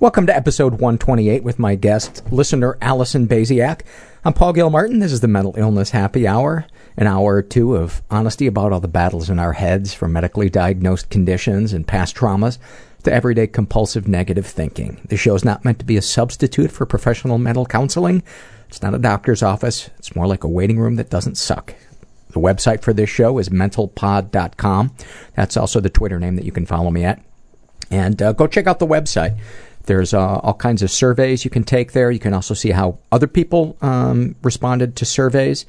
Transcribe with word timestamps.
Welcome 0.00 0.26
to 0.26 0.34
episode 0.34 0.72
128 0.72 1.44
with 1.44 1.60
my 1.60 1.76
guest, 1.76 2.24
listener 2.32 2.76
Alison 2.82 3.28
Baziak. 3.28 3.82
I'm 4.24 4.32
Paul 4.32 4.52
Gilmartin. 4.52 4.98
This 4.98 5.12
is 5.12 5.20
the 5.20 5.28
Mental 5.28 5.54
Illness 5.56 5.90
Happy 5.90 6.26
Hour, 6.26 6.66
an 6.96 7.06
hour 7.06 7.36
or 7.36 7.42
two 7.42 7.76
of 7.76 8.02
honesty 8.10 8.48
about 8.48 8.72
all 8.72 8.80
the 8.80 8.88
battles 8.88 9.30
in 9.30 9.38
our 9.38 9.52
heads, 9.52 9.94
from 9.94 10.12
medically 10.12 10.50
diagnosed 10.50 11.10
conditions 11.10 11.72
and 11.72 11.86
past 11.86 12.16
traumas 12.16 12.58
to 13.04 13.12
everyday 13.12 13.46
compulsive 13.46 14.08
negative 14.08 14.46
thinking. 14.46 15.00
The 15.10 15.16
show 15.16 15.36
is 15.36 15.44
not 15.44 15.64
meant 15.64 15.78
to 15.78 15.84
be 15.84 15.96
a 15.96 16.02
substitute 16.02 16.72
for 16.72 16.86
professional 16.86 17.38
mental 17.38 17.64
counseling. 17.64 18.24
It's 18.68 18.82
not 18.82 18.94
a 18.94 18.98
doctor's 18.98 19.44
office. 19.44 19.90
It's 20.00 20.16
more 20.16 20.26
like 20.26 20.42
a 20.42 20.48
waiting 20.48 20.80
room 20.80 20.96
that 20.96 21.08
doesn't 21.08 21.36
suck. 21.36 21.72
The 22.30 22.40
website 22.40 22.82
for 22.82 22.92
this 22.92 23.10
show 23.10 23.38
is 23.38 23.48
mentalpod.com. 23.48 24.92
That's 25.36 25.56
also 25.56 25.78
the 25.78 25.88
Twitter 25.88 26.18
name 26.18 26.34
that 26.34 26.44
you 26.44 26.50
can 26.50 26.66
follow 26.66 26.90
me 26.90 27.04
at. 27.04 27.22
And 27.92 28.20
uh, 28.20 28.32
go 28.32 28.48
check 28.48 28.66
out 28.66 28.80
the 28.80 28.88
website. 28.88 29.38
There's 29.86 30.14
uh, 30.14 30.36
all 30.36 30.54
kinds 30.54 30.82
of 30.82 30.90
surveys 30.90 31.44
you 31.44 31.50
can 31.50 31.64
take 31.64 31.92
there. 31.92 32.10
You 32.10 32.18
can 32.18 32.34
also 32.34 32.54
see 32.54 32.70
how 32.70 32.98
other 33.12 33.26
people 33.26 33.76
um, 33.82 34.34
responded 34.42 34.96
to 34.96 35.04
surveys, 35.04 35.66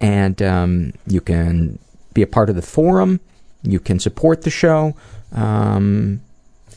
and 0.00 0.40
um, 0.42 0.92
you 1.06 1.20
can 1.20 1.78
be 2.14 2.22
a 2.22 2.26
part 2.26 2.48
of 2.48 2.56
the 2.56 2.62
forum. 2.62 3.20
You 3.62 3.80
can 3.80 3.98
support 3.98 4.42
the 4.42 4.50
show, 4.50 4.94
um, 5.32 6.20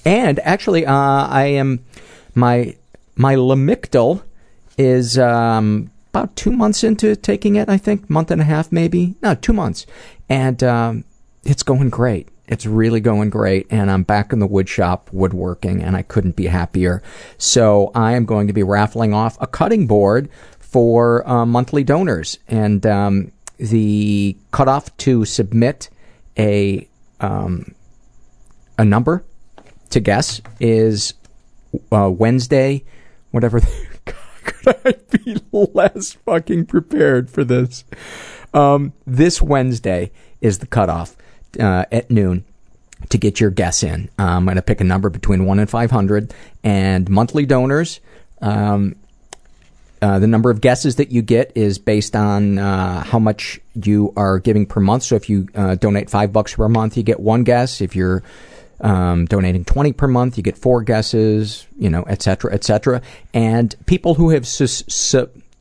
and 0.04 0.40
actually, 0.40 0.86
uh, 0.86 0.94
I 0.94 1.46
am 1.46 1.86
my 2.34 2.76
my 3.16 3.36
Lamictal 3.36 4.24
is 4.78 5.18
um, 5.18 5.92
about 6.12 6.36
two 6.36 6.52
months 6.52 6.84
into 6.84 7.16
taking 7.16 7.56
it. 7.56 7.70
I 7.70 7.78
think 7.78 8.10
month 8.10 8.32
and 8.32 8.42
a 8.42 8.46
half, 8.46 8.72
maybe 8.72 9.16
no, 9.22 9.36
two 9.36 9.54
months, 9.54 9.86
and 10.28 10.64
um, 10.64 11.04
it's 11.44 11.64
going 11.64 11.90
great. 11.90 12.30
It's 12.50 12.66
really 12.66 13.00
going 13.00 13.30
great, 13.30 13.68
and 13.70 13.92
I'm 13.92 14.02
back 14.02 14.34
in 14.34 14.40
the 14.40 14.48
wood 14.48 14.68
shop 14.68 15.12
woodworking, 15.14 15.84
and 15.84 15.96
I 15.96 16.02
couldn't 16.02 16.36
be 16.36 16.48
happier. 16.48 17.04
So 17.38 17.92
I 17.94 18.14
am 18.14 18.26
going 18.26 18.48
to 18.48 18.54
be 18.54 18.64
raffling 18.64 19.14
off 19.14 19.38
a 19.40 19.46
cutting 19.46 19.86
board 19.86 20.30
for 20.58 21.28
uh, 21.30 21.46
monthly 21.46 21.84
donors, 21.84 22.40
and 22.48 22.84
um, 22.88 23.32
the 23.58 24.36
cutoff 24.50 24.98
to 24.98 25.26
submit 25.26 25.90
a 26.40 26.88
um, 27.20 27.76
a 28.80 28.84
number 28.86 29.24
to 29.92 30.00
guess 30.00 30.42
is 30.60 31.14
uh, 31.92 32.10
Wednesday, 32.10 32.84
whatever. 33.30 33.62
Could 34.06 34.76
I 34.86 34.94
be 35.12 35.38
less 35.52 36.14
fucking 36.14 36.66
prepared 36.66 37.30
for 37.30 37.44
this? 37.44 37.84
Um, 38.56 38.94
this 39.06 39.40
Wednesday 39.40 40.12
is 40.42 40.58
the 40.58 40.66
cutoff 40.66 41.16
uh, 41.60 41.86
at 41.92 42.12
noon 42.12 42.44
to 43.10 43.18
get 43.18 43.40
your 43.40 43.50
guess 43.50 43.84
in. 43.84 44.10
Uh, 44.20 44.24
I'm 44.24 44.46
going 44.46 44.58
to 44.58 44.62
pick 44.62 44.82
a 44.82 44.84
number 44.84 45.10
between 45.10 45.46
1 45.46 45.60
and 45.60 45.70
500. 45.70 46.34
And 46.64 47.10
monthly 47.10 47.46
donors, 47.46 48.00
um, 48.42 48.96
uh, 50.02 50.20
the 50.20 50.28
number 50.28 50.50
of 50.50 50.62
guesses 50.62 50.98
that 50.98 51.12
you 51.12 51.22
get 51.22 51.52
is 51.56 51.78
based 51.78 52.16
on 52.16 52.58
uh, 52.58 53.04
how 53.04 53.20
much 53.20 53.60
you 53.76 54.14
are 54.16 54.40
giving 54.40 54.66
per 54.66 54.80
month. 54.80 55.04
So 55.04 55.16
if 55.16 55.30
you 55.30 55.48
uh, 55.56 55.76
donate 55.76 56.10
five 56.10 56.32
bucks 56.32 56.56
per 56.56 56.70
month, 56.70 56.98
you 56.98 57.04
get 57.04 57.20
one 57.20 57.44
guess. 57.44 57.82
If 57.82 57.96
you're 57.96 58.24
um, 58.82 59.26
donating 59.26 59.66
20 59.66 59.94
per 59.94 60.08
month, 60.08 60.38
you 60.38 60.44
get 60.44 60.58
four 60.58 60.82
guesses, 60.84 61.68
you 61.78 61.90
know, 61.90 62.04
et 62.04 62.22
cetera, 62.22 62.54
et 62.54 62.64
cetera. 62.64 63.02
And 63.34 63.76
people 63.86 64.14
who 64.14 64.30
have 64.30 64.48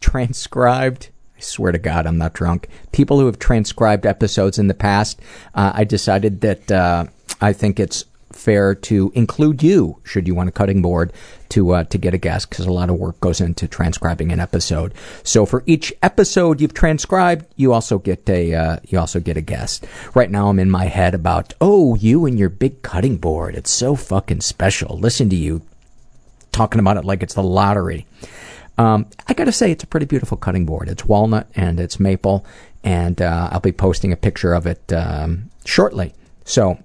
transcribed 0.00 1.09
I 1.39 1.41
swear 1.41 1.70
to 1.70 1.78
God, 1.78 2.06
I'm 2.06 2.19
not 2.19 2.33
drunk. 2.33 2.69
People 2.91 3.20
who 3.20 3.27
have 3.27 3.39
transcribed 3.39 4.05
episodes 4.05 4.58
in 4.58 4.67
the 4.67 4.75
past, 4.75 5.20
uh, 5.55 5.70
I 5.72 5.84
decided 5.84 6.41
that 6.41 6.70
uh, 6.70 7.05
I 7.41 7.53
think 7.53 7.78
it's 7.78 8.05
fair 8.33 8.75
to 8.75 9.12
include 9.14 9.62
you, 9.62 9.98
should 10.03 10.27
you 10.27 10.34
want 10.34 10.48
a 10.48 10.53
cutting 10.53 10.83
board, 10.83 11.12
to 11.50 11.75
uh, 11.75 11.84
to 11.84 11.97
get 11.97 12.12
a 12.12 12.19
guest, 12.19 12.50
because 12.50 12.66
a 12.66 12.72
lot 12.72 12.91
of 12.91 12.97
work 12.97 13.20
goes 13.20 13.41
into 13.41 13.69
transcribing 13.69 14.33
an 14.33 14.41
episode. 14.41 14.92
So 15.22 15.47
for 15.47 15.62
each 15.64 15.92
episode 16.03 16.61
you've 16.61 16.75
transcribed, 16.75 17.47
you 17.56 17.72
also 17.72 17.98
get 17.98 18.28
a 18.28 18.55
uh, 18.55 18.77
you 18.89 18.98
also 18.98 19.20
get 19.20 19.36
a 19.36 19.41
guest. 19.41 19.87
Right 20.15 20.31
now, 20.31 20.49
I'm 20.49 20.59
in 20.59 20.70
my 20.70 20.87
head 20.87 21.15
about 21.15 21.55
oh, 21.60 21.94
you 21.94 22.26
and 22.26 22.37
your 22.37 22.49
big 22.49 22.82
cutting 22.82 23.16
board. 23.16 23.55
It's 23.55 23.70
so 23.70 23.94
fucking 23.94 24.41
special. 24.41 24.99
Listen 24.99 25.31
to 25.31 25.37
you 25.37 25.62
talking 26.50 26.81
about 26.81 26.97
it 26.97 27.05
like 27.05 27.22
it's 27.22 27.34
the 27.34 27.43
lottery. 27.44 28.06
Um, 28.78 29.06
I 29.27 29.34
got 29.34 29.44
to 29.44 29.53
say, 29.53 29.72
it's 29.72 29.84
a 29.84 29.89
pretty 29.89 30.06
beautiful 30.06 30.37
cutting 30.37 30.65
board. 30.65 30.89
It's 30.89 31.05
walnut 31.05 31.49
and 31.55 31.81
it's 31.81 31.99
maple, 31.99 32.47
and 32.84 33.21
uh, 33.21 33.49
I'll 33.50 33.61
be 33.61 33.72
posting 33.72 34.12
a 34.12 34.16
picture 34.16 34.55
of 34.55 34.66
it 34.66 34.93
um, 34.93 35.50
shortly. 35.65 36.15
So, 36.44 36.78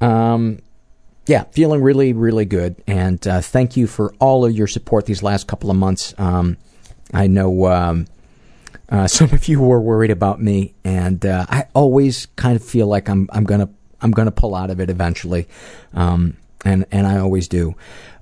um, 0.00 0.60
yeah, 1.26 1.44
feeling 1.52 1.82
really, 1.82 2.12
really 2.12 2.44
good. 2.44 2.76
And 2.86 3.26
uh, 3.26 3.40
thank 3.40 3.76
you 3.76 3.86
for 3.86 4.14
all 4.18 4.44
of 4.44 4.52
your 4.52 4.66
support 4.66 5.06
these 5.06 5.22
last 5.22 5.46
couple 5.46 5.70
of 5.70 5.76
months. 5.76 6.14
Um, 6.18 6.58
I 7.12 7.26
know 7.26 7.66
um, 7.66 8.06
uh, 8.90 9.06
some 9.08 9.32
of 9.32 9.48
you 9.48 9.60
were 9.60 9.80
worried 9.80 10.10
about 10.10 10.40
me, 10.40 10.74
and 10.84 11.24
uh, 11.24 11.46
I 11.48 11.66
always 11.74 12.26
kind 12.36 12.56
of 12.56 12.64
feel 12.64 12.86
like 12.86 13.08
I'm 13.08 13.28
I'm 13.32 13.44
gonna 13.44 13.70
I'm 14.00 14.10
gonna 14.10 14.30
pull 14.30 14.54
out 14.54 14.70
of 14.70 14.80
it 14.80 14.90
eventually, 14.90 15.48
um, 15.94 16.36
and 16.64 16.86
and 16.92 17.06
I 17.06 17.18
always 17.18 17.48
do. 17.48 17.74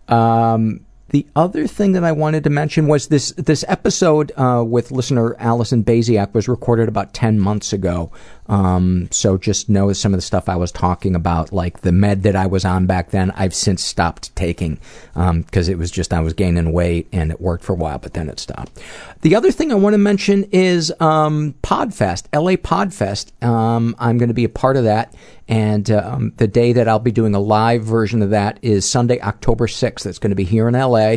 Um, 0.08 0.85
the 1.16 1.26
other 1.34 1.66
thing 1.66 1.92
that 1.92 2.04
I 2.04 2.12
wanted 2.12 2.44
to 2.44 2.50
mention 2.50 2.88
was 2.88 3.06
this 3.06 3.32
this 3.38 3.64
episode 3.68 4.32
uh, 4.36 4.62
with 4.66 4.90
listener 4.90 5.34
Alison 5.38 5.82
Baziak 5.82 6.34
was 6.34 6.46
recorded 6.46 6.88
about 6.88 7.14
ten 7.14 7.40
months 7.40 7.72
ago. 7.72 8.12
Um, 8.48 9.08
so 9.10 9.36
just 9.36 9.68
know 9.68 9.92
some 9.92 10.14
of 10.14 10.18
the 10.18 10.22
stuff 10.22 10.48
I 10.48 10.56
was 10.56 10.72
talking 10.72 11.14
about, 11.14 11.52
like 11.52 11.80
the 11.80 11.92
med 11.92 12.22
that 12.24 12.36
I 12.36 12.46
was 12.46 12.64
on 12.64 12.86
back 12.86 13.10
then, 13.10 13.30
I've 13.32 13.54
since 13.54 13.82
stopped 13.82 14.34
taking 14.36 14.78
because 15.14 15.68
um, 15.68 15.72
it 15.72 15.78
was 15.78 15.90
just 15.90 16.12
I 16.12 16.20
was 16.20 16.32
gaining 16.32 16.72
weight 16.72 17.08
and 17.12 17.30
it 17.30 17.40
worked 17.40 17.64
for 17.64 17.72
a 17.72 17.76
while, 17.76 17.98
but 17.98 18.14
then 18.14 18.28
it 18.28 18.38
stopped. 18.38 18.80
The 19.22 19.34
other 19.34 19.50
thing 19.50 19.72
I 19.72 19.76
want 19.76 19.94
to 19.94 19.98
mention 19.98 20.44
is 20.52 20.92
um, 21.00 21.54
Podfest, 21.62 22.26
LA 22.32 22.52
Podfest. 22.52 23.32
Um, 23.44 23.96
I'm 23.98 24.18
going 24.18 24.28
to 24.28 24.34
be 24.34 24.44
a 24.44 24.48
part 24.48 24.76
of 24.76 24.84
that, 24.84 25.14
and 25.48 25.90
um, 25.90 26.32
the 26.36 26.46
day 26.46 26.72
that 26.72 26.88
I'll 26.88 26.98
be 26.98 27.12
doing 27.12 27.34
a 27.34 27.40
live 27.40 27.82
version 27.82 28.22
of 28.22 28.30
that 28.30 28.58
is 28.62 28.88
Sunday, 28.88 29.20
October 29.20 29.66
6th. 29.66 30.06
It's 30.06 30.18
going 30.18 30.30
to 30.30 30.36
be 30.36 30.44
here 30.44 30.68
in 30.68 30.74
LA. 30.74 31.16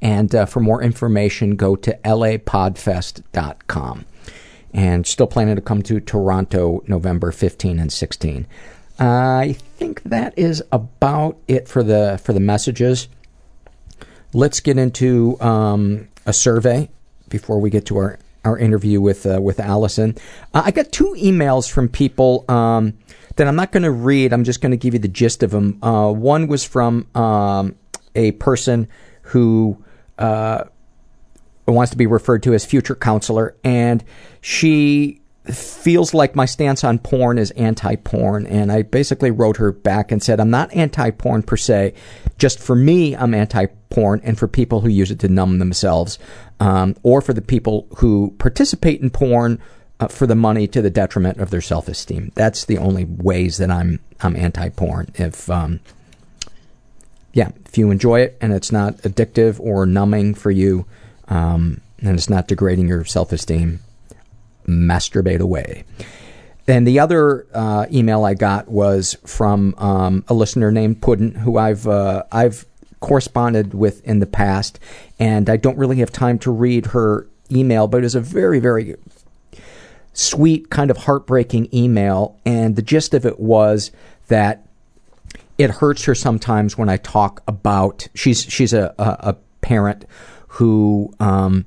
And 0.00 0.34
uh, 0.34 0.46
for 0.46 0.60
more 0.60 0.82
information, 0.82 1.56
go 1.56 1.76
to 1.76 1.98
lapodfest.com 2.04 4.04
and 4.72 5.06
still 5.06 5.26
planning 5.26 5.56
to 5.56 5.62
come 5.62 5.82
to 5.82 6.00
Toronto 6.00 6.82
November 6.86 7.32
15 7.32 7.78
and 7.78 7.92
16. 7.92 8.46
I 8.98 9.56
think 9.76 10.02
that 10.04 10.36
is 10.36 10.62
about 10.72 11.38
it 11.46 11.68
for 11.68 11.82
the 11.82 12.20
for 12.22 12.32
the 12.32 12.40
messages. 12.40 13.08
Let's 14.32 14.60
get 14.60 14.76
into 14.76 15.40
um, 15.40 16.08
a 16.26 16.32
survey 16.32 16.90
before 17.28 17.60
we 17.60 17.70
get 17.70 17.86
to 17.86 17.96
our 17.96 18.18
our 18.44 18.58
interview 18.58 19.00
with 19.00 19.24
uh, 19.24 19.40
with 19.40 19.60
Alison. 19.60 20.16
Uh, 20.52 20.62
I 20.64 20.70
got 20.72 20.90
two 20.90 21.14
emails 21.18 21.70
from 21.70 21.88
people 21.88 22.44
um, 22.48 22.94
that 23.36 23.46
I'm 23.46 23.56
not 23.56 23.70
going 23.70 23.84
to 23.84 23.90
read. 23.90 24.32
I'm 24.32 24.44
just 24.44 24.60
going 24.60 24.72
to 24.72 24.76
give 24.76 24.94
you 24.94 25.00
the 25.00 25.08
gist 25.08 25.42
of 25.42 25.52
them. 25.52 25.78
Uh, 25.82 26.12
one 26.12 26.48
was 26.48 26.64
from 26.64 27.06
um, 27.14 27.76
a 28.14 28.32
person 28.32 28.88
who 29.22 29.82
wants 31.72 31.90
to 31.90 31.96
be 31.96 32.06
referred 32.06 32.42
to 32.44 32.54
as 32.54 32.64
future 32.64 32.94
counselor, 32.94 33.56
and 33.64 34.04
she 34.40 35.20
feels 35.52 36.12
like 36.12 36.36
my 36.36 36.44
stance 36.44 36.84
on 36.84 36.98
porn 36.98 37.38
is 37.38 37.50
anti-porn 37.52 38.46
and 38.46 38.70
i 38.70 38.82
basically 38.82 39.30
wrote 39.30 39.56
her 39.56 39.72
back 39.72 40.12
and 40.12 40.22
said 40.22 40.40
i'm 40.40 40.50
not 40.50 40.72
anti-porn 40.74 41.42
per 41.42 41.56
se. 41.56 41.94
Just 42.36 42.58
for 42.58 42.76
me 42.76 43.16
i'm 43.16 43.34
anti-porn 43.34 44.20
and 44.24 44.38
for 44.38 44.46
people 44.46 44.80
who 44.80 44.88
use 44.88 45.10
it 45.10 45.18
to 45.20 45.28
numb 45.28 45.58
themselves 45.58 46.18
um, 46.60 46.94
or 47.02 47.20
for 47.20 47.32
the 47.32 47.42
people 47.42 47.86
who 47.96 48.34
participate 48.38 49.00
in 49.00 49.10
porn 49.10 49.58
uh, 50.00 50.08
for 50.08 50.26
the 50.26 50.34
money 50.34 50.68
to 50.68 50.82
the 50.82 50.90
detriment 50.90 51.38
of 51.38 51.50
their 51.50 51.60
self-esteem. 51.60 52.30
That's 52.34 52.64
the 52.64 52.78
only 52.78 53.04
ways 53.04 53.56
that 53.58 53.70
i'm 53.70 54.00
i'm 54.20 54.36
anti-porn. 54.36 55.12
If 55.14 55.48
um, 55.48 55.80
yeah 57.32 57.50
if 57.64 57.78
you 57.78 57.90
enjoy 57.90 58.20
it 58.20 58.36
and 58.40 58.52
it's 58.52 58.72
not 58.72 58.98
addictive 58.98 59.58
or 59.60 59.86
numbing 59.86 60.34
for 60.34 60.50
you 60.50 60.86
um, 61.28 61.80
and 62.00 62.16
it's 62.16 62.30
not 62.30 62.48
degrading 62.48 62.88
your 62.88 63.04
self-esteem 63.04 63.80
masturbate 64.66 65.40
away. 65.40 65.84
And 66.66 66.86
the 66.86 67.00
other 67.00 67.46
uh, 67.54 67.86
email 67.90 68.24
I 68.24 68.34
got 68.34 68.68
was 68.68 69.16
from 69.24 69.74
um, 69.78 70.24
a 70.28 70.34
listener 70.34 70.70
named 70.70 71.00
Puddin, 71.00 71.34
who 71.34 71.56
I've 71.56 71.86
uh, 71.88 72.24
I've 72.30 72.66
corresponded 73.00 73.72
with 73.72 74.04
in 74.04 74.18
the 74.18 74.26
past, 74.26 74.78
and 75.18 75.48
I 75.48 75.56
don't 75.56 75.78
really 75.78 75.96
have 75.96 76.12
time 76.12 76.38
to 76.40 76.50
read 76.50 76.86
her 76.86 77.26
email, 77.50 77.86
but 77.86 77.98
it 77.98 78.02
was 78.02 78.14
a 78.14 78.20
very 78.20 78.60
very 78.60 78.96
sweet, 80.12 80.68
kind 80.68 80.90
of 80.90 80.98
heartbreaking 80.98 81.68
email, 81.72 82.38
and 82.44 82.76
the 82.76 82.82
gist 82.82 83.14
of 83.14 83.24
it 83.24 83.40
was 83.40 83.90
that 84.26 84.66
it 85.56 85.70
hurts 85.70 86.04
her 86.04 86.14
sometimes 86.14 86.76
when 86.76 86.90
I 86.90 86.98
talk 86.98 87.42
about 87.48 88.08
she's 88.14 88.42
she's 88.42 88.74
a 88.74 88.94
a, 88.98 89.30
a 89.30 89.36
parent 89.62 90.04
who 90.58 91.14
um, 91.20 91.64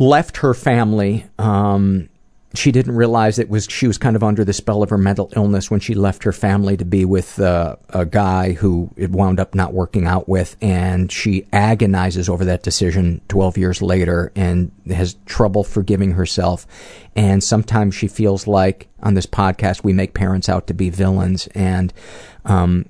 left 0.00 0.38
her 0.38 0.54
family. 0.54 1.24
Um, 1.38 2.08
she 2.52 2.72
didn't 2.72 2.96
realize 2.96 3.38
it 3.38 3.48
was 3.48 3.68
she 3.70 3.86
was 3.86 3.96
kind 3.96 4.16
of 4.16 4.24
under 4.24 4.44
the 4.44 4.52
spell 4.52 4.82
of 4.82 4.90
her 4.90 4.98
mental 4.98 5.30
illness 5.36 5.70
when 5.70 5.78
she 5.78 5.94
left 5.94 6.24
her 6.24 6.32
family 6.32 6.76
to 6.76 6.84
be 6.84 7.04
with 7.04 7.38
uh, 7.38 7.76
a 7.90 8.04
guy 8.04 8.52
who 8.54 8.90
it 8.96 9.10
wound 9.10 9.38
up 9.38 9.54
not 9.54 9.72
working 9.72 10.04
out 10.04 10.28
with, 10.28 10.56
and 10.60 11.12
she 11.12 11.46
agonizes 11.52 12.28
over 12.28 12.44
that 12.44 12.64
decision 12.64 13.20
12 13.28 13.56
years 13.56 13.80
later 13.80 14.32
and 14.34 14.72
has 14.88 15.14
trouble 15.24 15.62
forgiving 15.62 16.12
herself. 16.12 16.66
And 17.14 17.44
sometimes 17.44 17.94
she 17.94 18.08
feels 18.08 18.48
like 18.48 18.88
on 19.00 19.14
this 19.14 19.26
podcast 19.26 19.84
we 19.84 19.92
make 19.92 20.12
parents 20.12 20.48
out 20.48 20.66
to 20.66 20.74
be 20.74 20.90
villains, 20.90 21.46
and 21.54 21.92
um, 22.44 22.86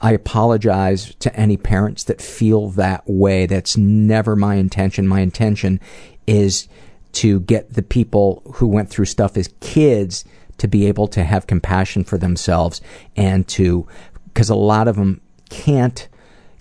I 0.00 0.12
apologize 0.12 1.14
to 1.16 1.34
any 1.34 1.56
parents 1.56 2.04
that 2.04 2.22
feel 2.22 2.68
that 2.70 3.02
way. 3.06 3.46
That's 3.46 3.76
never 3.76 4.36
my 4.36 4.54
intention. 4.54 5.08
My 5.08 5.20
intention 5.20 5.80
is 6.26 6.68
to 7.12 7.40
get 7.40 7.74
the 7.74 7.82
people 7.82 8.42
who 8.54 8.66
went 8.66 8.90
through 8.90 9.06
stuff 9.06 9.36
as 9.36 9.48
kids 9.60 10.24
to 10.58 10.68
be 10.68 10.86
able 10.86 11.08
to 11.08 11.24
have 11.24 11.46
compassion 11.46 12.04
for 12.04 12.18
themselves 12.18 12.80
and 13.16 13.46
to, 13.48 13.86
because 14.26 14.50
a 14.50 14.54
lot 14.54 14.88
of 14.88 14.96
them 14.96 15.20
can't 15.48 16.08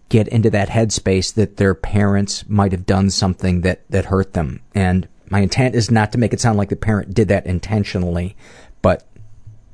get 0.10 0.28
into 0.30 0.50
that 0.50 0.70
headspace 0.70 1.34
that 1.34 1.58
their 1.58 1.76
parents 1.76 2.48
might 2.48 2.72
have 2.72 2.86
done 2.86 3.10
something 3.10 3.62
that, 3.62 3.90
that 3.92 4.06
hurt 4.06 4.34
them. 4.34 4.62
And 4.74 5.08
my 5.30 5.42
intent 5.42 5.76
is 5.76 5.92
not 5.92 6.12
to 6.14 6.18
make 6.18 6.34
it 6.34 6.40
sound 6.40 6.58
like 6.58 6.70
the 6.70 6.76
parent 6.76 7.14
did 7.14 7.28
that 7.28 7.46
intentionally, 7.46 8.36
but 8.82 9.06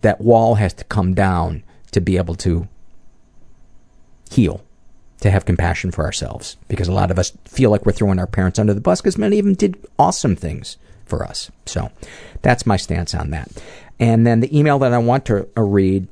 that 0.01 0.19
wall 0.19 0.56
has 0.56 0.74
to 0.74 0.83
come 0.86 1.13
down 1.13 1.63
to 1.92 2.01
be 2.01 2.18
able 2.18 2.36
to 2.36 2.68
heal 4.33 4.63
to 5.21 5.31
have 5.31 5.45
compassion 5.45 5.91
for 5.91 6.03
ourselves 6.03 6.57
because 6.68 6.88
a 6.88 6.94
lot 6.94 7.09
of 7.09 7.18
us 7.18 7.31
feel 7.45 7.69
like 7.69 7.85
we're 7.85 7.94
throwing 7.94 8.19
our 8.19 8.27
parents 8.27 8.59
under 8.59 8.74
the 8.74 8.81
bus 8.81 9.01
because 9.01 9.18
many 9.18 9.39
of 9.39 9.45
them 9.45 9.53
did 9.53 9.77
awesome 9.97 10.35
things 10.35 10.77
for 11.06 11.24
us. 11.24 11.50
So 11.65 11.91
that's 12.41 12.65
my 12.65 12.77
stance 12.77 13.15
on 13.15 13.30
that. 13.31 13.50
And 14.00 14.27
then 14.27 14.41
the 14.41 14.57
email 14.57 14.80
that 14.80 14.94
I 14.94 14.97
want 14.97 15.25
to 15.25 15.47
uh, 15.56 15.62
read 15.62 16.07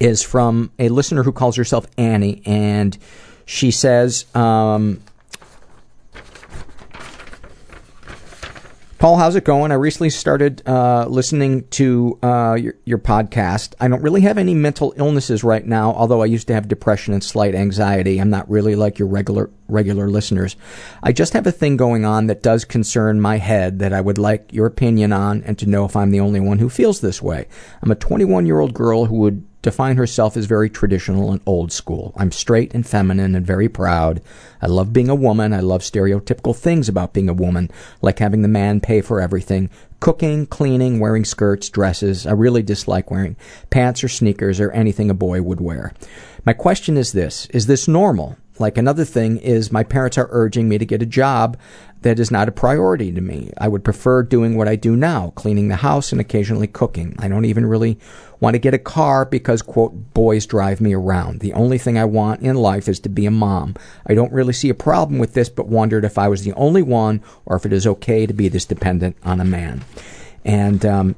is 0.00 0.22
from 0.22 0.72
a 0.78 0.88
listener 0.88 1.22
who 1.22 1.32
calls 1.32 1.56
herself 1.56 1.86
Annie, 1.96 2.42
and 2.44 2.96
she 3.44 3.70
says, 3.70 4.24
um, 4.34 5.00
Paul, 9.02 9.16
how's 9.16 9.34
it 9.34 9.42
going? 9.42 9.72
I 9.72 9.74
recently 9.74 10.10
started 10.10 10.62
uh, 10.64 11.06
listening 11.08 11.66
to 11.70 12.20
uh, 12.22 12.54
your, 12.54 12.74
your, 12.84 12.98
podcast. 12.98 13.74
I 13.80 13.88
don't 13.88 14.00
really 14.00 14.20
have 14.20 14.38
any 14.38 14.54
mental 14.54 14.94
illnesses 14.96 15.42
right 15.42 15.66
now, 15.66 15.92
although 15.92 16.22
I 16.22 16.26
used 16.26 16.46
to 16.46 16.54
have 16.54 16.68
depression 16.68 17.12
and 17.12 17.24
slight 17.24 17.56
anxiety. 17.56 18.20
I'm 18.20 18.30
not 18.30 18.48
really 18.48 18.76
like 18.76 19.00
your 19.00 19.08
regular 19.08 19.50
regular 19.66 20.08
listeners. 20.08 20.54
I 21.02 21.10
just 21.10 21.32
have 21.32 21.48
a 21.48 21.50
thing 21.50 21.76
going 21.76 22.04
on 22.04 22.28
that 22.28 22.44
does 22.44 22.64
concern 22.64 23.20
my 23.20 23.38
head 23.38 23.80
that 23.80 23.92
I 23.92 24.00
would 24.00 24.18
like 24.18 24.52
your 24.52 24.66
opinion 24.66 25.12
on 25.12 25.42
and 25.42 25.58
to 25.58 25.66
know 25.66 25.84
if 25.84 25.96
I'm 25.96 26.12
the 26.12 26.20
only 26.20 26.38
one 26.38 26.60
who 26.60 26.68
feels 26.68 27.00
this 27.00 27.20
way. 27.20 27.48
I'm 27.82 27.90
a 27.90 27.96
21 27.96 28.46
year 28.46 28.60
old 28.60 28.72
girl 28.72 29.06
who 29.06 29.16
would 29.16 29.44
define 29.62 29.96
herself 29.96 30.36
as 30.36 30.46
very 30.46 30.68
traditional 30.68 31.30
and 31.30 31.40
old 31.46 31.72
school. 31.72 32.12
I'm 32.16 32.32
straight 32.32 32.74
and 32.74 32.86
feminine 32.86 33.34
and 33.34 33.46
very 33.46 33.68
proud. 33.68 34.20
I 34.60 34.66
love 34.66 34.92
being 34.92 35.08
a 35.08 35.14
woman. 35.14 35.52
I 35.52 35.60
love 35.60 35.82
stereotypical 35.82 36.54
things 36.54 36.88
about 36.88 37.12
being 37.12 37.28
a 37.28 37.34
woman, 37.34 37.70
like 38.02 38.18
having 38.18 38.42
the 38.42 38.48
man 38.48 38.80
pay 38.80 39.00
for 39.00 39.20
everything, 39.20 39.70
cooking, 40.00 40.46
cleaning, 40.46 40.98
wearing 40.98 41.24
skirts, 41.24 41.70
dresses. 41.70 42.26
I 42.26 42.32
really 42.32 42.62
dislike 42.62 43.10
wearing 43.10 43.36
pants 43.70 44.02
or 44.02 44.08
sneakers 44.08 44.60
or 44.60 44.72
anything 44.72 45.10
a 45.10 45.14
boy 45.14 45.40
would 45.42 45.60
wear. 45.60 45.94
My 46.44 46.52
question 46.52 46.96
is 46.96 47.12
this 47.12 47.46
Is 47.46 47.66
this 47.66 47.86
normal? 47.86 48.36
Like 48.58 48.76
another 48.76 49.04
thing 49.04 49.38
is 49.38 49.72
my 49.72 49.82
parents 49.82 50.18
are 50.18 50.28
urging 50.30 50.68
me 50.68 50.78
to 50.78 50.84
get 50.84 51.02
a 51.02 51.06
job 51.06 51.56
that 52.02 52.20
is 52.20 52.30
not 52.30 52.48
a 52.48 52.52
priority 52.52 53.10
to 53.12 53.20
me. 53.20 53.50
I 53.58 53.68
would 53.68 53.84
prefer 53.84 54.22
doing 54.22 54.56
what 54.56 54.68
I 54.68 54.76
do 54.76 54.94
now, 54.94 55.30
cleaning 55.30 55.68
the 55.68 55.76
house 55.76 56.12
and 56.12 56.20
occasionally 56.20 56.66
cooking. 56.66 57.16
I 57.18 57.28
don't 57.28 57.44
even 57.44 57.64
really 57.64 57.98
want 58.42 58.54
to 58.54 58.58
get 58.58 58.74
a 58.74 58.78
car 58.78 59.24
because, 59.24 59.62
quote, 59.62 59.92
boys 60.14 60.46
drive 60.46 60.80
me 60.80 60.92
around. 60.92 61.38
The 61.38 61.52
only 61.52 61.78
thing 61.78 61.96
I 61.96 62.04
want 62.04 62.42
in 62.42 62.56
life 62.56 62.88
is 62.88 62.98
to 63.00 63.08
be 63.08 63.24
a 63.24 63.30
mom. 63.30 63.76
I 64.04 64.14
don't 64.14 64.32
really 64.32 64.52
see 64.52 64.68
a 64.68 64.74
problem 64.74 65.20
with 65.20 65.34
this, 65.34 65.48
but 65.48 65.68
wondered 65.68 66.04
if 66.04 66.18
I 66.18 66.26
was 66.26 66.42
the 66.42 66.52
only 66.54 66.82
one 66.82 67.22
or 67.46 67.54
if 67.54 67.64
it 67.64 67.72
is 67.72 67.86
okay 67.86 68.26
to 68.26 68.34
be 68.34 68.48
this 68.48 68.64
dependent 68.64 69.16
on 69.22 69.40
a 69.40 69.44
man. 69.44 69.84
And 70.44 70.84
um, 70.84 71.14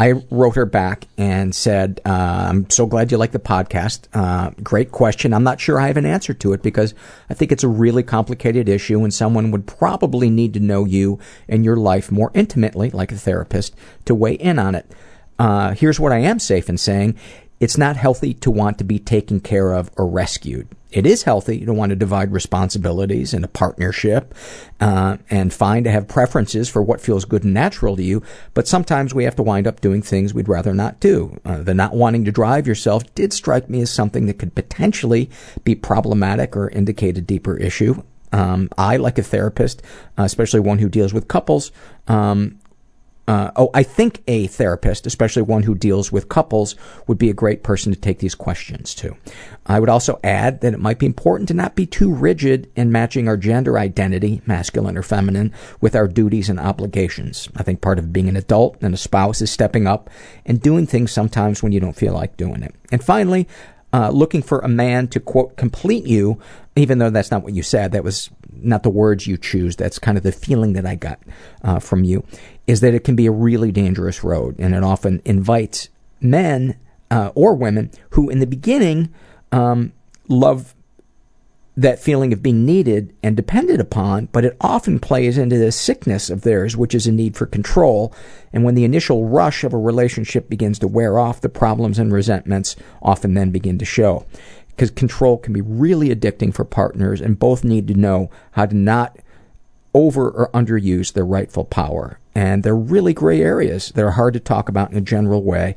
I 0.00 0.12
wrote 0.30 0.56
her 0.56 0.64
back 0.64 1.06
and 1.18 1.54
said, 1.54 2.00
uh, 2.06 2.46
I'm 2.48 2.70
so 2.70 2.86
glad 2.86 3.12
you 3.12 3.18
like 3.18 3.32
the 3.32 3.38
podcast. 3.38 4.08
Uh, 4.14 4.52
great 4.62 4.90
question. 4.90 5.34
I'm 5.34 5.44
not 5.44 5.60
sure 5.60 5.78
I 5.78 5.88
have 5.88 5.98
an 5.98 6.06
answer 6.06 6.32
to 6.32 6.54
it 6.54 6.62
because 6.62 6.94
I 7.28 7.34
think 7.34 7.52
it's 7.52 7.62
a 7.62 7.68
really 7.68 8.02
complicated 8.02 8.70
issue 8.70 9.04
and 9.04 9.12
someone 9.12 9.50
would 9.50 9.66
probably 9.66 10.30
need 10.30 10.54
to 10.54 10.60
know 10.60 10.86
you 10.86 11.18
and 11.46 11.62
your 11.62 11.76
life 11.76 12.10
more 12.10 12.30
intimately, 12.32 12.88
like 12.88 13.12
a 13.12 13.16
therapist, 13.16 13.76
to 14.06 14.14
weigh 14.14 14.32
in 14.32 14.58
on 14.58 14.74
it. 14.74 14.90
Uh, 15.38 15.72
here's 15.72 16.00
what 16.00 16.12
I 16.12 16.18
am 16.18 16.38
safe 16.38 16.68
in 16.68 16.78
saying. 16.78 17.16
It's 17.60 17.78
not 17.78 17.96
healthy 17.96 18.34
to 18.34 18.50
want 18.50 18.78
to 18.78 18.84
be 18.84 18.98
taken 18.98 19.38
care 19.38 19.72
of 19.72 19.90
or 19.96 20.06
rescued. 20.08 20.68
It 20.90 21.06
is 21.06 21.22
healthy 21.22 21.64
to 21.64 21.72
want 21.72 21.90
to 21.90 21.96
divide 21.96 22.32
responsibilities 22.32 23.32
in 23.32 23.44
a 23.44 23.48
partnership 23.48 24.34
uh, 24.80 25.16
and 25.30 25.52
fine 25.52 25.84
to 25.84 25.90
have 25.90 26.06
preferences 26.06 26.68
for 26.68 26.82
what 26.82 27.00
feels 27.00 27.24
good 27.24 27.44
and 27.44 27.54
natural 27.54 27.96
to 27.96 28.02
you, 28.02 28.22
but 28.52 28.68
sometimes 28.68 29.14
we 29.14 29.24
have 29.24 29.36
to 29.36 29.42
wind 29.42 29.66
up 29.66 29.80
doing 29.80 30.02
things 30.02 30.34
we'd 30.34 30.48
rather 30.48 30.74
not 30.74 31.00
do. 31.00 31.40
Uh, 31.44 31.62
the 31.62 31.72
not 31.72 31.94
wanting 31.94 32.24
to 32.24 32.32
drive 32.32 32.66
yourself 32.66 33.02
did 33.14 33.32
strike 33.32 33.70
me 33.70 33.80
as 33.80 33.90
something 33.90 34.26
that 34.26 34.38
could 34.38 34.54
potentially 34.54 35.30
be 35.64 35.74
problematic 35.74 36.56
or 36.56 36.68
indicate 36.68 37.16
a 37.16 37.22
deeper 37.22 37.56
issue. 37.56 38.02
Um, 38.32 38.70
I, 38.76 38.96
like 38.96 39.18
a 39.18 39.22
therapist, 39.22 39.82
uh, 40.18 40.24
especially 40.24 40.60
one 40.60 40.78
who 40.78 40.88
deals 40.88 41.12
with 41.14 41.28
couples, 41.28 41.70
um, 42.08 42.58
uh, 43.28 43.52
oh, 43.54 43.70
I 43.72 43.84
think 43.84 44.22
a 44.26 44.48
therapist, 44.48 45.06
especially 45.06 45.42
one 45.42 45.62
who 45.62 45.76
deals 45.76 46.10
with 46.10 46.28
couples, 46.28 46.74
would 47.06 47.18
be 47.18 47.30
a 47.30 47.34
great 47.34 47.62
person 47.62 47.92
to 47.92 47.98
take 47.98 48.18
these 48.18 48.34
questions 48.34 48.94
to. 48.96 49.16
I 49.64 49.78
would 49.78 49.88
also 49.88 50.18
add 50.24 50.60
that 50.60 50.74
it 50.74 50.80
might 50.80 50.98
be 50.98 51.06
important 51.06 51.46
to 51.48 51.54
not 51.54 51.76
be 51.76 51.86
too 51.86 52.12
rigid 52.12 52.70
in 52.74 52.90
matching 52.90 53.28
our 53.28 53.36
gender 53.36 53.78
identity, 53.78 54.42
masculine 54.44 54.98
or 54.98 55.02
feminine, 55.02 55.52
with 55.80 55.94
our 55.94 56.08
duties 56.08 56.48
and 56.48 56.58
obligations. 56.58 57.48
I 57.54 57.62
think 57.62 57.80
part 57.80 58.00
of 58.00 58.12
being 58.12 58.28
an 58.28 58.36
adult 58.36 58.76
and 58.82 58.92
a 58.92 58.98
spouse 58.98 59.40
is 59.40 59.52
stepping 59.52 59.86
up 59.86 60.10
and 60.44 60.60
doing 60.60 60.86
things 60.86 61.12
sometimes 61.12 61.62
when 61.62 61.70
you 61.70 61.78
don't 61.78 61.96
feel 61.96 62.14
like 62.14 62.36
doing 62.36 62.62
it. 62.62 62.74
And 62.90 63.04
finally, 63.04 63.46
uh, 63.92 64.10
looking 64.10 64.42
for 64.42 64.58
a 64.60 64.68
man 64.68 65.06
to 65.08 65.20
quote 65.20 65.56
complete 65.56 66.06
you, 66.06 66.40
even 66.76 66.98
though 66.98 67.10
that's 67.10 67.30
not 67.30 67.42
what 67.42 67.54
you 67.54 67.62
said. 67.62 67.92
That 67.92 68.04
was 68.04 68.30
not 68.50 68.82
the 68.82 68.90
words 68.90 69.26
you 69.26 69.36
choose. 69.36 69.76
That's 69.76 69.98
kind 69.98 70.16
of 70.16 70.24
the 70.24 70.32
feeling 70.32 70.72
that 70.74 70.86
I 70.86 70.94
got 70.94 71.20
uh, 71.62 71.78
from 71.78 72.04
you. 72.04 72.24
Is 72.66 72.80
that 72.80 72.94
it 72.94 73.04
can 73.04 73.16
be 73.16 73.26
a 73.26 73.32
really 73.32 73.72
dangerous 73.72 74.22
road, 74.22 74.56
and 74.58 74.74
it 74.74 74.84
often 74.84 75.20
invites 75.24 75.88
men 76.20 76.78
uh, 77.10 77.30
or 77.34 77.54
women 77.54 77.90
who, 78.10 78.30
in 78.30 78.38
the 78.38 78.46
beginning, 78.46 79.12
um, 79.50 79.92
love 80.28 80.74
that 81.76 81.98
feeling 81.98 82.32
of 82.32 82.42
being 82.42 82.66
needed 82.66 83.14
and 83.22 83.34
depended 83.36 83.80
upon, 83.80 84.26
but 84.26 84.44
it 84.44 84.56
often 84.60 84.98
plays 84.98 85.38
into 85.38 85.56
this 85.56 85.78
sickness 85.78 86.28
of 86.28 86.42
theirs, 86.42 86.76
which 86.76 86.94
is 86.94 87.06
a 87.06 87.12
need 87.12 87.34
for 87.34 87.46
control. 87.46 88.14
And 88.52 88.62
when 88.62 88.74
the 88.74 88.84
initial 88.84 89.26
rush 89.26 89.64
of 89.64 89.72
a 89.72 89.78
relationship 89.78 90.50
begins 90.50 90.78
to 90.80 90.88
wear 90.88 91.18
off, 91.18 91.40
the 91.40 91.48
problems 91.48 91.98
and 91.98 92.12
resentments 92.12 92.76
often 93.00 93.34
then 93.34 93.50
begin 93.50 93.78
to 93.78 93.84
show. 93.86 94.26
Because 94.68 94.90
control 94.90 95.38
can 95.38 95.52
be 95.52 95.62
really 95.62 96.14
addicting 96.14 96.52
for 96.52 96.64
partners, 96.64 97.20
and 97.20 97.38
both 97.38 97.64
need 97.64 97.88
to 97.88 97.94
know 97.94 98.30
how 98.52 98.66
to 98.66 98.76
not 98.76 99.18
over 99.94 100.30
or 100.30 100.50
underuse 100.50 101.12
their 101.12 101.24
rightful 101.24 101.64
power. 101.64 102.18
And 102.34 102.62
they're 102.62 102.74
really 102.74 103.12
gray 103.12 103.42
areas. 103.42 103.92
They're 103.94 104.12
hard 104.12 104.34
to 104.34 104.40
talk 104.40 104.68
about 104.68 104.90
in 104.90 104.96
a 104.96 105.02
general 105.02 105.42
way, 105.42 105.76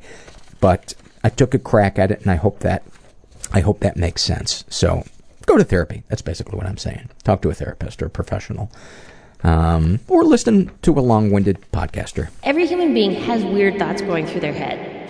but 0.62 0.94
I 1.24 1.30
took 1.30 1.54
a 1.54 1.60
crack 1.60 2.00
at 2.00 2.12
it, 2.12 2.22
and 2.22 2.32
I 2.32 2.36
hope 2.36 2.60
that 2.60 2.84
I 3.54 3.60
hope 3.60 3.80
that 3.82 3.98
makes 3.98 4.22
sense. 4.22 4.64
So 4.70 5.04
go 5.46 5.58
to 5.58 5.64
therapy. 5.64 6.04
That's 6.08 6.22
basically 6.22 6.58
what 6.58 6.68
I'm 6.68 6.78
saying. 6.78 7.10
Talk 7.24 7.42
to 7.42 7.50
a 7.50 7.54
therapist 7.54 8.02
or 8.02 8.08
a 8.08 8.10
professional. 8.10 8.72
Um, 9.44 10.00
or 10.08 10.24
listen 10.24 10.72
to 10.82 10.98
a 10.98 11.02
long 11.02 11.30
winded 11.32 11.60
podcaster. 11.72 12.30
Every 12.44 12.66
human 12.66 12.94
being 12.94 13.12
has 13.12 13.44
weird 13.44 13.78
thoughts 13.78 14.02
going 14.02 14.26
through 14.26 14.42
their 14.42 14.54
head. 14.54 15.10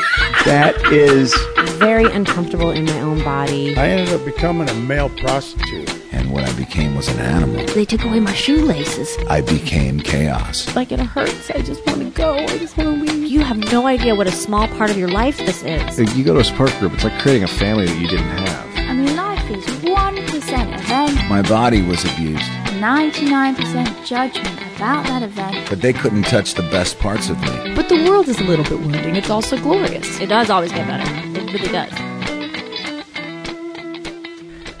That 0.45 0.75
is 0.91 1.35
very 1.77 2.05
uncomfortable 2.05 2.71
in 2.71 2.85
my 2.85 2.99
own 2.99 3.23
body. 3.23 3.77
I 3.77 3.87
ended 3.89 4.13
up 4.13 4.25
becoming 4.25 4.67
a 4.69 4.73
male 4.73 5.09
prostitute. 5.09 5.89
And 6.11 6.31
what 6.31 6.43
I 6.43 6.51
became 6.53 6.95
was 6.95 7.07
an 7.09 7.19
animal. 7.19 7.65
They 7.67 7.85
took 7.85 8.03
away 8.03 8.19
my 8.19 8.33
shoelaces. 8.33 9.15
I 9.29 9.41
became 9.41 9.99
chaos. 9.99 10.75
Like 10.75 10.91
it 10.91 10.99
hurts. 10.99 11.51
I 11.51 11.61
just 11.61 11.85
want 11.85 11.99
to 11.99 12.09
go. 12.09 12.33
I 12.33 12.57
just 12.57 12.75
want 12.75 12.89
to 12.89 13.05
leave. 13.05 13.31
You 13.31 13.41
have 13.41 13.57
no 13.71 13.85
idea 13.85 14.15
what 14.15 14.27
a 14.27 14.31
small 14.31 14.67
part 14.69 14.89
of 14.89 14.97
your 14.97 15.09
life 15.09 15.37
this 15.37 15.63
is. 15.63 16.17
You 16.17 16.23
go 16.23 16.33
to 16.33 16.39
a 16.39 16.43
support 16.43 16.71
group, 16.79 16.93
it's 16.93 17.03
like 17.03 17.21
creating 17.21 17.43
a 17.43 17.47
family 17.47 17.85
that 17.85 18.01
you 18.01 18.07
didn't 18.07 18.25
have. 18.25 18.67
I 18.89 18.93
mean, 18.93 19.15
life 19.15 19.49
is. 19.51 19.81
100% 20.15 20.79
event. 20.79 21.29
My 21.29 21.41
body 21.41 21.81
was 21.81 22.03
abused. 22.03 22.43
99% 22.81 24.05
judgment 24.05 24.59
about 24.75 25.05
that 25.05 25.23
event. 25.23 25.69
But 25.69 25.81
they 25.81 25.93
couldn't 25.93 26.23
touch 26.23 26.55
the 26.55 26.63
best 26.63 26.99
parts 26.99 27.29
of 27.29 27.39
me. 27.41 27.73
But 27.75 27.89
the 27.89 28.03
world 28.07 28.27
is 28.27 28.39
a 28.39 28.43
little 28.43 28.65
bit 28.65 28.79
wounding. 28.79 29.15
It's 29.15 29.29
also 29.29 29.57
glorious. 29.57 30.19
It 30.19 30.27
does 30.27 30.49
always 30.49 30.71
get 30.71 30.87
better. 30.87 31.09
It 31.39 31.53
really 31.53 31.71
does. 31.71 31.91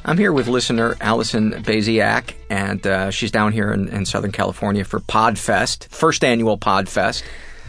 I'm 0.03 0.17
here 0.17 0.33
with 0.33 0.47
listener 0.47 0.97
Alison 0.99 1.51
Baziak, 1.51 2.33
and 2.49 2.85
uh, 2.85 3.11
she's 3.11 3.31
down 3.31 3.53
here 3.53 3.71
in, 3.71 3.87
in 3.89 4.05
Southern 4.05 4.31
California 4.31 4.83
for 4.83 4.99
PodFest, 4.99 5.87
first 5.89 6.23
annual 6.23 6.57
PodFest. 6.57 7.23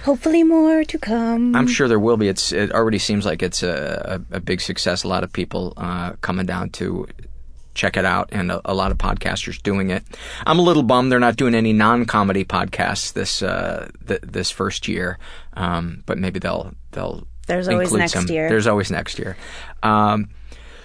Hopefully, 0.04 0.42
more 0.42 0.82
to 0.82 0.98
come. 0.98 1.54
I'm 1.54 1.68
sure 1.68 1.86
there 1.86 2.00
will 2.00 2.16
be. 2.16 2.26
It's 2.26 2.50
it 2.50 2.72
already 2.72 2.98
seems 2.98 3.24
like 3.24 3.42
it's 3.42 3.62
a, 3.62 4.20
a, 4.32 4.36
a 4.36 4.40
big 4.40 4.60
success. 4.60 5.04
A 5.04 5.08
lot 5.08 5.22
of 5.22 5.32
people 5.32 5.74
uh, 5.76 6.14
coming 6.22 6.46
down 6.46 6.70
to 6.70 7.06
check 7.74 7.96
it 7.96 8.04
out, 8.04 8.28
and 8.32 8.50
a, 8.50 8.60
a, 8.64 8.74
lot 8.74 8.90
of 8.90 8.98
podcasters 8.98 9.62
doing 9.62 9.90
it. 9.90 10.02
I'm 10.46 10.58
a 10.58 10.62
little 10.62 10.82
bummed 10.82 11.10
they're 11.10 11.18
not 11.18 11.36
doing 11.36 11.54
any 11.54 11.72
non-comedy 11.72 12.44
podcasts 12.44 13.12
this 13.12 13.42
uh, 13.42 13.90
th- 14.06 14.20
this 14.22 14.50
first 14.50 14.88
year, 14.88 15.18
um, 15.54 16.02
but 16.06 16.18
maybe 16.18 16.38
they'll 16.38 16.72
they'll. 16.92 17.26
There's 17.46 17.68
always 17.68 17.92
next 17.92 18.12
some. 18.12 18.26
year. 18.28 18.48
There's 18.48 18.66
always 18.66 18.90
next 18.90 19.18
year. 19.18 19.36
Um, 19.82 20.30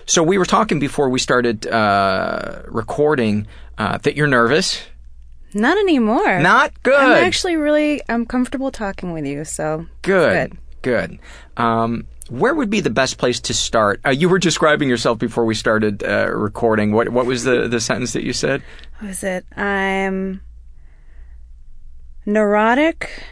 so 0.06 0.24
we 0.24 0.38
were 0.38 0.46
talking 0.46 0.80
before 0.80 1.10
we 1.10 1.20
started 1.20 1.68
uh, 1.68 2.64
recording 2.68 3.48
uh, 3.78 3.98
that 4.00 4.16
you're 4.16 4.28
nervous. 4.28 4.82
Not 5.54 5.78
anymore. 5.78 6.40
Not 6.40 6.82
good. 6.84 6.96
I'm 6.96 7.24
actually 7.24 7.56
really 7.58 8.02
I'm 8.10 8.26
comfortable 8.26 8.72
talking 8.72 9.12
with 9.12 9.26
you, 9.26 9.46
so 9.46 9.86
good. 10.02 10.58
Good. 10.82 11.20
Um, 11.58 12.08
where 12.30 12.54
would 12.54 12.70
be 12.70 12.80
the 12.80 12.90
best 12.90 13.18
place 13.18 13.40
to 13.42 13.54
start? 13.54 14.02
Uh, 14.06 14.10
you 14.10 14.30
were 14.30 14.40
describing 14.40 14.90
yourself 14.90 15.20
before 15.20 15.46
we 15.46 15.56
started 15.56 16.04
uh, 16.04 16.30
recording. 16.32 16.92
What 16.92 17.10
what 17.10 17.26
was 17.26 17.44
the 17.44 17.68
the 17.68 17.80
sentence 17.80 18.14
that 18.14 18.24
you 18.24 18.34
said? 18.34 18.62
What 19.00 19.10
was 19.10 19.24
it? 19.24 19.46
I'm 19.58 20.42
neurotic, 22.26 23.24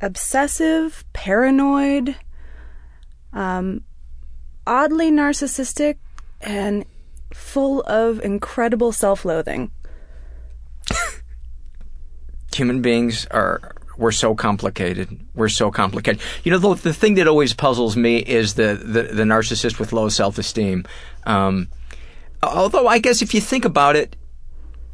obsessive, 0.00 1.04
paranoid, 1.12 2.16
um, 3.32 3.82
oddly 4.66 5.10
narcissistic, 5.10 5.96
and 6.40 6.84
full 7.32 7.82
of 7.82 8.20
incredible 8.20 8.90
self-loathing 8.90 9.70
human 12.54 12.80
beings 12.80 13.26
are 13.30 13.72
we're 13.98 14.12
so 14.12 14.34
complicated. 14.34 15.20
We're 15.34 15.48
so 15.48 15.70
complicated. 15.70 16.22
You 16.44 16.52
know, 16.52 16.58
the, 16.58 16.74
the 16.74 16.94
thing 16.94 17.14
that 17.14 17.26
always 17.26 17.52
puzzles 17.52 17.96
me 17.96 18.18
is 18.18 18.54
the, 18.54 18.80
the, 18.82 19.02
the 19.02 19.24
narcissist 19.24 19.78
with 19.78 19.92
low 19.92 20.08
self 20.08 20.38
esteem. 20.38 20.86
Um, 21.26 21.68
although, 22.42 22.86
I 22.86 22.98
guess 22.98 23.20
if 23.20 23.34
you 23.34 23.40
think 23.40 23.64
about 23.64 23.96
it, 23.96 24.16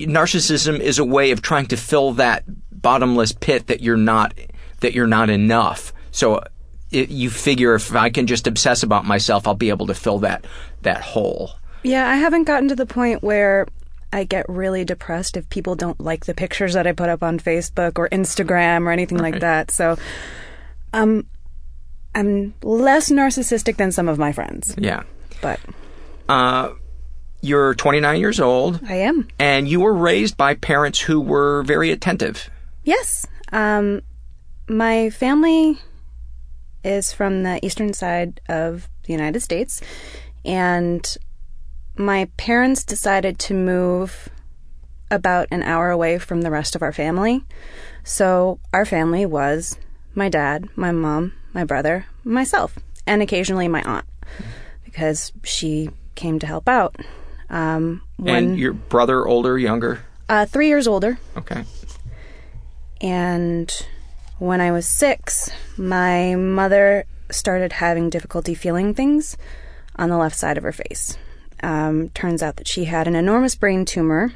narcissism 0.00 0.80
is 0.80 0.98
a 0.98 1.04
way 1.04 1.30
of 1.30 1.42
trying 1.42 1.66
to 1.66 1.76
fill 1.76 2.12
that 2.14 2.44
bottomless 2.72 3.32
pit 3.32 3.68
that 3.68 3.80
you're 3.80 3.96
not 3.96 4.34
that 4.80 4.94
you're 4.94 5.06
not 5.06 5.30
enough. 5.30 5.92
So 6.10 6.42
it, 6.90 7.10
you 7.10 7.30
figure 7.30 7.74
if 7.74 7.94
I 7.94 8.10
can 8.10 8.26
just 8.26 8.46
obsess 8.46 8.82
about 8.82 9.04
myself, 9.04 9.46
I'll 9.46 9.54
be 9.54 9.68
able 9.68 9.86
to 9.86 9.94
fill 9.94 10.18
that 10.20 10.46
that 10.82 11.02
hole. 11.02 11.52
Yeah, 11.82 12.08
I 12.08 12.16
haven't 12.16 12.44
gotten 12.44 12.68
to 12.68 12.74
the 12.74 12.86
point 12.86 13.22
where 13.22 13.66
I 14.14 14.22
get 14.22 14.48
really 14.48 14.84
depressed 14.84 15.36
if 15.36 15.48
people 15.50 15.74
don't 15.74 15.98
like 15.98 16.24
the 16.24 16.34
pictures 16.34 16.74
that 16.74 16.86
I 16.86 16.92
put 16.92 17.08
up 17.08 17.24
on 17.24 17.40
Facebook 17.40 17.98
or 17.98 18.08
Instagram 18.10 18.86
or 18.86 18.92
anything 18.92 19.18
right. 19.18 19.32
like 19.32 19.40
that. 19.40 19.72
So, 19.72 19.96
um, 20.92 21.26
I'm 22.14 22.54
less 22.62 23.10
narcissistic 23.10 23.76
than 23.76 23.90
some 23.90 24.06
of 24.08 24.16
my 24.16 24.30
friends. 24.30 24.72
Yeah, 24.78 25.02
but 25.42 25.58
uh, 26.28 26.74
you're 27.40 27.74
29 27.74 28.20
years 28.20 28.38
old. 28.38 28.78
I 28.88 28.94
am, 28.98 29.26
and 29.40 29.66
you 29.66 29.80
were 29.80 29.92
raised 29.92 30.36
by 30.36 30.54
parents 30.54 31.00
who 31.00 31.20
were 31.20 31.64
very 31.64 31.90
attentive. 31.90 32.48
Yes, 32.84 33.26
um, 33.50 34.00
my 34.68 35.10
family 35.10 35.80
is 36.84 37.12
from 37.12 37.42
the 37.42 37.58
eastern 37.66 37.92
side 37.92 38.40
of 38.48 38.88
the 39.06 39.12
United 39.12 39.40
States, 39.40 39.80
and 40.44 41.16
my 41.96 42.28
parents 42.36 42.84
decided 42.84 43.38
to 43.38 43.54
move 43.54 44.28
about 45.10 45.48
an 45.50 45.62
hour 45.62 45.90
away 45.90 46.18
from 46.18 46.42
the 46.42 46.50
rest 46.50 46.74
of 46.74 46.82
our 46.82 46.92
family. 46.92 47.44
So 48.02 48.58
our 48.72 48.84
family 48.84 49.26
was 49.26 49.78
my 50.14 50.28
dad, 50.28 50.68
my 50.76 50.92
mom, 50.92 51.32
my 51.52 51.64
brother, 51.64 52.06
myself, 52.24 52.78
and 53.06 53.22
occasionally 53.22 53.68
my 53.68 53.82
aunt 53.82 54.06
because 54.84 55.32
she 55.42 55.90
came 56.14 56.38
to 56.38 56.46
help 56.46 56.68
out. 56.68 56.96
Um, 57.50 58.02
when, 58.16 58.44
and 58.44 58.58
your 58.58 58.72
brother, 58.72 59.26
older, 59.26 59.58
younger? 59.58 60.04
Uh, 60.28 60.46
three 60.46 60.68
years 60.68 60.86
older. 60.86 61.18
Okay. 61.36 61.64
And 63.00 63.70
when 64.38 64.60
I 64.60 64.72
was 64.72 64.86
six, 64.86 65.50
my 65.76 66.34
mother 66.34 67.04
started 67.30 67.74
having 67.74 68.10
difficulty 68.10 68.54
feeling 68.54 68.94
things 68.94 69.36
on 69.96 70.08
the 70.08 70.16
left 70.16 70.36
side 70.36 70.56
of 70.56 70.62
her 70.64 70.72
face 70.72 71.16
um, 71.64 72.10
turns 72.10 72.42
out 72.42 72.56
that 72.56 72.68
she 72.68 72.84
had 72.84 73.08
an 73.08 73.16
enormous 73.16 73.54
brain 73.54 73.86
tumor 73.86 74.34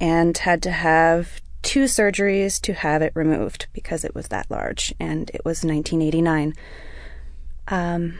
and 0.00 0.36
had 0.36 0.60
to 0.64 0.72
have 0.72 1.40
two 1.62 1.84
surgeries 1.84 2.60
to 2.62 2.72
have 2.72 3.02
it 3.02 3.12
removed 3.14 3.68
because 3.72 4.04
it 4.04 4.16
was 4.16 4.26
that 4.28 4.50
large, 4.50 4.92
and 4.98 5.30
it 5.30 5.44
was 5.44 5.62
1989. 5.62 6.54
Um, 7.68 8.18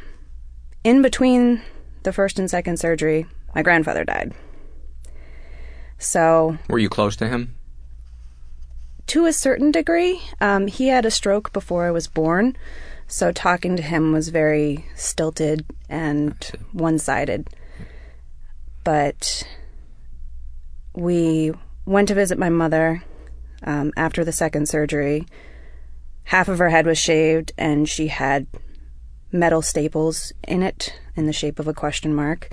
in 0.85 1.02
between 1.02 1.62
the 2.05 2.12
first 2.12 2.38
and 2.38 2.49
second 2.49 2.78
surgery, 2.78 3.26
my 3.52 3.62
grandfather 3.62 4.05
died. 4.05 4.33
So. 5.99 6.57
Were 6.69 6.78
you 6.78 6.88
close 6.88 7.17
to 7.17 7.28
him? 7.28 7.57
To 9.09 9.26
a 9.26 9.33
certain 9.33 9.73
degree. 9.73 10.21
Um, 10.40 10.69
he 10.69 10.87
had 10.88 11.05
a 11.05 11.11
stroke 11.11 11.52
before 11.52 11.85
I 11.85 11.90
was 11.90 12.07
born, 12.07 12.57
so 13.09 13.33
talking 13.33 13.76
to 13.76 13.83
him 13.83 14.12
was 14.12 14.28
very 14.28 14.87
stilted 14.95 15.67
and 15.88 16.37
one 16.73 16.99
sided 16.99 17.49
but 18.85 19.45
we 20.95 21.53
went 21.85 22.09
to 22.09 22.15
visit 22.15 22.39
my 22.39 22.49
mother 22.49 23.03
um, 23.63 23.93
after 23.97 24.25
the 24.25 24.33
second 24.33 24.69
surgery. 24.69 25.27
Half 26.25 26.49
of 26.49 26.59
her 26.59 26.69
head 26.69 26.87
was 26.87 26.99
shaved, 26.99 27.53
and 27.57 27.89
she 27.89 28.09
had 28.09 28.47
metal 29.33 29.63
staples 29.63 30.33
in 30.47 30.63
it 30.63 30.95
in 31.17 31.27
the 31.27 31.33
shape 31.33 31.59
of 31.59 31.69
a 31.69 31.75
question 31.75 32.15
mark. 32.15 32.51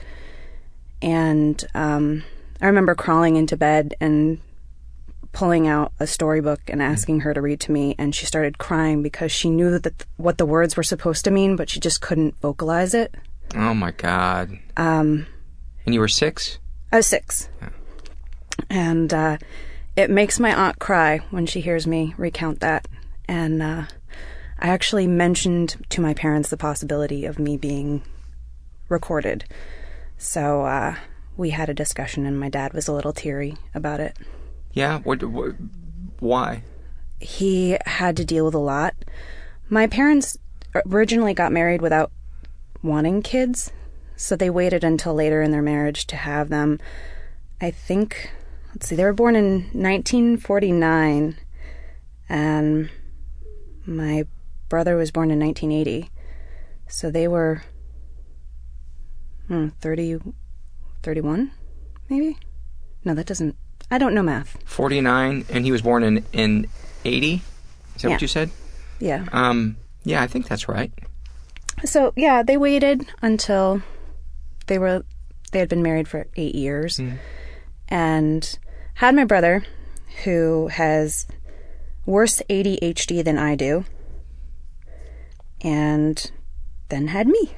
And 1.02 1.64
um, 1.74 2.24
I 2.62 2.68
remember 2.68 2.96
crawling 2.96 3.36
into 3.36 3.58
bed 3.58 3.96
and 4.00 4.40
pulling 5.32 5.68
out 5.68 5.92
a 6.00 6.08
storybook 6.08 6.62
and 6.68 6.82
asking 6.82 7.20
her 7.20 7.34
to 7.34 7.42
read 7.42 7.60
to 7.60 7.72
me, 7.72 7.94
and 7.98 8.16
she 8.16 8.26
started 8.26 8.58
crying 8.58 9.04
because 9.04 9.32
she 9.32 9.50
knew 9.50 9.70
that 9.72 9.84
the, 9.84 9.94
what 10.16 10.38
the 10.38 10.46
words 10.46 10.78
were 10.78 10.84
supposed 10.84 11.26
to 11.26 11.32
mean, 11.32 11.58
but 11.58 11.70
she 11.70 11.80
just 11.80 12.02
couldn't 12.02 12.40
vocalize 12.40 12.94
it. 12.94 13.14
Oh 13.54 13.74
my 13.74 13.92
god. 13.92 14.58
Um, 14.78 15.28
and 15.86 15.94
you 15.94 16.00
were 16.00 16.08
six? 16.08 16.60
I 16.92 16.98
was 16.98 17.08
six. 17.08 17.50
Yeah. 17.62 17.70
And 18.70 19.14
uh, 19.14 19.38
it 19.96 20.10
makes 20.10 20.40
my 20.40 20.54
aunt 20.54 20.80
cry 20.80 21.20
when 21.30 21.46
she 21.46 21.62
hears 21.62 21.86
me 21.86 22.14
recount 22.18 22.60
that. 22.62 22.88
And 23.28 23.62
uh, 23.62 23.86
I 24.60 24.68
actually 24.70 25.08
mentioned 25.08 25.78
to 25.90 26.02
my 26.02 26.14
parents 26.14 26.50
the 26.50 26.58
possibility 26.58 27.26
of 27.26 27.40
me 27.40 27.58
being 27.58 28.04
recorded. 28.90 29.46
So 30.18 30.64
uh, 30.64 30.96
we 31.38 31.50
had 31.50 31.70
a 31.70 31.74
discussion, 31.74 32.26
and 32.26 32.40
my 32.40 32.50
dad 32.50 32.74
was 32.74 32.88
a 32.88 32.94
little 32.94 33.14
teary 33.14 33.58
about 33.74 34.00
it. 34.00 34.18
Yeah? 34.72 35.00
What, 35.00 35.24
what, 35.24 35.56
why? 36.20 36.64
He 37.20 37.78
had 37.86 38.18
to 38.18 38.26
deal 38.26 38.46
with 38.46 38.54
a 38.54 38.60
lot. 38.60 38.94
My 39.70 39.88
parents 39.88 40.38
originally 40.86 41.34
got 41.34 41.52
married 41.52 41.82
without 41.82 42.12
wanting 42.84 43.22
kids. 43.22 43.72
So 44.18 44.36
they 44.36 44.50
waited 44.50 44.84
until 44.84 45.14
later 45.14 45.42
in 45.42 45.52
their 45.52 45.62
marriage 45.62 46.08
to 46.08 46.16
have 46.16 46.50
them. 46.50 46.80
I 47.62 47.72
think, 47.72 48.32
let's 48.74 48.88
see, 48.88 48.96
they 48.96 49.04
were 49.04 49.14
born 49.14 49.36
in 49.36 49.70
1949, 49.74 51.38
and 52.30 52.90
my 53.86 54.26
brother 54.70 54.96
was 54.96 55.12
born 55.12 55.32
in 55.32 55.40
1980. 55.40 56.10
So 56.88 57.12
they 57.12 57.28
were 57.28 57.64
hmm, 59.48 59.70
30, 59.82 60.20
31, 61.04 61.52
maybe? 62.10 62.38
No, 63.04 63.14
that 63.14 63.26
doesn't, 63.26 63.56
I 63.92 63.98
don't 63.98 64.14
know 64.14 64.24
math. 64.24 64.58
49, 64.66 65.46
and 65.50 65.66
he 65.66 65.72
was 65.72 65.82
born 65.82 66.04
in, 66.04 66.26
in 66.34 66.68
80? 67.04 67.34
Is 67.34 67.42
that 68.02 68.10
yeah. 68.10 68.16
what 68.16 68.22
you 68.22 68.28
said? 68.28 68.50
Yeah. 69.00 69.26
Um, 69.32 69.78
yeah, 70.04 70.22
I 70.22 70.28
think 70.28 70.48
that's 70.48 70.68
right. 70.68 70.92
So, 71.84 72.14
yeah, 72.16 72.44
they 72.44 72.58
waited 72.58 73.06
until 73.22 73.82
they 74.68 74.78
were 74.80 75.04
they 75.52 75.60
had 75.60 75.70
been 75.70 75.84
married 75.84 76.08
for 76.08 76.28
eight 76.36 76.56
years, 76.56 76.98
mm. 76.98 77.18
and 77.88 78.60
had 78.96 79.16
my 79.16 79.24
brother, 79.24 79.66
who 80.24 80.68
has 80.68 81.28
worse 82.06 82.42
ADHD 82.50 83.24
than 83.24 83.38
I 83.38 83.56
do, 83.56 83.86
and 85.62 86.32
then 86.90 87.08
had 87.08 87.28
me, 87.28 87.54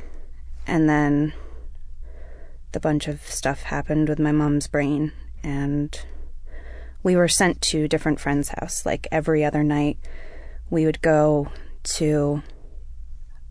and 0.65 0.89
then 0.89 1.33
the 2.71 2.79
bunch 2.79 3.07
of 3.07 3.21
stuff 3.21 3.63
happened 3.63 4.09
with 4.09 4.19
my 4.19 4.31
mom's 4.31 4.67
brain, 4.67 5.11
and 5.43 5.99
we 7.03 7.15
were 7.15 7.27
sent 7.27 7.61
to 7.61 7.87
different 7.87 8.19
friends' 8.19 8.49
house. 8.49 8.85
Like 8.85 9.07
every 9.11 9.43
other 9.43 9.63
night, 9.63 9.97
we 10.69 10.85
would 10.85 11.01
go 11.01 11.47
to 11.83 12.43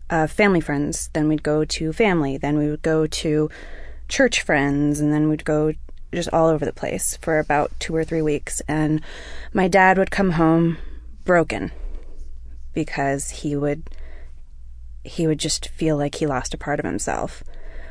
uh, 0.09 0.27
family 0.27 0.61
friends, 0.61 1.09
then 1.13 1.27
we'd 1.27 1.43
go 1.43 1.65
to 1.65 1.93
family, 1.93 2.37
then 2.37 2.57
we 2.57 2.69
would 2.69 2.81
go 2.81 3.07
to 3.07 3.49
church 4.07 4.41
friends, 4.41 4.99
and 4.99 5.11
then 5.11 5.29
we'd 5.29 5.45
go 5.45 5.73
just 6.13 6.29
all 6.31 6.47
over 6.47 6.65
the 6.65 6.73
place 6.73 7.17
for 7.17 7.39
about 7.39 7.71
two 7.79 7.95
or 7.95 8.03
three 8.03 8.21
weeks. 8.21 8.61
And 8.67 9.01
my 9.53 9.67
dad 9.67 9.97
would 9.97 10.11
come 10.11 10.31
home 10.31 10.77
broken 11.25 11.71
because 12.73 13.29
he 13.29 13.55
would 13.55 13.89
he 15.03 15.25
would 15.25 15.39
just 15.39 15.69
feel 15.69 15.95
like 15.97 16.15
he 16.15 16.27
lost 16.27 16.53
a 16.53 16.57
part 16.57 16.79
of 16.79 16.85
himself. 16.85 17.43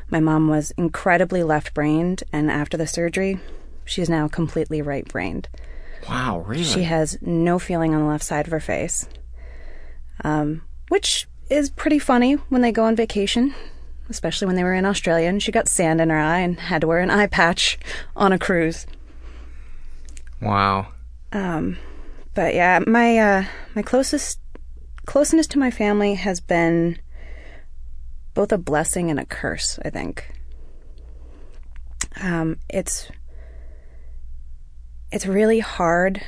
My 0.09 0.19
mom 0.19 0.47
was 0.47 0.71
incredibly 0.71 1.43
left 1.43 1.73
brained, 1.73 2.23
and 2.31 2.49
after 2.49 2.77
the 2.77 2.87
surgery, 2.87 3.39
she's 3.85 4.09
now 4.09 4.27
completely 4.27 4.81
right 4.81 5.07
brained. 5.07 5.49
Wow, 6.07 6.43
really? 6.45 6.63
She 6.63 6.83
has 6.83 7.17
no 7.21 7.59
feeling 7.59 7.93
on 7.93 8.01
the 8.01 8.07
left 8.07 8.23
side 8.23 8.45
of 8.45 8.51
her 8.51 8.59
face, 8.59 9.09
um, 10.23 10.61
which 10.89 11.27
is 11.49 11.69
pretty 11.69 11.99
funny 11.99 12.33
when 12.49 12.61
they 12.61 12.71
go 12.71 12.85
on 12.85 12.95
vacation, 12.95 13.53
especially 14.09 14.47
when 14.47 14.55
they 14.55 14.63
were 14.63 14.73
in 14.73 14.85
Australia 14.85 15.27
and 15.29 15.41
she 15.41 15.51
got 15.51 15.67
sand 15.67 16.01
in 16.01 16.09
her 16.09 16.17
eye 16.17 16.39
and 16.39 16.59
had 16.59 16.81
to 16.81 16.87
wear 16.87 16.99
an 16.99 17.09
eye 17.09 17.27
patch 17.27 17.77
on 18.15 18.33
a 18.33 18.39
cruise. 18.39 18.85
Wow. 20.41 20.87
Um, 21.31 21.77
but 22.33 22.53
yeah, 22.53 22.79
my 22.85 23.17
uh, 23.17 23.45
my 23.75 23.81
closest 23.81 24.39
closeness 25.05 25.47
to 25.47 25.59
my 25.59 25.71
family 25.71 26.15
has 26.15 26.39
been 26.39 26.99
both 28.33 28.51
a 28.51 28.57
blessing 28.57 29.09
and 29.09 29.19
a 29.19 29.25
curse. 29.25 29.79
I 29.83 29.89
think. 29.89 30.31
Um, 32.21 32.57
it's 32.69 33.09
it's 35.11 35.25
really 35.25 35.59
hard 35.59 36.21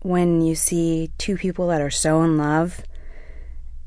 when 0.00 0.40
you 0.40 0.54
see 0.54 1.10
two 1.18 1.36
people 1.36 1.68
that 1.68 1.80
are 1.80 1.90
so 1.90 2.22
in 2.22 2.36
love 2.36 2.82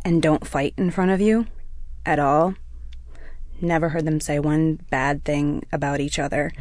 and 0.06 0.22
don't 0.22 0.48
fight 0.48 0.74
in 0.78 0.92
front 0.92 1.12
of 1.12 1.22
you 1.22 1.48
at 2.06 2.20
all. 2.20 2.56
Never 3.60 3.90
heard 3.90 4.06
them 4.06 4.20
say 4.20 4.40
one 4.40 4.80
bad 4.90 5.24
thing 5.26 5.66
about 5.72 6.00
each 6.00 6.20
other. 6.20 6.52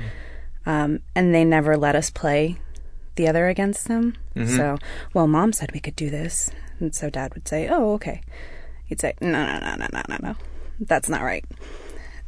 Um, 0.64 1.00
and 1.14 1.34
they 1.34 1.44
never 1.44 1.76
let 1.76 1.94
us 1.94 2.10
play 2.10 2.58
the 3.14 3.28
other 3.28 3.48
against 3.48 3.86
them. 3.88 4.16
Mhm. 4.34 4.56
So, 4.56 4.78
well, 5.14 5.26
mom 5.26 5.52
said 5.52 5.72
we 5.72 5.80
could 5.80 5.96
do 5.96 6.10
this. 6.10 6.50
And 6.80 6.94
so 6.94 7.08
dad 7.08 7.34
would 7.34 7.46
say, 7.46 7.68
oh, 7.68 7.92
okay. 7.94 8.20
He'd 8.86 9.00
say, 9.00 9.14
no, 9.20 9.30
no, 9.30 9.58
no, 9.60 9.76
no, 9.76 9.86
no, 9.92 10.02
no, 10.08 10.16
no. 10.20 10.36
That's 10.80 11.08
not 11.08 11.22
right. 11.22 11.44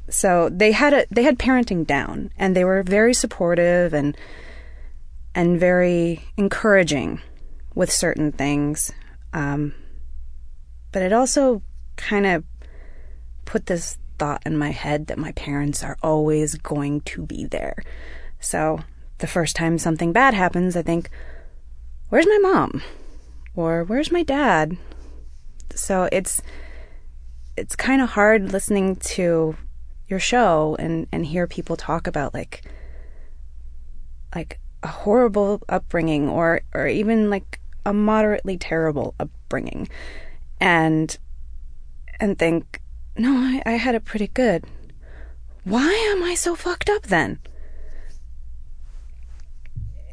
So 0.08 0.48
they 0.48 0.72
had 0.72 0.94
a, 0.94 1.06
they 1.10 1.22
had 1.22 1.38
parenting 1.38 1.86
down 1.86 2.30
and 2.38 2.56
they 2.56 2.64
were 2.64 2.82
very 2.82 3.12
supportive 3.12 3.92
and, 3.92 4.16
and 5.34 5.60
very 5.60 6.22
encouraging 6.36 7.20
with 7.74 7.92
certain 7.92 8.32
things. 8.32 8.92
Um, 9.32 9.74
but 10.92 11.02
it 11.02 11.12
also 11.12 11.62
kind 11.96 12.26
of 12.26 12.44
put 13.44 13.66
this 13.66 13.98
thought 14.18 14.42
in 14.44 14.56
my 14.56 14.70
head 14.70 15.06
that 15.06 15.18
my 15.18 15.32
parents 15.32 15.82
are 15.82 15.96
always 16.02 16.56
going 16.56 17.00
to 17.02 17.24
be 17.24 17.44
there. 17.44 17.76
So 18.40 18.80
the 19.18 19.26
first 19.26 19.56
time 19.56 19.78
something 19.78 20.12
bad 20.12 20.34
happens, 20.34 20.76
I 20.76 20.82
think, 20.82 21.10
where's 22.08 22.26
my 22.26 22.38
mom? 22.42 22.82
Or 23.54 23.84
where's 23.84 24.12
my 24.12 24.22
dad? 24.22 24.76
So 25.74 26.08
it's 26.12 26.42
it's 27.56 27.74
kind 27.74 28.00
of 28.00 28.10
hard 28.10 28.52
listening 28.52 28.96
to 28.96 29.56
your 30.06 30.20
show 30.20 30.76
and 30.78 31.06
and 31.12 31.26
hear 31.26 31.46
people 31.46 31.76
talk 31.76 32.06
about 32.06 32.34
like 32.34 32.64
like 34.34 34.60
a 34.82 34.88
horrible 34.88 35.60
upbringing 35.68 36.28
or 36.28 36.60
or 36.72 36.86
even 36.86 37.30
like 37.30 37.60
a 37.84 37.92
moderately 37.92 38.56
terrible 38.56 39.14
upbringing 39.18 39.88
and 40.60 41.18
and 42.20 42.38
think 42.38 42.80
no 43.16 43.32
I, 43.32 43.62
I 43.66 43.72
had 43.72 43.94
it 43.94 44.04
pretty 44.04 44.28
good 44.28 44.64
why 45.64 45.92
am 46.14 46.22
i 46.22 46.34
so 46.34 46.54
fucked 46.54 46.88
up 46.88 47.04
then 47.04 47.38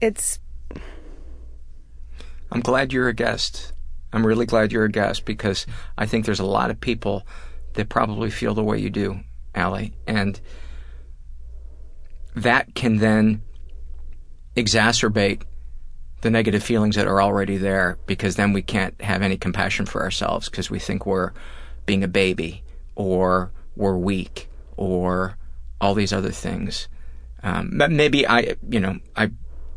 it's 0.01 0.39
I'm 2.51 2.61
glad 2.61 2.93
you're 2.93 3.09
a 3.09 3.13
guest. 3.13 3.73
I'm 4.13 4.25
really 4.25 4.45
glad 4.45 4.71
you're 4.71 4.85
a 4.85 4.91
guest 4.91 5.25
because 5.25 5.65
I 5.97 6.05
think 6.05 6.25
there's 6.25 6.39
a 6.39 6.45
lot 6.45 6.71
of 6.71 6.79
people 6.79 7.27
that 7.73 7.89
probably 7.89 8.29
feel 8.29 8.53
the 8.53 8.63
way 8.63 8.77
you 8.79 8.89
do, 8.89 9.19
Allie. 9.53 9.93
And 10.07 10.39
that 12.33 12.75
can 12.75 12.97
then 12.97 13.41
exacerbate 14.55 15.43
the 16.25 16.31
negative 16.31 16.63
feelings 16.63 16.95
that 16.95 17.05
are 17.05 17.21
already 17.21 17.55
there 17.55 17.99
because 18.07 18.35
then 18.35 18.51
we 18.51 18.63
can't 18.63 18.99
have 18.99 19.21
any 19.21 19.37
compassion 19.37 19.85
for 19.85 20.01
ourselves 20.01 20.49
because 20.49 20.71
we 20.71 20.79
think 20.79 21.05
we're 21.05 21.31
being 21.85 22.03
a 22.03 22.07
baby 22.07 22.63
or 22.95 23.51
we're 23.75 23.95
weak 23.95 24.49
or 24.75 25.37
all 25.79 25.93
these 25.93 26.11
other 26.11 26.31
things. 26.31 26.87
Um, 27.43 27.69
maybe 27.91 28.27
I, 28.27 28.55
you 28.67 28.79
know, 28.79 28.97
I 29.15 29.29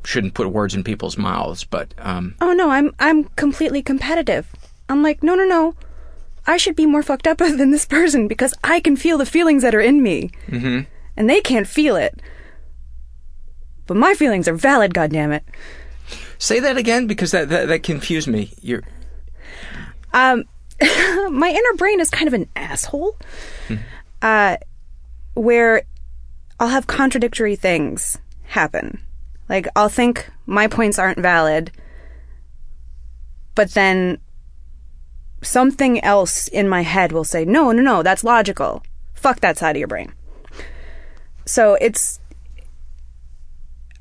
shouldn't 0.05 0.33
put 0.33 0.49
words 0.51 0.75
in 0.75 0.83
people's 0.85 1.19
mouths, 1.19 1.65
but 1.65 1.93
um, 1.99 2.35
oh 2.41 2.55
no 2.55 2.71
i'm 2.71 2.95
i'm 2.99 3.25
completely 3.37 3.83
competitive. 3.83 4.49
I'm 4.89 5.03
like 5.03 5.23
no 5.23 5.35
no 5.35 5.45
no. 5.45 5.75
I 6.47 6.57
should 6.57 6.77
be 6.77 6.87
more 6.87 7.03
fucked 7.03 7.27
up 7.27 7.39
than 7.61 7.73
this 7.73 7.85
person 7.85 8.27
because 8.27 8.55
i 8.65 8.81
can 8.81 8.97
feel 8.97 9.19
the 9.19 9.27
feelings 9.27 9.61
that 9.65 9.75
are 9.75 9.83
in 9.83 10.03
me. 10.03 10.31
Mhm. 10.47 10.87
and 11.15 11.29
they 11.29 11.43
can't 11.43 11.69
feel 11.69 11.95
it. 11.97 12.23
But 13.87 13.99
my 13.99 14.15
feelings 14.15 14.49
are 14.49 14.55
valid 14.55 14.95
goddammit 14.95 15.43
say 16.39 16.61
that 16.61 16.77
again 16.77 17.07
because 17.07 17.33
that 17.33 17.49
that, 17.49 17.69
that 17.69 17.83
confused 17.83 18.29
me. 18.29 18.53
You're 18.61 18.83
Um, 20.13 20.45
my 20.81 21.51
inner 21.51 21.77
brain 21.77 22.01
is 22.01 22.11
kind 22.11 22.29
of 22.29 22.35
an 22.35 22.49
asshole. 22.57 23.17
Uh, 24.23 24.57
where 25.35 25.83
I'll 26.59 26.69
have 26.69 26.87
contradictory 26.87 27.57
things 27.57 28.19
happen. 28.45 29.01
Like 29.49 29.69
I'll 29.77 29.89
think 29.89 30.29
my 30.47 30.67
points 30.67 30.99
aren't 30.99 31.19
valid, 31.19 31.71
but 33.55 33.71
then 33.73 34.19
something 35.43 36.03
else 36.03 36.49
in 36.49 36.69
my 36.69 36.83
head 36.83 37.13
will 37.13 37.25
say, 37.25 37.45
"No, 37.45 37.73
no, 37.73 37.83
no, 37.83 38.03
that's 38.03 38.25
logical. 38.25 38.83
Fuck 39.15 39.41
that 39.41 39.59
side 39.59 39.77
of 39.77 39.79
your 39.79 39.89
brain." 39.89 40.13
So 41.45 41.75
it's 41.81 42.21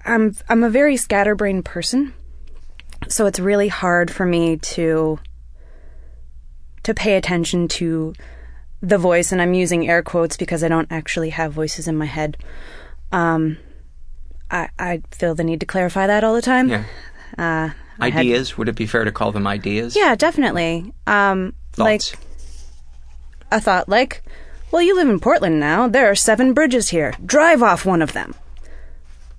I'm 0.06 0.36
I'm 0.50 0.63
a 0.63 0.69
very 0.69 0.97
scatterbrained 0.97 1.65
person. 1.65 2.13
So 3.11 3.25
it's 3.25 3.39
really 3.39 3.67
hard 3.67 4.11
for 4.11 4.25
me 4.25 4.57
to 4.57 5.19
to 6.83 6.93
pay 6.93 7.15
attention 7.17 7.67
to 7.67 8.13
the 8.81 8.97
voice, 8.97 9.31
and 9.31 9.41
I'm 9.41 9.53
using 9.53 9.89
air 9.89 10.01
quotes 10.03 10.37
because 10.37 10.63
I 10.63 10.67
don't 10.67 10.91
actually 10.91 11.31
have 11.31 11.51
voices 11.51 11.87
in 11.87 11.97
my 11.97 12.05
head. 12.05 12.37
Um, 13.11 13.57
I, 14.49 14.69
I 14.79 15.01
feel 15.11 15.35
the 15.35 15.43
need 15.43 15.59
to 15.61 15.65
clarify 15.65 16.07
that 16.07 16.23
all 16.23 16.33
the 16.35 16.41
time. 16.41 16.69
yeah. 16.69 16.83
Uh, 17.37 17.69
I 17.99 18.09
had- 18.11 18.19
Ideas? 18.21 18.57
Would 18.57 18.69
it 18.69 18.75
be 18.75 18.85
fair 18.85 19.03
to 19.03 19.11
call 19.11 19.31
them 19.31 19.47
ideas? 19.47 19.95
yeah, 19.95 20.15
definitely. 20.15 20.93
Um, 21.07 21.53
like 21.77 22.01
Thoughts? 22.03 22.23
a 23.51 23.59
thought 23.59 23.89
like, 23.89 24.23
well, 24.71 24.81
you 24.81 24.95
live 24.95 25.09
in 25.09 25.19
Portland 25.19 25.59
now. 25.59 25.87
There 25.87 26.09
are 26.09 26.15
seven 26.15 26.53
bridges 26.53 26.89
here. 26.89 27.13
Drive 27.25 27.61
off 27.63 27.85
one 27.85 28.01
of 28.01 28.13
them. 28.13 28.35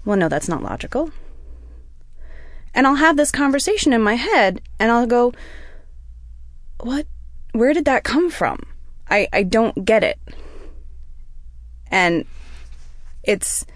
Well, 0.05 0.17
no, 0.17 0.29
that's 0.29 0.49
not 0.49 0.63
logical. 0.63 1.11
And 2.79 2.87
I'll 2.87 2.95
have 2.95 3.17
this 3.17 3.33
conversation 3.33 3.93
in 3.93 4.01
my 4.03 4.15
head, 4.15 4.63
and 4.79 4.93
I'll 4.93 5.09
go, 5.09 5.33
what? 6.79 7.09
Where 7.51 7.73
did 7.73 7.87
that 7.87 8.05
come 8.05 8.31
from? 8.31 8.61
I, 9.11 9.27
I 9.33 9.43
don't 9.43 9.85
get 9.85 10.05
it. 10.05 10.17
And 11.91 12.25
it's 13.25 13.67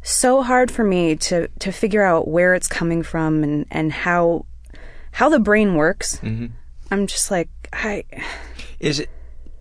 so 0.00 0.42
hard 0.42 0.70
for 0.70 0.84
me 0.84 1.16
to, 1.16 1.48
to 1.48 1.70
figure 1.70 2.02
out 2.02 2.28
where 2.28 2.54
it's 2.54 2.66
coming 2.66 3.02
from 3.02 3.44
and, 3.44 3.66
and 3.70 3.92
how 3.92 4.46
how 5.12 5.28
the 5.28 5.38
brain 5.38 5.74
works. 5.74 6.18
Mhm. 6.22 6.52
I'm 6.90 7.06
just 7.06 7.30
like, 7.30 7.50
I 7.74 8.04
Is 8.80 9.00
it 9.00 9.10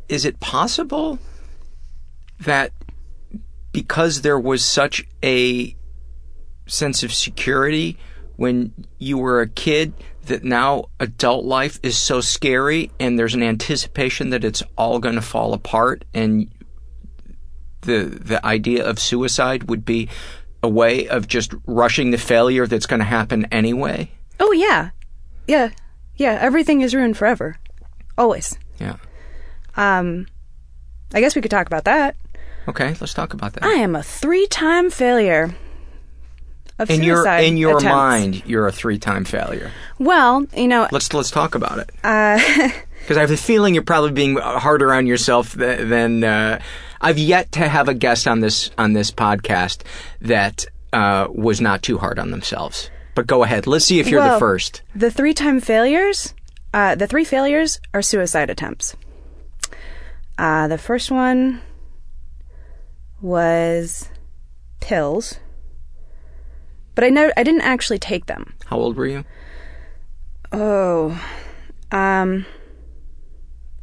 is 0.07 0.23
it 0.23 0.39
possible 0.39 1.19
that 2.39 2.71
because 3.73 4.21
there 4.21 4.39
was 4.39 4.63
such 4.63 5.05
a 5.21 5.75
sense 6.65 7.03
of 7.03 7.13
security 7.13 7.97
when 8.37 8.73
you 8.99 9.17
were 9.17 9.41
a 9.41 9.47
kid 9.47 9.93
that 10.25 10.43
now 10.43 10.85
adult 10.99 11.45
life 11.45 11.79
is 11.83 11.97
so 11.97 12.19
scary 12.21 12.91
and 12.99 13.17
there's 13.17 13.35
an 13.35 13.43
anticipation 13.43 14.29
that 14.31 14.43
it's 14.43 14.63
all 14.77 14.99
going 14.99 15.15
to 15.15 15.21
fall 15.21 15.53
apart 15.53 16.03
and 16.13 16.49
the 17.81 18.03
the 18.05 18.43
idea 18.45 18.83
of 18.83 18.99
suicide 18.99 19.69
would 19.69 19.85
be 19.85 20.09
a 20.63 20.67
way 20.69 21.07
of 21.07 21.27
just 21.27 21.53
rushing 21.67 22.09
the 22.11 22.17
failure 22.17 22.65
that's 22.65 22.87
going 22.87 22.99
to 22.99 23.05
happen 23.05 23.45
anyway 23.51 24.09
Oh 24.39 24.51
yeah, 24.51 24.89
yeah, 25.47 25.69
yeah. 26.17 26.37
Everything 26.41 26.81
is 26.81 26.93
ruined 26.93 27.15
forever, 27.15 27.57
always. 28.17 28.57
yeah 28.79 28.97
Um, 29.77 30.25
I 31.13 31.21
guess 31.21 31.35
we 31.35 31.41
could 31.41 31.51
talk 31.51 31.67
about 31.67 31.85
that. 31.85 32.15
okay 32.67 32.95
let's 32.99 33.13
talk 33.13 33.33
about 33.33 33.53
that 33.53 33.63
I 33.63 33.73
am 33.75 33.95
a 33.95 34.03
three-time 34.03 34.89
failure. 34.89 35.55
Of 36.79 36.89
in 36.89 37.03
your 37.03 37.27
in 37.27 37.57
your 37.57 37.77
attempts. 37.77 37.85
mind, 37.95 38.43
you're 38.45 38.67
a 38.67 38.71
three-time 38.71 39.25
failure. 39.25 39.71
Well, 39.99 40.45
you 40.55 40.67
know, 40.67 40.87
Let's 40.91 41.13
let's 41.13 41.31
talk 41.31 41.55
about 41.55 41.79
it. 41.79 41.89
uh, 42.03 42.39
Because 43.01 43.17
I 43.17 43.21
have 43.21 43.29
a 43.31 43.37
feeling 43.37 43.75
you're 43.75 43.83
probably 43.83 44.11
being 44.13 44.37
harder 44.37 44.91
on 44.91 45.05
yourself 45.05 45.53
th- 45.55 45.87
than 45.87 46.23
uh, 46.23 46.59
I've 46.99 47.19
yet 47.19 47.51
to 47.51 47.67
have 47.67 47.87
a 47.87 47.93
guest 47.93 48.27
on 48.27 48.39
this 48.39 48.71
on 48.79 48.93
this 48.93 49.11
podcast 49.11 49.83
that 50.21 50.65
uh, 50.91 51.27
was 51.29 51.61
not 51.61 51.83
too 51.83 51.99
hard 51.99 52.17
on 52.17 52.31
themselves. 52.31 52.89
But 53.13 53.27
go 53.27 53.43
ahead. 53.43 53.67
Let's 53.67 53.85
see 53.85 53.99
if 53.99 54.07
you're 54.07 54.27
the 54.27 54.39
first. 54.39 54.81
The 54.95 55.11
three 55.11 55.35
time 55.35 55.59
failures, 55.59 56.33
uh, 56.73 56.95
the 56.95 57.05
three 57.05 57.23
failures 57.25 57.79
are 57.93 58.01
suicide 58.01 58.49
attempts. 58.49 58.95
Uh, 60.37 60.67
the 60.67 60.77
first 60.79 61.11
one 61.11 61.61
was 63.21 64.09
pills, 64.79 65.39
but 66.95 67.03
I 67.03 67.09
know 67.09 67.31
I 67.37 67.43
didn't 67.43 67.61
actually 67.61 67.99
take 67.99 68.25
them. 68.25 68.55
How 68.65 68.77
old 68.77 68.95
were 68.97 69.05
you? 69.05 69.23
Oh, 70.51 71.21
um, 71.91 72.45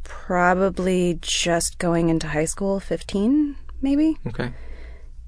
probably 0.03 1.19
just 1.21 1.79
going 1.79 2.09
into 2.09 2.27
high 2.29 2.47
school, 2.47 2.81
fifteen, 2.81 3.57
maybe. 3.81 4.17
Okay. 4.27 4.53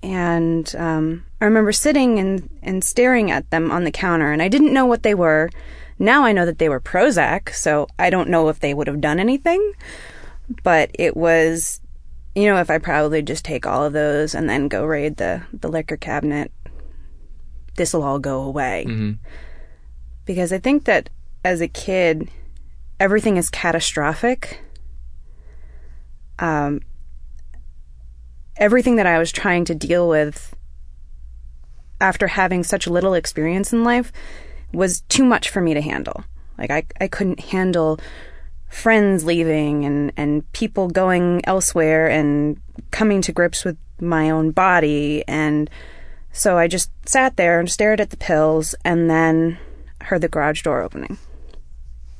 and 0.04 0.76
um, 0.76 1.24
I 1.40 1.46
remember 1.46 1.72
sitting 1.72 2.18
and, 2.18 2.50
and 2.62 2.84
staring 2.84 3.30
at 3.30 3.50
them 3.50 3.70
on 3.70 3.84
the 3.84 3.90
counter, 3.90 4.32
and 4.32 4.42
I 4.42 4.48
didn't 4.48 4.74
know 4.74 4.84
what 4.84 5.02
they 5.02 5.14
were. 5.14 5.48
Now 5.98 6.24
I 6.24 6.32
know 6.32 6.44
that 6.44 6.58
they 6.58 6.68
were 6.68 6.80
Prozac, 6.80 7.54
so 7.54 7.86
I 7.98 8.10
don't 8.10 8.28
know 8.28 8.50
if 8.50 8.60
they 8.60 8.74
would 8.74 8.86
have 8.86 9.00
done 9.00 9.18
anything, 9.18 9.72
but 10.62 10.90
it 10.94 11.16
was, 11.16 11.80
you 12.34 12.44
know, 12.44 12.58
if 12.58 12.68
I 12.68 12.76
probably 12.76 13.22
just 13.22 13.46
take 13.46 13.66
all 13.66 13.82
of 13.82 13.94
those 13.94 14.34
and 14.34 14.48
then 14.48 14.68
go 14.68 14.84
raid 14.84 15.16
the, 15.16 15.42
the 15.54 15.68
liquor 15.68 15.96
cabinet, 15.96 16.52
this 17.76 17.92
will 17.92 18.02
all 18.02 18.18
go 18.18 18.42
away. 18.42 18.84
Because 20.24 20.52
I 20.52 20.58
think 20.58 20.84
that 20.84 21.10
as 21.44 21.60
a 21.60 21.68
kid, 21.68 22.28
everything 22.98 23.36
is 23.36 23.50
catastrophic. 23.50 24.60
Um, 26.38 26.80
everything 28.56 28.96
that 28.96 29.06
I 29.06 29.18
was 29.18 29.30
trying 29.32 29.64
to 29.66 29.74
deal 29.74 30.08
with 30.08 30.54
after 32.00 32.26
having 32.28 32.64
such 32.64 32.86
little 32.86 33.14
experience 33.14 33.72
in 33.72 33.84
life 33.84 34.12
was 34.72 35.02
too 35.02 35.24
much 35.24 35.48
for 35.50 35.60
me 35.60 35.74
to 35.74 35.80
handle. 35.80 36.24
Like 36.58 36.70
I 36.70 36.84
I 37.00 37.08
couldn't 37.08 37.40
handle 37.40 37.98
friends 38.68 39.24
leaving 39.24 39.84
and 39.84 40.12
and 40.16 40.50
people 40.52 40.88
going 40.88 41.40
elsewhere 41.44 42.08
and 42.08 42.60
coming 42.90 43.22
to 43.22 43.32
grips 43.32 43.64
with 43.64 43.76
my 44.00 44.30
own 44.30 44.50
body 44.50 45.24
and 45.28 45.70
so 46.34 46.58
I 46.58 46.68
just 46.68 46.90
sat 47.08 47.36
there 47.36 47.58
and 47.58 47.70
stared 47.70 48.00
at 48.00 48.10
the 48.10 48.16
pills 48.16 48.74
and 48.84 49.08
then 49.08 49.56
heard 50.02 50.20
the 50.20 50.28
garage 50.28 50.62
door 50.62 50.82
opening. 50.82 51.16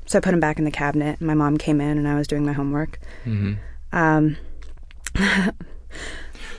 So 0.07 0.19
I 0.19 0.21
put 0.21 0.31
them 0.31 0.41
back 0.41 0.59
in 0.59 0.65
the 0.65 0.71
cabinet 0.71 1.19
and 1.19 1.27
my 1.27 1.35
mom 1.35 1.59
came 1.59 1.81
in 1.81 1.99
and 1.99 2.09
I 2.09 2.15
was 2.15 2.27
doing 2.27 2.47
my 2.47 2.53
homework. 2.53 2.99
Um 3.93 4.37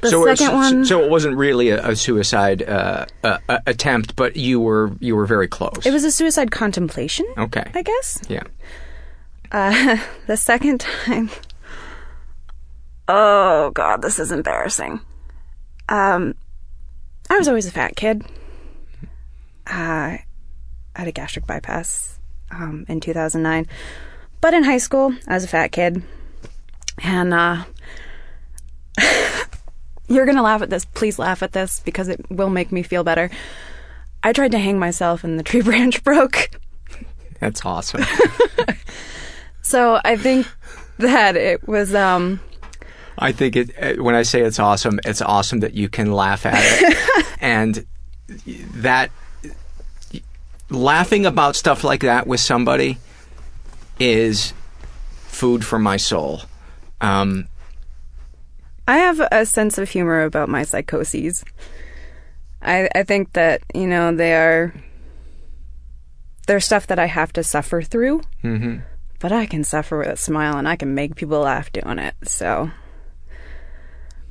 The 0.02 0.12
so, 0.12 0.26
second 0.26 0.48
so, 0.48 0.54
one, 0.54 0.86
so 0.86 1.04
it 1.04 1.10
wasn't 1.10 1.36
really 1.36 1.70
a, 1.70 1.90
a 1.90 1.96
suicide 1.96 2.62
uh, 2.62 3.06
uh, 3.24 3.40
attempt, 3.66 4.16
but 4.16 4.36
you 4.36 4.60
were 4.60 4.92
you 5.00 5.16
were 5.16 5.26
very 5.26 5.48
close. 5.48 5.84
it 5.86 5.92
was 5.92 6.04
a 6.04 6.12
suicide 6.12 6.52
contemplation, 6.52 7.26
okay. 7.38 7.64
I 7.74 7.82
guess. 7.82 8.22
Yeah. 8.28 8.44
Uh, 9.52 9.98
the 10.28 10.38
second 10.38 10.82
time, 10.82 11.32
oh 13.08 13.72
god, 13.72 14.02
this 14.04 14.20
is 14.20 14.32
embarrassing. 14.32 15.00
Um, 15.90 16.36
I 17.30 17.38
was 17.38 17.48
always 17.48 17.66
a 17.66 17.72
fat 17.72 17.96
kid. 17.96 18.24
Uh, 19.68 20.18
I 20.18 20.26
had 20.96 21.08
a 21.08 21.12
gastric 21.12 21.48
bypass 21.48 22.20
um, 22.52 22.86
in 22.88 23.00
2009, 23.00 23.68
but 24.42 24.54
in 24.54 24.64
high 24.64 24.78
school, 24.78 25.14
I 25.28 25.34
was 25.34 25.44
a 25.44 25.48
fat 25.48 25.72
kid, 25.72 26.04
and 27.02 27.34
uh, 27.34 27.64
you're 30.08 30.26
gonna 30.26 30.44
laugh 30.44 30.62
at 30.62 30.70
this. 30.70 30.86
Please 30.86 31.18
laugh 31.18 31.42
at 31.42 31.54
this 31.54 31.82
because 31.84 32.08
it 32.08 32.24
will 32.30 32.50
make 32.50 32.72
me 32.72 32.84
feel 32.84 33.04
better. 33.04 33.30
I 34.24 34.34
tried 34.34 34.52
to 34.52 34.60
hang 34.60 34.78
myself, 34.80 35.24
and 35.24 35.40
the 35.40 35.44
tree 35.44 35.62
branch 35.64 36.04
broke. 36.04 36.52
That's 37.40 37.66
awesome. 37.66 38.04
So 39.66 40.00
I 40.06 40.16
think 40.16 40.46
that 41.00 41.36
it 41.36 41.68
was 41.68 41.96
um 41.96 42.40
I 43.18 43.32
think 43.32 43.56
it 43.56 43.72
uh, 43.82 44.04
when 44.04 44.16
I 44.16 44.24
say 44.24 44.42
it's 44.42 44.60
awesome, 44.60 45.00
it's 45.06 45.22
awesome 45.22 45.62
that 45.62 45.74
you 45.74 45.90
can 45.90 46.12
laugh 46.12 46.46
at 46.46 46.56
it, 46.58 47.26
and 47.40 47.86
that 48.76 49.12
laughing 50.70 51.26
about 51.26 51.56
stuff 51.56 51.84
like 51.84 52.02
that 52.02 52.28
with 52.28 52.40
somebody 52.40 52.98
is 54.00 54.54
food 55.28 55.64
for 55.64 55.80
my 55.80 55.98
soul. 55.98 56.42
Um, 57.02 57.48
I 58.88 58.98
have 58.98 59.20
a 59.32 59.46
sense 59.46 59.78
of 59.78 59.90
humor 59.90 60.24
about 60.24 60.50
my 60.50 60.64
psychoses. 60.64 61.44
I 62.62 62.90
I 62.96 63.04
think 63.04 63.34
that, 63.34 63.62
you 63.74 63.88
know, 63.88 64.16
they 64.16 64.34
are 64.34 64.74
they're 66.48 66.60
stuff 66.60 66.88
that 66.88 67.00
I 67.00 67.06
have 67.08 67.34
to 67.34 67.44
suffer 67.44 67.82
through. 67.82 68.22
mhm. 68.44 68.82
But 69.20 69.32
I 69.32 69.46
can 69.46 69.64
suffer 69.64 69.98
with 69.98 70.08
a 70.10 70.18
smile 70.18 70.58
and 70.58 70.68
I 70.68 70.76
can 70.76 70.94
make 70.94 71.16
people 71.16 71.40
laugh 71.40 71.72
doing 71.72 71.98
it. 72.00 72.14
So 72.26 72.70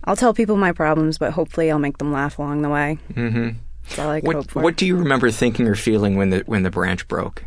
I'll 0.05 0.17
tell 0.17 0.35
people 0.35 0.57
my 0.57 0.73
problems, 0.73 1.19
but 1.19 1.33
hopefully 1.33 1.71
I'll 1.71 1.79
make 1.79 1.99
them 1.99 2.12
laugh 2.12 2.38
along 2.38 2.62
the 2.62 2.69
way. 2.69 2.99
Mhm. 3.14 3.57
That's 3.85 3.99
all 3.99 4.11
I 4.11 4.21
can 4.21 4.27
hope 4.33 4.37
What 4.37 4.51
for. 4.51 4.62
What 4.62 4.77
do 4.77 4.87
you 4.87 4.97
remember 4.97 5.31
thinking 5.31 5.67
or 5.67 5.75
feeling 5.75 6.17
when 6.17 6.31
the 6.31 6.43
when 6.47 6.62
the 6.62 6.71
branch 6.71 7.07
broke? 7.09 7.45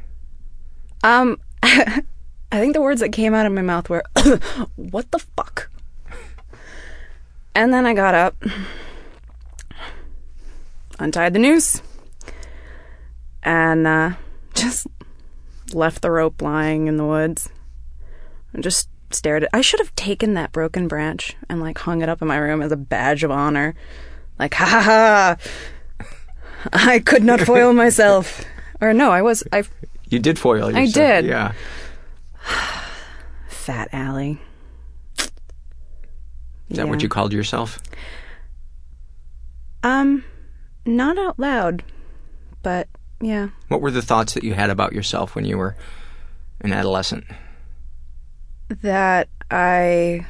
Um, 1.04 1.40
I 1.64 2.04
think 2.52 2.74
the 2.74 2.82
words 2.82 3.02
that 3.02 3.10
came 3.12 3.34
out 3.34 3.46
of 3.46 3.52
my 3.52 3.62
mouth 3.62 3.90
were, 3.90 4.04
"What 4.76 5.12
the 5.12 5.20
fuck?" 5.36 5.70
And 7.54 7.74
then 7.74 7.86
I 7.88 7.94
got 7.94 8.14
up, 8.14 8.36
untied 11.00 11.34
the 11.34 11.40
noose, 11.40 11.82
and 13.44 13.88
uh, 13.88 14.12
just 14.56 14.88
left 15.74 16.02
the 16.02 16.12
rope 16.12 16.42
lying 16.42 16.88
in 16.88 16.98
the 16.98 17.06
woods, 17.06 17.50
and 18.54 18.64
just 18.64 18.90
stared 19.12 19.44
at. 19.44 19.50
I 19.54 19.62
should 19.62 19.80
have 19.80 19.96
taken 19.96 20.34
that 20.34 20.52
broken 20.52 20.88
branch 20.88 21.36
and 21.50 21.62
like 21.62 21.78
hung 21.80 22.02
it 22.02 22.10
up 22.10 22.22
in 22.22 22.28
my 22.28 22.38
room 22.38 22.62
as 22.62 22.72
a 22.72 22.78
badge 22.78 23.24
of 23.24 23.32
honor, 23.32 23.76
like 24.40 24.54
ha 24.54 24.66
ha 24.66 24.82
ha. 24.82 25.38
I 26.74 27.00
could 27.00 27.24
not 27.24 27.42
foil 27.42 27.74
myself. 27.74 28.44
Or 28.82 28.94
no, 28.94 29.12
I 29.12 29.22
was 29.22 29.44
I 29.52 29.64
You 30.10 30.20
did 30.20 30.38
foil 30.38 30.72
yourself. 30.72 30.78
I 30.78 30.86
did. 30.92 31.26
Yeah. 31.26 31.54
Fat 33.48 33.90
Alley. 33.92 34.40
Is 36.70 36.78
that 36.78 36.90
what 36.90 37.02
you 37.02 37.10
called 37.10 37.32
yourself? 37.32 37.80
Um, 39.84 40.26
not 40.86 41.18
out 41.18 41.40
loud, 41.40 41.84
but 42.62 42.90
yeah. 43.22 43.50
What 43.70 43.82
were 43.82 43.92
the 43.92 44.02
thoughts 44.02 44.34
that 44.34 44.44
you 44.44 44.54
had 44.54 44.70
about 44.70 44.92
yourself 44.92 45.34
when 45.34 45.46
you 45.46 45.58
were 45.58 45.78
an 46.62 46.74
adolescent? 46.74 47.24
That 48.70 49.30
I 49.50 50.26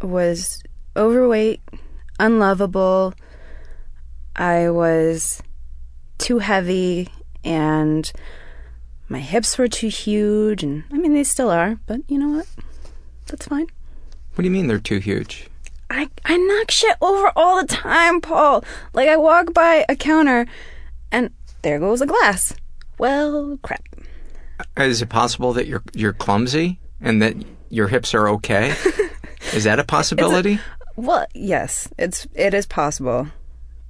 was 0.00 0.62
overweight, 0.96 1.60
unlovable. 2.20 3.14
I 4.36 4.70
was 4.70 5.42
too 6.18 6.38
heavy, 6.38 7.08
and 7.44 8.10
my 9.08 9.18
hips 9.18 9.58
were 9.58 9.68
too 9.68 9.88
huge. 9.88 10.62
And 10.62 10.84
I 10.92 10.98
mean, 10.98 11.14
they 11.14 11.24
still 11.24 11.50
are, 11.50 11.78
but 11.86 12.00
you 12.08 12.18
know 12.18 12.36
what? 12.38 12.46
That's 13.26 13.46
fine. 13.46 13.66
What 14.34 14.42
do 14.42 14.44
you 14.44 14.50
mean 14.50 14.66
they're 14.66 14.78
too 14.78 14.98
huge? 14.98 15.48
I, 15.88 16.08
I 16.24 16.36
knock 16.36 16.70
shit 16.70 16.96
over 17.00 17.32
all 17.36 17.60
the 17.60 17.66
time, 17.66 18.20
Paul. 18.20 18.64
Like, 18.92 19.08
I 19.08 19.16
walk 19.16 19.54
by 19.54 19.84
a 19.88 19.96
counter 19.96 20.46
and 21.10 21.30
there 21.62 21.78
goes 21.78 22.00
a 22.00 22.06
glass. 22.06 22.54
Well, 22.98 23.58
crap. 23.62 23.82
Is 24.76 25.02
it 25.02 25.08
possible 25.08 25.52
that 25.54 25.66
you're 25.66 25.82
you're 25.94 26.12
clumsy 26.12 26.78
and 27.00 27.20
that 27.22 27.36
your 27.68 27.88
hips 27.88 28.14
are 28.14 28.28
okay? 28.28 28.74
Is 29.52 29.64
that 29.64 29.78
a 29.78 29.84
possibility? 29.84 30.58
Well, 30.96 31.26
yes, 31.34 31.88
it's 31.98 32.26
it 32.34 32.54
is 32.54 32.66
possible, 32.66 33.28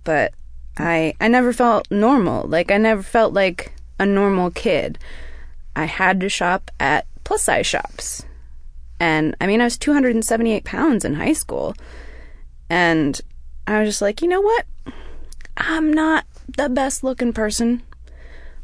but 0.04 0.34
I 0.78 1.14
I 1.20 1.28
never 1.28 1.52
felt 1.52 1.90
normal. 1.90 2.46
Like 2.48 2.70
I 2.70 2.78
never 2.78 3.02
felt 3.02 3.32
like 3.32 3.72
a 3.98 4.06
normal 4.06 4.50
kid. 4.50 4.98
I 5.74 5.84
had 5.84 6.20
to 6.20 6.28
shop 6.28 6.70
at 6.80 7.06
plus 7.24 7.42
size 7.42 7.66
shops, 7.66 8.24
and 8.98 9.36
I 9.40 9.46
mean 9.46 9.60
I 9.60 9.64
was 9.64 9.78
278 9.78 10.64
pounds 10.64 11.04
in 11.04 11.14
high 11.14 11.32
school, 11.32 11.74
and 12.68 13.20
I 13.66 13.80
was 13.80 13.88
just 13.88 14.02
like, 14.02 14.22
you 14.22 14.28
know 14.28 14.40
what? 14.40 14.66
I'm 15.56 15.92
not 15.92 16.24
the 16.56 16.68
best 16.68 17.02
looking 17.02 17.32
person, 17.32 17.82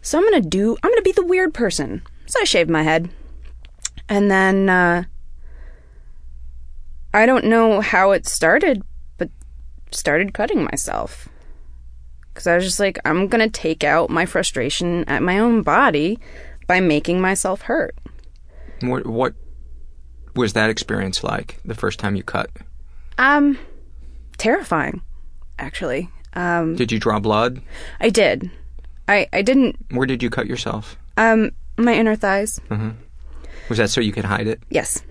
so 0.02 0.18
I'm 0.18 0.24
gonna 0.24 0.40
do. 0.42 0.76
I'm 0.82 0.90
gonna 0.90 1.02
be 1.02 1.12
the 1.12 1.24
weird 1.24 1.54
person. 1.54 2.02
So 2.26 2.38
I 2.40 2.44
shaved 2.44 2.68
my 2.70 2.82
head, 2.82 3.08
and 4.08 4.30
then. 4.30 4.68
uh 4.68 5.04
I 7.14 7.26
don't 7.26 7.44
know 7.44 7.82
how 7.82 8.12
it 8.12 8.26
started, 8.26 8.82
but 9.18 9.28
started 9.90 10.32
cutting 10.32 10.64
myself. 10.64 11.28
Because 12.32 12.46
I 12.46 12.54
was 12.54 12.64
just 12.64 12.80
like, 12.80 12.98
I'm 13.04 13.28
going 13.28 13.46
to 13.46 13.50
take 13.50 13.84
out 13.84 14.08
my 14.08 14.24
frustration 14.24 15.04
at 15.04 15.22
my 15.22 15.38
own 15.38 15.60
body 15.60 16.18
by 16.66 16.80
making 16.80 17.20
myself 17.20 17.60
hurt. 17.60 17.94
What, 18.80 19.04
what 19.04 19.34
was 20.34 20.54
that 20.54 20.70
experience 20.70 21.22
like 21.22 21.60
the 21.66 21.74
first 21.74 21.98
time 22.00 22.16
you 22.16 22.22
cut? 22.22 22.48
Um, 23.18 23.58
terrifying, 24.38 25.02
actually. 25.58 26.08
Um, 26.32 26.76
did 26.76 26.90
you 26.90 26.98
draw 26.98 27.18
blood? 27.20 27.60
I 28.00 28.08
did. 28.08 28.50
I, 29.12 29.28
I 29.32 29.42
didn't. 29.42 29.76
Where 29.90 30.06
did 30.06 30.22
you 30.22 30.30
cut 30.30 30.46
yourself? 30.46 30.96
Um, 31.18 31.50
my 31.76 31.94
inner 31.94 32.16
thighs. 32.16 32.60
Mm-hmm. 32.70 32.90
Was 33.68 33.78
that 33.78 33.90
so 33.90 34.00
you 34.00 34.12
could 34.12 34.24
hide 34.24 34.46
it? 34.46 34.62
Yes. 34.70 35.02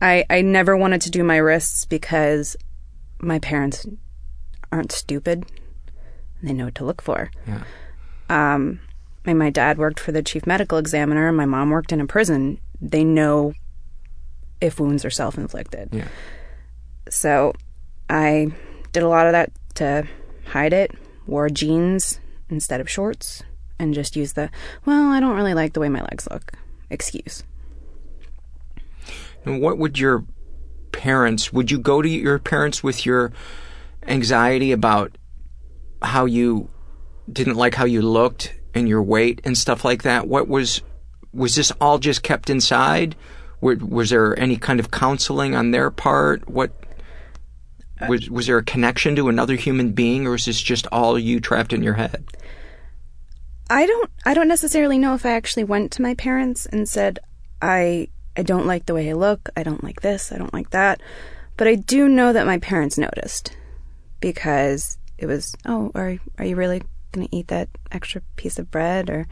I 0.00 0.24
I 0.30 0.42
never 0.42 0.76
wanted 0.76 1.00
to 1.02 1.10
do 1.10 1.24
my 1.24 1.38
wrists 1.38 1.86
because 1.86 2.56
my 3.20 3.38
parents 3.38 3.86
aren't 4.70 4.92
stupid. 4.92 5.46
They 6.42 6.52
know 6.52 6.66
what 6.66 6.74
to 6.76 6.84
look 6.84 7.02
for. 7.02 7.30
Yeah. 7.46 7.64
Um, 8.28 8.80
and 9.24 9.38
my 9.38 9.50
dad 9.50 9.78
worked 9.78 9.98
for 9.98 10.12
the 10.12 10.22
chief 10.22 10.46
medical 10.46 10.78
examiner, 10.78 11.28
and 11.28 11.36
my 11.36 11.46
mom 11.46 11.70
worked 11.70 11.92
in 11.92 12.00
a 12.00 12.06
prison. 12.06 12.60
They 12.80 13.04
know 13.04 13.54
if 14.60 14.78
wounds 14.78 15.04
are 15.04 15.10
self 15.10 15.36
inflicted. 15.36 15.88
Yeah. 15.92 16.08
So 17.08 17.54
I 18.10 18.52
did 18.92 19.02
a 19.02 19.08
lot 19.08 19.26
of 19.26 19.32
that 19.32 19.50
to 19.76 20.06
hide 20.44 20.74
it, 20.74 20.92
wore 21.26 21.48
jeans 21.48 22.20
instead 22.50 22.80
of 22.80 22.88
shorts, 22.88 23.42
and 23.78 23.94
just 23.94 24.16
use 24.16 24.32
the, 24.32 24.50
well, 24.84 25.12
I 25.12 25.20
don't 25.20 25.36
really 25.36 25.54
like 25.54 25.72
the 25.72 25.80
way 25.80 25.88
my 25.88 26.02
legs 26.02 26.26
look 26.30 26.52
excuse. 26.90 27.44
And 29.44 29.60
what 29.60 29.78
would 29.78 29.98
your 29.98 30.24
parents, 30.92 31.52
would 31.52 31.70
you 31.70 31.78
go 31.78 32.02
to 32.02 32.08
your 32.08 32.38
parents 32.38 32.82
with 32.82 33.06
your 33.06 33.32
anxiety 34.06 34.72
about 34.72 35.16
how 36.02 36.24
you 36.24 36.68
didn't 37.30 37.56
like 37.56 37.74
how 37.74 37.84
you 37.84 38.02
looked 38.02 38.54
and 38.74 38.88
your 38.88 39.02
weight 39.02 39.40
and 39.44 39.56
stuff 39.56 39.84
like 39.84 40.02
that? 40.02 40.26
What 40.26 40.48
was, 40.48 40.82
was 41.32 41.54
this 41.54 41.70
all 41.80 41.98
just 41.98 42.22
kept 42.22 42.50
inside? 42.50 43.14
Was 43.60 44.10
there 44.10 44.38
any 44.38 44.56
kind 44.56 44.80
of 44.80 44.90
counseling 44.90 45.54
on 45.54 45.70
their 45.70 45.90
part? 45.90 46.48
What, 46.48 46.72
was, 48.06 48.30
was 48.30 48.46
there 48.46 48.58
a 48.58 48.64
connection 48.64 49.16
to 49.16 49.28
another 49.28 49.56
human 49.56 49.92
being 49.92 50.26
or 50.26 50.34
is 50.34 50.44
this 50.44 50.60
just 50.60 50.86
all 50.88 51.18
you 51.18 51.40
trapped 51.40 51.72
in 51.72 51.82
your 51.82 51.94
head? 51.94 52.24
I 53.70 53.86
don't 53.86 54.10
I 54.24 54.34
don't 54.34 54.48
necessarily 54.48 54.98
know 54.98 55.14
if 55.14 55.26
I 55.26 55.32
actually 55.32 55.64
went 55.64 55.92
to 55.92 56.02
my 56.02 56.14
parents 56.14 56.66
and 56.66 56.88
said 56.88 57.18
I 57.60 58.08
I 58.36 58.42
don't 58.42 58.66
like 58.66 58.86
the 58.86 58.94
way 58.94 59.10
I 59.10 59.14
look, 59.14 59.48
I 59.56 59.62
don't 59.62 59.84
like 59.84 60.00
this, 60.00 60.32
I 60.32 60.38
don't 60.38 60.54
like 60.54 60.70
that. 60.70 61.02
But 61.56 61.66
I 61.66 61.74
do 61.74 62.08
know 62.08 62.32
that 62.32 62.46
my 62.46 62.58
parents 62.58 62.96
noticed 62.96 63.56
because 64.20 64.96
it 65.18 65.26
was, 65.26 65.54
"Oh, 65.66 65.90
are 65.94 66.18
are 66.38 66.44
you 66.44 66.56
really 66.56 66.82
going 67.12 67.26
to 67.26 67.36
eat 67.36 67.48
that 67.48 67.68
extra 67.90 68.22
piece 68.36 68.58
of 68.58 68.70
bread 68.70 69.10
or 69.10 69.26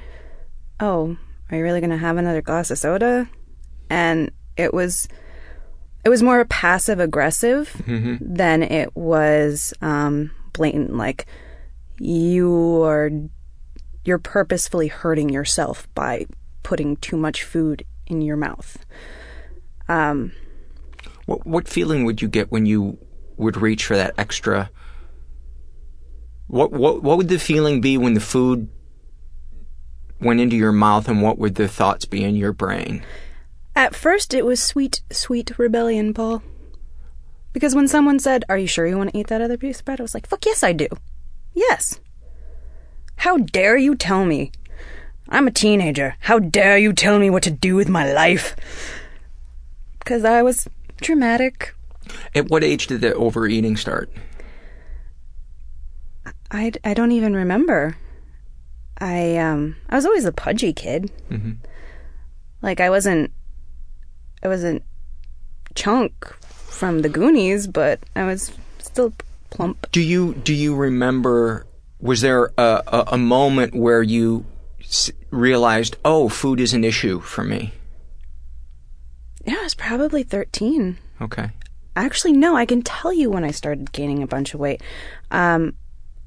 oh, 0.80 1.16
are 1.50 1.56
you 1.56 1.62
really 1.62 1.80
going 1.80 1.90
to 1.90 1.96
have 1.96 2.16
another 2.16 2.42
glass 2.42 2.70
of 2.70 2.78
soda?" 2.78 3.28
And 3.88 4.32
it 4.56 4.74
was 4.74 5.08
it 6.06 6.08
was 6.08 6.22
more 6.22 6.44
passive 6.44 7.00
aggressive 7.00 7.72
mm-hmm. 7.84 8.14
than 8.20 8.62
it 8.62 8.94
was 8.94 9.74
um, 9.82 10.30
blatant 10.52 10.96
like 10.96 11.26
you 11.98 12.84
are 12.84 13.10
you're 14.04 14.20
purposefully 14.20 14.86
hurting 14.86 15.30
yourself 15.30 15.92
by 15.96 16.24
putting 16.62 16.94
too 16.98 17.16
much 17.16 17.42
food 17.42 17.84
in 18.06 18.20
your 18.20 18.36
mouth. 18.36 18.86
Um, 19.88 20.30
what 21.24 21.44
what 21.44 21.66
feeling 21.66 22.04
would 22.04 22.22
you 22.22 22.28
get 22.28 22.52
when 22.52 22.66
you 22.66 22.98
would 23.36 23.56
reach 23.56 23.84
for 23.84 23.96
that 23.96 24.14
extra? 24.16 24.70
What 26.46 26.70
what 26.70 27.02
what 27.02 27.16
would 27.16 27.28
the 27.28 27.40
feeling 27.40 27.80
be 27.80 27.98
when 27.98 28.14
the 28.14 28.20
food 28.20 28.68
went 30.20 30.38
into 30.38 30.54
your 30.54 30.70
mouth, 30.70 31.08
and 31.08 31.20
what 31.20 31.36
would 31.36 31.56
the 31.56 31.66
thoughts 31.66 32.04
be 32.04 32.22
in 32.22 32.36
your 32.36 32.52
brain? 32.52 33.02
At 33.76 33.94
first, 33.94 34.32
it 34.32 34.46
was 34.46 34.60
sweet, 34.60 35.02
sweet 35.12 35.58
rebellion, 35.58 36.14
Paul. 36.14 36.42
Because 37.52 37.74
when 37.74 37.86
someone 37.86 38.18
said, 38.18 38.44
"Are 38.48 38.56
you 38.56 38.66
sure 38.66 38.86
you 38.86 38.96
want 38.96 39.12
to 39.12 39.18
eat 39.18 39.26
that 39.28 39.42
other 39.42 39.58
piece 39.58 39.80
of 39.80 39.84
bread?" 39.84 40.00
I 40.00 40.02
was 40.02 40.14
like, 40.14 40.26
"Fuck 40.26 40.46
yes, 40.46 40.62
I 40.62 40.72
do. 40.72 40.88
Yes." 41.52 42.00
How 43.16 43.36
dare 43.38 43.76
you 43.76 43.94
tell 43.94 44.24
me? 44.24 44.50
I'm 45.28 45.46
a 45.46 45.50
teenager. 45.50 46.16
How 46.20 46.38
dare 46.38 46.78
you 46.78 46.92
tell 46.92 47.18
me 47.18 47.30
what 47.30 47.42
to 47.44 47.50
do 47.50 47.74
with 47.74 47.88
my 47.88 48.10
life? 48.12 48.56
Because 49.98 50.24
I 50.24 50.42
was 50.42 50.68
dramatic. 51.00 51.74
At 52.34 52.48
what 52.48 52.62
age 52.62 52.86
did 52.86 53.00
the 53.00 53.14
overeating 53.14 53.76
start? 53.76 54.10
I, 56.50 56.72
I 56.84 56.94
don't 56.94 57.12
even 57.12 57.34
remember. 57.34 57.96
I 58.98 59.36
um 59.36 59.76
I 59.88 59.96
was 59.96 60.06
always 60.06 60.24
a 60.24 60.32
pudgy 60.32 60.72
kid. 60.72 61.10
Mm-hmm. 61.30 61.52
Like 62.62 62.80
I 62.80 62.88
wasn't 62.88 63.32
I 64.46 64.48
wasn't 64.48 64.84
chunk 65.74 66.24
from 66.40 67.00
the 67.02 67.08
Goonies, 67.08 67.66
but 67.66 67.98
I 68.14 68.22
was 68.22 68.52
still 68.78 69.12
plump. 69.50 69.90
Do 69.90 70.00
you 70.00 70.34
do 70.34 70.54
you 70.54 70.76
remember 70.76 71.66
was 71.98 72.20
there 72.20 72.52
a, 72.56 72.82
a, 72.86 73.04
a 73.14 73.18
moment 73.18 73.74
where 73.74 74.04
you 74.04 74.44
s- 74.80 75.10
realized, 75.32 75.96
oh, 76.04 76.28
food 76.28 76.60
is 76.60 76.74
an 76.74 76.84
issue 76.84 77.18
for 77.18 77.42
me? 77.42 77.72
Yeah, 79.44 79.56
I 79.58 79.64
was 79.64 79.74
probably 79.74 80.22
13. 80.22 80.96
Okay. 81.20 81.50
Actually, 81.96 82.34
no, 82.34 82.54
I 82.54 82.66
can 82.66 82.82
tell 82.82 83.12
you 83.12 83.28
when 83.28 83.42
I 83.42 83.50
started 83.50 83.90
gaining 83.90 84.22
a 84.22 84.28
bunch 84.28 84.54
of 84.54 84.60
weight. 84.60 84.80
Um, 85.32 85.74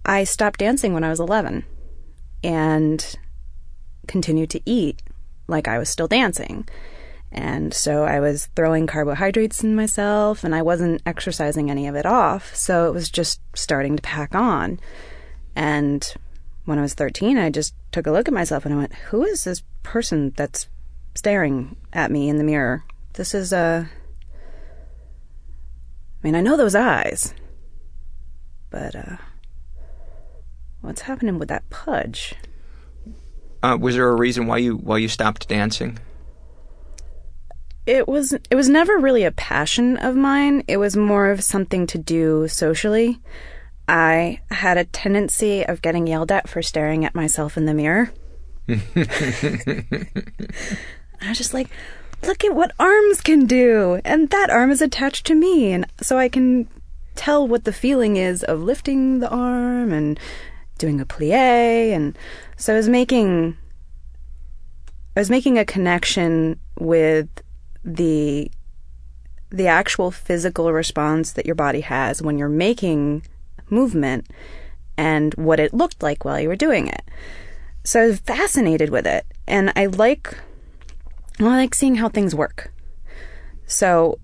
I 0.03 0.25
stopped 0.25 0.59
dancing 0.59 0.93
when 0.93 1.05
I 1.05 1.09
was 1.09 1.21
11 1.21 1.63
and 2.43 3.15
continued 4.07 4.49
to 4.49 4.61
eat 4.65 5.01
like 5.47 5.69
I 5.69 5.77
was 5.79 5.87
still 5.89 6.07
dancing. 6.07 6.67
And 7.31 7.73
so 7.73 8.03
I 8.03 8.19
was 8.19 8.47
throwing 8.55 8.87
carbohydrates 8.87 9.63
in 9.63 9.75
myself 9.75 10.43
and 10.43 10.55
I 10.55 10.61
wasn't 10.61 11.01
exercising 11.05 11.69
any 11.69 11.87
of 11.87 11.95
it 11.95 12.05
off. 12.05 12.55
So 12.55 12.87
it 12.87 12.93
was 12.93 13.09
just 13.09 13.39
starting 13.53 13.95
to 13.95 14.01
pack 14.01 14.33
on. 14.33 14.79
And 15.55 16.11
when 16.65 16.79
I 16.79 16.81
was 16.81 16.95
13, 16.95 17.37
I 17.37 17.49
just 17.49 17.75
took 17.91 18.07
a 18.07 18.11
look 18.11 18.27
at 18.27 18.33
myself 18.33 18.65
and 18.65 18.73
I 18.73 18.77
went, 18.77 18.93
who 18.95 19.23
is 19.23 19.43
this 19.43 19.63
person 19.83 20.33
that's 20.35 20.67
staring 21.13 21.75
at 21.93 22.11
me 22.11 22.29
in 22.29 22.37
the 22.37 22.43
mirror? 22.43 22.83
This 23.13 23.35
is 23.35 23.53
a. 23.53 23.89
I 26.21 26.27
mean, 26.27 26.35
I 26.35 26.41
know 26.41 26.57
those 26.57 26.75
eyes. 26.75 27.33
But, 28.69 28.95
uh. 28.95 29.17
What's 30.81 31.01
happening 31.01 31.39
with 31.39 31.49
that 31.49 31.69
pudge? 31.69 32.35
Uh, 33.61 33.77
was 33.79 33.95
there 33.95 34.09
a 34.09 34.15
reason 34.15 34.47
why 34.47 34.57
you 34.57 34.77
why 34.77 34.97
you 34.97 35.09
stopped 35.09 35.49
dancing? 35.49 35.99
It 37.89 38.07
was 38.07 38.33
it 38.33 38.53
was 38.53 38.69
never 38.69 38.99
really 38.99 39.23
a 39.23 39.31
passion 39.31 39.97
of 39.97 40.15
mine. 40.15 40.63
It 40.67 40.77
was 40.77 40.95
more 40.95 41.31
of 41.31 41.43
something 41.43 41.87
to 41.87 41.97
do 41.97 42.47
socially. 42.47 43.19
I 43.87 44.41
had 44.51 44.77
a 44.77 44.85
tendency 44.85 45.65
of 45.65 45.81
getting 45.81 46.05
yelled 46.05 46.31
at 46.31 46.47
for 46.47 46.61
staring 46.61 47.03
at 47.03 47.15
myself 47.15 47.57
in 47.57 47.65
the 47.65 47.73
mirror. 47.73 48.11
I 48.69 48.75
was 51.29 51.39
just 51.39 51.55
like, 51.55 51.71
look 52.21 52.45
at 52.45 52.53
what 52.53 52.73
arms 52.79 53.21
can 53.21 53.47
do. 53.47 53.99
And 54.05 54.29
that 54.29 54.51
arm 54.51 54.69
is 54.69 54.83
attached 54.83 55.25
to 55.25 55.33
me. 55.33 55.71
And 55.71 55.87
so 55.99 56.19
I 56.19 56.29
can 56.29 56.67
tell 57.15 57.47
what 57.47 57.63
the 57.63 57.73
feeling 57.73 58.17
is 58.17 58.43
of 58.43 58.61
lifting 58.61 59.17
the 59.17 59.29
arm 59.29 59.91
and 59.91 60.19
doing 60.77 61.01
a 61.01 61.07
plie. 61.07 61.91
And 61.91 62.15
so 62.55 62.73
I 62.73 62.77
was 62.77 62.87
making, 62.87 63.57
I 65.17 65.21
was 65.21 65.31
making 65.31 65.57
a 65.57 65.65
connection 65.65 66.59
with 66.77 67.27
the, 67.95 68.51
the 69.49 69.67
actual 69.67 70.11
physical 70.11 70.71
response 70.71 71.31
that 71.33 71.45
your 71.45 71.55
body 71.55 71.81
has 71.81 72.21
when 72.21 72.37
you're 72.37 72.49
making 72.49 73.23
movement 73.69 74.27
and 74.97 75.33
what 75.35 75.59
it 75.59 75.73
looked 75.73 76.03
like 76.03 76.25
while 76.25 76.39
you 76.39 76.47
were 76.47 76.55
doing 76.55 76.87
it. 76.87 77.03
So 77.83 78.01
I 78.01 78.07
was 78.07 78.19
fascinated 78.19 78.89
with 78.89 79.07
it. 79.07 79.25
And 79.47 79.71
I 79.75 79.87
like 79.87 80.37
I 81.39 81.43
like 81.43 81.73
seeing 81.73 81.95
how 81.95 82.09
things 82.09 82.35
work. 82.35 82.71
So 83.65 84.19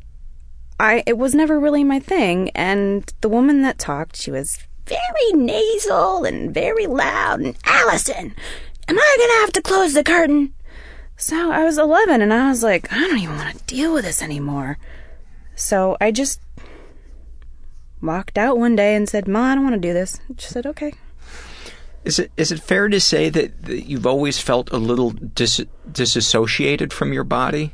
I 0.79 1.03
it 1.07 1.17
was 1.17 1.33
never 1.33 1.59
really 1.59 1.83
my 1.83 1.99
thing 1.99 2.49
and 2.53 3.11
the 3.21 3.29
woman 3.29 3.61
that 3.61 3.79
talked, 3.79 4.17
she 4.17 4.31
was 4.31 4.59
very 4.85 5.31
nasal 5.33 6.25
and 6.25 6.53
very 6.53 6.85
loud 6.85 7.39
and 7.39 7.55
Alison, 7.65 8.35
am 8.87 8.99
I 8.99 9.15
going 9.17 9.29
to 9.29 9.41
have 9.41 9.53
to 9.53 9.61
close 9.61 9.93
the 9.93 10.03
curtain? 10.03 10.53
So 11.17 11.51
I 11.51 11.63
was 11.63 11.77
11 11.77 12.21
and 12.21 12.33
I 12.33 12.49
was 12.49 12.63
like, 12.63 12.91
I 12.91 12.99
don't 12.99 13.19
even 13.19 13.35
want 13.35 13.57
to 13.57 13.63
deal 13.63 13.93
with 13.93 14.05
this 14.05 14.21
anymore. 14.21 14.77
So 15.55 15.95
I 16.01 16.11
just 16.11 16.41
walked 18.01 18.37
out 18.37 18.57
one 18.57 18.75
day 18.75 18.95
and 18.95 19.07
said, 19.07 19.27
Ma, 19.27 19.51
I 19.51 19.55
don't 19.55 19.63
want 19.63 19.75
to 19.75 19.87
do 19.87 19.93
this. 19.93 20.19
She 20.37 20.47
said, 20.47 20.65
okay. 20.65 20.93
Is 22.03 22.19
it 22.19 22.31
is 22.37 22.51
it 22.51 22.59
fair 22.59 22.87
to 22.87 22.99
say 22.99 23.29
that, 23.29 23.63
that 23.63 23.87
you've 23.87 24.05
always 24.05 24.39
felt 24.39 24.71
a 24.71 24.77
little 24.77 25.09
dis, 25.09 25.65
disassociated 25.91 26.93
from 26.93 27.11
your 27.11 27.23
body? 27.23 27.73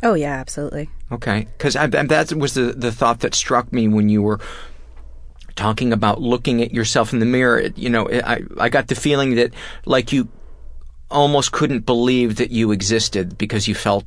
Oh 0.00 0.14
yeah, 0.14 0.34
absolutely. 0.34 0.90
Okay, 1.10 1.48
because 1.58 1.74
that 1.74 2.32
was 2.36 2.54
the 2.54 2.72
the 2.72 2.92
thought 2.92 3.18
that 3.20 3.34
struck 3.34 3.72
me 3.72 3.88
when 3.88 4.08
you 4.08 4.22
were 4.22 4.38
talking 5.56 5.92
about 5.92 6.20
looking 6.20 6.62
at 6.62 6.72
yourself 6.72 7.12
in 7.12 7.18
the 7.18 7.26
mirror. 7.26 7.58
It, 7.58 7.76
you 7.76 7.90
know, 7.90 8.08
I 8.08 8.42
I 8.60 8.68
got 8.68 8.86
the 8.86 8.94
feeling 8.94 9.34
that 9.34 9.52
like 9.86 10.12
you 10.12 10.28
almost 11.14 11.52
couldn't 11.52 11.86
believe 11.86 12.36
that 12.36 12.50
you 12.50 12.72
existed 12.72 13.38
because 13.38 13.68
you 13.68 13.74
felt 13.74 14.04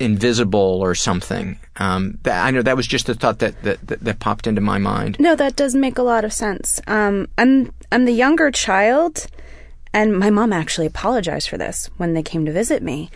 invisible 0.00 0.80
or 0.82 0.94
something. 0.94 1.58
Um, 1.76 2.18
that, 2.22 2.44
I 2.44 2.50
know 2.50 2.62
that 2.62 2.76
was 2.76 2.86
just 2.86 3.08
a 3.08 3.14
thought 3.14 3.38
that, 3.38 3.62
that, 3.62 3.86
that, 3.86 4.00
that 4.00 4.18
popped 4.18 4.46
into 4.46 4.60
my 4.60 4.78
mind. 4.78 5.16
No, 5.20 5.36
that 5.36 5.56
does 5.56 5.74
make 5.74 5.98
a 5.98 6.02
lot 6.02 6.24
of 6.24 6.32
sense. 6.32 6.80
Um, 6.86 7.28
I'm 7.38 7.72
I'm 7.92 8.06
the 8.06 8.12
younger 8.12 8.50
child, 8.50 9.26
and 9.92 10.18
my 10.18 10.30
mom 10.30 10.52
actually 10.52 10.86
apologized 10.86 11.48
for 11.48 11.58
this 11.58 11.90
when 11.96 12.14
they 12.14 12.22
came 12.22 12.44
to 12.46 12.52
visit 12.52 12.82
me. 12.82 13.10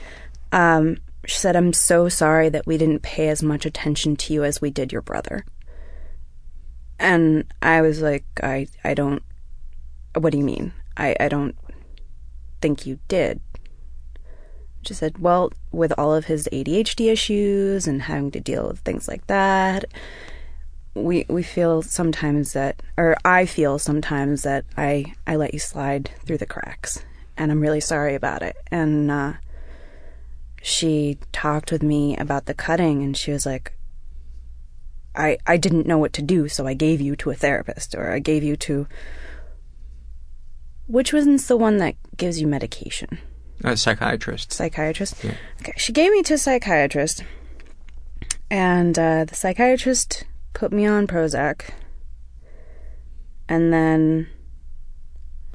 Um, 0.53 0.99
she 1.27 1.39
said, 1.39 1.57
"I'm 1.57 1.73
so 1.73 2.09
sorry 2.09 2.51
that 2.51 2.67
we 2.67 2.77
didn't 2.77 3.03
pay 3.03 3.29
as 3.29 3.43
much 3.43 3.67
attention 3.67 4.15
to 4.17 4.35
you 4.35 4.45
as 4.45 4.61
we 4.61 4.71
did 4.71 4.93
your 4.93 5.03
brother." 5.03 5.45
And 6.99 7.45
I 7.63 7.81
was 7.81 8.03
like, 8.03 8.25
"I 8.43 8.69
I 8.85 8.95
don't. 8.95 9.23
What 10.15 10.31
do 10.31 10.39
you 10.39 10.45
mean? 10.45 10.73
I 10.97 11.17
I 11.19 11.29
don't 11.29 11.57
think 12.65 12.87
you 12.87 12.99
did." 13.09 13.41
She 14.87 14.95
said, 14.95 15.19
Well, 15.19 15.53
with 15.73 15.93
all 15.97 16.15
of 16.15 16.27
his 16.27 16.49
ADHD 16.53 17.11
issues 17.11 17.87
and 17.87 18.03
having 18.03 18.31
to 18.33 18.41
deal 18.41 18.69
with 18.69 18.81
things 18.81 19.09
like 19.09 19.27
that, 19.27 19.85
we 20.95 21.27
we 21.29 21.43
feel 21.43 21.83
sometimes 21.83 22.53
that 22.53 22.83
or 22.97 23.17
I 23.25 23.47
feel 23.47 23.79
sometimes 23.79 24.43
that 24.43 24.65
I 24.77 25.15
I 25.27 25.37
let 25.37 25.53
you 25.53 25.59
slide 25.59 26.11
through 26.25 26.39
the 26.39 26.47
cracks 26.47 27.05
and 27.37 27.51
I'm 27.51 27.61
really 27.61 27.81
sorry 27.81 28.15
about 28.15 28.43
it. 28.43 28.57
And 28.71 29.11
uh, 29.11 29.33
she 30.63 31.19
talked 31.33 31.73
with 31.73 31.83
me 31.83 32.17
about 32.17 32.47
the 32.47 32.55
cutting 32.55 33.03
and 33.03 33.17
she 33.17 33.33
was 33.33 33.45
like 33.45 33.73
I 35.17 35.39
I 35.47 35.57
didn't 35.57 35.87
know 35.87 35.99
what 35.99 36.13
to 36.15 36.23
do, 36.23 36.49
so 36.49 36.67
I 36.67 36.75
gave 36.75 37.01
you 37.01 37.17
to 37.17 37.31
a 37.31 37.35
therapist 37.35 37.95
or 37.95 38.13
I 38.13 38.19
gave 38.19 38.45
you 38.45 38.57
to 38.57 38.87
which 40.87 41.13
one's 41.13 41.47
the 41.47 41.57
one 41.57 41.79
that 41.79 41.95
gives 42.17 42.41
you 42.41 42.47
medication? 42.47 43.19
A 43.63 43.77
psychiatrist. 43.77 44.53
Psychiatrist? 44.53 45.23
Yeah. 45.25 45.35
Okay, 45.61 45.73
she 45.77 45.93
gave 45.93 46.11
me 46.13 46.23
to 46.25 46.35
a 46.35 46.39
psychiatrist, 46.39 47.25
and 48.51 48.99
uh, 48.99 49.25
the 49.25 49.35
psychiatrist 49.35 50.25
put 50.53 50.73
me 50.73 50.87
on 50.87 51.07
Prozac, 51.07 51.71
and 53.49 53.73
then. 53.73 54.29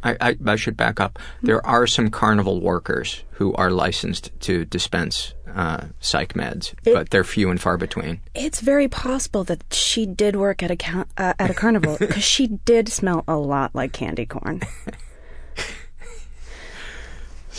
I, 0.01 0.15
I, 0.21 0.37
I 0.47 0.55
should 0.55 0.77
back 0.77 1.01
up. 1.01 1.19
There 1.43 1.63
are 1.65 1.85
some 1.85 2.09
carnival 2.09 2.61
workers 2.61 3.23
who 3.31 3.53
are 3.55 3.69
licensed 3.69 4.31
to 4.41 4.63
dispense 4.63 5.33
uh, 5.53 5.87
psych 5.99 6.35
meds, 6.35 6.73
It- 6.85 6.93
but 6.93 7.09
they're 7.09 7.25
few 7.25 7.49
and 7.49 7.59
far 7.59 7.77
between. 7.77 8.21
It's 8.33 8.61
very 8.61 8.87
possible 8.87 9.43
that 9.43 9.61
she 9.73 10.05
did 10.05 10.37
work 10.37 10.63
at 10.63 10.71
a 10.71 11.05
uh, 11.17 11.33
at 11.37 11.49
a 11.51 11.53
carnival 11.53 11.97
because 11.99 12.23
she 12.23 12.47
did 12.47 12.87
smell 12.87 13.25
a 13.27 13.35
lot 13.35 13.75
like 13.75 13.91
candy 13.91 14.25
corn. 14.25 14.61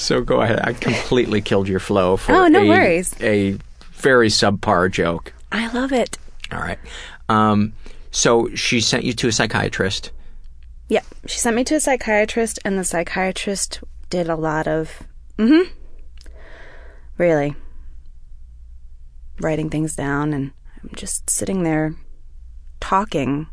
So 0.01 0.21
go 0.23 0.41
ahead. 0.41 0.61
I 0.63 0.73
completely 0.73 1.41
killed 1.41 1.69
your 1.69 1.81
flow 1.81 2.17
for 2.17 2.33
Oh, 2.33 2.49
no 2.49 2.61
a, 2.63 2.69
worries. 2.69 3.15
a 3.21 3.59
very 3.93 4.29
subpar 4.29 4.91
joke. 4.91 5.33
I 5.53 5.71
love 5.73 5.93
it. 5.93 6.17
All 6.51 6.59
right. 6.61 6.79
Um, 7.29 7.75
so 8.11 8.49
she 8.55 8.81
sent 8.81 9.05
you 9.05 9.13
to 9.13 9.29
a 9.29 9.33
psychiatrist. 9.33 10.11
Yeah, 10.89 11.03
she 11.27 11.39
sent 11.39 11.55
me 11.55 11.63
to 11.65 11.77
a 11.77 11.81
psychiatrist, 11.81 12.59
and 12.65 12.77
the 12.79 12.83
psychiatrist 12.85 13.81
did 14.09 14.29
a 14.29 14.35
lot 14.35 14.67
of, 14.67 15.03
mm 15.39 15.49
hmm, 15.65 16.31
really, 17.17 17.55
writing 19.41 19.71
things 19.71 19.95
down, 19.95 20.33
and 20.33 20.51
I'm 20.83 20.91
just 20.97 21.31
sitting 21.31 21.63
there 21.63 21.95
talking, 22.81 23.47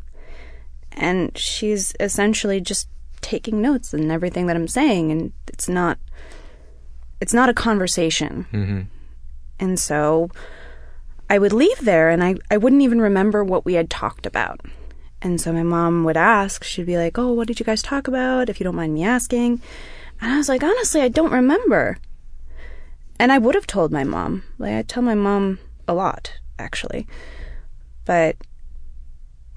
and 0.93 1.37
she's 1.37 1.93
essentially 1.99 2.59
just 2.59 2.87
taking 3.27 3.61
notes 3.61 3.93
and 3.93 4.11
everything 4.11 4.47
that 4.47 4.55
I'm 4.55 4.67
saying, 4.67 5.11
and 5.11 5.31
it's 5.47 5.67
not, 5.69 5.97
it's 7.21 7.33
not 7.33 7.49
a 7.49 7.53
conversation, 7.53 8.45
Mm-hmm. 8.53 8.81
and 9.59 9.79
so 9.79 10.29
I 11.29 11.37
would 11.39 11.53
leave 11.53 11.79
there, 11.83 12.09
and 12.09 12.23
I 12.23 12.35
I 12.49 12.57
wouldn't 12.57 12.81
even 12.87 13.01
remember 13.01 13.43
what 13.43 13.65
we 13.65 13.73
had 13.75 13.89
talked 13.89 14.25
about. 14.25 14.61
And 15.21 15.41
so 15.41 15.51
my 15.51 15.63
mom 15.63 16.03
would 16.05 16.15
ask, 16.17 16.63
she'd 16.63 16.85
be 16.85 16.95
like, 17.03 17.17
Oh, 17.17 17.33
what 17.33 17.47
did 17.47 17.59
you 17.59 17.65
guys 17.65 17.81
talk 17.81 18.07
about? 18.07 18.49
If 18.49 18.59
you 18.59 18.63
don't 18.63 18.75
mind 18.81 18.93
me 18.93 19.03
asking. 19.03 19.61
And 20.21 20.31
I 20.31 20.37
was 20.37 20.47
like, 20.47 20.63
Honestly, 20.63 21.01
I 21.01 21.09
don't 21.09 21.31
remember. 21.41 21.97
And 23.19 23.31
I 23.31 23.39
would 23.39 23.55
have 23.55 23.65
told 23.67 23.91
my 23.91 24.03
mom. 24.03 24.43
Like, 24.59 24.73
I 24.75 24.83
tell 24.83 25.01
my 25.03 25.15
mom 25.15 25.57
a 25.87 25.93
lot, 25.95 26.33
actually. 26.59 27.07
But 28.05 28.35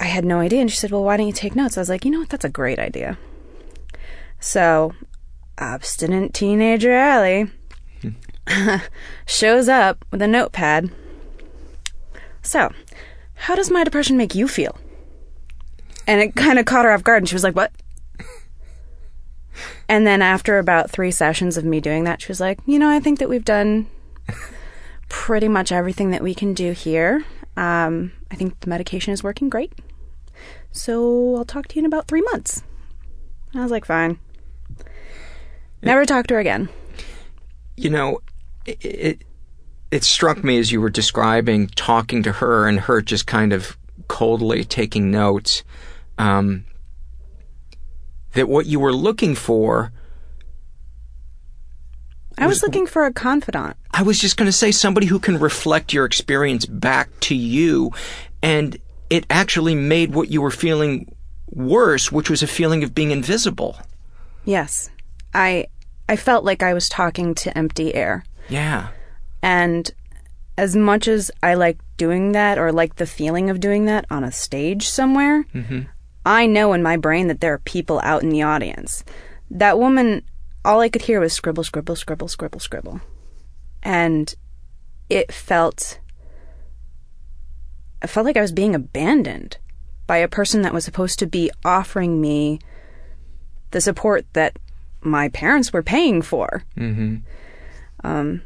I 0.01 0.05
had 0.07 0.25
no 0.25 0.41
idea. 0.41 0.61
And 0.63 0.71
she 0.71 0.79
said, 0.81 0.91
Well, 0.93 1.05
why 1.05 1.19
don't 1.19 1.27
you 1.29 1.33
take 1.43 1.55
notes? 1.55 1.77
I 1.77 1.83
was 1.83 1.91
like, 1.91 2.05
You 2.07 2.11
know 2.11 2.21
what? 2.21 2.31
That's 2.31 2.45
a 2.51 2.57
great 2.61 2.79
idea. 2.79 3.19
So, 4.41 4.95
obstinate 5.59 6.33
teenager 6.33 6.93
Allie 6.93 7.51
shows 9.27 9.69
up 9.69 10.05
with 10.11 10.23
a 10.23 10.27
notepad. 10.27 10.91
So, 12.43 12.73
how 13.35 13.55
does 13.55 13.71
my 13.71 13.85
depression 13.85 14.17
make 14.17 14.35
you 14.35 14.49
feel? 14.49 14.77
And 16.07 16.21
it 16.21 16.35
kind 16.35 16.59
of 16.59 16.65
caught 16.65 16.85
her 16.85 16.91
off 16.91 17.05
guard, 17.05 17.23
and 17.23 17.29
she 17.29 17.35
was 17.35 17.45
like, 17.45 17.55
What? 17.55 17.73
And 19.89 20.07
then 20.07 20.23
after 20.23 20.59
about 20.59 20.91
three 20.91 21.11
sessions 21.11 21.57
of 21.57 21.65
me 21.65 21.81
doing 21.81 22.05
that, 22.05 22.23
she 22.23 22.29
was 22.29 22.41
like, 22.41 22.61
You 22.65 22.79
know, 22.79 22.89
I 22.89 23.01
think 23.01 23.19
that 23.19 23.29
we've 23.29 23.45
done 23.45 23.89
pretty 25.09 25.49
much 25.49 25.73
everything 25.73 26.13
that 26.13 26.23
we 26.23 26.35
can 26.35 26.55
do 26.55 26.73
here. 26.73 27.25
Um, 27.57 28.13
I 28.31 28.37
think 28.37 28.61
the 28.61 28.71
medication 28.71 29.13
is 29.13 29.25
working 29.25 29.49
great. 29.49 29.73
So 30.71 31.35
I'll 31.37 31.45
talk 31.45 31.67
to 31.69 31.75
you 31.75 31.81
in 31.81 31.87
about 31.87 32.07
three 32.07 32.23
months. 32.23 32.63
I 33.53 33.63
was 33.63 33.73
like, 33.73 33.85
Fine. 33.85 34.19
Never 35.83 36.05
talk 36.05 36.27
to 36.29 36.35
her 36.35 36.41
again. 36.41 36.69
You 37.77 37.91
know, 37.91 38.21
it, 38.67 38.85
it 38.85 39.23
it 39.91 40.05
struck 40.05 40.45
me 40.45 40.59
as 40.59 40.71
you 40.71 40.81
were 40.81 40.91
describing 40.91 41.69
talking 41.69 42.23
to 42.23 42.33
her 42.33 42.69
and 42.69 42.81
her 42.81 43.01
just 43.01 43.27
kind 43.27 43.53
of 43.53 43.77
coldly 44.09 44.65
taking 44.65 45.11
notes 45.11 45.63
um, 46.19 46.65
that 48.33 48.49
what 48.49 48.67
you 48.67 48.79
were 48.79 48.93
looking 48.93 49.35
for. 49.35 49.93
I 52.39 52.47
was 52.47 52.63
looking 52.63 52.87
for 52.87 53.05
a 53.05 53.13
confidant. 53.13 53.77
I 53.91 54.03
was 54.03 54.19
just 54.19 54.37
going 54.37 54.47
to 54.47 54.53
say 54.53 54.71
somebody 54.71 55.07
who 55.07 55.19
can 55.19 55.39
reflect 55.39 55.93
your 55.93 56.07
experience 56.07 56.65
back 56.65 57.09
to 57.21 57.35
you, 57.35 57.93
and 58.43 58.79
it 59.11 59.27
actually 59.29 59.75
made 59.75 60.15
what 60.15 60.31
you 60.31 60.41
were 60.41 60.51
feeling 60.51 61.15
worse, 61.51 62.11
which 62.11 62.31
was 62.31 62.43
a 62.43 62.47
feeling 62.47 62.83
of 62.83 62.95
being 62.95 63.11
invisible. 63.11 63.79
Yes. 64.45 64.89
I 65.35 65.67
I 66.09 66.17
felt 66.17 66.45
like 66.45 66.63
I 66.63 66.75
was 66.75 66.89
talking 66.89 67.35
to 67.37 67.57
empty 67.57 67.95
air. 67.95 68.25
Yeah. 68.49 68.89
And 69.43 69.91
as 70.59 70.77
much 70.77 71.09
as 71.09 71.31
I 71.43 71.55
like 71.55 71.79
doing 71.97 72.33
that 72.33 72.59
or 72.59 72.73
like 72.73 72.97
the 72.97 73.07
feeling 73.07 73.49
of 73.49 73.61
doing 73.61 73.85
that 73.87 74.07
on 74.11 74.25
a 74.25 74.33
stage 74.33 74.89
somewhere, 74.89 75.45
Mm-hmm. 75.55 75.83
I 76.25 76.47
know 76.47 76.75
in 76.75 76.83
my 76.83 76.97
brain 76.97 77.29
that 77.29 77.41
there 77.41 77.55
are 77.55 77.59
people 77.59 78.01
out 78.05 78.23
in 78.23 78.29
the 78.29 78.43
audience. 78.43 79.05
That 79.51 79.79
woman, 79.79 80.23
all 80.65 80.81
I 80.81 80.89
could 80.91 81.03
hear 81.03 81.19
was 81.19 81.33
scribble, 81.33 81.65
scribble, 81.65 81.97
scribble, 81.97 82.29
scribble, 82.29 82.61
scribble. 82.61 83.01
And 83.83 84.35
it 85.09 85.33
felt. 85.33 85.99
I 88.03 88.07
felt 88.07 88.27
like 88.27 88.37
I 88.37 88.43
was 88.43 88.53
being 88.53 88.75
abandoned 88.75 89.59
by 90.07 90.19
a 90.19 90.29
person 90.29 90.63
that 90.63 90.75
was 90.75 90.85
supposed 90.85 91.19
to 91.21 91.27
be 91.27 91.51
offering 91.65 92.21
me 92.21 92.59
the 93.71 93.81
support 93.81 94.27
that 94.33 94.59
my 95.03 95.29
parents 95.29 95.73
were 95.73 95.83
paying 95.83 96.23
for. 96.23 96.63
Mm-hmm. 96.77 97.17
Um, 98.05 98.43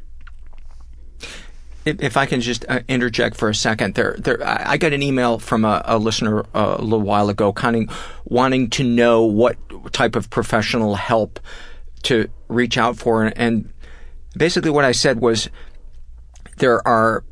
If, 1.85 2.03
if 2.03 2.17
I 2.17 2.27
can 2.27 2.41
just 2.41 2.65
uh, 2.69 2.81
interject 2.89 3.37
for 3.37 3.49
a 3.49 3.55
second, 3.55 3.95
there, 3.95 4.17
there, 4.19 4.43
I 4.43 4.73
I 4.73 4.77
got 4.79 4.93
an 4.93 5.03
email 5.03 5.39
from 5.39 5.65
a, 5.65 5.83
a 5.85 5.99
listener 5.99 6.41
uh, 6.55 6.77
a 6.79 6.83
little 6.83 7.03
while 7.03 7.29
ago, 7.29 7.53
kind 7.53 7.77
of 7.77 7.97
wanting 8.25 8.71
to 8.71 8.83
know 8.83 9.23
what 9.23 9.57
type 9.93 10.17
of 10.17 10.31
professional 10.31 10.95
help 10.95 11.41
to 12.05 12.29
reach 12.49 12.79
out 12.79 12.97
for, 12.97 13.33
and 13.37 13.73
basically 14.37 14.71
what 14.71 14.85
I 14.85 14.93
said 14.93 15.21
was, 15.21 15.49
there 16.59 16.87
are 16.87 17.25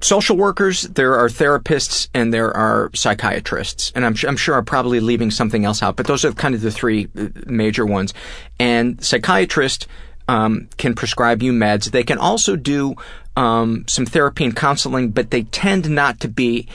social 0.00 0.36
workers, 0.36 0.82
there 0.82 1.16
are 1.16 1.28
therapists, 1.28 2.08
and 2.14 2.32
there 2.32 2.56
are 2.56 2.90
psychiatrists. 2.94 3.92
And 3.94 4.04
I'm, 4.04 4.14
I'm 4.26 4.36
sure 4.36 4.56
I'm 4.56 4.64
probably 4.64 5.00
leaving 5.00 5.30
something 5.30 5.64
else 5.64 5.82
out, 5.82 5.96
but 5.96 6.06
those 6.06 6.24
are 6.24 6.32
kind 6.32 6.54
of 6.54 6.60
the 6.60 6.70
three 6.70 7.08
uh, 7.18 7.28
major 7.46 7.84
ones. 7.84 8.14
And 8.58 9.02
psychiatrist 9.04 9.86
um, 10.28 10.68
can 10.76 10.94
prescribe 10.94 11.42
you 11.42 11.52
meds. 11.52 11.90
They 11.90 12.04
can 12.04 12.18
also 12.18 12.56
do 12.56 12.94
um, 13.36 13.84
some 13.86 14.06
therapy 14.06 14.44
and 14.44 14.54
counseling, 14.54 15.10
but 15.10 15.30
they 15.30 15.44
tend 15.44 15.88
not 15.90 16.20
to 16.20 16.28
be 16.28 16.68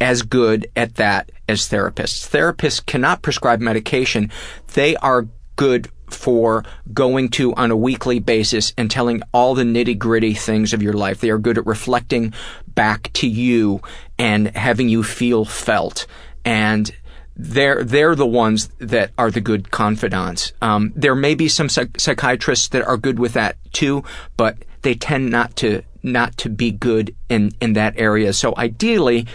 as 0.00 0.22
good 0.22 0.66
at 0.74 0.96
that 0.96 1.30
as 1.48 1.62
therapists. 1.62 2.28
Therapists 2.28 2.84
cannot 2.84 3.22
prescribe 3.22 3.60
medication. 3.60 4.30
They 4.74 4.96
are 4.96 5.26
good 5.56 5.88
for 6.08 6.64
going 6.92 7.28
to 7.30 7.54
on 7.54 7.70
a 7.70 7.76
weekly 7.76 8.18
basis 8.18 8.72
and 8.76 8.90
telling 8.90 9.22
all 9.32 9.54
the 9.54 9.64
nitty 9.64 9.98
gritty 9.98 10.34
things 10.34 10.72
of 10.72 10.82
your 10.82 10.92
life. 10.92 11.20
They 11.20 11.30
are 11.30 11.38
good 11.38 11.58
at 11.58 11.66
reflecting 11.66 12.34
back 12.68 13.12
to 13.14 13.28
you 13.28 13.80
and 14.18 14.48
having 14.56 14.88
you 14.88 15.02
feel 15.02 15.44
felt. 15.44 16.06
And 16.44 16.94
they're 17.36 17.82
they're 17.82 18.14
the 18.14 18.26
ones 18.26 18.68
that 18.78 19.10
are 19.18 19.30
the 19.30 19.40
good 19.40 19.70
confidants. 19.70 20.52
Um, 20.62 20.92
there 20.94 21.14
may 21.14 21.34
be 21.34 21.48
some 21.48 21.68
psych- 21.68 21.98
psychiatrists 21.98 22.68
that 22.68 22.86
are 22.86 22.96
good 22.96 23.18
with 23.18 23.32
that 23.32 23.56
too, 23.72 24.04
but 24.36 24.58
they 24.82 24.94
tend 24.94 25.30
not 25.30 25.56
to 25.56 25.82
not 26.02 26.36
to 26.38 26.48
be 26.48 26.70
good 26.70 27.14
in 27.28 27.50
in 27.60 27.72
that 27.72 27.94
area. 27.96 28.32
So 28.32 28.54
ideally, 28.56 29.26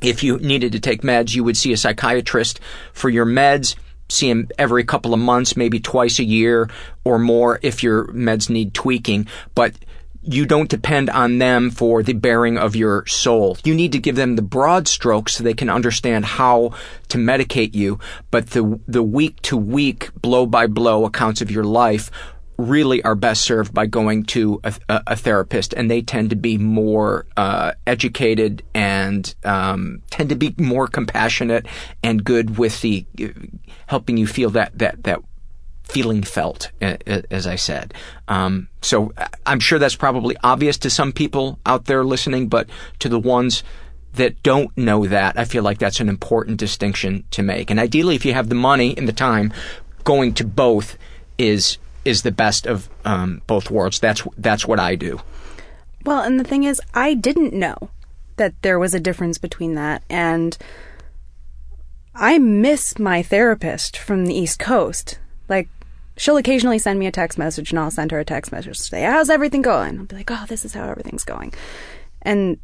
if 0.00 0.22
you 0.22 0.38
needed 0.38 0.72
to 0.72 0.80
take 0.80 1.02
meds, 1.02 1.34
you 1.34 1.44
would 1.44 1.56
see 1.56 1.72
a 1.72 1.76
psychiatrist 1.76 2.60
for 2.92 3.10
your 3.10 3.26
meds. 3.26 3.74
See 4.08 4.30
him 4.30 4.48
every 4.58 4.84
couple 4.84 5.14
of 5.14 5.20
months, 5.20 5.56
maybe 5.56 5.80
twice 5.80 6.18
a 6.18 6.24
year 6.24 6.70
or 7.04 7.18
more 7.18 7.58
if 7.62 7.82
your 7.82 8.06
meds 8.08 8.48
need 8.48 8.74
tweaking. 8.74 9.26
But 9.54 9.74
you 10.22 10.44
don't 10.44 10.68
depend 10.68 11.08
on 11.10 11.38
them 11.38 11.70
for 11.70 12.02
the 12.02 12.12
bearing 12.12 12.58
of 12.58 12.74
your 12.74 13.06
soul. 13.06 13.56
You 13.64 13.74
need 13.74 13.92
to 13.92 13.98
give 13.98 14.16
them 14.16 14.36
the 14.36 14.42
broad 14.42 14.88
strokes 14.88 15.34
so 15.34 15.44
they 15.44 15.54
can 15.54 15.70
understand 15.70 16.24
how 16.24 16.72
to 17.08 17.18
medicate 17.18 17.74
you, 17.74 18.00
but 18.30 18.50
the 18.50 18.80
the 18.88 19.04
week 19.04 19.40
to 19.42 19.56
week, 19.56 20.10
blow 20.20 20.46
by 20.46 20.66
blow 20.66 21.04
accounts 21.04 21.40
of 21.40 21.50
your 21.50 21.64
life 21.64 22.10
really 22.58 23.02
are 23.02 23.14
best 23.14 23.42
served 23.42 23.74
by 23.74 23.86
going 23.86 24.24
to 24.24 24.60
a, 24.64 24.74
a, 24.88 25.16
therapist, 25.16 25.74
and 25.74 25.90
they 25.90 26.02
tend 26.02 26.30
to 26.30 26.36
be 26.36 26.56
more 26.56 27.26
uh, 27.36 27.72
educated 27.86 28.62
and 28.74 29.34
um, 29.44 30.02
tend 30.10 30.30
to 30.30 30.36
be 30.36 30.54
more 30.58 30.86
compassionate 30.86 31.66
and 32.02 32.24
good 32.24 32.58
with 32.58 32.80
the 32.80 33.06
uh, 33.22 33.28
helping 33.86 34.16
you 34.16 34.26
feel 34.26 34.50
that 34.50 34.76
that 34.78 35.02
that 35.04 35.20
feeling 35.84 36.22
felt, 36.22 36.72
as 36.80 37.46
I 37.46 37.54
said. 37.54 37.94
Um, 38.26 38.68
so 38.82 39.12
I'm 39.44 39.60
sure 39.60 39.78
that's 39.78 39.94
probably 39.94 40.36
obvious 40.42 40.76
to 40.78 40.90
some 40.90 41.12
people 41.12 41.60
out 41.64 41.84
there 41.84 42.04
listening, 42.04 42.48
but 42.48 42.68
to 42.98 43.08
the 43.08 43.20
ones 43.20 43.62
that 44.14 44.42
don't 44.42 44.76
know 44.76 45.06
that, 45.06 45.38
I 45.38 45.44
feel 45.44 45.62
like 45.62 45.78
that's 45.78 46.00
an 46.00 46.08
important 46.08 46.58
distinction 46.58 47.24
to 47.30 47.42
make. 47.42 47.70
And 47.70 47.78
ideally, 47.78 48.16
if 48.16 48.24
you 48.24 48.32
have 48.32 48.48
the 48.48 48.56
money 48.56 48.96
and 48.96 49.06
the 49.06 49.12
time, 49.12 49.52
going 50.02 50.34
to 50.34 50.44
both 50.44 50.98
is 51.38 51.78
is 52.06 52.22
the 52.22 52.30
best 52.30 52.66
of 52.66 52.88
um, 53.04 53.42
both 53.46 53.70
worlds. 53.70 53.98
That's 53.98 54.22
that's 54.36 54.66
what 54.66 54.80
I 54.80 54.94
do. 54.94 55.20
Well, 56.04 56.22
and 56.22 56.38
the 56.38 56.44
thing 56.44 56.64
is, 56.64 56.80
I 56.94 57.14
didn't 57.14 57.52
know 57.52 57.90
that 58.36 58.54
there 58.62 58.78
was 58.78 58.94
a 58.94 59.00
difference 59.00 59.38
between 59.38 59.74
that, 59.74 60.02
and 60.08 60.56
I 62.14 62.38
miss 62.38 62.98
my 62.98 63.22
therapist 63.22 63.96
from 63.96 64.26
the 64.26 64.34
East 64.34 64.58
Coast. 64.58 65.18
Like, 65.48 65.68
she'll 66.16 66.36
occasionally 66.36 66.78
send 66.78 66.98
me 66.98 67.06
a 67.06 67.12
text 67.12 67.38
message, 67.38 67.70
and 67.70 67.78
I'll 67.78 67.90
send 67.90 68.12
her 68.12 68.20
a 68.20 68.24
text 68.24 68.52
message 68.52 68.76
to 68.78 68.82
say, 68.84 69.02
"How's 69.02 69.30
everything 69.30 69.62
going?" 69.62 69.98
I'll 69.98 70.04
be 70.04 70.16
like, 70.16 70.30
"Oh, 70.30 70.44
this 70.48 70.64
is 70.64 70.74
how 70.74 70.88
everything's 70.88 71.24
going," 71.24 71.52
and 72.22 72.58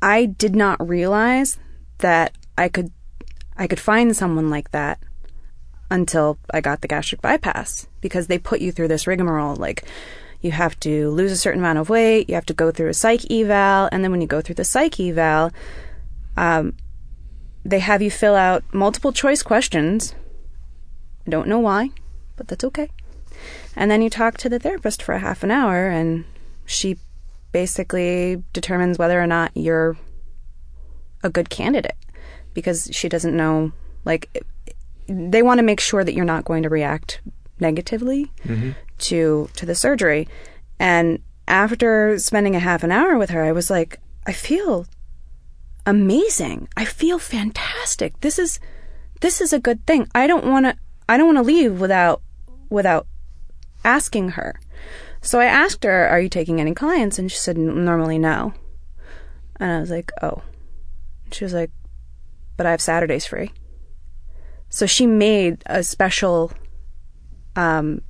I 0.00 0.26
did 0.26 0.54
not 0.54 0.86
realize 0.86 1.58
that 1.98 2.32
I 2.56 2.68
could 2.68 2.92
I 3.56 3.66
could 3.66 3.80
find 3.80 4.16
someone 4.16 4.50
like 4.50 4.70
that 4.70 4.98
until 5.90 6.38
I 6.52 6.60
got 6.60 6.80
the 6.80 6.88
gastric 6.88 7.22
bypass 7.22 7.86
because 8.00 8.26
they 8.26 8.38
put 8.38 8.60
you 8.60 8.72
through 8.72 8.88
this 8.88 9.06
rigmarole. 9.06 9.56
Like, 9.56 9.84
you 10.40 10.50
have 10.52 10.78
to 10.80 11.10
lose 11.10 11.32
a 11.32 11.36
certain 11.36 11.60
amount 11.60 11.78
of 11.78 11.88
weight, 11.88 12.28
you 12.28 12.34
have 12.34 12.46
to 12.46 12.54
go 12.54 12.70
through 12.70 12.88
a 12.88 12.94
psych 12.94 13.30
eval, 13.30 13.88
and 13.90 14.02
then 14.02 14.10
when 14.10 14.20
you 14.20 14.26
go 14.26 14.40
through 14.40 14.56
the 14.56 14.64
psych 14.64 14.98
eval, 15.00 15.50
um, 16.36 16.76
they 17.64 17.80
have 17.80 18.02
you 18.02 18.10
fill 18.10 18.34
out 18.34 18.62
multiple 18.72 19.12
choice 19.12 19.42
questions. 19.42 20.14
I 21.26 21.30
don't 21.30 21.48
know 21.48 21.58
why, 21.58 21.90
but 22.36 22.48
that's 22.48 22.64
okay. 22.64 22.90
And 23.74 23.90
then 23.90 24.02
you 24.02 24.10
talk 24.10 24.38
to 24.38 24.48
the 24.48 24.58
therapist 24.58 25.02
for 25.02 25.14
a 25.14 25.18
half 25.18 25.42
an 25.42 25.50
hour, 25.50 25.88
and 25.88 26.24
she 26.64 26.98
basically 27.52 28.42
determines 28.52 28.98
whether 28.98 29.20
or 29.20 29.26
not 29.26 29.50
you're 29.54 29.96
a 31.22 31.30
good 31.30 31.50
candidate 31.50 31.96
because 32.54 32.88
she 32.92 33.08
doesn't 33.08 33.36
know, 33.36 33.72
like, 34.04 34.44
they 35.08 35.42
want 35.42 35.58
to 35.58 35.64
make 35.64 35.80
sure 35.80 36.04
that 36.04 36.14
you're 36.14 36.24
not 36.24 36.44
going 36.44 36.62
to 36.62 36.68
react 36.68 37.20
negatively 37.60 38.30
mm-hmm. 38.44 38.72
to 38.98 39.48
to 39.54 39.66
the 39.66 39.74
surgery. 39.74 40.28
And 40.78 41.20
after 41.48 42.18
spending 42.18 42.56
a 42.56 42.60
half 42.60 42.82
an 42.82 42.92
hour 42.92 43.16
with 43.16 43.30
her, 43.30 43.44
I 43.44 43.52
was 43.52 43.70
like, 43.70 43.98
I 44.26 44.32
feel 44.32 44.86
amazing. 45.84 46.68
I 46.76 46.84
feel 46.84 47.18
fantastic. 47.18 48.20
This 48.20 48.38
is 48.38 48.58
this 49.20 49.40
is 49.40 49.52
a 49.52 49.60
good 49.60 49.86
thing. 49.86 50.08
I 50.14 50.26
don't 50.26 50.44
want 50.44 50.66
to 50.66 50.76
I 51.08 51.16
don't 51.16 51.34
want 51.34 51.38
to 51.38 51.42
leave 51.42 51.80
without 51.80 52.22
without 52.68 53.06
asking 53.84 54.30
her. 54.30 54.60
So 55.22 55.40
I 55.40 55.46
asked 55.46 55.84
her, 55.84 56.08
"Are 56.08 56.20
you 56.20 56.28
taking 56.28 56.60
any 56.60 56.74
clients?" 56.74 57.18
and 57.18 57.30
she 57.30 57.38
said, 57.38 57.56
"Normally 57.56 58.18
no." 58.18 58.54
And 59.58 59.72
I 59.72 59.80
was 59.80 59.90
like, 59.90 60.12
"Oh." 60.22 60.42
She 61.32 61.44
was 61.44 61.54
like, 61.54 61.70
"But 62.56 62.66
I 62.66 62.70
have 62.70 62.80
Saturdays 62.80 63.26
free." 63.26 63.50
So 64.68 64.86
she 64.86 65.06
made 65.06 65.62
a 65.66 65.82
special 65.82 66.52
um, 67.54 68.02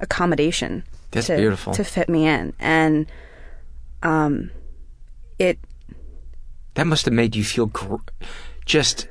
accommodation 0.00 0.84
That's 1.10 1.26
to, 1.26 1.36
beautiful. 1.36 1.74
to 1.74 1.84
fit 1.84 2.08
me 2.08 2.26
in. 2.26 2.52
And 2.58 3.06
um, 4.02 4.50
it. 5.38 5.58
That 6.74 6.86
must 6.86 7.04
have 7.04 7.14
made 7.14 7.34
you 7.34 7.44
feel 7.44 7.66
gr- 7.66 7.96
just 8.64 9.08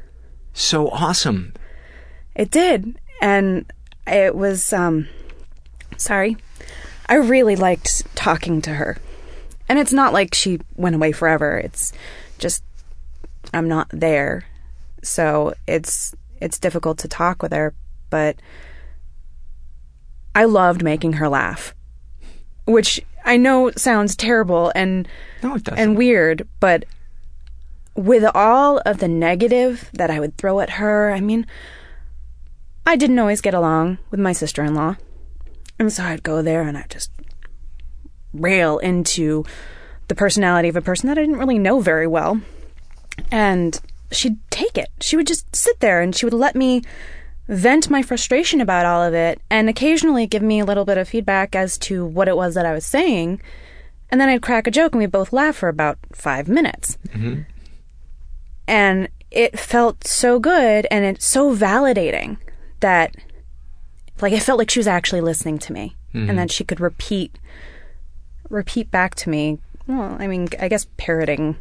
so 0.53 0.89
awesome. 0.89 1.53
It 2.35 2.51
did. 2.51 2.99
And 3.21 3.71
it 4.05 4.35
was. 4.35 4.71
Um, 4.73 5.07
sorry. 5.97 6.37
I 7.07 7.15
really 7.15 7.55
liked 7.55 8.03
talking 8.15 8.61
to 8.63 8.71
her. 8.71 8.97
And 9.69 9.79
it's 9.79 9.93
not 9.93 10.13
like 10.13 10.33
she 10.33 10.59
went 10.75 10.95
away 10.95 11.11
forever. 11.11 11.57
It's 11.57 11.93
just 12.37 12.63
I'm 13.53 13.67
not 13.67 13.87
there 13.91 14.45
so 15.07 15.53
it's 15.67 16.15
it's 16.39 16.59
difficult 16.59 16.99
to 16.99 17.07
talk 17.07 17.41
with 17.41 17.51
her, 17.51 17.73
but 18.09 18.39
I 20.35 20.45
loved 20.45 20.83
making 20.83 21.13
her 21.13 21.29
laugh. 21.29 21.73
Which 22.65 23.01
I 23.25 23.37
know 23.37 23.71
sounds 23.71 24.15
terrible 24.15 24.71
and 24.75 25.07
no, 25.41 25.57
and 25.75 25.97
weird, 25.97 26.47
but 26.59 26.85
with 27.95 28.23
all 28.35 28.79
of 28.85 28.99
the 28.99 29.07
negative 29.07 29.89
that 29.93 30.11
I 30.11 30.19
would 30.19 30.37
throw 30.37 30.59
at 30.59 30.71
her, 30.71 31.11
I 31.11 31.21
mean, 31.21 31.47
I 32.85 32.95
didn't 32.95 33.19
always 33.19 33.41
get 33.41 33.53
along 33.53 33.97
with 34.11 34.19
my 34.19 34.33
sister 34.33 34.63
in 34.63 34.75
law. 34.75 34.97
And 35.79 35.91
so 35.91 36.03
I'd 36.03 36.23
go 36.23 36.41
there 36.41 36.61
and 36.63 36.77
I'd 36.77 36.89
just 36.89 37.11
rail 38.33 38.77
into 38.77 39.45
the 40.07 40.15
personality 40.15 40.69
of 40.69 40.75
a 40.75 40.81
person 40.81 41.07
that 41.07 41.17
I 41.17 41.21
didn't 41.21 41.39
really 41.39 41.59
know 41.59 41.79
very 41.79 42.07
well. 42.07 42.39
And 43.31 43.79
she'd 44.11 44.37
take 44.49 44.77
it. 44.77 44.89
She 45.01 45.15
would 45.15 45.27
just 45.27 45.55
sit 45.55 45.79
there 45.79 46.01
and 46.01 46.15
she 46.15 46.25
would 46.25 46.33
let 46.33 46.55
me 46.55 46.83
vent 47.47 47.89
my 47.89 48.01
frustration 48.01 48.59
about 48.59 48.85
all 48.85 49.01
of 49.01 49.13
it 49.13 49.41
and 49.49 49.69
occasionally 49.69 50.27
give 50.27 50.41
me 50.41 50.59
a 50.59 50.65
little 50.65 50.85
bit 50.85 50.97
of 50.97 51.07
feedback 51.07 51.55
as 51.55 51.77
to 51.77 52.05
what 52.05 52.27
it 52.27 52.35
was 52.35 52.55
that 52.55 52.65
I 52.65 52.73
was 52.73 52.85
saying. 52.85 53.41
And 54.09 54.19
then 54.19 54.29
I'd 54.29 54.41
crack 54.41 54.67
a 54.67 54.71
joke 54.71 54.93
and 54.93 54.99
we'd 54.99 55.11
both 55.11 55.33
laugh 55.33 55.55
for 55.55 55.69
about 55.69 55.97
five 56.11 56.47
minutes. 56.47 56.97
Mm-hmm. 57.09 57.41
And 58.67 59.09
it 59.31 59.57
felt 59.57 60.05
so 60.05 60.39
good 60.39 60.87
and 60.91 61.05
it's 61.05 61.25
so 61.25 61.55
validating 61.55 62.37
that, 62.79 63.15
like, 64.21 64.33
it 64.33 64.43
felt 64.43 64.59
like 64.59 64.69
she 64.69 64.79
was 64.79 64.87
actually 64.87 65.21
listening 65.21 65.57
to 65.59 65.73
me 65.73 65.95
mm-hmm. 66.13 66.29
and 66.29 66.39
that 66.39 66.51
she 66.51 66.63
could 66.63 66.79
repeat, 66.79 67.37
repeat 68.49 68.91
back 68.91 69.15
to 69.15 69.29
me. 69.29 69.59
Well, 69.87 70.17
I 70.19 70.27
mean, 70.27 70.49
I 70.59 70.67
guess 70.67 70.87
parroting 70.97 71.55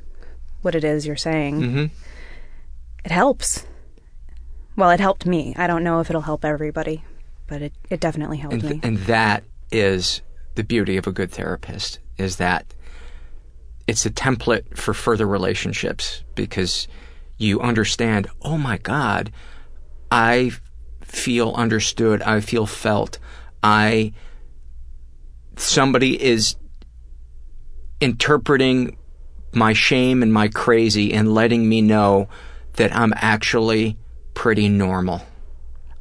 what 0.63 0.75
it 0.75 0.83
is 0.83 1.07
you're 1.07 1.17
saying. 1.17 1.61
Mm-hmm 1.61 1.87
it 3.07 3.13
helps. 3.13 3.65
Well, 4.75 4.91
it 4.91 4.99
helped 4.99 5.27
me. 5.27 5.55
I 5.57 5.69
don't 5.69 5.85
know 5.85 6.01
if 6.01 6.11
it'll 6.11 6.23
help 6.23 6.45
everybody, 6.45 7.05
but 7.47 7.63
it, 7.63 7.73
it 7.89 8.01
definitely 8.01 8.39
helped 8.39 8.55
and 8.55 8.63
th- 8.63 8.75
me. 8.75 8.81
And 8.83 8.99
that 8.99 9.45
is 9.71 10.23
the 10.57 10.65
beauty 10.65 10.97
of 10.97 11.07
a 11.07 11.13
good 11.13 11.31
therapist 11.31 12.01
is 12.19 12.37
that 12.39 12.75
it's 13.87 14.07
a 14.07 14.11
template 14.11 14.77
for 14.77 14.93
further 14.93 15.25
relationships 15.25 16.25
because 16.35 16.89
you 17.39 17.61
understand, 17.61 18.27
oh 18.43 18.59
my 18.59 18.77
God, 18.79 19.31
I 20.11 20.51
feel 21.01 21.53
understood, 21.53 22.23
I 22.23 22.41
feel 22.41 22.67
felt, 22.67 23.21
I 23.63 24.15
somebody 25.57 26.21
is 26.21 26.57
interpreting 28.01 28.99
my 29.53 29.75
shame 29.75 30.25
and 30.25 30.33
my 30.33 30.49
crazy 30.49 31.13
and 31.13 31.33
letting 31.33 31.69
me 31.69 31.81
know 31.83 32.29
that 32.77 32.95
I'm 32.95 33.13
actually 33.17 33.97
pretty 34.35 34.69
normal. 34.69 35.23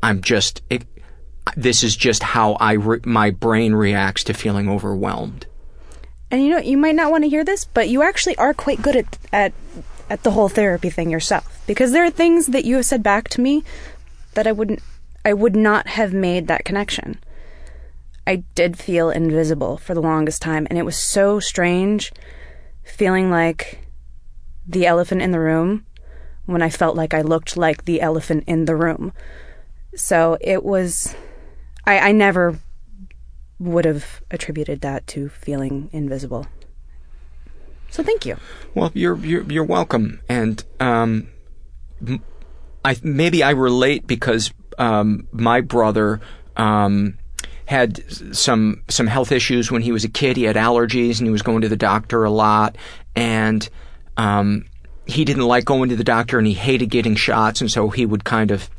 I'm 0.04 0.22
just, 0.22 0.62
it, 0.70 0.86
this 1.56 1.84
is 1.84 1.96
just 1.96 2.24
how 2.24 2.54
I 2.54 2.74
re- 2.74 3.00
my 3.06 3.32
brain 3.32 3.74
reacts 3.74 4.24
to 4.26 4.34
feeling 4.34 4.70
overwhelmed. 4.70 5.48
And 6.32 6.44
you 6.44 6.50
know, 6.50 6.58
you 6.58 6.78
might 6.78 6.96
not 6.96 7.12
want 7.12 7.24
to 7.24 7.30
hear 7.30 7.44
this, 7.44 7.66
but 7.66 7.90
you 7.90 8.02
actually 8.04 8.36
are 8.38 8.54
quite 8.54 8.82
good 8.82 8.96
at 8.96 9.18
at 9.32 9.54
at 10.10 10.24
the 10.24 10.32
whole 10.32 10.50
therapy 10.50 10.90
thing 10.90 11.10
yourself 11.10 11.64
because 11.66 11.92
there 11.92 12.04
are 12.04 12.12
things 12.12 12.48
that 12.48 12.66
you 12.66 12.76
have 12.76 12.86
said 12.86 13.02
back 13.02 13.30
to 13.30 13.42
me 13.42 13.64
that 14.34 14.48
I 14.48 14.52
wouldn't 14.52 14.82
I 15.24 15.34
would 15.34 15.56
not 15.56 15.88
have 15.88 16.14
made 16.14 16.48
that 16.48 16.66
connection. 16.66 17.20
I 18.28 18.44
did 18.56 18.78
feel 18.78 19.10
invisible 19.10 19.78
for 19.78 19.94
the 19.94 20.02
longest 20.02 20.42
time 20.42 20.68
and 20.70 20.78
it 20.80 20.86
was 20.86 20.98
so 20.98 21.40
strange 21.40 22.12
feeling 22.84 23.32
like 23.32 23.80
the 24.68 24.86
elephant 24.86 25.22
in 25.22 25.32
the 25.32 25.40
room 25.40 25.86
when 26.46 26.62
I 26.62 26.70
felt 26.70 26.96
like 26.96 27.14
I 27.14 27.22
looked 27.22 27.58
like 27.58 27.86
the 27.86 28.02
elephant 28.02 28.44
in 28.48 28.66
the 28.66 28.76
room. 28.76 29.14
So 29.96 30.38
it 30.42 30.64
was, 30.64 31.16
I, 31.86 32.00
I 32.00 32.12
never 32.12 32.60
would 33.60 33.86
have 33.86 34.22
attributed 34.30 34.82
that 34.82 35.08
to 35.08 35.30
feeling 35.30 35.90
invisible. 35.92 36.48
So 37.90 38.04
thank 38.04 38.26
you. 38.26 38.38
Well, 38.74 38.92
you're 38.94 39.16
you're, 39.18 39.44
you're 39.44 39.64
welcome, 39.64 40.20
and 40.28 40.62
um, 40.82 41.30
I 42.84 42.98
maybe 43.02 43.42
I 43.42 43.52
relate 43.52 44.06
because 44.06 44.52
um, 44.78 45.28
my 45.32 45.62
brother 45.62 46.20
um, 46.58 47.18
had 47.68 48.04
some 48.36 48.84
some 48.90 49.08
health 49.08 49.32
issues 49.32 49.72
when 49.72 49.82
he 49.82 49.94
was 49.94 50.04
a 50.04 50.10
kid. 50.10 50.36
He 50.36 50.44
had 50.44 50.58
allergies, 50.58 51.20
and 51.20 51.28
he 51.28 51.32
was 51.32 51.42
going 51.42 51.62
to 51.62 51.70
the 51.70 51.78
doctor 51.78 52.26
a 52.26 52.30
lot, 52.30 52.78
and 53.16 53.70
um, 54.18 54.66
he 55.06 55.26
didn't 55.26 55.44
like 55.44 55.66
going 55.66 55.90
to 55.90 55.96
the 55.96 56.04
doctor, 56.04 56.38
and 56.38 56.48
he 56.48 56.54
hated 56.54 56.90
getting 56.90 57.16
shots, 57.16 57.62
and 57.62 57.72
so 57.72 57.90
he 57.90 58.06
would 58.06 58.24
kind 58.24 58.52
of 58.52 58.70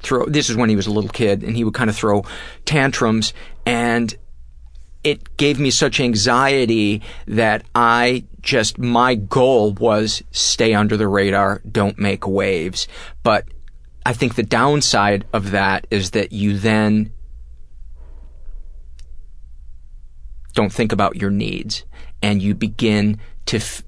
throw. 0.00 0.26
This 0.26 0.50
is 0.50 0.56
when 0.56 0.68
he 0.68 0.76
was 0.76 0.86
a 0.86 0.92
little 0.92 1.10
kid, 1.10 1.42
and 1.42 1.56
he 1.56 1.64
would 1.64 1.74
kind 1.74 1.90
of 1.90 1.96
throw 1.96 2.24
tantrums, 2.64 3.32
and 3.66 4.14
it 5.02 5.36
gave 5.36 5.58
me 5.58 5.70
such 5.70 6.00
anxiety 6.00 7.02
that 7.26 7.64
I 7.74 8.24
just, 8.42 8.78
my 8.78 9.14
goal 9.14 9.72
was 9.72 10.22
stay 10.30 10.74
under 10.74 10.96
the 10.96 11.08
radar, 11.08 11.62
don't 11.70 11.98
make 11.98 12.26
waves. 12.26 12.86
But 13.22 13.46
I 14.04 14.12
think 14.12 14.34
the 14.34 14.42
downside 14.42 15.24
of 15.32 15.52
that 15.52 15.86
is 15.90 16.10
that 16.10 16.32
you 16.32 16.58
then 16.58 17.12
don't 20.52 20.72
think 20.72 20.92
about 20.92 21.16
your 21.16 21.30
needs 21.30 21.84
and 22.22 22.42
you 22.42 22.54
begin 22.54 23.18
to, 23.46 23.56
f- 23.56 23.82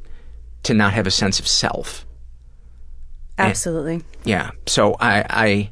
to 0.64 0.74
not 0.74 0.92
have 0.92 1.06
a 1.06 1.10
sense 1.10 1.40
of 1.40 1.46
self. 1.46 2.06
Absolutely. 3.38 3.94
And, 3.94 4.04
yeah. 4.24 4.50
So 4.66 4.94
I, 5.00 5.24
I, 5.28 5.70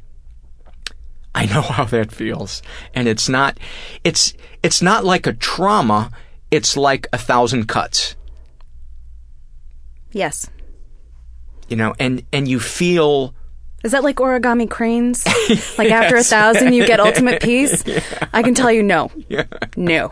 I 1.33 1.45
know 1.45 1.61
how 1.61 1.85
that 1.85 2.11
feels. 2.11 2.61
And 2.93 3.07
it's 3.07 3.29
not, 3.29 3.57
it's, 4.03 4.33
it's 4.63 4.81
not 4.81 5.05
like 5.05 5.27
a 5.27 5.33
trauma. 5.33 6.11
It's 6.49 6.75
like 6.75 7.07
a 7.13 7.17
thousand 7.17 7.67
cuts. 7.67 8.15
Yes. 10.11 10.49
You 11.69 11.77
know, 11.77 11.93
and, 11.99 12.23
and 12.33 12.47
you 12.47 12.59
feel. 12.59 13.33
Is 13.83 13.93
that 13.93 14.03
like 14.03 14.17
origami 14.17 14.69
cranes? 14.69 15.25
like 15.77 15.87
yes. 15.87 16.03
after 16.03 16.17
a 16.17 16.23
thousand, 16.23 16.73
you 16.73 16.85
get 16.85 16.99
ultimate 16.99 17.41
peace? 17.41 17.83
Yeah. 17.85 18.03
I 18.33 18.43
can 18.43 18.53
tell 18.53 18.71
you 18.71 18.83
no. 18.83 19.09
Yeah. 19.29 19.45
No. 19.77 20.11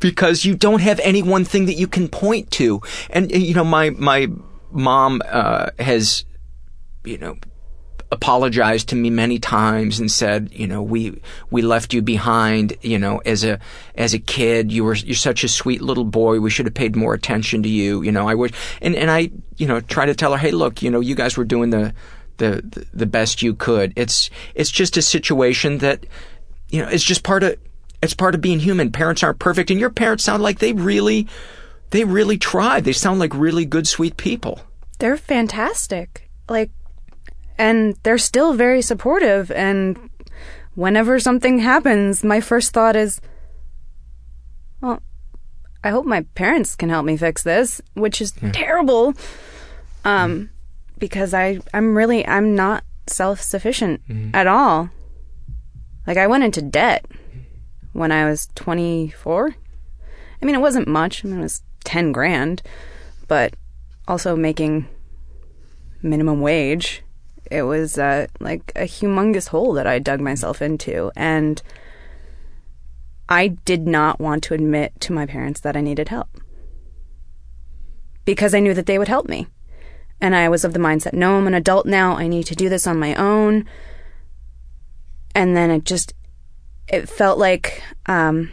Because 0.00 0.44
you 0.44 0.54
don't 0.54 0.80
have 0.80 0.98
any 1.00 1.22
one 1.22 1.44
thing 1.44 1.66
that 1.66 1.74
you 1.74 1.86
can 1.86 2.08
point 2.08 2.50
to. 2.52 2.80
And, 3.10 3.30
you 3.30 3.54
know, 3.54 3.64
my, 3.64 3.90
my 3.90 4.28
mom, 4.70 5.22
uh, 5.28 5.70
has, 5.78 6.24
you 7.04 7.18
know, 7.18 7.36
apologized 8.12 8.88
to 8.88 8.96
me 8.96 9.08
many 9.08 9.38
times 9.38 10.00
and 10.00 10.10
said, 10.10 10.50
you 10.52 10.66
know, 10.66 10.82
we 10.82 11.20
we 11.50 11.62
left 11.62 11.94
you 11.94 12.02
behind, 12.02 12.76
you 12.82 12.98
know, 12.98 13.18
as 13.18 13.44
a 13.44 13.60
as 13.94 14.14
a 14.14 14.18
kid. 14.18 14.72
You 14.72 14.84
were 14.84 14.94
you're 14.94 15.14
such 15.14 15.44
a 15.44 15.48
sweet 15.48 15.80
little 15.80 16.04
boy. 16.04 16.40
We 16.40 16.50
should 16.50 16.66
have 16.66 16.74
paid 16.74 16.96
more 16.96 17.14
attention 17.14 17.62
to 17.62 17.68
you. 17.68 18.02
You 18.02 18.12
know, 18.12 18.28
I 18.28 18.34
wish 18.34 18.52
and 18.80 18.96
and 18.96 19.10
I, 19.10 19.30
you 19.56 19.66
know, 19.66 19.80
try 19.80 20.06
to 20.06 20.14
tell 20.14 20.32
her, 20.32 20.38
"Hey, 20.38 20.50
look, 20.50 20.82
you 20.82 20.90
know, 20.90 21.00
you 21.00 21.14
guys 21.14 21.36
were 21.36 21.44
doing 21.44 21.70
the 21.70 21.94
the 22.38 22.86
the 22.92 23.06
best 23.06 23.42
you 23.42 23.54
could." 23.54 23.92
It's 23.96 24.30
it's 24.54 24.70
just 24.70 24.96
a 24.96 25.02
situation 25.02 25.78
that 25.78 26.06
you 26.68 26.82
know, 26.82 26.88
it's 26.88 27.04
just 27.04 27.22
part 27.22 27.42
of 27.42 27.56
it's 28.02 28.14
part 28.14 28.34
of 28.34 28.40
being 28.40 28.60
human. 28.60 28.90
Parents 28.92 29.22
aren't 29.22 29.38
perfect 29.38 29.70
and 29.70 29.80
your 29.80 29.90
parents 29.90 30.24
sound 30.24 30.42
like 30.42 30.58
they 30.58 30.72
really 30.72 31.26
they 31.90 32.04
really 32.04 32.38
tried. 32.38 32.84
They 32.84 32.92
sound 32.92 33.18
like 33.18 33.34
really 33.34 33.64
good 33.64 33.86
sweet 33.86 34.16
people. 34.16 34.60
They're 34.98 35.16
fantastic. 35.16 36.30
Like 36.48 36.70
and 37.60 37.94
they're 38.04 38.18
still 38.18 38.54
very 38.54 38.80
supportive 38.80 39.50
and 39.52 40.10
whenever 40.74 41.20
something 41.20 41.58
happens 41.58 42.24
my 42.24 42.40
first 42.40 42.72
thought 42.72 42.96
is 42.96 43.20
well 44.80 45.02
i 45.84 45.90
hope 45.90 46.06
my 46.06 46.22
parents 46.34 46.74
can 46.74 46.88
help 46.88 47.04
me 47.04 47.18
fix 47.18 47.42
this 47.42 47.82
which 47.94 48.22
is 48.22 48.32
yeah. 48.40 48.50
terrible 48.52 49.12
um 50.06 50.48
because 50.98 51.34
i 51.34 51.60
i'm 51.74 51.94
really 51.94 52.26
i'm 52.26 52.54
not 52.54 52.82
self-sufficient 53.06 54.00
mm-hmm. 54.08 54.34
at 54.34 54.46
all 54.46 54.88
like 56.06 56.16
i 56.16 56.26
went 56.26 56.44
into 56.44 56.62
debt 56.62 57.04
when 57.92 58.12
i 58.12 58.28
was 58.28 58.48
24 58.54 59.54
i 60.40 60.44
mean 60.44 60.54
it 60.54 60.60
wasn't 60.60 60.88
much 60.88 61.24
i 61.24 61.28
mean 61.28 61.38
it 61.38 61.42
was 61.42 61.62
10 61.84 62.12
grand 62.12 62.62
but 63.28 63.54
also 64.06 64.36
making 64.36 64.86
minimum 66.02 66.40
wage 66.40 67.02
it 67.50 67.62
was 67.62 67.98
uh, 67.98 68.28
like 68.38 68.72
a 68.76 68.84
humongous 68.84 69.48
hole 69.48 69.72
that 69.74 69.86
I 69.86 69.98
dug 69.98 70.20
myself 70.20 70.62
into. 70.62 71.10
And 71.16 71.60
I 73.28 73.48
did 73.48 73.86
not 73.86 74.20
want 74.20 74.44
to 74.44 74.54
admit 74.54 74.98
to 75.00 75.12
my 75.12 75.26
parents 75.26 75.60
that 75.60 75.76
I 75.76 75.80
needed 75.80 76.08
help 76.08 76.28
because 78.24 78.54
I 78.54 78.60
knew 78.60 78.74
that 78.74 78.86
they 78.86 78.98
would 78.98 79.08
help 79.08 79.28
me. 79.28 79.48
And 80.20 80.36
I 80.36 80.48
was 80.48 80.64
of 80.64 80.74
the 80.74 80.78
mindset 80.78 81.12
no, 81.12 81.36
I'm 81.36 81.46
an 81.46 81.54
adult 81.54 81.86
now. 81.86 82.16
I 82.16 82.28
need 82.28 82.44
to 82.46 82.54
do 82.54 82.68
this 82.68 82.86
on 82.86 82.98
my 82.98 83.14
own. 83.14 83.64
And 85.34 85.56
then 85.56 85.70
it 85.70 85.84
just, 85.84 86.12
it 86.90 87.08
felt 87.08 87.38
like, 87.38 87.82
um, 88.06 88.50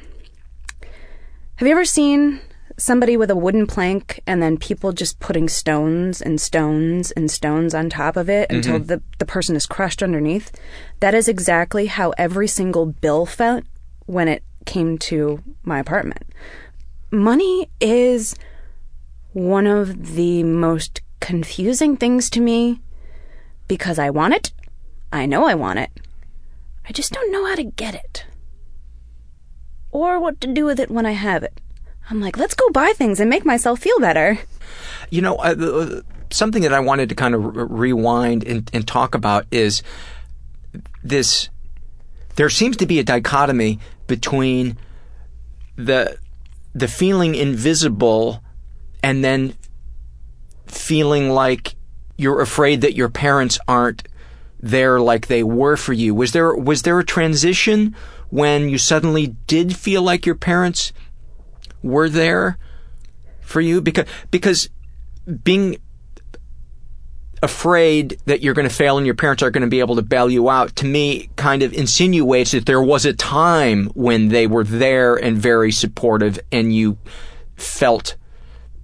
have 1.56 1.68
you 1.68 1.72
ever 1.72 1.86
seen 1.86 2.40
somebody 2.78 3.18
with 3.18 3.32
a 3.32 3.36
wooden 3.36 3.66
plank 3.66 4.22
and 4.28 4.42
then 4.42 4.58
people 4.58 4.92
just 4.92 5.20
putting 5.20 5.50
stones 5.50 6.22
and 6.22 6.40
stones 6.40 7.12
and 7.12 7.32
stones 7.32 7.74
on 7.74 7.90
top 7.90 8.16
of 8.16 8.30
it 8.30 8.48
mm-hmm. 8.50 8.58
until 8.58 8.80
the, 8.80 9.02
the 9.18 9.26
person 9.26 9.56
is 9.56 9.66
crushed 9.66 10.04
underneath. 10.04 10.52
That 11.00 11.16
is 11.16 11.28
exactly 11.28 11.88
how 11.88 12.12
every 12.18 12.48
single 12.48 12.86
bill 12.86 13.26
felt 13.26 13.64
when 14.06 14.28
it 14.28 14.44
came 14.66 14.98
to 15.00 15.42
my 15.64 15.80
apartment. 15.80 16.24
Money 17.10 17.70
is 17.82 18.36
one 19.34 19.66
of 19.66 20.16
the 20.16 20.44
most 20.44 21.02
confusing 21.20 21.98
things 21.98 22.30
to 22.30 22.42
me 22.42 22.80
because 23.68 23.98
I 23.98 24.12
want 24.12 24.36
it. 24.36 24.52
I 25.12 25.26
know 25.26 25.46
I 25.46 25.56
want 25.56 25.80
it. 25.80 25.90
I 26.88 26.92
just 26.94 27.12
don't 27.12 27.32
know 27.32 27.46
how 27.46 27.56
to 27.56 27.64
get 27.64 27.96
it. 27.96 28.26
Or 29.92 30.20
what 30.20 30.40
to 30.42 30.54
do 30.54 30.66
with 30.66 30.80
it 30.80 30.90
when 30.90 31.06
I 31.06 31.12
have 31.12 31.44
it. 31.44 31.60
I'm 32.10 32.22
like, 32.22 32.38
let's 32.38 32.54
go 32.54 32.70
buy 32.70 32.94
things 32.96 33.20
and 33.20 33.30
make 33.30 33.46
myself 33.46 33.80
feel 33.80 34.00
better. 34.00 34.40
You 35.10 35.22
know, 35.22 35.36
uh, 35.36 36.02
something 36.32 36.62
that 36.62 36.74
I 36.74 36.80
wanted 36.80 37.10
to 37.10 37.16
kind 37.16 37.36
of 37.36 37.56
re- 37.56 37.92
rewind 37.92 38.44
and, 38.46 38.70
and 38.74 38.88
talk 38.88 39.16
about 39.16 39.46
is 39.52 39.84
this. 41.04 41.50
There 42.36 42.50
seems 42.50 42.78
to 42.78 42.86
be 42.86 43.00
a 43.00 43.04
dichotomy 43.04 43.80
between 44.06 44.78
the 45.76 46.18
the 46.74 46.88
feeling 46.88 47.34
invisible 47.36 48.44
and 49.02 49.24
then 49.24 49.56
feeling 50.68 51.30
like 51.30 51.76
you're 52.18 52.42
afraid 52.42 52.82
that 52.82 52.94
your 52.94 53.10
parents 53.10 53.58
aren't 53.68 54.08
there 54.60 55.00
like 55.00 55.28
they 55.28 55.44
were 55.44 55.78
for 55.78 55.94
you. 55.94 56.14
Was 56.14 56.32
there 56.32 56.56
was 56.56 56.82
there 56.82 57.00
a 57.00 57.06
transition 57.06 57.96
when 58.30 58.70
you 58.70 58.78
suddenly 58.78 59.36
did 59.48 59.76
feel 59.76 60.02
like 60.02 60.26
your 60.26 60.36
parents 60.36 60.94
were 61.82 62.10
there 62.10 62.58
for 63.42 63.62
you? 63.62 63.82
Because, 63.82 64.08
because 64.32 64.70
being 65.44 65.78
afraid 67.44 68.20
that 68.26 68.42
you're 68.42 68.54
going 68.54 68.68
to 68.68 68.74
fail 68.74 68.98
and 68.98 69.06
your 69.06 69.16
parents 69.16 69.44
aren't 69.44 69.54
going 69.54 69.62
to 69.62 69.68
be 69.70 69.80
able 69.80 69.96
to 69.96 70.02
bail 70.02 70.30
you 70.30 70.50
out 70.50 70.76
to 70.76 70.86
me 70.86 71.30
kind 71.36 71.62
of 71.62 71.74
insinuates 71.74 72.52
that 72.52 72.66
there 72.66 72.82
was 72.82 73.06
a 73.06 73.14
time 73.14 73.86
when 73.94 74.30
they 74.30 74.48
were 74.48 74.64
there 74.64 75.16
and 75.16 75.38
very 75.38 75.72
supportive 75.72 76.40
and 76.52 76.76
you 76.76 76.98
felt 77.56 78.16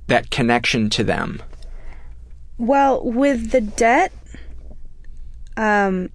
that 0.08 0.30
connection 0.30 0.90
to 0.90 1.04
them. 1.04 1.42
Well, 2.58 3.04
with 3.04 3.52
the 3.52 3.62
debt, 3.62 4.12
um, 5.58 6.10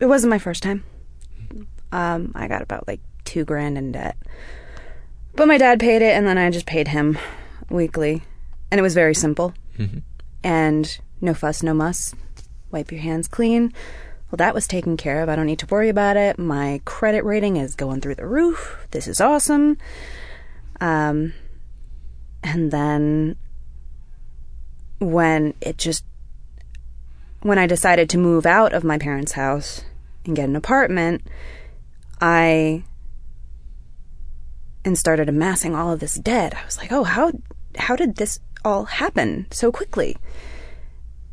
it 0.00 0.06
wasn't 0.06 0.30
my 0.30 0.38
first 0.38 0.62
time. 0.62 0.84
Um, 1.92 2.32
I 2.34 2.48
got 2.48 2.62
about 2.62 2.88
like 2.88 3.00
two 3.24 3.44
grand 3.44 3.78
in 3.78 3.92
debt. 3.92 4.16
But 5.34 5.48
my 5.48 5.58
dad 5.58 5.80
paid 5.80 6.02
it, 6.02 6.14
and 6.16 6.26
then 6.26 6.38
I 6.38 6.50
just 6.50 6.66
paid 6.66 6.88
him 6.88 7.18
weekly. 7.70 8.22
And 8.70 8.78
it 8.78 8.82
was 8.82 8.94
very 8.94 9.14
simple. 9.14 9.54
Mm-hmm. 9.78 9.98
And 10.44 10.98
no 11.20 11.34
fuss, 11.34 11.62
no 11.62 11.74
muss. 11.74 12.14
Wipe 12.70 12.90
your 12.90 13.00
hands 13.00 13.28
clean. 13.28 13.72
Well, 14.30 14.38
that 14.38 14.54
was 14.54 14.66
taken 14.66 14.96
care 14.96 15.22
of. 15.22 15.28
I 15.28 15.36
don't 15.36 15.46
need 15.46 15.58
to 15.58 15.66
worry 15.66 15.90
about 15.90 16.16
it. 16.16 16.38
My 16.38 16.80
credit 16.86 17.24
rating 17.24 17.58
is 17.58 17.74
going 17.74 18.00
through 18.00 18.14
the 18.14 18.26
roof. 18.26 18.86
This 18.90 19.06
is 19.06 19.20
awesome. 19.20 19.76
Um, 20.80 21.34
and 22.42 22.70
then 22.70 23.36
when 25.00 25.54
it 25.60 25.76
just, 25.76 26.04
when 27.42 27.58
I 27.58 27.66
decided 27.66 28.08
to 28.10 28.18
move 28.18 28.46
out 28.46 28.72
of 28.72 28.84
my 28.84 28.98
parents' 28.98 29.32
house 29.32 29.82
and 30.24 30.36
get 30.36 30.48
an 30.48 30.56
apartment, 30.56 31.22
I 32.20 32.84
and 34.84 34.98
started 34.98 35.28
amassing 35.28 35.74
all 35.74 35.92
of 35.92 36.00
this 36.00 36.14
debt, 36.14 36.54
I 36.56 36.64
was 36.64 36.78
like, 36.78 36.92
oh, 36.92 37.04
how 37.04 37.32
how 37.76 37.96
did 37.96 38.16
this 38.16 38.40
all 38.64 38.84
happen 38.84 39.46
so 39.50 39.72
quickly? 39.72 40.16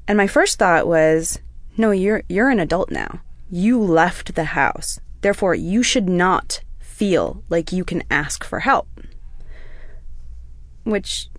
And 0.08 0.18
my 0.18 0.28
first 0.28 0.58
thought 0.58 0.88
was, 0.88 1.40
no, 1.78 1.92
you're 1.92 2.24
you're 2.28 2.50
an 2.50 2.60
adult 2.60 2.92
now. 2.92 3.22
You 3.50 3.80
left 3.80 4.36
the 4.36 4.46
house. 4.46 5.00
Therefore, 5.22 5.54
you 5.54 5.84
should 5.84 6.08
not 6.10 6.62
feel 6.80 7.44
like 7.50 7.72
you 7.72 7.84
can 7.84 8.04
ask 8.10 8.44
for 8.44 8.60
help. 8.60 8.88
Which 10.84 11.30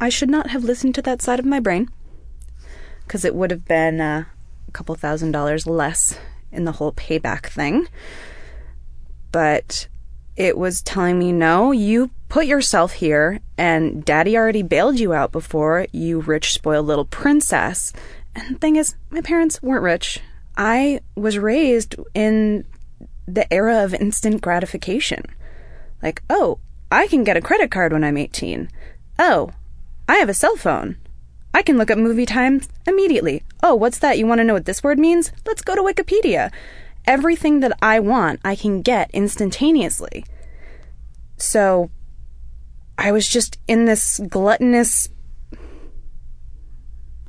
I 0.00 0.08
should 0.08 0.28
not 0.28 0.50
have 0.50 0.64
listened 0.64 0.94
to 0.96 1.02
that 1.02 1.22
side 1.22 1.38
of 1.38 1.46
my 1.46 1.60
brain 1.60 1.88
because 3.10 3.24
it 3.24 3.34
would 3.34 3.50
have 3.50 3.64
been 3.64 4.00
uh, 4.00 4.22
a 4.68 4.70
couple 4.70 4.94
thousand 4.94 5.32
dollars 5.32 5.66
less 5.66 6.16
in 6.52 6.62
the 6.62 6.70
whole 6.70 6.92
payback 6.92 7.46
thing. 7.46 7.88
But 9.32 9.88
it 10.36 10.56
was 10.56 10.80
telling 10.80 11.18
me, 11.18 11.32
no, 11.32 11.72
you 11.72 12.10
put 12.28 12.46
yourself 12.46 12.92
here, 12.92 13.40
and 13.58 14.04
daddy 14.04 14.36
already 14.36 14.62
bailed 14.62 15.00
you 15.00 15.12
out 15.12 15.32
before, 15.32 15.88
you 15.90 16.20
rich, 16.20 16.52
spoiled 16.52 16.86
little 16.86 17.04
princess. 17.04 17.92
And 18.36 18.54
the 18.54 18.58
thing 18.60 18.76
is, 18.76 18.94
my 19.10 19.22
parents 19.22 19.60
weren't 19.60 19.82
rich. 19.82 20.20
I 20.56 21.00
was 21.16 21.36
raised 21.36 21.96
in 22.14 22.64
the 23.26 23.52
era 23.52 23.82
of 23.82 23.92
instant 23.92 24.40
gratification. 24.40 25.24
Like, 26.00 26.22
oh, 26.30 26.60
I 26.92 27.08
can 27.08 27.24
get 27.24 27.36
a 27.36 27.40
credit 27.40 27.72
card 27.72 27.92
when 27.92 28.04
I'm 28.04 28.16
18. 28.16 28.70
Oh, 29.18 29.50
I 30.08 30.18
have 30.18 30.28
a 30.28 30.34
cell 30.34 30.54
phone. 30.54 30.96
I 31.52 31.62
can 31.62 31.76
look 31.76 31.90
up 31.90 31.98
movie 31.98 32.26
times 32.26 32.68
immediately. 32.86 33.42
Oh, 33.62 33.74
what's 33.74 33.98
that? 33.98 34.18
You 34.18 34.26
want 34.26 34.38
to 34.38 34.44
know 34.44 34.54
what 34.54 34.66
this 34.66 34.82
word 34.82 34.98
means? 34.98 35.32
Let's 35.46 35.62
go 35.62 35.74
to 35.74 35.82
Wikipedia. 35.82 36.52
Everything 37.06 37.60
that 37.60 37.76
I 37.82 37.98
want, 38.00 38.40
I 38.44 38.54
can 38.54 38.82
get 38.82 39.10
instantaneously. 39.12 40.24
So, 41.36 41.90
I 42.98 43.12
was 43.12 43.26
just 43.26 43.58
in 43.66 43.86
this 43.86 44.20
gluttonous 44.28 45.08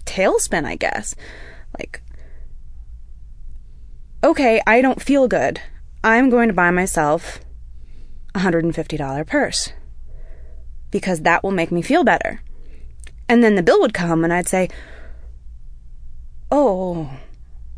tailspin, 0.06 0.66
I 0.66 0.76
guess. 0.76 1.16
Like, 1.80 2.04
okay, 4.24 4.62
I 4.68 4.82
don't 4.82 5.02
feel 5.02 5.28
good. 5.28 5.62
I'm 6.04 6.30
going 6.30 6.50
to 6.50 6.54
buy 6.54 6.72
myself 6.72 7.40
a 8.36 8.40
$150 8.40 9.28
purse 9.28 9.72
because 10.90 11.22
that 11.22 11.44
will 11.44 11.52
make 11.52 11.72
me 11.72 11.82
feel 11.82 12.04
better. 12.04 12.42
And 13.32 13.42
then 13.42 13.56
the 13.56 13.64
bill 13.64 13.80
would 13.80 13.94
come 13.94 14.26
and 14.26 14.34
I'd 14.34 14.50
say, 14.50 14.68
Oh, 16.52 17.10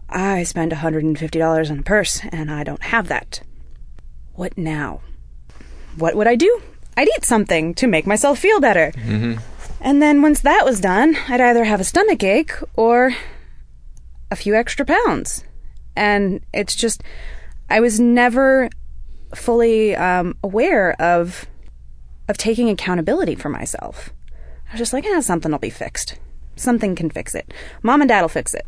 I 0.09 0.41
spent 0.41 0.71
$150 0.73 1.69
on 1.69 1.79
a 1.79 1.83
purse 1.83 2.21
and 2.31 2.49
I 2.49 2.63
don't 2.63 2.81
have 2.81 3.07
that. 3.09 3.41
What 4.33 4.57
now? 4.57 5.01
What 5.95 6.15
would 6.15 6.25
I 6.25 6.35
do? 6.35 6.59
I'd 6.97 7.07
eat 7.07 7.23
something 7.23 7.75
to 7.75 7.85
make 7.85 8.07
myself 8.07 8.39
feel 8.39 8.59
better. 8.59 8.93
Mm-hmm. 8.95 9.39
And 9.79 10.01
then 10.01 10.23
once 10.23 10.39
that 10.39 10.65
was 10.65 10.79
done, 10.79 11.15
I'd 11.29 11.39
either 11.39 11.65
have 11.65 11.79
a 11.79 11.83
stomach 11.83 12.23
ache 12.23 12.53
or 12.75 13.11
a 14.31 14.35
few 14.35 14.55
extra 14.55 14.87
pounds. 14.87 15.43
And 15.95 16.43
it's 16.51 16.73
just, 16.73 17.03
I 17.69 17.79
was 17.79 17.99
never 17.99 18.69
fully 19.35 19.95
um, 19.95 20.35
aware 20.43 20.99
of 20.99 21.45
of 22.27 22.37
taking 22.37 22.69
accountability 22.69 23.35
for 23.35 23.49
myself. 23.49 24.11
I 24.73 24.75
was 24.75 24.79
just 24.79 24.93
like, 24.93 25.05
ah, 25.07 25.21
something 25.21 25.51
will 25.51 25.59
be 25.59 25.69
fixed. 25.69 26.17
Something 26.55 26.95
can 26.95 27.11
fix 27.11 27.35
it. 27.35 27.53
Mom 27.83 28.01
and 28.01 28.09
dad 28.09 28.21
will 28.21 28.27
fix 28.27 28.55
it. 28.55 28.65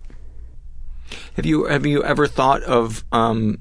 Have 1.36 1.48
you 1.48 1.66
have 1.66 1.84
you 1.84 2.04
ever 2.04 2.28
thought 2.28 2.62
of 2.62 3.04
um, 3.12 3.60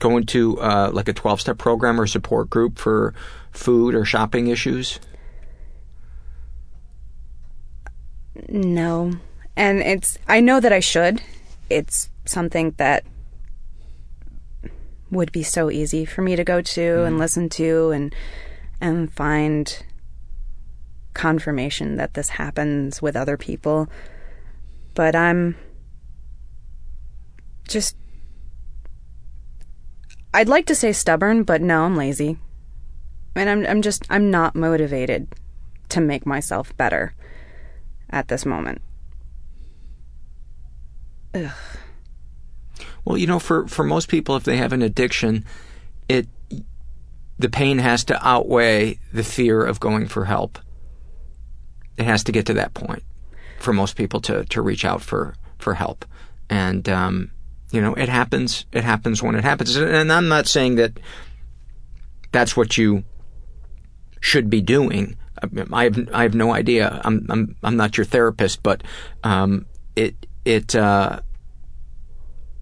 going 0.00 0.26
to 0.26 0.60
uh, 0.60 0.90
like 0.92 1.08
a 1.08 1.14
twelve 1.14 1.40
step 1.40 1.56
program 1.56 1.98
or 1.98 2.06
support 2.06 2.50
group 2.50 2.76
for 2.76 3.14
food 3.52 3.94
or 3.94 4.04
shopping 4.04 4.48
issues? 4.48 5.00
No, 8.50 9.14
and 9.56 9.80
it's 9.80 10.18
I 10.28 10.40
know 10.40 10.60
that 10.60 10.74
I 10.74 10.80
should. 10.80 11.22
It's 11.70 12.10
something 12.26 12.74
that 12.76 13.06
would 15.10 15.32
be 15.32 15.42
so 15.42 15.70
easy 15.70 16.04
for 16.04 16.20
me 16.20 16.36
to 16.36 16.44
go 16.44 16.60
to 16.60 16.80
mm. 16.80 17.06
and 17.06 17.18
listen 17.18 17.48
to 17.48 17.92
and 17.92 18.14
and 18.78 19.10
find 19.10 19.82
confirmation 21.14 21.96
that 21.96 22.14
this 22.14 22.30
happens 22.30 23.02
with 23.02 23.16
other 23.16 23.36
people. 23.36 23.88
But 24.94 25.14
I'm 25.16 25.56
just. 27.68 27.96
I'd 30.34 30.48
like 30.48 30.66
to 30.66 30.74
say 30.74 30.92
stubborn, 30.92 31.42
but 31.42 31.60
no, 31.60 31.82
I'm 31.84 31.96
lazy. 31.96 32.38
And 33.34 33.48
I'm, 33.48 33.66
I'm 33.66 33.82
just, 33.82 34.06
I'm 34.08 34.30
not 34.30 34.54
motivated 34.54 35.28
to 35.90 36.00
make 36.00 36.24
myself 36.24 36.74
better 36.76 37.14
at 38.10 38.28
this 38.28 38.46
moment. 38.46 38.80
Ugh. 41.34 41.50
Well, 43.04 43.18
you 43.18 43.26
know, 43.26 43.38
for, 43.38 43.66
for 43.68 43.84
most 43.84 44.08
people, 44.08 44.36
if 44.36 44.44
they 44.44 44.56
have 44.56 44.72
an 44.72 44.82
addiction, 44.82 45.44
it 46.08 46.26
the 47.38 47.50
pain 47.50 47.78
has 47.78 48.04
to 48.04 48.26
outweigh 48.26 48.98
the 49.12 49.24
fear 49.24 49.64
of 49.64 49.80
going 49.80 50.06
for 50.06 50.26
help. 50.26 50.58
It 51.96 52.04
has 52.04 52.24
to 52.24 52.32
get 52.32 52.46
to 52.46 52.54
that 52.54 52.74
point 52.74 53.02
for 53.58 53.72
most 53.72 53.96
people 53.96 54.20
to, 54.22 54.44
to 54.46 54.62
reach 54.62 54.84
out 54.84 55.02
for, 55.02 55.34
for 55.58 55.74
help. 55.74 56.04
And, 56.48 56.88
um, 56.88 57.30
you 57.70 57.80
know, 57.80 57.94
it 57.94 58.08
happens. 58.08 58.66
It 58.72 58.84
happens 58.84 59.22
when 59.22 59.34
it 59.34 59.44
happens. 59.44 59.76
And 59.76 60.12
I'm 60.12 60.28
not 60.28 60.46
saying 60.46 60.76
that 60.76 60.98
that's 62.32 62.56
what 62.56 62.76
you 62.76 63.04
should 64.20 64.50
be 64.50 64.60
doing. 64.60 65.16
I 65.72 65.84
have 65.84 66.08
I 66.12 66.22
have 66.22 66.34
no 66.34 66.54
idea. 66.54 67.00
I'm 67.04 67.26
I'm 67.28 67.56
I'm 67.62 67.76
not 67.76 67.96
your 67.96 68.04
therapist, 68.04 68.62
but 68.62 68.82
um, 69.24 69.66
it 69.96 70.14
it 70.44 70.74
uh, 70.76 71.20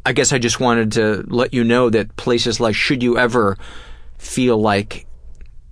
I 0.05 0.13
guess 0.13 0.33
I 0.33 0.39
just 0.39 0.61
wanted 0.61 0.93
to 0.93 1.25
let 1.29 1.53
you 1.53 1.63
know 1.63 1.91
that 1.91 2.17
places 2.17 2.59
like 2.59 2.75
should 2.75 3.03
you 3.03 3.19
ever 3.19 3.59
feel 4.19 4.59
like 4.59 5.07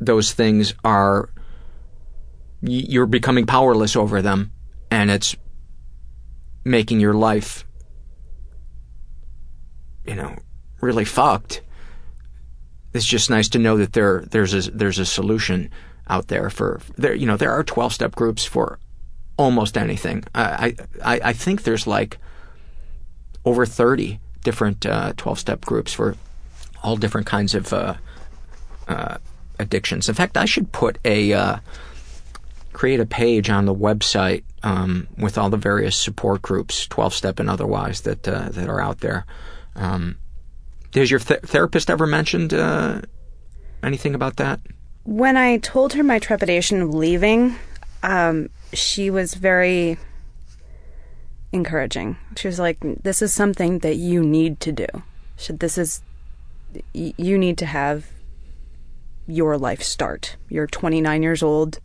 those 0.00 0.32
things 0.32 0.74
are 0.84 1.30
you're 2.60 3.06
becoming 3.06 3.46
powerless 3.46 3.96
over 3.96 4.20
them 4.22 4.52
and 4.90 5.10
it's 5.10 5.36
making 6.64 7.00
your 7.00 7.14
life 7.14 7.64
you 10.06 10.14
know 10.14 10.36
really 10.80 11.04
fucked 11.04 11.62
it's 12.92 13.04
just 13.04 13.30
nice 13.30 13.48
to 13.48 13.58
know 13.58 13.76
that 13.76 13.92
there 13.92 14.24
there's 14.30 14.54
a 14.54 14.70
there's 14.70 14.98
a 14.98 15.06
solution 15.06 15.70
out 16.08 16.28
there 16.28 16.50
for 16.50 16.80
there 16.96 17.14
you 17.14 17.26
know 17.26 17.36
there 17.36 17.52
are 17.52 17.62
12 17.62 17.92
step 17.92 18.14
groups 18.14 18.44
for 18.44 18.78
almost 19.36 19.76
anything 19.76 20.24
i 20.34 20.74
i 21.04 21.20
i 21.24 21.32
think 21.32 21.62
there's 21.62 21.86
like 21.86 22.18
over 23.44 23.64
30 23.64 24.20
different 24.42 24.80
12 24.82 25.26
uh, 25.26 25.34
step 25.34 25.64
groups 25.64 25.92
for 25.92 26.16
all 26.82 26.96
different 26.96 27.26
kinds 27.26 27.54
of 27.54 27.72
uh, 27.72 27.94
uh, 28.86 29.18
addictions. 29.58 30.08
In 30.08 30.14
fact, 30.14 30.36
I 30.36 30.44
should 30.44 30.72
put 30.72 30.98
a 31.04 31.32
uh, 31.32 31.56
create 32.78 33.00
a 33.00 33.06
page 33.06 33.50
on 33.50 33.64
the 33.64 33.74
website 33.74 34.44
um, 34.62 35.08
with 35.18 35.36
all 35.36 35.50
the 35.50 35.56
various 35.56 35.96
support 35.96 36.40
groups, 36.40 36.86
twelve 36.86 37.12
step 37.12 37.40
and 37.40 37.50
otherwise, 37.50 38.02
that 38.02 38.28
uh, 38.28 38.50
that 38.50 38.68
are 38.68 38.80
out 38.80 39.00
there. 39.00 39.26
Um, 39.74 40.16
has 40.94 41.10
your 41.10 41.18
th- 41.18 41.40
therapist 41.40 41.90
ever 41.90 42.06
mentioned 42.06 42.54
uh, 42.54 43.00
anything 43.82 44.14
about 44.14 44.36
that? 44.36 44.60
When 45.02 45.36
I 45.36 45.58
told 45.58 45.94
her 45.94 46.04
my 46.04 46.20
trepidation 46.20 46.80
of 46.80 46.94
leaving, 46.94 47.56
um, 48.04 48.48
she 48.72 49.10
was 49.10 49.34
very 49.34 49.98
encouraging. 51.52 52.16
She 52.36 52.46
was 52.46 52.60
like, 52.60 52.78
"This 53.02 53.22
is 53.22 53.34
something 53.34 53.80
that 53.80 53.96
you 53.96 54.22
need 54.22 54.60
to 54.60 54.70
do. 54.70 54.86
This 55.50 55.78
is 55.78 56.00
you 56.94 57.38
need 57.38 57.58
to 57.58 57.66
have 57.66 58.06
your 59.26 59.58
life 59.58 59.82
start. 59.82 60.36
You're 60.48 60.68
29 60.68 61.24
years 61.24 61.42
old. 61.42 61.80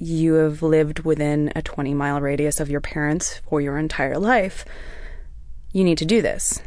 You 0.00 0.34
have 0.34 0.62
lived 0.62 1.00
within 1.00 1.52
a 1.54 1.60
20 1.60 1.92
mile 1.94 2.20
radius 2.20 2.58
of 2.58 2.70
your 2.70 2.80
parents 2.80 3.42
for 3.48 3.60
your 3.60 3.76
entire 3.78 4.18
life. 4.18 4.64
You 5.72 5.84
need 5.84 5.98
to 5.98 6.06
do 6.06 6.22
this. 6.22 6.62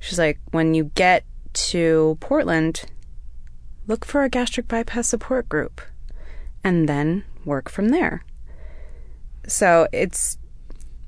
She's 0.00 0.18
like, 0.18 0.38
when 0.50 0.74
you 0.74 0.90
get 0.94 1.24
to 1.54 2.18
Portland, 2.20 2.84
look 3.86 4.04
for 4.04 4.24
a 4.24 4.28
gastric 4.28 4.66
bypass 4.68 5.08
support 5.08 5.48
group 5.48 5.80
and 6.64 6.88
then 6.88 7.24
work 7.44 7.70
from 7.70 7.90
there. 7.90 8.24
So 9.46 9.86
it's 9.92 10.36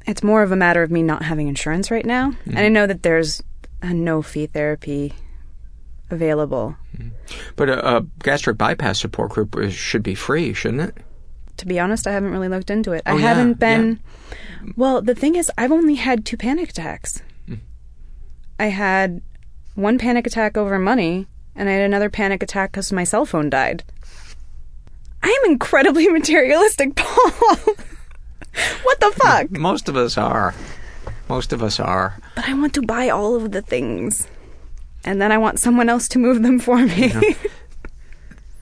it's 0.06 0.22
more 0.22 0.42
of 0.42 0.52
a 0.52 0.56
matter 0.56 0.82
of 0.82 0.90
me 0.90 1.02
not 1.02 1.22
having 1.22 1.48
insurance 1.48 1.90
right 1.90 2.06
now. 2.06 2.30
Mm-hmm. 2.30 2.50
And 2.50 2.60
I 2.60 2.68
know 2.68 2.86
that 2.86 3.02
there's 3.02 3.42
a 3.82 3.92
no 3.92 4.22
fee 4.22 4.46
therapy 4.46 5.12
available. 6.08 6.76
Mm-hmm. 6.96 7.08
But 7.56 7.68
a, 7.68 7.96
a, 7.96 8.06
gastric 8.20 8.56
bypass 8.56 9.00
support 9.00 9.32
group 9.32 9.56
should 9.70 10.02
be 10.02 10.14
free, 10.14 10.54
shouldn't 10.54 10.82
it? 10.82 11.04
To 11.58 11.66
be 11.66 11.78
honest, 11.78 12.06
I 12.06 12.12
haven't 12.12 12.30
really 12.30 12.48
looked 12.48 12.70
into 12.70 12.92
it. 12.92 13.02
Oh, 13.06 13.16
I 13.16 13.20
haven't 13.20 13.58
been. 13.58 14.00
Yeah. 14.64 14.72
Well, 14.76 15.02
the 15.02 15.14
thing 15.14 15.34
is, 15.34 15.50
I've 15.58 15.72
only 15.72 15.96
had 15.96 16.24
two 16.24 16.36
panic 16.36 16.70
attacks. 16.70 17.20
Mm. 17.48 17.60
I 18.58 18.66
had 18.66 19.20
one 19.74 19.98
panic 19.98 20.26
attack 20.26 20.56
over 20.56 20.78
money, 20.78 21.26
and 21.56 21.68
I 21.68 21.72
had 21.72 21.82
another 21.82 22.10
panic 22.10 22.42
attack 22.42 22.72
because 22.72 22.92
my 22.92 23.04
cell 23.04 23.26
phone 23.26 23.50
died. 23.50 23.84
I 25.22 25.28
am 25.28 25.50
incredibly 25.50 26.08
materialistic, 26.12 26.94
Paul. 26.94 27.30
what 28.82 29.00
the 29.00 29.12
fuck? 29.16 29.50
Most 29.50 29.88
of 29.88 29.96
us 29.96 30.16
are. 30.16 30.54
Most 31.28 31.52
of 31.52 31.62
us 31.62 31.78
are. 31.80 32.18
But 32.34 32.48
I 32.48 32.54
want 32.54 32.74
to 32.74 32.82
buy 32.82 33.08
all 33.08 33.34
of 33.34 33.50
the 33.50 33.62
things. 33.62 34.26
And 35.04 35.20
then 35.20 35.32
I 35.32 35.38
want 35.38 35.58
someone 35.58 35.88
else 35.88 36.08
to 36.08 36.18
move 36.18 36.42
them 36.42 36.58
for 36.58 36.78
me. 36.78 37.08
Yeah. 37.08 37.20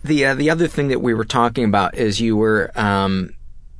the 0.06 0.26
uh, 0.26 0.34
the 0.34 0.50
other 0.50 0.66
thing 0.66 0.88
that 0.88 1.00
we 1.00 1.14
were 1.14 1.24
talking 1.24 1.64
about 1.64 1.96
is 1.96 2.20
you 2.20 2.36
were 2.36 2.70
um, 2.74 3.34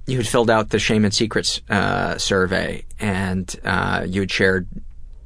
you 0.06 0.16
had 0.18 0.26
filled 0.26 0.50
out 0.50 0.70
the 0.70 0.78
shame 0.78 1.04
and 1.04 1.14
secrets 1.14 1.60
uh, 1.70 2.18
survey 2.18 2.84
and 3.00 3.56
uh, 3.64 4.04
you 4.06 4.20
had 4.20 4.30
shared 4.30 4.68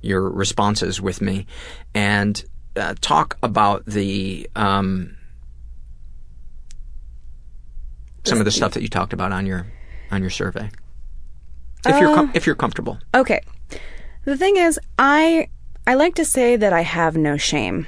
your 0.00 0.28
responses 0.28 1.00
with 1.00 1.20
me 1.20 1.46
and 1.94 2.44
uh, 2.76 2.94
talk 3.00 3.36
about 3.42 3.84
the 3.84 4.48
um, 4.56 5.16
some 8.24 8.38
of 8.38 8.44
the 8.44 8.50
stuff 8.50 8.72
that 8.72 8.82
you 8.82 8.88
talked 8.88 9.12
about 9.12 9.32
on 9.32 9.46
your 9.46 9.66
on 10.10 10.20
your 10.20 10.30
survey. 10.30 10.70
If 11.86 11.98
you're 11.98 12.14
com- 12.14 12.30
if 12.34 12.46
you're 12.46 12.56
comfortable. 12.56 12.98
okay. 13.14 13.40
The 14.24 14.36
thing 14.36 14.56
is 14.56 14.78
i 14.98 15.48
i 15.86 15.94
like 15.94 16.14
to 16.14 16.26
say 16.26 16.54
that 16.56 16.72
i 16.72 16.82
have 16.82 17.16
no 17.16 17.36
shame. 17.36 17.86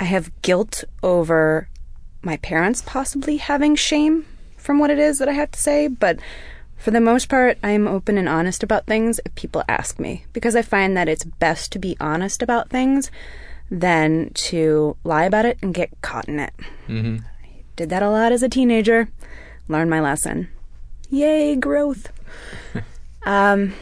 I 0.00 0.04
have 0.04 0.30
guilt 0.42 0.84
over 1.02 1.68
my 2.22 2.36
parents 2.38 2.82
possibly 2.84 3.36
having 3.36 3.76
shame 3.76 4.26
from 4.56 4.78
what 4.78 4.90
it 4.90 4.98
is 4.98 5.18
that 5.18 5.28
I 5.28 5.32
have 5.32 5.50
to 5.52 5.58
say, 5.58 5.88
but 5.88 6.18
for 6.76 6.90
the 6.90 7.00
most 7.00 7.28
part, 7.28 7.58
I 7.62 7.70
am 7.70 7.88
open 7.88 8.18
and 8.18 8.28
honest 8.28 8.62
about 8.62 8.86
things 8.86 9.20
if 9.24 9.34
people 9.34 9.64
ask 9.68 9.98
me, 9.98 10.24
because 10.32 10.54
I 10.54 10.62
find 10.62 10.96
that 10.96 11.08
it's 11.08 11.24
best 11.24 11.72
to 11.72 11.78
be 11.78 11.96
honest 12.00 12.42
about 12.42 12.70
things 12.70 13.10
than 13.70 14.30
to 14.34 14.96
lie 15.04 15.24
about 15.24 15.44
it 15.44 15.58
and 15.60 15.74
get 15.74 16.00
caught 16.02 16.28
in 16.28 16.38
it. 16.38 16.52
Mm-hmm. 16.86 17.18
I 17.42 17.48
did 17.76 17.90
that 17.90 18.02
a 18.02 18.10
lot 18.10 18.32
as 18.32 18.42
a 18.42 18.48
teenager, 18.48 19.08
learned 19.66 19.90
my 19.90 20.00
lesson. 20.00 20.48
Yay, 21.10 21.56
growth. 21.56 22.12
um, 23.26 23.74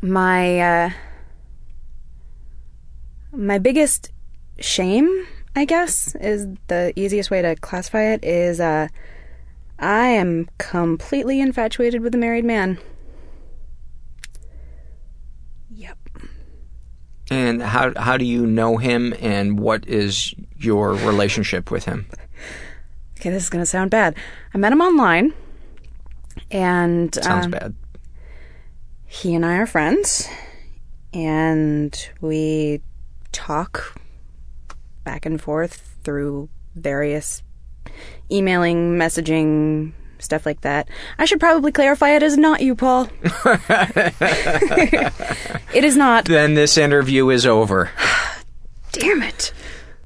my, 0.00 0.60
uh, 0.60 0.90
my 3.32 3.58
biggest 3.58 4.10
shame 4.58 5.26
I 5.56 5.64
guess 5.64 6.14
is 6.16 6.46
the 6.68 6.92
easiest 6.96 7.30
way 7.30 7.40
to 7.40 7.56
classify 7.56 8.12
it 8.12 8.22
is 8.22 8.60
uh, 8.60 8.88
I 9.78 10.08
am 10.08 10.50
completely 10.58 11.40
infatuated 11.40 12.02
with 12.02 12.14
a 12.14 12.18
married 12.18 12.44
man. 12.44 12.78
Yep. 15.70 15.96
And 17.30 17.62
how 17.62 17.94
how 17.96 18.18
do 18.18 18.26
you 18.26 18.46
know 18.46 18.76
him 18.76 19.14
and 19.18 19.58
what 19.58 19.88
is 19.88 20.34
your 20.58 20.92
relationship 20.92 21.70
with 21.70 21.86
him? 21.86 22.06
Okay, 23.18 23.30
this 23.30 23.44
is 23.44 23.50
going 23.50 23.62
to 23.62 23.66
sound 23.66 23.90
bad. 23.90 24.14
I 24.52 24.58
met 24.58 24.72
him 24.72 24.82
online 24.82 25.32
and 26.50 27.14
sounds 27.14 27.46
um, 27.46 27.50
bad. 27.50 27.74
He 29.06 29.34
and 29.34 29.44
I 29.44 29.56
are 29.56 29.66
friends 29.66 30.28
and 31.14 32.10
we 32.20 32.82
talk 33.32 33.98
back 35.06 35.24
and 35.24 35.40
forth 35.40 35.96
through 36.04 36.50
various 36.74 37.42
emailing, 38.30 38.98
messaging, 38.98 39.92
stuff 40.18 40.44
like 40.44 40.60
that. 40.62 40.88
I 41.18 41.24
should 41.24 41.40
probably 41.40 41.72
clarify 41.72 42.10
it 42.10 42.22
is 42.22 42.36
not 42.36 42.60
you, 42.60 42.74
Paul. 42.74 43.08
it 45.72 45.84
is 45.84 45.96
not. 45.96 46.26
Then 46.26 46.54
this 46.54 46.76
interview 46.76 47.30
is 47.30 47.46
over. 47.46 47.90
Damn 48.92 49.22
it. 49.22 49.54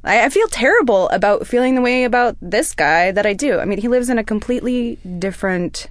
I, 0.05 0.27
I 0.27 0.29
feel 0.29 0.47
terrible 0.49 1.09
about 1.09 1.47
feeling 1.47 1.75
the 1.75 1.83
way 1.83 2.05
about 2.05 2.37
this 2.43 2.75
guy 2.75 3.11
that 3.11 3.27
I 3.27 3.33
do. 3.33 3.59
I 3.59 3.65
mean, 3.65 3.81
he 3.81 3.89
lives 3.89 4.11
in 4.11 4.19
a 4.19 4.25
completely 4.25 4.99
different 5.19 5.89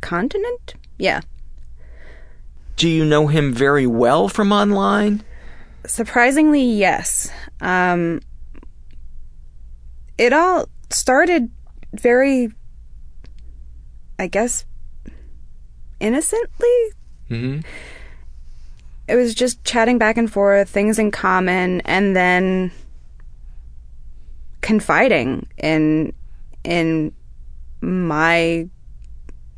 continent? 0.00 0.74
Yeah. 0.98 1.20
Do 2.76 2.88
you 2.88 3.04
know 3.04 3.26
him 3.26 3.52
very 3.52 3.86
well 3.86 4.28
from 4.28 4.52
online? 4.52 5.24
Surprisingly, 5.86 6.62
yes. 6.62 7.30
Um, 7.60 8.20
it 10.18 10.32
all 10.32 10.68
started 10.90 11.50
very, 11.92 12.50
I 14.18 14.26
guess, 14.26 14.64
innocently. 16.00 16.76
Mm-hmm. 17.30 17.60
It 19.08 19.14
was 19.14 19.34
just 19.34 19.62
chatting 19.64 19.98
back 19.98 20.16
and 20.16 20.30
forth, 20.30 20.68
things 20.68 20.98
in 20.98 21.10
common, 21.10 21.80
and 21.82 22.16
then 22.16 22.72
confiding 24.62 25.46
in 25.56 26.12
in 26.64 27.12
my 27.80 28.68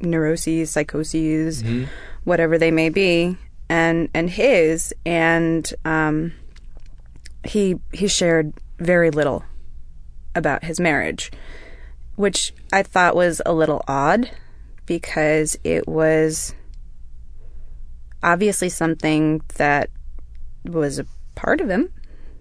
neuroses, 0.01 0.71
psychoses, 0.71 1.63
mm-hmm. 1.63 1.85
whatever 2.25 2.59
they 2.59 2.71
may 2.71 2.91
be, 2.91 3.37
and 3.69 4.09
and 4.15 4.31
his, 4.31 4.95
and 5.05 5.73
um, 5.85 6.33
he 7.45 7.77
he 7.93 8.09
shared 8.09 8.53
very 8.79 9.11
little 9.11 9.45
about 10.35 10.65
his 10.65 10.81
marriage, 10.81 11.31
which 12.17 12.53
I 12.73 12.83
thought 12.83 13.17
was 13.17 13.43
a 13.45 13.53
little 13.53 13.83
odd 13.87 14.31
because 14.87 15.59
it 15.65 15.87
was 15.87 16.55
obviously 18.23 18.69
something 18.69 19.43
that 19.57 19.91
was 20.65 20.99
a 20.99 21.07
part 21.35 21.61
of 21.61 21.69
him. 21.69 21.93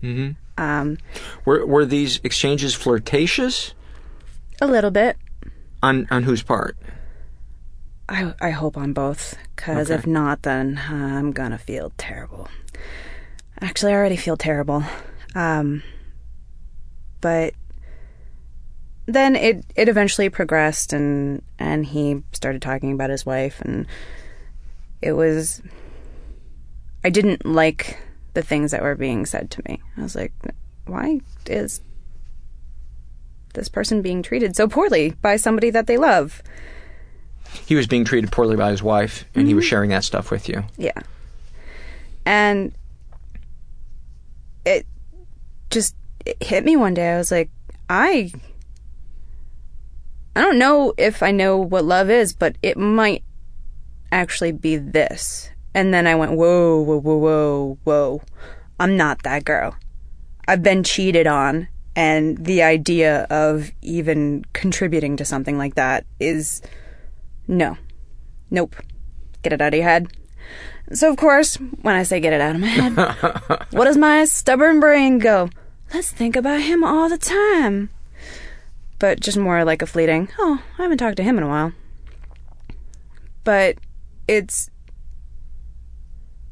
Mm-hmm. 0.01 0.61
Um, 0.61 0.97
were 1.45 1.65
were 1.65 1.86
these 1.86 2.19
exchanges 2.23 2.73
flirtatious? 2.73 3.73
A 4.61 4.67
little 4.67 4.91
bit. 4.91 5.17
On 5.84 6.07
on 6.09 6.23
whose 6.23 6.41
part? 6.41 6.78
I 8.10 8.34
I 8.39 8.49
hope 8.51 8.78
on 8.78 8.93
both, 8.93 9.36
because 9.55 9.91
okay. 9.91 9.99
if 9.99 10.08
not, 10.08 10.43
then 10.43 10.78
uh, 10.78 10.93
I'm 10.93 11.32
gonna 11.32 11.58
feel 11.58 11.91
terrible. 11.97 12.47
Actually, 13.60 13.93
I 13.93 13.95
already 13.95 14.18
feel 14.18 14.38
terrible. 14.38 14.84
Um, 15.36 15.84
but 17.22 17.53
then 19.05 19.36
it 19.36 19.66
it 19.76 19.89
eventually 19.89 20.30
progressed, 20.30 20.93
and 20.93 21.41
and 21.60 21.86
he 21.86 22.24
started 22.34 22.62
talking 22.62 22.93
about 22.93 23.10
his 23.10 23.26
wife, 23.26 23.62
and 23.62 23.86
it 25.01 25.14
was. 25.14 25.62
I 27.03 27.10
didn't 27.10 27.45
like 27.45 27.99
the 28.34 28.41
things 28.41 28.72
that 28.72 28.82
were 28.84 28.95
being 28.95 29.26
said 29.26 29.49
to 29.51 29.62
me. 29.68 29.82
I 29.97 30.01
was 30.01 30.16
like, 30.16 30.34
why 30.86 31.22
is 31.45 31.82
this 33.53 33.70
person 33.70 34.01
being 34.01 34.22
treated 34.22 34.55
so 34.55 34.68
poorly 34.68 35.12
by 35.22 35.38
somebody 35.38 35.70
that 35.70 35.88
they 35.88 35.97
love? 35.97 36.41
He 37.65 37.75
was 37.75 37.87
being 37.87 38.05
treated 38.05 38.31
poorly 38.31 38.55
by 38.55 38.71
his 38.71 38.81
wife, 38.83 39.25
and 39.33 39.41
mm-hmm. 39.41 39.47
he 39.47 39.53
was 39.53 39.65
sharing 39.65 39.89
that 39.89 40.03
stuff 40.03 40.31
with 40.31 40.47
you. 40.47 40.63
Yeah. 40.77 40.99
And 42.25 42.73
it 44.65 44.85
just 45.69 45.95
it 46.25 46.41
hit 46.41 46.65
me 46.65 46.75
one 46.75 46.93
day. 46.93 47.13
I 47.13 47.17
was 47.17 47.31
like, 47.31 47.49
I 47.89 48.31
I 50.35 50.41
don't 50.41 50.59
know 50.59 50.93
if 50.97 51.23
I 51.23 51.31
know 51.31 51.57
what 51.57 51.83
love 51.83 52.09
is, 52.09 52.33
but 52.33 52.57
it 52.61 52.77
might 52.77 53.23
actually 54.11 54.51
be 54.51 54.75
this. 54.77 55.49
And 55.73 55.93
then 55.93 56.07
I 56.07 56.15
went, 56.15 56.33
whoa, 56.33 56.81
whoa, 56.81 56.99
whoa, 56.99 57.17
whoa, 57.17 57.77
whoa. 57.83 58.21
I'm 58.79 58.97
not 58.97 59.23
that 59.23 59.45
girl. 59.45 59.75
I've 60.47 60.63
been 60.63 60.83
cheated 60.83 61.27
on, 61.27 61.67
and 61.95 62.37
the 62.45 62.61
idea 62.61 63.23
of 63.29 63.71
even 63.81 64.45
contributing 64.53 65.17
to 65.17 65.25
something 65.25 65.57
like 65.57 65.75
that 65.75 66.05
is 66.19 66.61
no. 67.47 67.77
Nope. 68.49 68.75
Get 69.41 69.53
it 69.53 69.61
out 69.61 69.73
of 69.73 69.77
your 69.77 69.87
head. 69.87 70.07
So, 70.93 71.09
of 71.09 71.17
course, 71.17 71.55
when 71.55 71.95
I 71.95 72.03
say 72.03 72.19
get 72.19 72.33
it 72.33 72.41
out 72.41 72.55
of 72.55 72.61
my 72.61 72.67
head, 72.67 72.95
what 73.71 73.85
does 73.85 73.97
my 73.97 74.25
stubborn 74.25 74.79
brain 74.79 75.19
go? 75.19 75.49
Let's 75.93 76.11
think 76.11 76.35
about 76.35 76.61
him 76.61 76.83
all 76.83 77.09
the 77.09 77.17
time. 77.17 77.89
But 78.99 79.19
just 79.19 79.37
more 79.37 79.63
like 79.63 79.81
a 79.81 79.85
fleeting, 79.85 80.29
oh, 80.39 80.63
I 80.77 80.83
haven't 80.83 80.97
talked 80.97 81.17
to 81.17 81.23
him 81.23 81.37
in 81.37 81.43
a 81.43 81.47
while. 81.47 81.73
But 83.43 83.77
it's. 84.27 84.69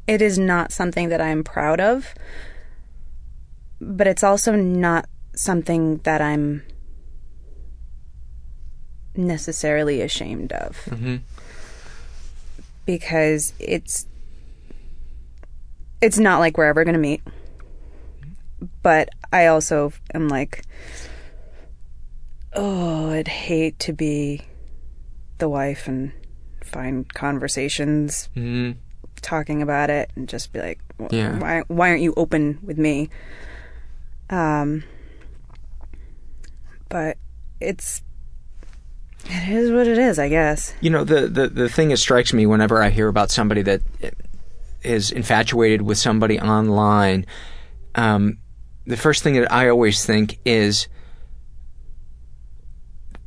It 0.06 0.22
is 0.22 0.38
not 0.38 0.70
something 0.70 1.08
that 1.08 1.20
I'm 1.20 1.42
proud 1.42 1.80
of, 1.80 2.14
but 3.80 4.06
it's 4.06 4.22
also 4.22 4.54
not 4.54 5.08
something 5.34 5.96
that 6.04 6.22
I'm 6.22 6.62
necessarily 9.16 10.02
ashamed 10.02 10.52
of. 10.52 10.76
Mm-hmm. 10.86 11.16
Because 12.84 13.52
it's 13.58 14.06
it's 16.00 16.18
not 16.18 16.38
like 16.38 16.56
we're 16.56 16.66
ever 16.66 16.84
going 16.84 16.94
to 16.94 17.00
meet. 17.00 17.22
But 18.82 19.08
I 19.32 19.46
also 19.46 19.92
am 20.14 20.28
like, 20.28 20.62
oh, 22.52 23.10
I'd 23.10 23.28
hate 23.28 23.78
to 23.80 23.92
be 23.92 24.42
the 25.38 25.48
wife 25.48 25.86
and 25.88 26.12
find 26.62 27.12
conversations 27.12 28.28
mm-hmm. 28.36 28.78
talking 29.20 29.62
about 29.62 29.90
it 29.90 30.10
and 30.16 30.28
just 30.28 30.52
be 30.52 30.60
like, 30.60 30.80
well, 30.98 31.08
yeah. 31.12 31.38
why, 31.38 31.62
why 31.68 31.90
aren't 31.90 32.02
you 32.02 32.14
open 32.16 32.58
with 32.62 32.78
me? 32.78 33.10
Um, 34.30 34.84
but 36.88 37.18
it's 37.60 38.02
it 39.28 39.48
is 39.48 39.70
what 39.70 39.86
it 39.86 39.98
is, 39.98 40.18
I 40.18 40.28
guess. 40.28 40.74
You 40.80 40.90
know, 40.90 41.04
the, 41.04 41.28
the, 41.28 41.48
the 41.48 41.68
thing 41.68 41.88
that 41.88 41.98
strikes 41.98 42.32
me 42.32 42.46
whenever 42.46 42.82
I 42.82 42.90
hear 42.90 43.08
about 43.08 43.30
somebody 43.30 43.62
that 43.62 43.82
is 44.82 45.10
infatuated 45.10 45.82
with 45.82 45.98
somebody 45.98 46.40
online, 46.40 47.26
um, 47.94 48.38
the 48.86 48.96
first 48.96 49.22
thing 49.22 49.34
that 49.34 49.50
I 49.52 49.68
always 49.68 50.04
think 50.04 50.38
is 50.44 50.88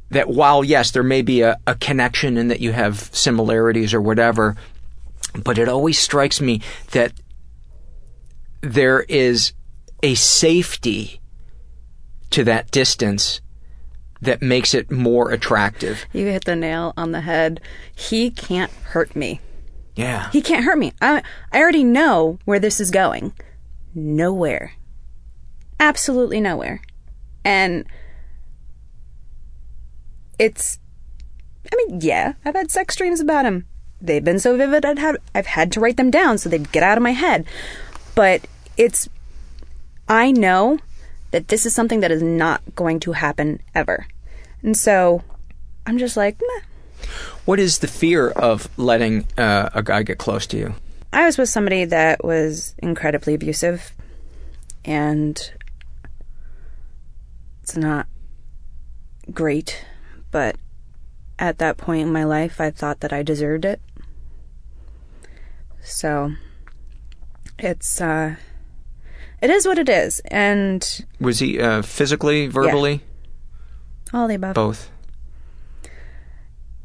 that 0.10 0.30
while, 0.30 0.64
yes, 0.64 0.92
there 0.92 1.04
may 1.04 1.22
be 1.22 1.42
a, 1.42 1.58
a 1.68 1.76
connection 1.76 2.38
and 2.38 2.50
that 2.50 2.60
you 2.60 2.72
have 2.72 3.00
similarities 3.14 3.94
or 3.94 4.02
whatever, 4.02 4.56
but 5.44 5.58
it 5.58 5.68
always 5.68 6.00
strikes 6.00 6.42
me 6.42 6.62
that 6.92 7.14
there 8.62 9.02
is 9.02 9.54
a 10.02 10.16
safety 10.16 11.22
to 12.32 12.44
that 12.44 12.72
distance 12.72 13.42
that 14.22 14.42
makes 14.42 14.74
it 14.74 14.92
more 14.92 15.32
attractive. 15.32 16.06
You 16.14 16.26
hit 16.26 16.46
the 16.46 16.56
nail 16.56 16.94
on 16.98 17.12
the 17.12 17.22
head. 17.22 17.62
He 17.96 18.32
can't 18.32 18.72
hurt 18.72 19.16
me. 19.16 19.40
Yeah. 19.96 20.30
He 20.32 20.42
can't 20.42 20.66
hurt 20.66 20.78
me. 20.78 20.94
I 21.02 21.24
I 21.52 21.60
already 21.60 21.84
know 21.84 22.40
where 22.46 22.60
this 22.60 22.80
is 22.80 22.92
going. 22.92 23.34
Nowhere. 23.94 24.74
Absolutely 25.80 26.42
nowhere. 26.42 26.82
And 27.44 27.86
it's 30.38 30.80
I 31.72 31.76
mean, 31.76 32.02
yeah, 32.02 32.34
I've 32.44 32.56
had 32.56 32.72
sex 32.72 32.96
dreams 32.96 33.20
about 33.20 33.46
him. 33.46 33.66
They've 34.02 34.24
been 34.24 34.40
so 34.40 34.58
vivid 34.58 34.86
I'd 34.86 35.00
have 35.00 35.18
I've 35.36 35.48
had 35.48 35.72
to 35.74 35.80
write 35.80 35.98
them 35.98 36.12
down 36.12 36.38
so 36.38 36.50
they'd 36.50 36.72
get 36.72 36.84
out 36.84 36.98
of 36.98 37.04
my 37.04 37.12
head. 37.12 37.46
But 38.16 38.48
it's 38.78 39.10
I 40.08 40.32
know 40.32 40.80
that 41.32 41.48
this 41.48 41.66
is 41.66 41.74
something 41.74 42.00
that 42.00 42.12
is 42.12 42.24
not 42.24 42.62
going 42.76 43.00
to 43.02 43.14
happen 43.14 43.62
ever. 43.76 44.08
And 44.62 44.76
so 44.76 45.24
I'm 45.86 45.98
just 45.98 46.18
like, 46.18 46.40
meh. 46.40 47.08
What 47.46 47.60
is 47.60 47.80
the 47.80 47.88
fear 47.88 48.30
of 48.30 48.70
letting 48.78 49.26
uh, 49.38 49.70
a 49.74 49.82
guy 49.82 50.04
get 50.04 50.18
close 50.18 50.46
to 50.48 50.58
you? 50.58 50.76
I 51.12 51.26
was 51.26 51.38
with 51.38 51.50
somebody 51.50 51.86
that 51.86 52.24
was 52.24 52.76
incredibly 52.78 53.34
abusive, 53.34 53.94
and 54.86 55.52
it's 57.64 57.76
not 57.76 58.08
great, 59.34 59.84
but 60.30 60.56
at 61.40 61.58
that 61.58 61.78
point 61.78 62.04
in 62.04 62.14
my 62.14 62.26
life, 62.26 62.62
I 62.62 62.70
thought 62.70 63.00
that 63.00 63.14
I 63.14 63.24
deserved 63.24 63.66
it. 63.66 63.82
So 65.82 66.34
it's 67.58 68.00
uh 68.00 68.36
it 69.42 69.50
is 69.50 69.66
what 69.66 69.78
it 69.78 69.90
is 69.90 70.20
and 70.32 71.06
Was 71.20 71.40
he 71.40 71.60
uh, 71.60 71.82
physically, 71.82 72.48
verbally? 72.48 73.02
all 74.14 74.28
the 74.28 74.36
above. 74.36 74.56
Both. 74.56 74.90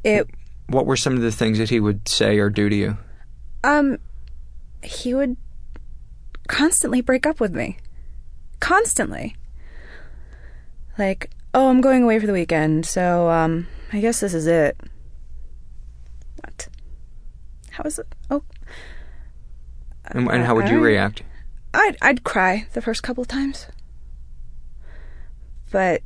It 0.04 0.28
What 0.68 0.86
were 0.86 0.96
some 0.96 1.14
of 1.14 1.22
the 1.22 1.32
things 1.32 1.58
that 1.58 1.70
he 1.70 1.80
would 1.80 2.06
say 2.08 2.38
or 2.38 2.50
do 2.50 2.68
to 2.68 2.76
you? 2.76 2.98
um 3.64 3.98
he 4.82 5.14
would 5.14 5.36
constantly 6.48 7.00
break 7.00 7.26
up 7.26 7.40
with 7.40 7.54
me. 7.54 7.78
Constantly. 8.60 9.34
Like, 10.98 11.30
"Oh, 11.54 11.70
I'm 11.70 11.80
going 11.80 12.02
away 12.02 12.18
for 12.18 12.26
the 12.26 12.32
weekend, 12.34 12.84
so 12.84 13.30
um 13.30 13.66
I 13.92 14.00
guess 14.00 14.20
this 14.20 14.34
is 14.34 14.46
it." 14.46 14.76
What? 16.42 16.68
How 17.70 17.84
is 17.84 17.98
it? 17.98 18.06
Oh, 18.30 18.42
And, 20.04 20.28
and 20.30 20.44
how 20.44 20.54
would 20.54 20.68
you 20.68 20.80
react? 20.80 21.22
I'd 21.74 21.96
I'd 22.00 22.24
cry 22.24 22.66
the 22.72 22.80
first 22.80 23.02
couple 23.02 23.22
of 23.22 23.28
times. 23.28 23.66
But 25.70 26.02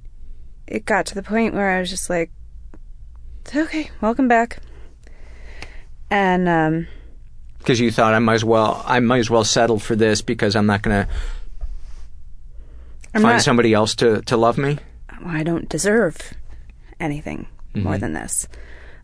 it 0.66 0.86
got 0.86 1.06
to 1.06 1.14
the 1.14 1.22
point 1.22 1.54
where 1.54 1.70
I 1.70 1.80
was 1.80 1.90
just 1.90 2.08
like, 2.08 2.30
"Okay, 3.54 3.90
welcome 4.00 4.28
back." 4.28 4.58
And 6.10 6.48
um 6.48 6.86
Because 7.58 7.80
you 7.80 7.90
thought 7.90 8.14
I 8.14 8.18
might 8.18 8.34
as 8.34 8.44
well, 8.44 8.82
I 8.86 9.00
might 9.00 9.18
as 9.18 9.30
well 9.30 9.44
settle 9.44 9.78
for 9.78 9.94
this 9.94 10.22
because 10.22 10.56
I'm 10.56 10.66
not 10.66 10.80
going 10.82 11.04
to 11.04 11.12
find 13.12 13.24
not, 13.24 13.42
somebody 13.42 13.74
else 13.74 13.94
to, 13.96 14.22
to 14.22 14.36
love 14.36 14.56
me. 14.56 14.78
I 15.26 15.42
don't 15.42 15.68
deserve 15.68 16.32
anything 16.98 17.46
more 17.74 17.98
than 17.98 18.14
this. 18.14 18.48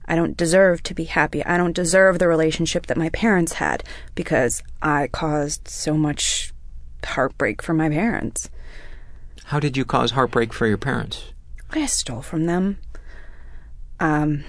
I 0.07 0.17
don't 0.17 0.37
deserve 0.37 0.83
to 0.85 0.95
be 0.95 1.05
happy. 1.05 1.45
I 1.45 1.57
don't 1.57 1.75
deserve 1.75 2.19
the 2.19 2.29
relationship 2.29 2.87
that 2.87 2.97
my 2.97 3.11
parents 3.11 3.55
had 3.55 3.85
because 4.15 4.63
I 4.81 5.09
caused 5.09 5.69
so 5.69 5.95
much 5.95 6.54
heartbreak 7.05 7.63
for 7.63 7.75
my 7.75 7.89
parents. 7.89 8.51
How 9.45 9.61
did 9.61 9.77
you 9.77 9.85
cause 9.85 10.13
heartbreak 10.13 10.53
for 10.53 10.67
your 10.67 10.79
parents? 10.79 11.33
I 11.71 11.87
stole 11.87 12.23
from 12.23 12.47
them. 12.47 12.79
Um, 14.01 14.45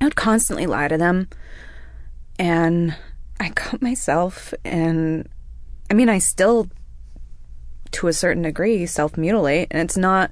I 0.00 0.04
would 0.04 0.16
constantly 0.16 0.66
lie 0.66 0.88
to 0.88 0.98
them, 0.98 1.28
and 2.38 2.96
I 3.38 3.50
cut 3.50 3.82
myself. 3.82 4.54
And 4.64 5.28
I 5.90 5.94
mean, 5.94 6.08
I 6.08 6.18
still, 6.18 6.68
to 7.92 8.08
a 8.08 8.12
certain 8.12 8.42
degree, 8.42 8.86
self 8.86 9.16
mutilate, 9.16 9.68
and 9.70 9.82
it's 9.82 9.96
not. 9.96 10.30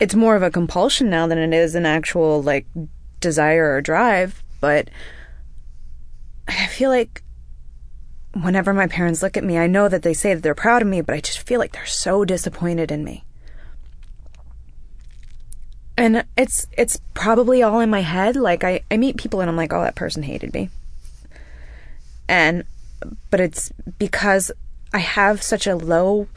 It's 0.00 0.14
more 0.14 0.34
of 0.34 0.42
a 0.42 0.50
compulsion 0.50 1.10
now 1.10 1.26
than 1.26 1.38
it 1.38 1.54
is 1.54 1.74
an 1.74 1.86
actual 1.86 2.42
like 2.42 2.66
desire 3.20 3.74
or 3.74 3.80
drive. 3.80 4.42
But 4.60 4.90
I 6.48 6.66
feel 6.66 6.90
like 6.90 7.22
whenever 8.34 8.72
my 8.72 8.86
parents 8.86 9.22
look 9.22 9.36
at 9.36 9.44
me, 9.44 9.58
I 9.58 9.66
know 9.66 9.88
that 9.88 10.02
they 10.02 10.14
say 10.14 10.34
that 10.34 10.42
they're 10.42 10.54
proud 10.54 10.82
of 10.82 10.88
me, 10.88 11.00
but 11.00 11.14
I 11.14 11.20
just 11.20 11.40
feel 11.40 11.58
like 11.58 11.72
they're 11.72 11.86
so 11.86 12.24
disappointed 12.24 12.90
in 12.90 13.04
me. 13.04 13.24
And 15.96 16.24
it's 16.36 16.66
it's 16.76 17.00
probably 17.14 17.62
all 17.62 17.80
in 17.80 17.90
my 17.90 18.00
head. 18.00 18.34
Like 18.34 18.64
i 18.64 18.80
i 18.90 18.96
meet 18.96 19.18
people 19.18 19.40
and 19.40 19.50
i'm 19.50 19.56
like 19.56 19.72
oh 19.72 19.82
that 19.82 19.94
person 19.94 20.22
hated 20.22 20.54
me. 20.54 20.70
And 22.28 22.64
but 23.30 23.40
it's 23.40 23.70
because 23.98 24.50
i 24.94 24.98
have 24.98 25.42
such 25.42 25.66
a 25.66 25.76
low 25.76 26.28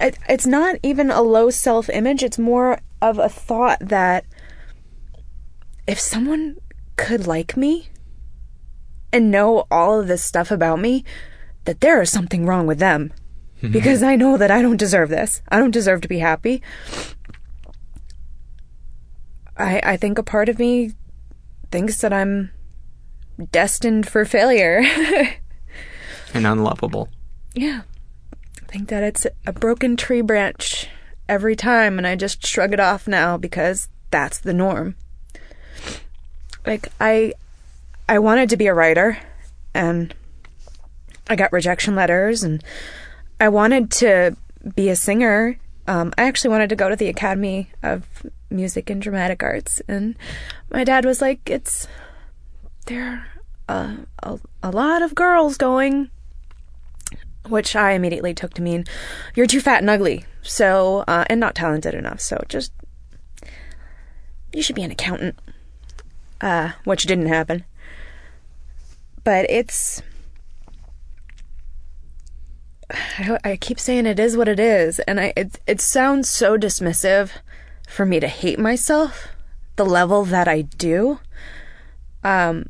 it, 0.00 0.18
it's 0.28 0.46
not 0.46 0.76
even 0.82 1.10
a 1.10 1.22
low 1.22 1.50
self 1.50 1.88
image 1.90 2.22
it's 2.22 2.38
more 2.38 2.80
of 3.02 3.18
a 3.18 3.28
thought 3.28 3.78
that 3.80 4.24
if 5.86 6.00
someone 6.00 6.56
could 6.96 7.26
like 7.26 7.56
me 7.56 7.88
and 9.14 9.30
know 9.30 9.64
all 9.70 10.00
of 10.00 10.08
this 10.08 10.24
stuff 10.24 10.50
about 10.50 10.80
me 10.80 11.04
that 11.66 11.80
there 11.80 12.02
is 12.02 12.10
something 12.10 12.44
wrong 12.44 12.66
with 12.66 12.80
them 12.80 13.12
mm-hmm. 13.58 13.72
because 13.72 14.02
I 14.02 14.16
know 14.16 14.36
that 14.36 14.50
I 14.50 14.60
don't 14.60 14.76
deserve 14.76 15.08
this. 15.08 15.40
I 15.48 15.60
don't 15.60 15.70
deserve 15.70 16.00
to 16.00 16.08
be 16.08 16.18
happy. 16.18 16.62
I 19.56 19.80
I 19.84 19.96
think 19.96 20.18
a 20.18 20.24
part 20.24 20.48
of 20.48 20.58
me 20.58 20.94
thinks 21.70 22.00
that 22.00 22.12
I'm 22.12 22.50
destined 23.50 24.06
for 24.08 24.24
failure. 24.24 24.82
And 26.34 26.48
unlovable. 26.48 27.08
yeah. 27.54 27.82
I 28.60 28.66
think 28.66 28.88
that 28.88 29.04
it's 29.04 29.24
a 29.46 29.52
broken 29.52 29.96
tree 29.96 30.20
branch 30.20 30.88
every 31.28 31.54
time 31.54 31.96
and 31.96 32.08
I 32.08 32.16
just 32.16 32.44
shrug 32.44 32.72
it 32.72 32.80
off 32.80 33.06
now 33.06 33.36
because 33.36 33.88
that's 34.10 34.38
the 34.38 34.52
norm. 34.52 34.96
Like 36.66 36.88
I 37.00 37.34
I 38.08 38.18
wanted 38.18 38.50
to 38.50 38.56
be 38.56 38.66
a 38.66 38.74
writer 38.74 39.18
and 39.72 40.14
I 41.28 41.36
got 41.36 41.52
rejection 41.52 41.94
letters 41.94 42.42
and 42.42 42.62
I 43.40 43.48
wanted 43.48 43.90
to 43.92 44.36
be 44.74 44.88
a 44.88 44.96
singer. 44.96 45.58
Um, 45.86 46.12
I 46.16 46.24
actually 46.24 46.50
wanted 46.50 46.68
to 46.70 46.76
go 46.76 46.88
to 46.88 46.96
the 46.96 47.08
Academy 47.08 47.70
of 47.82 48.06
Music 48.50 48.88
and 48.88 49.02
Dramatic 49.02 49.42
Arts, 49.42 49.82
and 49.88 50.16
my 50.70 50.84
dad 50.84 51.04
was 51.04 51.20
like, 51.20 51.50
"It's 51.50 51.86
there 52.86 53.26
are 53.68 54.06
a, 54.22 54.30
a, 54.30 54.40
a 54.62 54.70
lot 54.70 55.02
of 55.02 55.14
girls 55.14 55.58
going," 55.58 56.08
which 57.48 57.76
I 57.76 57.92
immediately 57.92 58.32
took 58.32 58.54
to 58.54 58.62
mean 58.62 58.84
you're 59.34 59.46
too 59.46 59.60
fat 59.60 59.80
and 59.80 59.90
ugly, 59.90 60.24
so 60.42 61.04
uh, 61.06 61.24
and 61.28 61.40
not 61.40 61.54
talented 61.54 61.94
enough. 61.94 62.20
So 62.20 62.42
just 62.48 62.72
you 64.52 64.62
should 64.62 64.76
be 64.76 64.84
an 64.84 64.90
accountant, 64.90 65.38
uh, 66.40 66.72
which 66.84 67.04
didn't 67.04 67.26
happen. 67.26 67.64
But 69.24 69.50
it's 69.50 70.02
I, 72.90 73.38
I 73.44 73.56
keep 73.56 73.80
saying 73.80 74.06
it 74.06 74.20
is 74.20 74.36
what 74.36 74.48
it 74.48 74.60
is, 74.60 75.00
and 75.00 75.20
I 75.20 75.32
it 75.36 75.58
it 75.66 75.80
sounds 75.80 76.28
so 76.28 76.56
dismissive 76.58 77.30
for 77.88 78.04
me 78.04 78.20
to 78.20 78.28
hate 78.28 78.58
myself, 78.58 79.28
the 79.76 79.86
level 79.86 80.24
that 80.24 80.48
I 80.48 80.62
do. 80.62 81.20
Um, 82.22 82.66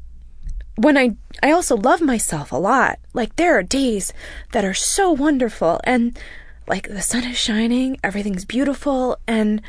when 0.76 0.96
I 0.96 1.16
I 1.42 1.50
also 1.50 1.76
love 1.76 2.00
myself 2.00 2.52
a 2.52 2.56
lot. 2.56 2.98
Like 3.12 3.36
there 3.36 3.56
are 3.58 3.62
days 3.62 4.12
that 4.52 4.64
are 4.64 4.74
so 4.74 5.10
wonderful, 5.10 5.80
and 5.84 6.18
like 6.66 6.88
the 6.88 7.02
sun 7.02 7.24
is 7.24 7.36
shining, 7.36 7.98
everything's 8.02 8.44
beautiful, 8.44 9.18
and 9.26 9.60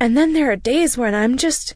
and 0.00 0.16
then 0.16 0.32
there 0.32 0.50
are 0.50 0.56
days 0.56 0.98
when 0.98 1.14
I'm 1.14 1.36
just 1.36 1.74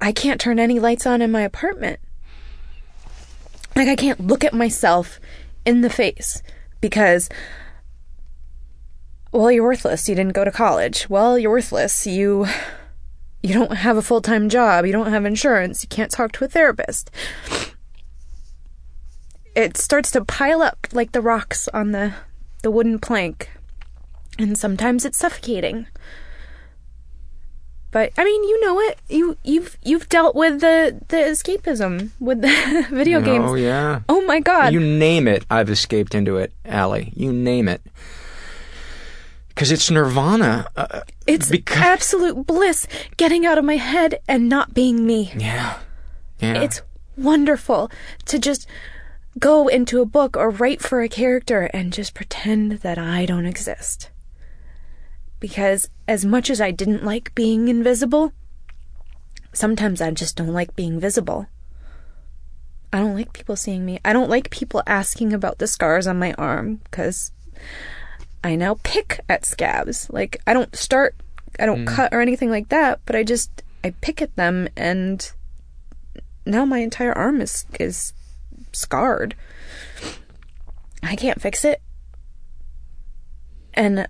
I- 0.00 0.12
can't 0.12 0.40
turn 0.40 0.58
any 0.58 0.78
lights 0.78 1.06
on 1.06 1.22
in 1.22 1.30
my 1.30 1.42
apartment. 1.42 2.00
Like 3.76 3.88
I 3.88 3.96
can't 3.96 4.26
look 4.26 4.44
at 4.44 4.54
myself 4.54 5.20
in 5.64 5.80
the 5.80 5.90
face 5.90 6.42
because 6.80 7.28
well, 9.32 9.50
you're 9.50 9.64
worthless. 9.64 10.08
You 10.08 10.14
didn't 10.14 10.34
go 10.34 10.44
to 10.44 10.52
college. 10.52 11.10
Well, 11.10 11.36
you're 11.36 11.50
worthless. 11.50 12.06
You 12.06 12.46
you 13.42 13.52
don't 13.52 13.76
have 13.78 13.96
a 13.96 14.02
full-time 14.02 14.48
job. 14.48 14.86
You 14.86 14.92
don't 14.92 15.10
have 15.10 15.24
insurance. 15.24 15.82
You 15.82 15.88
can't 15.88 16.10
talk 16.10 16.32
to 16.32 16.44
a 16.44 16.48
therapist. 16.48 17.10
It 19.54 19.76
starts 19.76 20.10
to 20.12 20.24
pile 20.24 20.62
up 20.62 20.86
like 20.92 21.12
the 21.12 21.20
rocks 21.20 21.68
on 21.68 21.92
the 21.92 22.14
the 22.62 22.70
wooden 22.70 22.98
plank. 22.98 23.50
And 24.38 24.56
sometimes 24.56 25.04
it's 25.04 25.18
suffocating. 25.18 25.86
But 27.94 28.12
I 28.18 28.24
mean, 28.24 28.42
you 28.42 28.60
know 28.60 28.80
it. 28.80 28.98
You 29.08 29.36
you've 29.44 29.78
you've 29.84 30.08
dealt 30.08 30.34
with 30.34 30.60
the 30.60 31.00
the 31.06 31.16
escapism 31.18 32.10
with 32.18 32.42
the 32.42 32.86
video 32.90 33.20
games. 33.20 33.44
Oh 33.48 33.54
yeah. 33.54 34.00
Oh 34.08 34.20
my 34.22 34.40
god. 34.40 34.72
You 34.72 34.80
name 34.80 35.28
it, 35.28 35.46
I've 35.48 35.70
escaped 35.70 36.12
into 36.12 36.36
it, 36.36 36.52
Allie. 36.64 37.12
You 37.14 37.32
name 37.32 37.68
it. 37.68 37.80
Because 39.48 39.70
it's 39.70 39.88
nirvana. 39.92 40.66
Uh, 40.76 41.02
it's 41.28 41.48
because- 41.48 41.78
absolute 41.78 42.44
bliss 42.48 42.88
getting 43.16 43.46
out 43.46 43.58
of 43.58 43.64
my 43.64 43.76
head 43.76 44.18
and 44.26 44.48
not 44.48 44.74
being 44.74 45.06
me. 45.06 45.32
yeah. 45.36 45.78
Yeah. 46.40 46.62
It's 46.62 46.82
wonderful 47.16 47.92
to 48.24 48.40
just 48.40 48.66
go 49.38 49.68
into 49.68 50.00
a 50.02 50.04
book 50.04 50.36
or 50.36 50.50
write 50.50 50.82
for 50.82 51.00
a 51.00 51.08
character 51.08 51.70
and 51.72 51.92
just 51.92 52.12
pretend 52.12 52.72
that 52.80 52.98
I 52.98 53.24
don't 53.24 53.46
exist. 53.46 54.10
Because 55.38 55.88
as 56.06 56.24
much 56.24 56.50
as 56.50 56.60
I 56.60 56.70
didn't 56.70 57.04
like 57.04 57.34
being 57.34 57.68
invisible, 57.68 58.32
sometimes 59.52 60.00
I 60.00 60.10
just 60.10 60.36
don't 60.36 60.52
like 60.52 60.76
being 60.76 61.00
visible. 61.00 61.46
I 62.92 62.98
don't 62.98 63.16
like 63.16 63.32
people 63.32 63.56
seeing 63.56 63.84
me. 63.84 63.98
I 64.04 64.12
don't 64.12 64.30
like 64.30 64.50
people 64.50 64.82
asking 64.86 65.32
about 65.32 65.58
the 65.58 65.66
scars 65.66 66.06
on 66.06 66.18
my 66.18 66.32
arm 66.34 66.76
because 66.84 67.32
I 68.44 68.54
now 68.54 68.78
pick 68.82 69.20
at 69.28 69.44
scabs. 69.44 70.08
Like, 70.10 70.40
I 70.46 70.52
don't 70.52 70.76
start, 70.76 71.16
I 71.58 71.66
don't 71.66 71.86
mm. 71.86 71.88
cut 71.88 72.12
or 72.12 72.20
anything 72.20 72.50
like 72.50 72.68
that, 72.68 73.00
but 73.06 73.16
I 73.16 73.24
just, 73.24 73.62
I 73.82 73.90
pick 74.00 74.22
at 74.22 74.36
them 74.36 74.68
and 74.76 75.32
now 76.46 76.64
my 76.64 76.78
entire 76.78 77.12
arm 77.12 77.40
is, 77.40 77.66
is 77.80 78.12
scarred. 78.72 79.34
I 81.02 81.16
can't 81.16 81.40
fix 81.40 81.64
it. 81.64 81.82
And 83.72 84.06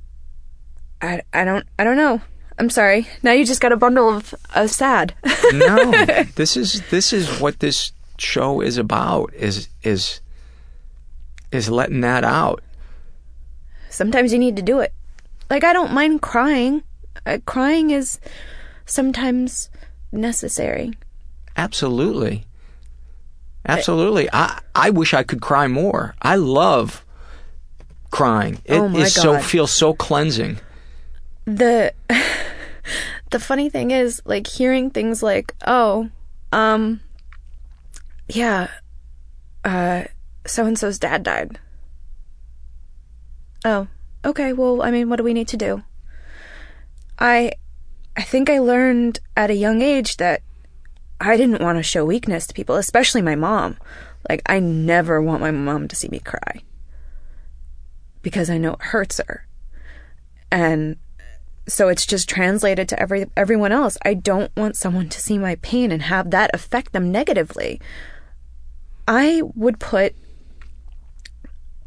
I, 1.05 1.23
I 1.33 1.45
don't, 1.45 1.67
I 1.79 1.85
don't 1.85 1.97
know. 1.97 2.21
I'm 2.59 2.71
sorry. 2.71 3.07
Now 3.23 3.33
you 3.33 3.45
just 3.45 3.61
got 3.61 3.73
a 3.73 3.77
bundle 3.77 4.09
of, 4.17 4.35
of 4.55 4.71
sad. 4.71 5.15
no, 5.53 5.91
this 6.37 6.57
is 6.57 6.83
this 6.91 7.13
is 7.13 7.41
what 7.41 7.59
this 7.61 7.91
show 8.17 8.61
is 8.61 8.79
about. 8.79 9.35
Is 9.35 9.69
is 9.83 10.21
is 11.51 11.69
letting 11.69 12.01
that 12.03 12.23
out. 12.25 12.63
sometimes 13.91 14.33
you 14.33 14.39
need 14.39 14.57
to 14.57 14.63
do 14.63 14.79
it. 14.81 14.93
Like 15.51 15.65
I 15.65 15.73
don't 15.73 15.93
mind 15.93 16.23
crying. 16.23 16.83
Uh, 17.27 17.39
crying 17.45 17.91
is 17.91 18.19
sometimes 18.87 19.69
necessary. 20.13 20.93
Absolutely. 21.57 22.45
Absolutely. 23.67 24.29
I 24.33 24.61
I 24.75 24.91
wish 24.91 25.13
I 25.13 25.23
could 25.25 25.41
cry 25.41 25.67
more. 25.67 26.15
I 26.23 26.37
love 26.37 27.05
crying. 28.11 28.59
It 28.65 28.79
Oh, 28.79 28.89
my 28.89 29.01
is 29.01 29.15
so 29.15 29.39
feels 29.41 29.73
so 29.73 29.93
cleansing. 29.95 30.59
The 31.47 31.93
the 33.31 33.41
funny 33.41 33.69
thing 33.69 33.91
is 33.91 34.23
like 34.25 34.47
hearing 34.47 34.91
things 34.91 35.23
like, 35.23 35.55
"Oh, 35.67 36.11
um 36.53 37.01
yeah, 38.29 38.69
uh 39.65 40.05
so 40.47 40.67
and 40.67 40.79
so's 40.79 40.99
dad 40.99 41.23
died." 41.23 41.59
Oh, 43.65 43.89
okay. 44.25 44.53
Well, 44.53 44.83
I 44.83 44.91
mean, 44.91 45.09
what 45.09 45.17
do 45.17 45.25
we 45.25 45.35
need 45.35 45.49
to 45.49 45.57
do? 45.57 45.83
I 47.19 47.53
I 48.17 48.23
think 48.23 48.49
I 48.49 48.59
learned 48.59 49.21
at 49.37 49.51
a 49.51 49.55
young 49.55 49.83
age 49.83 50.17
that 50.19 50.43
I 51.21 51.37
didn't 51.37 51.63
want 51.63 51.79
to 51.79 51.83
show 51.83 52.05
weakness 52.05 52.47
to 52.47 52.55
people, 52.55 52.77
especially 52.77 53.23
my 53.23 53.35
mom. 53.35 53.77
Like 54.29 54.43
I 54.47 54.61
never 54.61 55.21
want 55.21 55.41
my 55.41 55.51
mom 55.51 55.89
to 55.89 55.97
see 55.97 56.09
me 56.09 56.19
cry 56.19 56.63
because 58.23 58.49
I 58.49 58.59
know 58.59 58.75
it 58.75 58.83
hurts 58.83 59.21
her. 59.27 59.47
And 60.51 60.97
so 61.67 61.89
it's 61.89 62.07
just 62.07 62.29
translated 62.29 62.89
to 62.91 63.01
every 63.01 63.27
everyone 63.37 63.73
else. 63.73 63.97
I 64.05 64.15
don't 64.15 64.55
want 64.57 64.77
someone 64.77 65.09
to 65.09 65.21
see 65.21 65.39
my 65.39 65.57
pain 65.57 65.91
and 65.91 66.03
have 66.03 66.31
that 66.31 66.51
affect 66.53 66.93
them 66.93 67.11
negatively. 67.11 67.81
I 69.09 69.43
would 69.55 69.81
put 69.81 70.15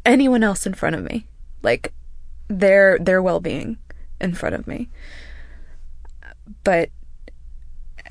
anyone 0.04 0.42
else 0.42 0.66
in 0.66 0.74
front 0.74 0.96
of 0.96 1.04
me, 1.04 1.26
like 1.62 1.92
their 2.48 2.98
their 2.98 3.22
well-being 3.22 3.78
in 4.20 4.34
front 4.34 4.54
of 4.54 4.66
me. 4.66 4.88
But 6.64 6.90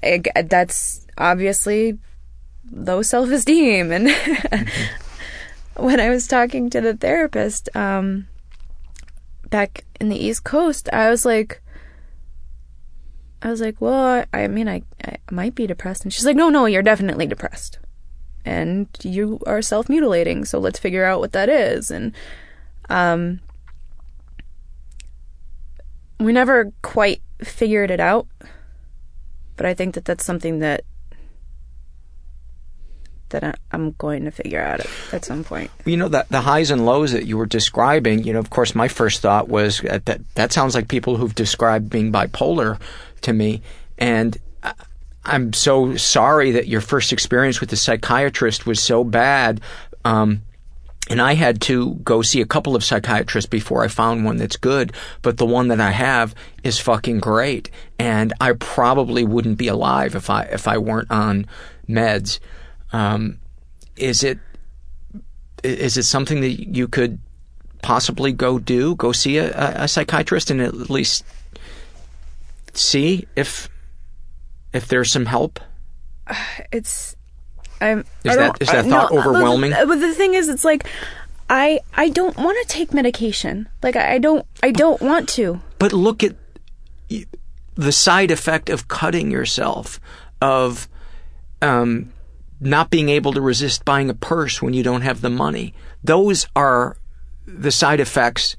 I, 0.03 0.21
that's 0.45 1.05
obviously 1.17 1.97
low 2.71 3.01
self-esteem 3.01 3.91
and 3.91 4.09
when 5.77 5.99
I 5.99 6.09
was 6.09 6.27
talking 6.27 6.69
to 6.69 6.81
the 6.81 6.95
therapist 6.95 7.69
um 7.75 8.27
back 9.49 9.85
in 9.99 10.09
the 10.09 10.17
East 10.17 10.43
Coast, 10.43 10.89
I 10.91 11.09
was 11.09 11.25
like, 11.25 11.61
I 13.41 13.49
was 13.49 13.61
like, 13.61 13.79
well, 13.79 14.25
I, 14.33 14.47
mean, 14.47 14.67
I, 14.67 14.81
I 15.03 15.17
might 15.31 15.55
be 15.55 15.67
depressed. 15.67 16.03
And 16.03 16.13
she's 16.13 16.25
like, 16.25 16.35
no, 16.35 16.49
no, 16.49 16.65
you're 16.65 16.81
definitely 16.81 17.27
depressed. 17.27 17.79
And 18.45 18.87
you 19.03 19.39
are 19.45 19.61
self 19.61 19.89
mutilating. 19.89 20.45
So 20.45 20.59
let's 20.59 20.79
figure 20.79 21.03
out 21.03 21.19
what 21.19 21.33
that 21.33 21.49
is. 21.49 21.91
And, 21.91 22.13
um, 22.89 23.41
we 26.19 26.31
never 26.31 26.71
quite 26.81 27.21
figured 27.41 27.91
it 27.91 27.99
out. 27.99 28.27
But 29.55 29.65
I 29.65 29.73
think 29.73 29.95
that 29.95 30.05
that's 30.05 30.25
something 30.25 30.59
that 30.59 30.83
that 33.29 33.59
I'm 33.71 33.91
going 33.91 34.25
to 34.25 34.31
figure 34.31 34.61
out 34.61 34.85
at, 35.11 35.25
some 35.25 35.43
point. 35.43 35.71
You 35.85 35.97
know 35.97 36.07
that 36.09 36.29
the 36.29 36.41
highs 36.41 36.71
and 36.71 36.85
lows 36.85 37.11
that 37.11 37.25
you 37.25 37.37
were 37.37 37.45
describing. 37.45 38.23
You 38.23 38.33
know, 38.33 38.39
of 38.39 38.49
course, 38.49 38.75
my 38.75 38.87
first 38.87 39.21
thought 39.21 39.47
was 39.47 39.83
uh, 39.83 39.99
that 40.05 40.21
that 40.35 40.53
sounds 40.53 40.75
like 40.75 40.87
people 40.87 41.17
who've 41.17 41.35
described 41.35 41.89
being 41.89 42.11
bipolar 42.11 42.79
to 43.21 43.33
me, 43.33 43.61
and 43.97 44.37
I- 44.63 44.73
I'm 45.25 45.51
so 45.51 45.97
sorry 45.97 46.51
that 46.51 46.67
your 46.67 46.81
first 46.81 47.11
experience 47.11 47.59
with 47.59 47.69
the 47.69 47.75
psychiatrist 47.75 48.65
was 48.65 48.81
so 48.81 49.03
bad. 49.03 49.59
Um, 50.05 50.43
and 51.09 51.21
I 51.21 51.33
had 51.33 51.61
to 51.63 51.95
go 51.95 52.21
see 52.21 52.41
a 52.41 52.45
couple 52.45 52.75
of 52.75 52.83
psychiatrists 52.83 53.49
before 53.49 53.83
I 53.83 53.87
found 53.87 54.25
one 54.25 54.37
that's 54.37 54.57
good, 54.57 54.93
but 55.21 55.37
the 55.37 55.45
one 55.45 55.69
that 55.69 55.79
I 55.79 55.91
have 55.91 56.35
is 56.63 56.79
fucking 56.79 57.19
great. 57.19 57.69
And 57.97 58.33
I 58.41 58.53
probably 58.53 59.23
wouldn't 59.23 59.57
be 59.57 59.67
alive 59.67 60.15
if 60.15 60.29
I 60.29 60.43
if 60.43 60.67
I 60.67 60.77
weren't 60.77 61.11
on 61.11 61.47
meds. 61.87 62.39
Um, 62.93 63.39
is 63.95 64.23
it 64.23 64.39
is 65.63 65.97
it 65.97 66.03
something 66.03 66.41
that 66.41 66.51
you 66.75 66.87
could 66.87 67.19
possibly 67.81 68.31
go 68.31 68.59
do? 68.59 68.95
Go 68.95 69.11
see 69.11 69.37
a, 69.37 69.83
a- 69.83 69.87
psychiatrist 69.87 70.49
and 70.51 70.61
at 70.61 70.89
least 70.89 71.25
see 72.73 73.27
if 73.35 73.69
if 74.73 74.87
there's 74.87 75.11
some 75.11 75.25
help. 75.25 75.59
it's 76.71 77.15
I'm 77.81 77.99
Is 78.23 78.35
that- 78.35 78.59
don't- 78.59 78.59
that 78.59 78.85
thought 78.85 79.11
no, 79.11 79.19
overwhelming? 79.19 79.71
But 79.71 79.79
the, 79.81 79.87
but 79.87 79.99
the 79.99 80.13
thing 80.13 80.33
is, 80.33 80.47
it's 80.49 80.65
like 80.65 80.87
I 81.49 81.79
I 81.93 82.09
don't 82.09 82.37
want 82.37 82.57
to 82.67 82.73
take 82.73 82.93
medication. 82.93 83.67
Like 83.83 83.95
I, 83.95 84.15
I 84.15 84.17
don't 84.19 84.45
I 84.63 84.71
don't 84.71 85.01
want 85.01 85.29
to. 85.29 85.59
But 85.79 85.93
look 85.93 86.23
at 86.23 86.35
the 87.75 87.91
side 87.91 88.31
effect 88.31 88.69
of 88.69 88.87
cutting 88.87 89.29
yourself, 89.31 89.99
of 90.41 90.87
um, 91.61 92.11
not 92.59 92.89
being 92.89 93.09
able 93.09 93.33
to 93.33 93.41
resist 93.41 93.85
buying 93.85 94.09
a 94.09 94.13
purse 94.13 94.61
when 94.61 94.73
you 94.73 94.83
don't 94.83 95.01
have 95.01 95.21
the 95.21 95.29
money. 95.29 95.73
Those 96.03 96.47
are 96.55 96.97
the 97.45 97.71
side 97.71 97.99
effects 97.99 98.55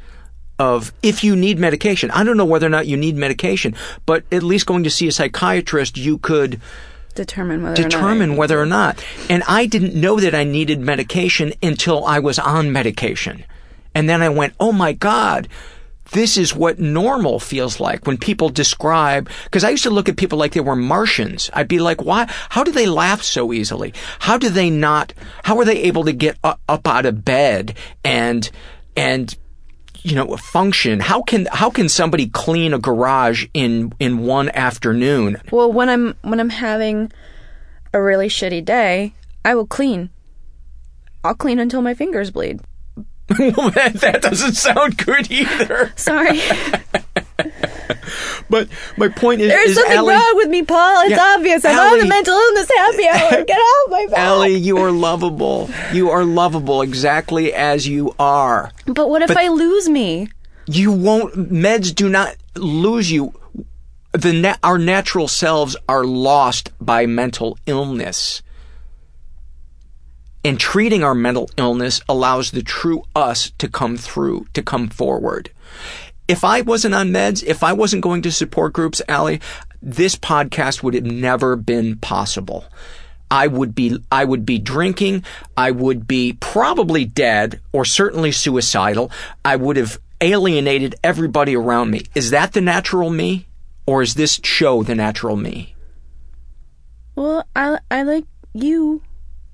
of 0.59 0.93
if 1.03 1.23
you 1.23 1.37
need 1.37 1.59
medication. 1.59 2.11
I 2.11 2.25
don't 2.25 2.37
know 2.37 2.45
whether 2.45 2.67
or 2.67 2.71
not 2.71 2.87
you 2.87 2.97
need 2.97 3.17
medication, 3.17 3.75
but 4.07 4.25
at 4.33 4.43
least 4.43 4.67
going 4.67 4.85
to 4.85 4.91
see 4.91 5.09
a 5.09 5.13
psychiatrist, 5.13 5.97
you 5.97 6.19
could 6.19 6.61
Determine 7.15 7.63
whether 7.63 7.83
determine 7.83 8.31
or 8.31 8.33
not 8.33 8.39
whether 8.39 8.61
or 8.61 8.67
not. 8.67 9.05
And 9.29 9.43
I 9.49 9.67
didn't 9.67 9.95
know 9.95 10.21
that 10.21 10.35
I 10.35 10.45
needed 10.45 10.81
medication 10.81 11.53
until 11.63 12.05
I 12.05 12.19
was 12.21 12.39
on 12.39 12.73
medication. 12.73 13.45
And 13.95 14.09
then 14.09 14.23
I 14.23 14.29
went, 14.29 14.55
oh 14.61 14.73
my 14.73 14.93
God, 14.93 15.49
this 16.13 16.37
is 16.37 16.55
what 16.55 16.79
normal 16.79 17.39
feels 17.39 17.81
like 17.81 18.07
when 18.07 18.17
people 18.17 18.49
describe, 18.49 19.29
because 19.45 19.65
I 19.65 19.71
used 19.71 19.85
to 19.85 19.91
look 19.91 20.09
at 20.09 20.17
people 20.17 20.39
like 20.39 20.53
they 20.53 20.61
were 20.61 20.77
Martians. 20.77 21.51
I'd 21.53 21.69
be 21.69 21.81
like, 21.81 22.03
why, 22.03 22.27
how 22.49 22.65
do 22.65 22.73
they 22.73 22.87
laugh 22.87 23.23
so 23.23 23.53
easily? 23.53 23.93
How 24.21 24.39
do 24.39 24.49
they 24.49 24.71
not, 24.71 25.13
how 25.45 25.59
are 25.59 25.65
they 25.65 25.83
able 25.83 26.05
to 26.05 26.13
get 26.13 26.39
up, 26.43 26.61
out 26.69 27.07
of 27.07 27.25
bed 27.25 27.77
and, 28.05 28.51
and, 28.97 29.37
you 30.03 30.15
know, 30.15 30.37
function? 30.37 31.01
How 31.01 31.23
can, 31.23 31.47
how 31.53 31.71
can 31.71 31.89
somebody 31.89 32.29
clean 32.29 32.73
a 32.73 32.79
garage 32.79 33.47
in, 33.53 33.93
in 33.99 34.21
one 34.21 34.49
afternoon? 34.51 35.41
Well, 35.51 35.71
when 35.71 35.89
I'm 35.89 36.17
when 36.23 36.41
I'm 36.41 36.51
having 36.51 37.13
a 37.93 38.01
really 38.01 38.29
shitty 38.29 38.65
day, 38.65 39.15
I 39.45 39.55
will 39.55 39.67
clean. 39.67 40.11
I'll 41.25 41.35
clean 41.35 41.59
until 41.59 41.83
my 41.83 41.95
fingers 41.95 42.31
bleed. 42.31 42.61
Well, 43.39 43.71
that, 43.71 43.95
that 44.01 44.23
doesn't 44.23 44.55
sound 44.55 44.97
good 44.99 45.31
either. 45.31 45.93
Sorry. 45.97 46.41
But 48.51 48.69
my 48.97 49.09
point 49.09 49.43
is, 49.43 49.49
There's 49.49 49.71
is 49.71 49.77
something 49.77 49.97
Allie, 49.99 50.15
wrong 50.15 50.33
with 50.37 50.49
me, 50.49 50.63
Paul. 50.63 51.03
It's 51.03 51.11
Yeah, 51.11 51.35
obvious. 51.37 51.65
I'm 51.65 51.79
on 51.79 51.99
the 51.99 52.07
mental 52.07 52.35
illness 52.35 52.71
happy 52.77 53.07
hour. 53.07 53.45
Get 53.45 53.57
off 53.59 53.91
my 53.91 54.07
back. 54.11 54.19
Allie, 54.19 54.55
you 54.55 54.79
are 54.79 54.91
lovable. 54.91 55.69
You 55.93 56.11
are 56.11 56.25
lovable 56.25 56.81
exactly 56.83 57.53
as 57.53 57.87
you 57.87 58.15
are. 58.19 58.73
But 58.87 59.11
what 59.11 59.21
if 59.23 59.29
But- 59.29 59.37
I 59.37 59.49
lose 59.49 59.89
me? 59.89 60.29
You 60.67 60.93
won't. 60.93 61.35
Meds 61.53 61.95
do 61.95 62.09
not 62.09 62.37
lose 62.57 63.13
you. 63.13 63.35
The 64.13 64.33
na- 64.33 64.57
our 64.63 64.79
natural 64.79 65.29
selves 65.29 65.77
are 65.89 66.05
lost 66.05 66.71
by 66.81 67.05
mental 67.07 67.59
illness. 67.67 68.41
And 70.49 70.59
treating 70.59 71.05
our 71.05 71.15
mental 71.15 71.51
illness 71.59 72.01
allows 72.09 72.53
the 72.53 72.63
true 72.63 73.03
us 73.15 73.51
to 73.59 73.69
come 73.69 73.99
through, 73.99 74.47
to 74.55 74.63
come 74.63 74.89
forward. 74.89 75.51
If 76.27 76.43
I 76.43 76.63
wasn't 76.63 76.95
on 76.95 77.11
meds, 77.11 77.45
if 77.45 77.63
I 77.63 77.75
wasn't 77.75 78.03
going 78.03 78.23
to 78.23 78.33
support 78.33 78.73
groups, 78.73 79.03
Allie, 79.09 79.43
this 79.83 80.17
podcast 80.17 80.83
would 80.83 80.95
have 80.95 81.05
never 81.05 81.55
been 81.55 81.97
possible. 81.99 82.65
I 83.31 83.47
would 83.47 83.75
be 83.75 84.03
I 84.11 84.25
would 84.25 84.47
be 84.47 84.59
drinking, 84.59 85.23
I 85.55 85.71
would 85.71 86.09
be 86.09 86.33
probably 86.33 87.05
dead 87.05 87.61
or 87.75 87.85
certainly 87.85 88.33
suicidal. 88.33 89.11
I 89.45 89.57
would 89.57 89.77
have 89.77 89.99
alienated 90.23 90.95
everybody 91.05 91.57
around 91.57 91.91
me. 91.91 92.05
Is 92.15 92.31
that 92.31 92.55
the 92.55 92.63
natural 92.63 93.11
me 93.11 93.49
or 93.87 94.01
is 94.01 94.15
this 94.15 94.41
show 94.43 94.83
the 94.83 94.95
natural 94.95 95.37
me? 95.37 95.75
Well, 97.17 97.45
I 97.55 97.81
I 97.91 98.03
like 98.05 98.25
you 98.55 99.03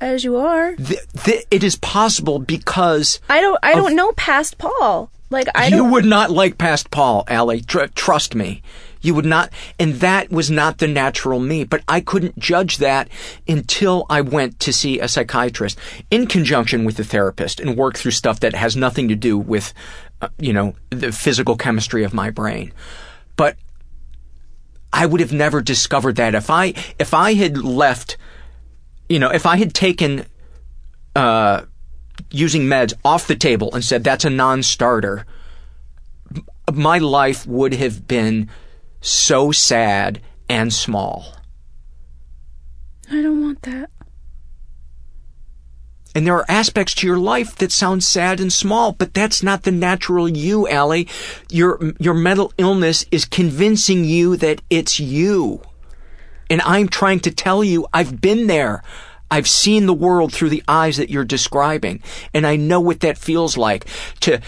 as 0.00 0.24
you 0.24 0.36
are. 0.36 0.74
Th- 0.76 1.00
th- 1.24 1.46
it 1.50 1.64
is 1.64 1.76
possible 1.76 2.38
because 2.38 3.20
I 3.28 3.40
don't 3.40 3.58
I 3.62 3.74
don't 3.74 3.96
know 3.96 4.12
past 4.12 4.58
Paul. 4.58 5.10
Like 5.30 5.48
I 5.54 5.68
you 5.68 5.84
would 5.84 6.04
not 6.04 6.30
like 6.30 6.58
past 6.58 6.90
Paul, 6.90 7.24
Allie. 7.28 7.60
Tr- 7.60 7.86
trust 7.94 8.34
me. 8.34 8.62
You 9.00 9.14
would 9.14 9.26
not, 9.26 9.52
and 9.78 9.96
that 9.96 10.30
was 10.30 10.50
not 10.50 10.78
the 10.78 10.88
natural 10.88 11.38
me. 11.38 11.64
But 11.64 11.82
I 11.86 12.00
couldn't 12.00 12.38
judge 12.38 12.78
that 12.78 13.10
until 13.46 14.06
I 14.08 14.22
went 14.22 14.60
to 14.60 14.72
see 14.72 14.98
a 14.98 15.08
psychiatrist 15.08 15.78
in 16.10 16.26
conjunction 16.26 16.84
with 16.84 16.96
the 16.96 17.04
therapist 17.04 17.60
and 17.60 17.76
work 17.76 17.98
through 17.98 18.12
stuff 18.12 18.40
that 18.40 18.54
has 18.54 18.76
nothing 18.76 19.08
to 19.08 19.14
do 19.14 19.36
with, 19.36 19.74
uh, 20.22 20.28
you 20.38 20.54
know, 20.54 20.74
the 20.88 21.12
physical 21.12 21.54
chemistry 21.54 22.02
of 22.02 22.14
my 22.14 22.30
brain. 22.30 22.72
But 23.36 23.56
I 24.90 25.04
would 25.04 25.20
have 25.20 25.34
never 25.34 25.60
discovered 25.60 26.16
that 26.16 26.34
if 26.34 26.48
I 26.48 26.72
if 26.98 27.12
I 27.12 27.34
had 27.34 27.58
left, 27.58 28.16
you 29.08 29.18
know, 29.18 29.30
if 29.30 29.46
I 29.46 29.56
had 29.56 29.74
taken 29.74 30.26
uh, 31.14 31.62
using 32.30 32.62
meds 32.62 32.94
off 33.04 33.26
the 33.26 33.36
table 33.36 33.74
and 33.74 33.84
said 33.84 34.04
that's 34.04 34.24
a 34.24 34.30
non-starter, 34.30 35.26
my 36.72 36.98
life 36.98 37.46
would 37.46 37.74
have 37.74 38.06
been 38.08 38.48
so 39.00 39.52
sad 39.52 40.20
and 40.48 40.72
small. 40.72 41.34
I 43.10 43.20
don't 43.20 43.42
want 43.42 43.62
that. 43.62 43.90
And 46.14 46.26
there 46.26 46.36
are 46.36 46.46
aspects 46.48 46.94
to 46.96 47.06
your 47.06 47.18
life 47.18 47.56
that 47.56 47.72
sound 47.72 48.04
sad 48.04 48.38
and 48.38 48.52
small, 48.52 48.92
but 48.92 49.14
that's 49.14 49.42
not 49.42 49.64
the 49.64 49.72
natural 49.72 50.28
you, 50.28 50.68
Allie. 50.68 51.08
Your 51.50 51.92
your 51.98 52.14
mental 52.14 52.52
illness 52.56 53.04
is 53.10 53.24
convincing 53.24 54.04
you 54.04 54.36
that 54.36 54.62
it's 54.70 55.00
you. 55.00 55.60
And 56.50 56.60
I'm 56.62 56.88
trying 56.88 57.20
to 57.20 57.30
tell 57.30 57.64
you 57.64 57.86
I've 57.92 58.20
been 58.20 58.46
there. 58.46 58.82
I've 59.30 59.48
seen 59.48 59.86
the 59.86 59.94
world 59.94 60.32
through 60.32 60.50
the 60.50 60.62
eyes 60.68 60.96
that 60.98 61.10
you're 61.10 61.24
describing, 61.24 62.02
and 62.32 62.46
I 62.46 62.56
know 62.56 62.80
what 62.80 63.00
that 63.00 63.18
feels 63.18 63.56
like 63.56 63.86
to 64.20 64.40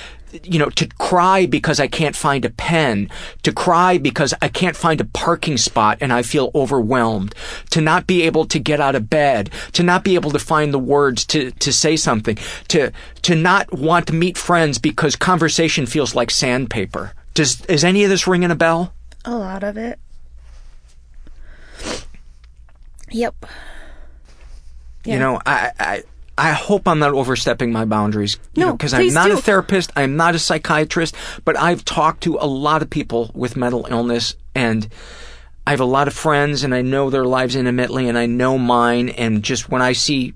you 0.43 0.59
know, 0.59 0.69
to 0.71 0.87
cry 0.87 1.47
because 1.47 1.81
I 1.81 1.87
can't 1.87 2.17
find 2.17 2.45
a 2.45 2.51
pen, 2.51 3.11
to 3.43 3.53
cry 3.53 3.99
because 3.99 4.35
I 4.43 4.49
can't 4.49 4.77
find 4.77 5.01
a 5.01 5.05
parking 5.05 5.57
spot 5.57 5.99
and 6.01 6.13
I 6.13 6.23
feel 6.23 6.51
overwhelmed, 6.55 7.35
to 7.71 7.81
not 7.81 8.07
be 8.07 8.23
able 8.23 8.47
to 8.47 8.59
get 8.59 8.81
out 8.81 8.95
of 8.95 9.11
bed, 9.11 9.51
to 9.73 9.83
not 9.83 10.05
be 10.05 10.15
able 10.15 10.31
to 10.33 10.39
find 10.39 10.73
the 10.73 10.79
words 10.79 11.25
to, 11.27 11.51
to 11.53 11.73
say 11.73 11.97
something, 11.97 12.39
to, 12.69 12.93
to 13.23 13.35
not 13.35 13.73
want 13.73 14.09
to 14.09 14.15
meet 14.15 14.37
friends 14.37 14.79
because 14.79 15.17
conversation 15.17 15.87
feels 15.87 16.15
like 16.15 16.31
sandpaper. 16.31 17.13
Does, 17.35 17.65
is 17.67 17.85
any 17.85 18.05
of 18.05 18.11
this 18.11 18.27
ringing 18.27 18.51
a 18.51 18.57
bell? 18.57 18.93
A 19.25 19.37
lot 19.37 19.63
of 19.63 19.77
it. 19.77 19.99
Yep. 23.11 23.47
You 25.05 25.19
know, 25.19 25.41
I, 25.47 25.71
I, 25.79 26.03
I 26.37 26.53
hope 26.53 26.89
I'm 26.89 26.99
not 26.99 27.13
overstepping 27.13 27.73
my 27.73 27.85
boundaries. 27.85 28.39
No, 28.57 28.73
because 28.73 28.93
I'm 28.93 29.13
not 29.13 29.31
a 29.31 29.37
therapist, 29.37 29.93
I'm 29.97 30.17
not 30.17 30.35
a 30.35 30.39
psychiatrist, 30.39 31.15
but 31.45 31.57
I've 31.57 31.85
talked 31.85 32.23
to 32.25 32.37
a 32.41 32.47
lot 32.47 32.83
of 32.83 32.91
people 32.91 33.31
with 33.35 33.57
mental 33.57 33.87
illness 33.89 34.35
and 34.55 34.89
I 35.67 35.71
have 35.71 35.81
a 35.81 35.85
lot 35.85 36.09
of 36.09 36.15
friends 36.15 36.63
and 36.63 36.75
I 36.75 36.83
know 36.83 37.09
their 37.09 37.25
lives 37.25 37.55
intimately 37.55 38.09
and 38.09 38.19
I 38.19 38.27
know 38.27 38.59
mine 38.59 39.09
and 39.09 39.43
just 39.43 39.69
when 39.69 39.81
I 39.81 39.93
see 39.93 40.35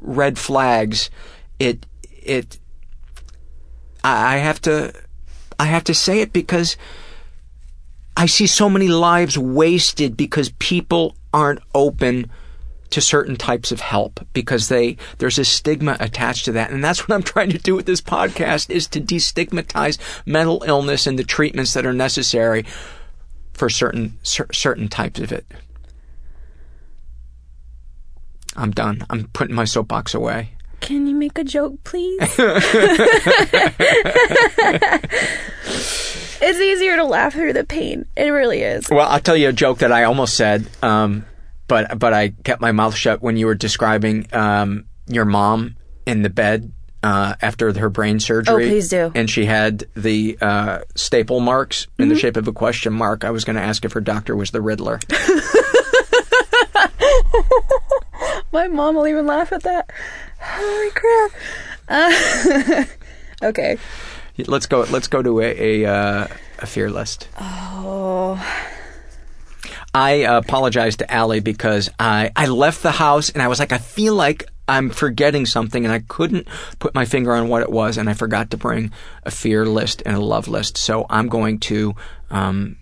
red 0.00 0.38
flags, 0.38 1.10
it, 1.58 1.86
it, 2.22 2.58
I 4.02 4.34
I 4.34 4.38
have 4.38 4.60
to, 4.62 4.92
I 5.58 5.66
have 5.66 5.84
to 5.84 5.94
say 5.94 6.20
it 6.20 6.32
because 6.32 6.76
I 8.16 8.26
see 8.26 8.46
so 8.46 8.68
many 8.68 8.88
lives 8.88 9.36
wasted 9.38 10.16
because 10.16 10.50
people 10.58 11.14
aren't 11.36 11.60
open 11.74 12.30
to 12.88 13.02
certain 13.02 13.36
types 13.36 13.70
of 13.70 13.80
help 13.80 14.26
because 14.32 14.70
they 14.70 14.96
there's 15.18 15.38
a 15.38 15.44
stigma 15.44 15.98
attached 16.00 16.46
to 16.46 16.52
that 16.52 16.70
and 16.70 16.82
that's 16.82 17.06
what 17.06 17.14
I'm 17.14 17.22
trying 17.22 17.50
to 17.50 17.58
do 17.58 17.74
with 17.74 17.84
this 17.84 18.00
podcast 18.00 18.70
is 18.70 18.86
to 18.88 19.02
destigmatize 19.02 19.98
mental 20.24 20.64
illness 20.66 21.06
and 21.06 21.18
the 21.18 21.24
treatments 21.24 21.74
that 21.74 21.84
are 21.84 21.92
necessary 21.92 22.64
for 23.52 23.68
certain 23.68 24.18
cer- 24.22 24.52
certain 24.52 24.88
types 24.88 25.20
of 25.20 25.30
it. 25.30 25.44
I'm 28.56 28.70
done. 28.70 29.04
I'm 29.10 29.28
putting 29.28 29.54
my 29.54 29.66
soapbox 29.66 30.14
away. 30.14 30.52
Can 30.80 31.06
you 31.06 31.14
make 31.14 31.36
a 31.36 31.44
joke, 31.44 31.84
please? 31.84 32.18
it's 36.40 36.58
easier 36.58 36.96
to 36.96 37.04
laugh 37.04 37.32
through 37.32 37.52
the 37.52 37.64
pain. 37.64 38.06
It 38.16 38.28
really 38.28 38.62
is. 38.62 38.88
Well, 38.90 39.08
I'll 39.08 39.20
tell 39.20 39.36
you 39.36 39.48
a 39.48 39.52
joke 39.52 39.78
that 39.78 39.92
I 39.92 40.04
almost 40.04 40.34
said, 40.34 40.68
um, 40.82 41.24
but 41.68 41.98
but 41.98 42.12
I 42.12 42.30
kept 42.44 42.60
my 42.60 42.72
mouth 42.72 42.94
shut 42.94 43.22
when 43.22 43.36
you 43.36 43.46
were 43.46 43.54
describing 43.54 44.26
um, 44.32 44.86
your 45.06 45.24
mom 45.24 45.76
in 46.06 46.22
the 46.22 46.30
bed 46.30 46.72
uh, 47.02 47.34
after 47.40 47.72
her 47.78 47.88
brain 47.88 48.18
surgery. 48.20 48.64
Oh, 48.64 48.68
please 48.68 48.88
do. 48.88 49.12
And 49.14 49.30
she 49.30 49.44
had 49.44 49.86
the 49.94 50.36
uh, 50.40 50.80
staple 50.94 51.40
marks 51.40 51.86
in 51.98 52.08
the 52.08 52.16
shape 52.16 52.36
of 52.36 52.48
a 52.48 52.52
question 52.52 52.92
mark. 52.92 53.24
I 53.24 53.30
was 53.30 53.44
going 53.44 53.56
to 53.56 53.62
ask 53.62 53.84
if 53.84 53.92
her 53.92 54.00
doctor 54.00 54.34
was 54.34 54.50
the 54.50 54.60
Riddler. 54.60 54.98
My 58.52 58.68
mom 58.68 58.96
will 58.96 59.06
even 59.06 59.26
laugh 59.26 59.52
at 59.52 59.62
that. 59.64 59.90
Holy 60.40 60.90
crap. 60.90 61.30
Uh, 61.88 62.84
okay. 63.48 63.78
Let's 64.46 64.66
go. 64.66 64.80
Let's 64.90 65.08
go 65.08 65.22
to 65.22 65.40
a 65.40 65.84
a, 65.84 65.90
uh, 65.90 66.26
a 66.58 66.66
fear 66.66 66.90
list. 66.90 67.28
Oh. 67.40 68.42
I 69.94 70.10
apologize 70.10 70.96
to 70.96 71.10
Allie 71.10 71.40
because 71.40 71.88
I, 71.98 72.30
I 72.36 72.48
left 72.48 72.82
the 72.82 72.90
house 72.90 73.30
and 73.30 73.42
I 73.42 73.48
was 73.48 73.58
like, 73.58 73.72
I 73.72 73.78
feel 73.78 74.14
like 74.14 74.44
I'm 74.68 74.90
forgetting 74.90 75.46
something 75.46 75.86
and 75.86 75.92
I 75.92 76.00
couldn't 76.00 76.48
put 76.78 76.94
my 76.94 77.06
finger 77.06 77.34
on 77.34 77.48
what 77.48 77.62
it 77.62 77.70
was 77.70 77.96
and 77.96 78.10
I 78.10 78.12
forgot 78.12 78.50
to 78.50 78.58
bring 78.58 78.92
a 79.22 79.30
fear 79.30 79.64
list 79.64 80.02
and 80.04 80.14
a 80.14 80.20
love 80.20 80.48
list. 80.48 80.76
So 80.76 81.06
I'm 81.08 81.28
going 81.28 81.60
to 81.60 81.94
um, 82.30 82.76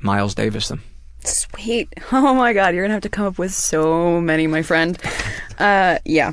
Miles 0.00 0.34
Davis 0.34 0.68
them. 0.68 0.82
Sweet. 1.24 1.88
Oh 2.12 2.34
my 2.34 2.52
god, 2.52 2.74
you're 2.74 2.84
gonna 2.84 2.94
have 2.94 3.02
to 3.04 3.08
come 3.08 3.26
up 3.26 3.38
with 3.38 3.54
so 3.54 4.20
many, 4.20 4.46
my 4.46 4.62
friend. 4.62 4.98
Uh, 5.58 5.98
yeah. 6.04 6.32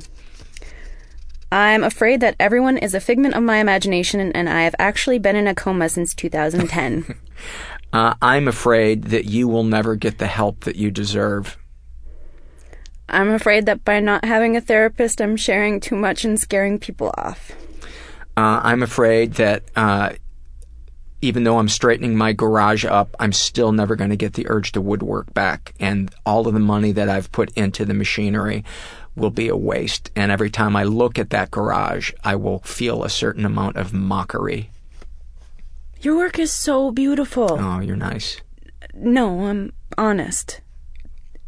I'm 1.51 1.83
afraid 1.83 2.19
that 2.21 2.35
everyone 2.39 2.77
is 2.77 2.93
a 2.93 2.99
figment 2.99 3.35
of 3.35 3.43
my 3.43 3.57
imagination, 3.57 4.19
and 4.19 4.49
I 4.49 4.63
have 4.63 4.75
actually 4.79 5.19
been 5.19 5.35
in 5.35 5.47
a 5.47 5.55
coma 5.55 5.89
since 5.89 6.13
2010. 6.13 7.15
Uh, 7.93 8.13
I'm 8.21 8.49
afraid 8.49 9.05
that 9.05 9.25
you 9.25 9.47
will 9.47 9.63
never 9.63 9.95
get 9.95 10.17
the 10.17 10.27
help 10.27 10.65
that 10.65 10.75
you 10.75 10.91
deserve. 10.91 11.57
I'm 13.07 13.29
afraid 13.29 13.65
that 13.65 13.85
by 13.85 14.01
not 14.01 14.25
having 14.25 14.57
a 14.57 14.61
therapist, 14.61 15.21
I'm 15.21 15.37
sharing 15.37 15.79
too 15.79 15.95
much 15.95 16.25
and 16.25 16.37
scaring 16.37 16.79
people 16.79 17.13
off. 17.17 17.53
Uh, 18.35 18.59
I'm 18.61 18.83
afraid 18.83 19.35
that 19.35 19.63
uh, 19.77 20.11
even 21.21 21.43
though 21.43 21.57
I'm 21.57 21.69
straightening 21.69 22.15
my 22.15 22.33
garage 22.33 22.85
up, 22.85 23.15
I'm 23.19 23.33
still 23.33 23.71
never 23.71 23.95
going 23.95 24.11
to 24.11 24.15
get 24.15 24.33
the 24.33 24.47
urge 24.49 24.73
to 24.73 24.81
woodwork 24.81 25.33
back. 25.33 25.73
And 25.79 26.13
all 26.25 26.47
of 26.47 26.53
the 26.53 26.59
money 26.59 26.91
that 26.91 27.09
I've 27.09 27.31
put 27.31 27.51
into 27.53 27.85
the 27.85 27.93
machinery 27.93 28.63
will 29.17 29.31
be 29.31 29.49
a 29.49 29.55
waste. 29.57 30.11
And 30.15 30.31
every 30.31 30.49
time 30.49 30.75
I 30.75 30.83
look 30.83 31.19
at 31.19 31.31
that 31.31 31.51
garage, 31.51 32.13
I 32.23 32.35
will 32.35 32.59
feel 32.59 33.03
a 33.03 33.09
certain 33.09 33.45
amount 33.45 33.75
of 33.75 33.93
mockery. 33.93 34.69
Your 36.01 36.15
work 36.15 36.39
is 36.39 36.51
so 36.51 36.91
beautiful. 36.91 37.57
Oh, 37.59 37.79
you're 37.79 37.95
nice. 37.95 38.39
No, 38.93 39.45
I'm 39.45 39.73
honest. 39.97 40.61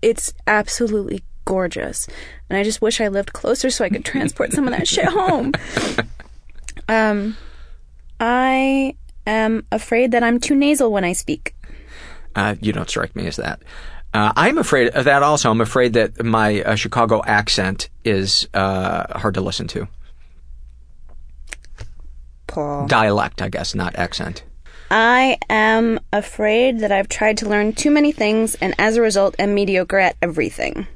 It's 0.02 0.34
absolutely 0.48 1.24
gorgeous. 1.46 2.08
And 2.50 2.58
I 2.58 2.64
just 2.64 2.82
wish 2.82 3.00
I 3.00 3.08
lived 3.08 3.34
closer 3.34 3.70
so 3.70 3.86
I 3.86 3.90
could 3.90 4.06
transport 4.06 4.52
some 4.54 4.68
of 4.68 4.72
that 4.72 4.88
shit 4.88 5.06
home. 5.06 5.54
Um, 6.90 7.38
I 8.20 8.96
am 9.28 9.66
afraid 9.72 10.12
that 10.12 10.24
I'm 10.24 10.40
too 10.40 10.56
nasal 10.56 10.92
when 10.92 11.06
I 11.06 11.14
speak. 11.14 11.56
Uh, 12.36 12.56
you 12.62 12.74
don't 12.74 12.90
strike 12.90 13.16
me 13.16 13.28
as 13.28 13.36
that. 13.36 13.62
Uh, 14.14 14.34
I'm 14.36 14.58
afraid 14.58 14.90
of 14.90 15.06
that 15.06 15.22
also. 15.22 15.52
I'm 15.52 15.62
afraid 15.62 15.94
that 15.94 16.24
my 16.24 16.62
uh, 16.64 16.76
Chicago 16.76 17.22
accent 17.26 17.90
is 18.04 18.48
uh, 18.54 19.20
hard 19.20 19.36
to 19.36 19.42
listen 19.42 19.68
to. 19.68 19.88
Paul. 22.48 22.88
Dialect, 22.88 23.42
I 23.42 23.50
guess, 23.50 23.76
not 23.76 23.96
accent. 23.96 24.44
I 24.92 25.38
am 25.50 26.00
afraid 26.12 26.80
that 26.80 26.92
I've 26.92 27.10
tried 27.10 27.38
to 27.38 27.50
learn 27.50 27.74
too 27.74 27.92
many 27.92 28.12
things 28.12 28.56
and 28.56 28.74
as 28.80 28.98
a 28.98 29.02
result 29.02 29.36
am 29.38 29.54
mediocre 29.54 30.00
at 30.00 30.16
everything. 30.22 30.88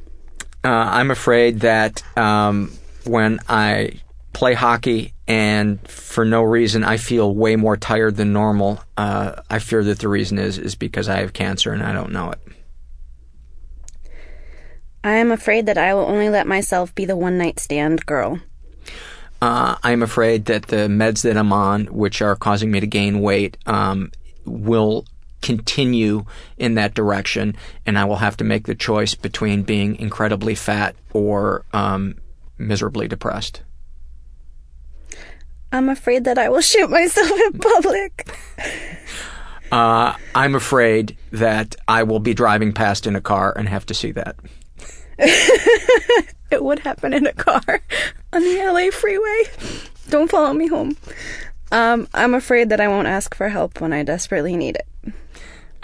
Uh, 0.63 0.69
I'm 0.69 1.11
afraid 1.11 1.59
that 1.59 2.01
um, 2.17 2.71
when 3.03 3.39
I 3.47 3.99
play 4.31 4.55
hockey 4.55 5.13
and 5.27 5.85
for 5.87 6.25
no 6.25 6.41
reason 6.41 6.83
I 6.83 6.97
feel 6.97 7.35
way 7.35 7.55
more 7.55 7.77
tired 7.77 8.15
than 8.15 8.33
normal, 8.33 8.81
uh, 8.97 9.41
I 9.49 9.59
fear 9.59 9.83
that 9.83 9.99
the 9.99 10.07
reason 10.07 10.39
is 10.39 10.57
is 10.57 10.73
because 10.73 11.07
I 11.07 11.17
have 11.17 11.33
cancer 11.33 11.71
and 11.71 11.83
I 11.83 11.93
don't 11.93 12.11
know 12.11 12.31
it. 12.31 12.39
I 15.03 15.13
am 15.13 15.31
afraid 15.31 15.65
that 15.65 15.77
I 15.77 15.93
will 15.93 16.05
only 16.05 16.29
let 16.29 16.47
myself 16.47 16.95
be 16.95 17.05
the 17.05 17.17
one 17.17 17.37
night 17.37 17.59
stand 17.59 18.05
girl. 18.05 18.39
Uh, 19.41 19.75
I'm 19.83 20.01
afraid 20.01 20.45
that 20.45 20.67
the 20.67 20.87
meds 20.87 21.23
that 21.23 21.35
I'm 21.35 21.51
on, 21.51 21.87
which 21.87 22.21
are 22.21 22.35
causing 22.37 22.71
me 22.71 22.79
to 22.79 22.87
gain 22.87 23.19
weight, 23.19 23.57
um, 23.65 24.11
will 24.45 25.05
continue 25.41 26.23
in 26.57 26.75
that 26.75 26.93
direction, 26.93 27.57
and 27.85 27.99
I 27.99 28.05
will 28.05 28.15
have 28.15 28.37
to 28.37 28.45
make 28.45 28.65
the 28.65 28.75
choice 28.75 29.15
between 29.15 29.63
being 29.63 29.97
incredibly 29.97 30.55
fat 30.55 30.95
or 31.11 31.65
um, 31.73 32.15
miserably 32.57 33.09
depressed. 33.09 33.61
I'm 35.73 35.89
afraid 35.89 36.23
that 36.23 36.37
I 36.37 36.47
will 36.47 36.61
shoot 36.61 36.89
myself 36.89 37.31
in 37.31 37.59
public. 37.59 38.33
Uh, 39.71 40.15
I'm 40.35 40.55
afraid 40.55 41.17
that 41.31 41.75
I 41.87 42.03
will 42.03 42.19
be 42.19 42.33
driving 42.33 42.73
past 42.73 43.07
in 43.07 43.15
a 43.15 43.21
car 43.21 43.51
and 43.57 43.67
have 43.67 43.85
to 43.87 43.93
see 43.93 44.11
that. 44.11 44.37
it 46.51 46.63
would 46.63 46.79
happen 46.79 47.13
in 47.13 47.25
a 47.27 47.33
car 47.33 47.61
on 48.33 48.41
the 48.41 48.57
LA 48.63 48.91
freeway. 48.91 49.43
Don't 50.09 50.29
follow 50.29 50.53
me 50.53 50.67
home. 50.67 50.97
Um, 51.71 52.07
I'm 52.13 52.33
afraid 52.33 52.69
that 52.69 52.79
I 52.79 52.87
won't 52.87 53.07
ask 53.07 53.33
for 53.33 53.49
help 53.49 53.81
when 53.81 53.93
I 53.93 54.03
desperately 54.03 54.55
need 54.55 54.77
it. 54.77 55.13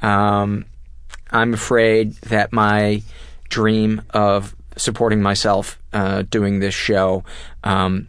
Um, 0.04 0.66
I'm 1.32 1.54
afraid 1.54 2.14
that 2.24 2.54
my 2.54 3.02
dream 3.50 4.02
of 4.12 4.56
supporting 4.78 5.22
myself 5.22 5.80
uh, 5.94 6.24
doing 6.24 6.60
this 6.60 6.74
show 6.74 7.24
um, 7.64 8.08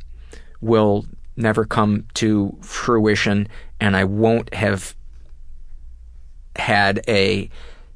will 0.61 1.07
never 1.37 1.65
come 1.65 2.07
to 2.15 2.57
fruition, 2.61 3.49
and 3.81 3.97
I 3.97 4.05
won't 4.05 4.53
have 4.55 4.95
had 6.57 7.03
a 7.09 7.49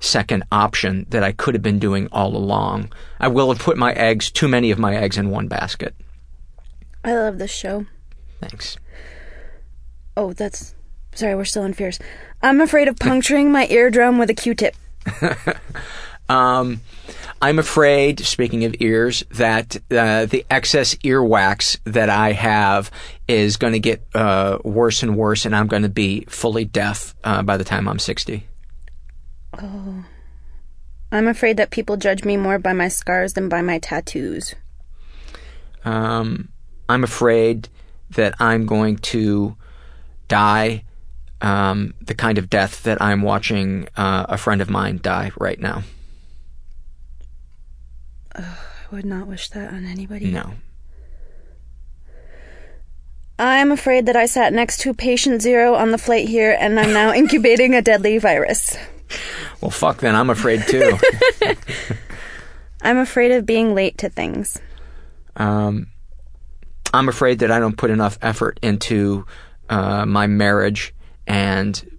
second 0.05 0.45
option 0.53 1.07
that 1.11 1.25
I 1.25 1.33
could 1.33 1.55
have 1.55 1.63
been 1.63 1.79
doing 1.79 2.09
all 2.13 2.37
along. 2.37 2.93
I 3.19 3.29
will 3.29 3.53
have 3.53 3.59
put 3.59 3.77
my 3.77 3.93
eggs, 3.93 4.31
too 4.31 4.49
many 4.49 4.71
of 4.71 4.79
my 4.79 4.97
eggs, 4.97 5.17
in 5.17 5.31
one 5.31 5.49
basket. 5.49 5.95
I 7.05 7.15
love 7.15 7.39
this 7.39 7.51
show. 7.51 7.87
Thanks. 8.41 8.77
Oh, 10.17 10.33
that's. 10.33 10.75
Sorry, 11.15 11.35
we're 11.35 11.45
still 11.45 11.65
in 11.65 11.75
fears. 11.75 11.99
I'm 12.43 12.61
afraid 12.61 12.89
of 12.89 12.97
puncturing 12.97 13.53
my 13.53 13.67
eardrum 13.69 14.19
with 14.19 14.31
a 14.31 14.35
q 14.35 14.55
tip. 14.55 14.75
um, 16.29 16.81
I'm 17.41 17.59
afraid, 17.59 18.21
speaking 18.21 18.65
of 18.65 18.75
ears, 18.81 19.23
that 19.33 19.77
uh, 19.91 20.27
the 20.27 20.45
excess 20.51 20.95
earwax 20.97 21.79
that 21.85 22.09
I 22.09 22.33
have 22.33 22.91
is 23.29 23.57
going 23.57 23.75
to 23.75 23.79
get 23.79 24.03
uh, 24.15 24.59
worse 24.65 25.03
and 25.03 25.17
worse, 25.17 25.45
and 25.45 25.55
I'm 25.55 25.67
going 25.67 25.83
to 25.83 25.89
be 25.89 26.25
fully 26.29 26.65
deaf 26.65 27.15
uh, 27.23 27.43
by 27.43 27.57
the 27.57 27.65
time 27.65 27.87
I'm 27.87 27.99
60. 27.99 28.47
Oh. 29.63 30.05
I'm 31.13 31.29
afraid 31.29 31.57
that 31.59 31.71
people 31.71 31.97
judge 31.97 32.25
me 32.25 32.37
more 32.37 32.59
by 32.59 32.73
my 32.73 32.89
scars 32.89 33.35
than 33.35 33.49
by 33.49 33.63
my 33.63 33.79
tattoos. 33.79 34.55
Um, 35.85 36.49
I'm 36.89 37.05
afraid 37.05 37.69
that 38.11 38.35
I'm 38.41 38.67
going 38.67 38.97
to 38.99 39.57
die 40.29 40.85
um, 41.41 41.95
the 42.01 42.15
kind 42.15 42.39
of 42.39 42.49
death 42.49 42.83
that 42.85 43.01
I'm 43.03 43.23
watching 43.23 43.89
uh, 43.97 44.27
a 44.29 44.39
friend 44.39 44.61
of 44.61 44.71
mine 44.71 44.99
die 45.03 45.31
right 45.39 45.61
now. 45.61 45.83
I 48.35 48.57
would 48.91 49.05
not 49.05 49.27
wish 49.27 49.51
that 49.51 49.73
on 49.73 49.85
anybody. 49.85 50.31
No. 50.31 50.55
I'm 53.39 53.73
afraid 53.73 54.07
that 54.07 54.17
I 54.17 54.27
sat 54.27 54.53
next 54.53 54.79
to 54.81 54.95
patient 54.95 55.43
zero 55.43 55.75
on 55.75 55.91
the 55.91 55.99
flight 55.99 56.29
here 56.29 56.57
and 56.59 56.79
I'm 56.79 56.93
now 56.93 57.13
incubating 57.15 57.75
a 57.75 57.83
deadly 57.83 58.19
virus. 58.19 58.77
Well, 59.61 59.71
fuck 59.71 59.99
then. 59.99 60.15
I'm 60.15 60.31
afraid 60.31 60.63
too. 60.67 60.99
I'm 62.83 62.99
afraid 62.99 63.33
of 63.33 63.47
being 63.47 63.75
late 63.75 63.99
to 63.99 64.09
things. 64.09 64.61
Um, 65.37 65.89
I'm 66.93 67.09
afraid 67.09 67.41
that 67.41 67.51
I 67.51 67.59
don't 67.59 67.77
put 67.77 67.91
enough 67.91 68.19
effort 68.23 68.61
into 68.63 69.27
uh, 69.69 70.05
my 70.07 70.27
marriage 70.27 70.95
and 71.27 71.91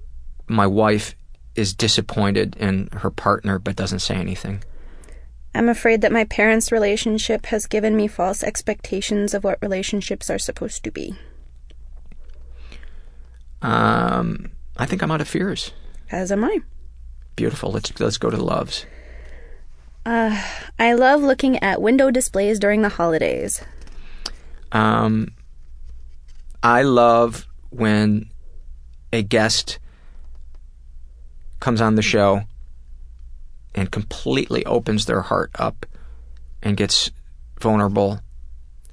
my 0.47 0.67
wife 0.67 1.15
is 1.55 1.73
disappointed 1.73 2.55
in 2.57 2.89
her 2.93 3.09
partner 3.09 3.57
but 3.59 3.75
doesn't 3.75 3.99
say 3.99 4.15
anything. 4.15 4.63
I'm 5.55 5.69
afraid 5.69 6.01
that 6.01 6.11
my 6.11 6.25
parents' 6.25 6.71
relationship 6.71 7.45
has 7.47 7.65
given 7.65 7.95
me 7.95 8.07
false 8.07 8.43
expectations 8.43 9.33
of 9.33 9.43
what 9.43 9.57
relationships 9.61 10.29
are 10.29 10.37
supposed 10.37 10.83
to 10.83 10.91
be. 10.91 11.15
Um, 13.61 14.51
I 14.77 14.85
think 14.85 15.01
I'm 15.01 15.11
out 15.11 15.21
of 15.21 15.29
fears. 15.29 15.71
As 16.11 16.31
am 16.31 16.43
I. 16.43 16.59
Beautiful. 17.35 17.71
Let's 17.71 17.97
let's 17.99 18.17
go 18.17 18.29
to 18.29 18.37
the 18.37 18.43
loves. 18.43 18.85
Uh, 20.05 20.41
I 20.77 20.93
love 20.93 21.21
looking 21.21 21.61
at 21.63 21.81
window 21.81 22.11
displays 22.11 22.59
during 22.59 22.81
the 22.81 22.89
holidays. 22.89 23.63
Um, 24.71 25.29
I 26.61 26.83
love 26.83 27.47
when 27.71 28.29
a 29.11 29.23
guest 29.23 29.79
comes 31.59 31.81
on 31.81 31.95
the 31.95 32.01
show 32.01 32.41
and 33.73 33.91
completely 33.91 34.65
opens 34.65 35.05
their 35.05 35.21
heart 35.21 35.51
up 35.55 35.85
and 36.61 36.77
gets 36.77 37.11
vulnerable 37.59 38.19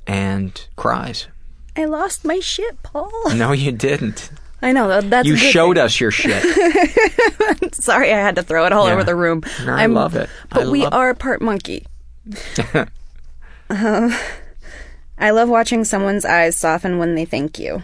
and 0.06 0.68
cries. 0.76 1.28
I 1.76 1.84
lost 1.84 2.24
my 2.24 2.40
shit, 2.40 2.82
Paul. 2.82 3.10
No, 3.34 3.52
you 3.52 3.72
didn't. 3.72 4.30
I 4.62 4.70
know 4.72 5.00
that's 5.00 5.26
you 5.26 5.36
showed 5.36 5.76
thing. 5.76 5.84
us 5.84 6.00
your 6.00 6.12
shit. 6.12 6.42
Sorry, 7.74 8.12
I 8.12 8.18
had 8.18 8.36
to 8.36 8.42
throw 8.44 8.64
it 8.64 8.72
all 8.72 8.86
yeah. 8.86 8.92
over 8.92 9.02
the 9.02 9.16
room. 9.16 9.42
No, 9.64 9.72
I 9.74 9.86
love 9.86 10.14
it. 10.14 10.30
But 10.50 10.68
we 10.68 10.86
are 10.86 11.14
part 11.14 11.42
monkey. 11.42 11.84
uh, 13.70 14.18
I 15.18 15.30
love 15.30 15.48
watching 15.48 15.84
someone's 15.84 16.24
eyes 16.24 16.56
soften 16.56 16.98
when 16.98 17.16
they 17.16 17.24
thank 17.24 17.58
you. 17.58 17.82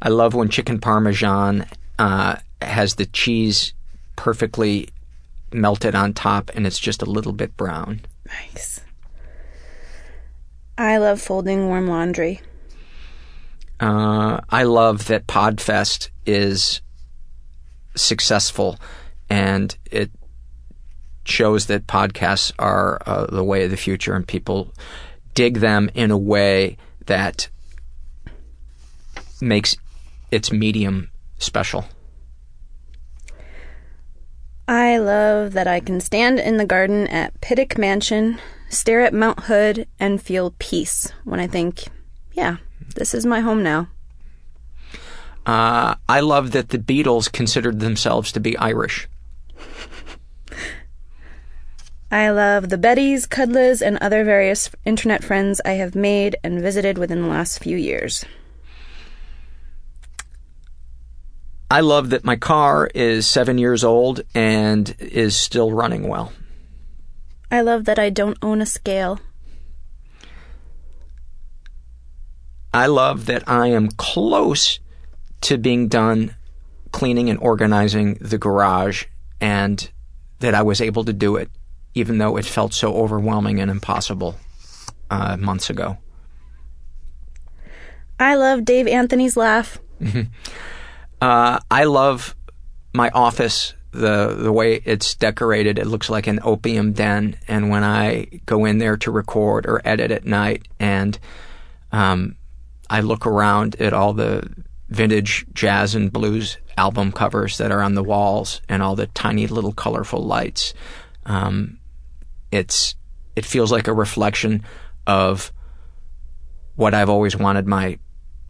I 0.00 0.08
love 0.08 0.34
when 0.34 0.48
chicken 0.48 0.80
parmesan 0.80 1.66
uh, 1.98 2.36
has 2.60 2.94
the 2.94 3.06
cheese 3.06 3.72
perfectly 4.14 4.88
melted 5.52 5.94
on 5.94 6.12
top 6.14 6.50
and 6.54 6.66
it's 6.66 6.78
just 6.78 7.02
a 7.02 7.06
little 7.06 7.32
bit 7.32 7.56
brown. 7.56 8.02
Nice. 8.26 8.80
I 10.78 10.98
love 10.98 11.20
folding 11.20 11.66
warm 11.66 11.88
laundry. 11.88 12.40
Uh, 13.82 14.40
I 14.48 14.62
love 14.62 15.08
that 15.08 15.26
Podfest 15.26 16.10
is 16.24 16.80
successful 17.96 18.78
and 19.28 19.76
it 19.90 20.12
shows 21.24 21.66
that 21.66 21.88
podcasts 21.88 22.52
are 22.60 23.02
uh, 23.04 23.26
the 23.26 23.42
way 23.42 23.64
of 23.64 23.72
the 23.72 23.76
future 23.76 24.14
and 24.14 24.24
people 24.26 24.72
dig 25.34 25.58
them 25.58 25.90
in 25.94 26.12
a 26.12 26.16
way 26.16 26.76
that 27.06 27.48
makes 29.40 29.76
its 30.30 30.52
medium 30.52 31.10
special. 31.38 31.84
I 34.68 34.98
love 34.98 35.54
that 35.54 35.66
I 35.66 35.80
can 35.80 36.00
stand 36.00 36.38
in 36.38 36.56
the 36.56 36.64
garden 36.64 37.08
at 37.08 37.40
Pittock 37.40 37.76
Mansion, 37.76 38.38
stare 38.68 39.00
at 39.00 39.12
Mount 39.12 39.40
Hood, 39.40 39.88
and 39.98 40.22
feel 40.22 40.54
peace 40.60 41.10
when 41.24 41.40
I 41.40 41.48
think, 41.48 41.82
yeah, 42.32 42.58
this 42.94 43.14
is 43.14 43.26
my 43.26 43.40
home 43.40 43.62
now. 43.62 43.88
Uh, 45.44 45.96
I 46.08 46.20
love 46.20 46.52
that 46.52 46.68
the 46.68 46.78
Beatles 46.78 47.30
considered 47.30 47.80
themselves 47.80 48.30
to 48.32 48.40
be 48.40 48.56
Irish. 48.56 49.08
I 52.12 52.28
love 52.28 52.68
the 52.68 52.76
Bettys, 52.76 53.26
Cudlas, 53.26 53.80
and 53.80 53.96
other 53.98 54.22
various 54.22 54.68
internet 54.84 55.24
friends 55.24 55.62
I 55.64 55.72
have 55.72 55.94
made 55.94 56.36
and 56.44 56.60
visited 56.60 56.98
within 56.98 57.22
the 57.22 57.28
last 57.28 57.58
few 57.58 57.76
years. 57.76 58.24
I 61.70 61.80
love 61.80 62.10
that 62.10 62.22
my 62.22 62.36
car 62.36 62.90
is 62.94 63.26
seven 63.26 63.56
years 63.56 63.82
old 63.82 64.20
and 64.34 64.94
is 64.98 65.38
still 65.38 65.72
running 65.72 66.06
well. 66.06 66.34
I 67.50 67.62
love 67.62 67.86
that 67.86 67.98
I 67.98 68.10
don't 68.10 68.36
own 68.42 68.60
a 68.60 68.66
scale. 68.66 69.18
I 72.74 72.86
love 72.86 73.26
that 73.26 73.48
I 73.48 73.68
am 73.68 73.88
close 73.90 74.80
to 75.42 75.58
being 75.58 75.88
done 75.88 76.34
cleaning 76.92 77.30
and 77.30 77.38
organizing 77.38 78.14
the 78.14 78.38
garage 78.38 79.06
and 79.40 79.90
that 80.40 80.54
I 80.54 80.62
was 80.62 80.80
able 80.80 81.04
to 81.04 81.12
do 81.12 81.36
it 81.36 81.50
even 81.94 82.18
though 82.18 82.36
it 82.36 82.44
felt 82.44 82.72
so 82.72 82.94
overwhelming 82.94 83.60
and 83.60 83.70
impossible 83.70 84.36
uh, 85.10 85.36
months 85.36 85.70
ago. 85.70 85.98
I 88.18 88.36
love 88.36 88.64
Dave 88.64 88.86
Anthony's 88.86 89.36
laugh. 89.36 89.78
uh, 91.20 91.58
I 91.70 91.84
love 91.84 92.34
my 92.94 93.10
office, 93.10 93.74
the 93.90 94.34
the 94.38 94.52
way 94.52 94.80
it's 94.84 95.14
decorated. 95.14 95.78
It 95.78 95.86
looks 95.86 96.08
like 96.08 96.26
an 96.26 96.40
opium 96.42 96.92
den, 96.92 97.36
and 97.48 97.68
when 97.68 97.84
I 97.84 98.26
go 98.46 98.64
in 98.64 98.78
there 98.78 98.96
to 98.98 99.10
record 99.10 99.66
or 99.66 99.82
edit 99.84 100.10
at 100.10 100.24
night, 100.24 100.68
and 100.78 101.18
um, 101.90 102.36
I 102.92 103.00
look 103.00 103.26
around 103.26 103.80
at 103.80 103.94
all 103.94 104.12
the 104.12 104.46
vintage 104.90 105.46
jazz 105.54 105.94
and 105.94 106.12
blues 106.12 106.58
album 106.76 107.10
covers 107.10 107.56
that 107.56 107.72
are 107.72 107.80
on 107.80 107.94
the 107.94 108.02
walls 108.02 108.60
and 108.68 108.82
all 108.82 108.94
the 108.94 109.06
tiny 109.06 109.46
little 109.46 109.72
colorful 109.72 110.22
lights. 110.22 110.74
Um, 111.24 111.78
it's 112.50 112.94
it 113.34 113.46
feels 113.46 113.72
like 113.72 113.88
a 113.88 113.94
reflection 113.94 114.62
of 115.06 115.54
what 116.76 116.92
I've 116.92 117.08
always 117.08 117.34
wanted 117.34 117.66
my 117.66 117.98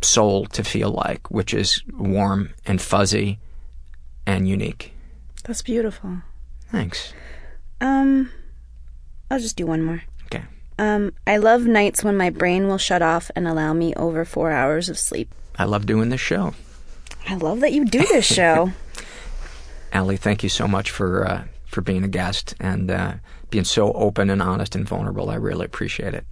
soul 0.01 0.47
to 0.47 0.65
feel 0.65 0.91
like, 0.91 1.31
which 1.31 1.55
is 1.55 1.81
warm 1.93 2.53
and 2.67 2.83
fuzzy 2.83 3.39
and 4.27 4.49
unique. 4.49 4.93
That's 5.45 5.63
beautiful. 5.63 6.23
Thanks. 6.73 7.13
Um, 7.81 8.29
I'll 9.31 9.39
just 9.39 9.57
do 9.57 9.67
one 9.67 9.85
more. 9.85 10.03
Okay. 10.79 10.89
Um, 10.89 11.13
I 11.27 11.37
love 11.37 11.67
nights 11.67 12.03
when 12.03 12.17
my 12.17 12.31
brain 12.31 12.69
will 12.69 12.79
shut 12.79 13.03
off 13.03 13.31
and 13.37 13.47
allow 13.47 13.73
me 13.73 13.95
over 13.95 14.25
four 14.25 14.51
hours 14.51 14.89
of 14.89 14.99
sleep. 14.99 15.33
I 15.59 15.65
love 15.65 15.87
doing 15.87 16.09
this 16.09 16.21
show. 16.21 16.55
I 17.29 17.37
love 17.37 17.61
that 17.61 17.73
you 17.73 17.85
do 17.85 17.99
this 18.01 18.25
show. 18.27 18.73
Allie, 19.93 20.17
thank 20.17 20.43
you 20.43 20.49
so 20.49 20.67
much 20.67 20.91
for 20.91 21.27
uh, 21.27 21.45
for 21.67 21.83
being 21.83 22.05
a 22.05 22.09
guest 22.09 22.55
and 22.59 22.91
uh, 22.91 23.15
being 23.51 23.65
so 23.65 23.93
open 23.93 24.31
and 24.31 24.41
honest 24.43 24.75
and 24.75 24.89
vulnerable. 24.89 25.31
I 25.31 25.35
really 25.35 25.67
appreciate 25.67 26.15
it. 26.15 26.25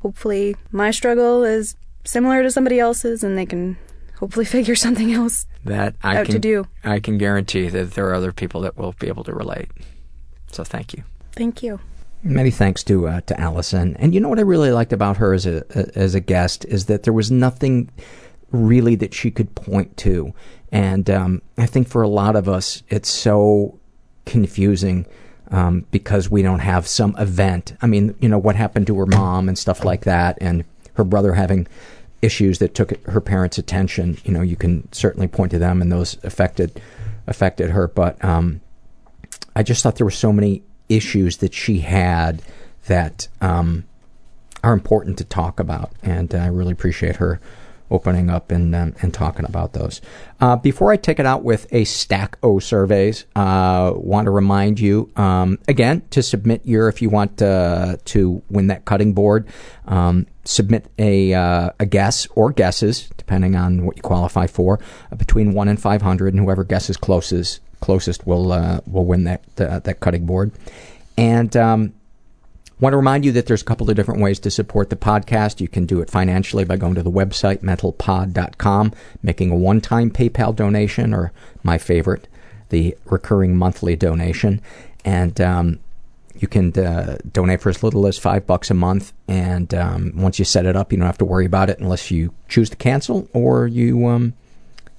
Hopefully, 0.00 0.56
my 0.70 0.90
struggle 0.90 1.42
is 1.42 1.74
similar 2.04 2.42
to 2.42 2.50
somebody 2.50 2.78
else's, 2.78 3.24
and 3.24 3.36
they 3.36 3.46
can 3.46 3.78
hopefully 4.18 4.44
figure 4.56 4.76
something 4.76 5.12
else 5.12 5.46
that 5.64 5.96
I 6.02 6.18
out 6.18 6.26
can 6.26 6.34
to 6.34 6.38
do. 6.38 6.66
I 6.84 7.00
can 7.00 7.18
guarantee 7.18 7.68
that 7.68 7.92
there 7.92 8.08
are 8.08 8.14
other 8.14 8.32
people 8.32 8.60
that 8.62 8.76
will 8.76 8.92
be 8.98 9.08
able 9.08 9.24
to 9.24 9.34
relate. 9.34 9.70
So 10.52 10.64
thank 10.64 10.94
you. 10.94 11.04
Thank 11.32 11.62
you. 11.62 11.80
Many 12.22 12.50
thanks 12.50 12.82
to 12.84 13.06
uh, 13.08 13.20
to 13.22 13.40
Alison. 13.40 13.96
And 13.98 14.12
you 14.12 14.20
know 14.20 14.28
what 14.28 14.38
I 14.38 14.42
really 14.42 14.72
liked 14.72 14.92
about 14.92 15.18
her 15.18 15.32
as 15.32 15.46
a 15.46 15.64
as 15.96 16.14
a 16.14 16.20
guest 16.20 16.64
is 16.64 16.86
that 16.86 17.04
there 17.04 17.12
was 17.12 17.30
nothing 17.30 17.90
really 18.50 18.96
that 18.96 19.14
she 19.14 19.30
could 19.30 19.54
point 19.54 19.96
to. 19.98 20.32
And 20.72 21.08
um, 21.08 21.42
I 21.56 21.66
think 21.66 21.88
for 21.88 22.02
a 22.02 22.08
lot 22.08 22.36
of 22.36 22.48
us, 22.48 22.82
it's 22.88 23.08
so 23.08 23.78
confusing 24.26 25.06
um, 25.50 25.86
because 25.90 26.30
we 26.30 26.42
don't 26.42 26.58
have 26.58 26.86
some 26.86 27.14
event. 27.18 27.74
I 27.80 27.86
mean, 27.86 28.14
you 28.20 28.28
know, 28.28 28.38
what 28.38 28.56
happened 28.56 28.86
to 28.88 28.98
her 28.98 29.06
mom 29.06 29.48
and 29.48 29.56
stuff 29.56 29.84
like 29.84 30.02
that, 30.02 30.38
and 30.40 30.64
her 30.94 31.04
brother 31.04 31.34
having 31.34 31.66
issues 32.20 32.58
that 32.58 32.74
took 32.74 33.02
her 33.06 33.20
parents' 33.20 33.58
attention. 33.58 34.18
You 34.24 34.32
know, 34.32 34.42
you 34.42 34.56
can 34.56 34.92
certainly 34.92 35.28
point 35.28 35.52
to 35.52 35.58
them, 35.58 35.80
and 35.80 35.90
those 35.90 36.18
affected 36.24 36.80
affected 37.26 37.70
her. 37.70 37.88
But 37.88 38.22
um, 38.24 38.60
I 39.54 39.62
just 39.62 39.82
thought 39.82 39.96
there 39.96 40.04
were 40.06 40.10
so 40.10 40.32
many 40.32 40.62
issues 40.88 41.38
that 41.38 41.54
she 41.54 41.80
had 41.80 42.42
that 42.86 43.28
um, 43.40 43.84
are 44.62 44.72
important 44.72 45.18
to 45.18 45.24
talk 45.24 45.60
about, 45.60 45.92
and 46.02 46.34
I 46.34 46.46
really 46.46 46.72
appreciate 46.72 47.16
her 47.16 47.40
opening 47.90 48.28
up 48.28 48.50
and 48.50 48.74
um, 48.74 48.94
and 49.00 49.14
talking 49.14 49.44
about 49.44 49.72
those. 49.72 50.00
Uh, 50.40 50.56
before 50.56 50.92
I 50.92 50.96
take 50.96 51.18
it 51.18 51.26
out 51.26 51.42
with 51.42 51.66
a 51.72 51.84
stack 51.84 52.36
o 52.42 52.58
surveys, 52.58 53.24
uh, 53.34 53.92
want 53.94 54.26
to 54.26 54.30
remind 54.30 54.80
you 54.80 55.10
um, 55.16 55.58
again 55.68 56.02
to 56.10 56.22
submit 56.22 56.62
your 56.64 56.88
if 56.88 57.00
you 57.00 57.10
want 57.10 57.40
uh, 57.40 57.96
to 58.06 58.42
win 58.50 58.66
that 58.68 58.84
cutting 58.84 59.12
board. 59.12 59.48
Um, 59.86 60.26
submit 60.44 60.86
a 60.98 61.34
uh, 61.34 61.70
a 61.78 61.86
guess 61.86 62.26
or 62.34 62.52
guesses 62.52 63.10
depending 63.16 63.54
on 63.54 63.84
what 63.84 63.96
you 63.96 64.02
qualify 64.02 64.46
for 64.46 64.80
uh, 65.12 65.16
between 65.16 65.52
one 65.52 65.68
and 65.68 65.80
five 65.80 66.02
hundred, 66.02 66.34
and 66.34 66.42
whoever 66.42 66.64
guesses 66.64 66.96
closest 66.96 67.60
closest 67.80 68.26
will 68.26 68.52
uh, 68.52 68.80
will 68.86 69.04
win 69.04 69.24
that 69.24 69.44
that 69.56 70.00
cutting 70.00 70.26
board. 70.26 70.52
And 71.16 71.56
um, 71.56 71.94
want 72.80 72.92
to 72.92 72.96
remind 72.96 73.24
you 73.24 73.32
that 73.32 73.46
there's 73.46 73.62
a 73.62 73.64
couple 73.64 73.90
of 73.90 73.96
different 73.96 74.20
ways 74.20 74.38
to 74.40 74.50
support 74.50 74.90
the 74.90 74.96
podcast. 74.96 75.60
You 75.60 75.68
can 75.68 75.86
do 75.86 76.00
it 76.00 76.10
financially 76.10 76.64
by 76.64 76.76
going 76.76 76.94
to 76.94 77.02
the 77.02 77.10
website 77.10 77.58
mentalpod.com, 77.58 78.92
making 79.22 79.50
a 79.50 79.56
one-time 79.56 80.10
PayPal 80.10 80.54
donation, 80.54 81.12
or 81.12 81.32
my 81.62 81.78
favorite, 81.78 82.28
the 82.68 82.96
recurring 83.04 83.56
monthly 83.56 83.96
donation, 83.96 84.60
and 85.04 85.40
um, 85.40 85.80
you 86.40 86.46
can 86.46 86.78
uh, 86.78 87.18
donate 87.32 87.60
for 87.60 87.68
as 87.68 87.82
little 87.82 88.06
as 88.06 88.16
five 88.16 88.46
bucks 88.46 88.70
a 88.70 88.74
month. 88.74 89.12
And 89.26 89.74
um, 89.74 90.12
once 90.16 90.38
you 90.38 90.44
set 90.44 90.66
it 90.66 90.76
up, 90.76 90.92
you 90.92 90.98
don't 90.98 91.06
have 91.06 91.18
to 91.18 91.24
worry 91.24 91.46
about 91.46 91.70
it 91.70 91.80
unless 91.80 92.10
you 92.10 92.32
choose 92.48 92.70
to 92.70 92.76
cancel 92.76 93.28
or 93.32 93.66
you 93.66 94.06
um, 94.06 94.34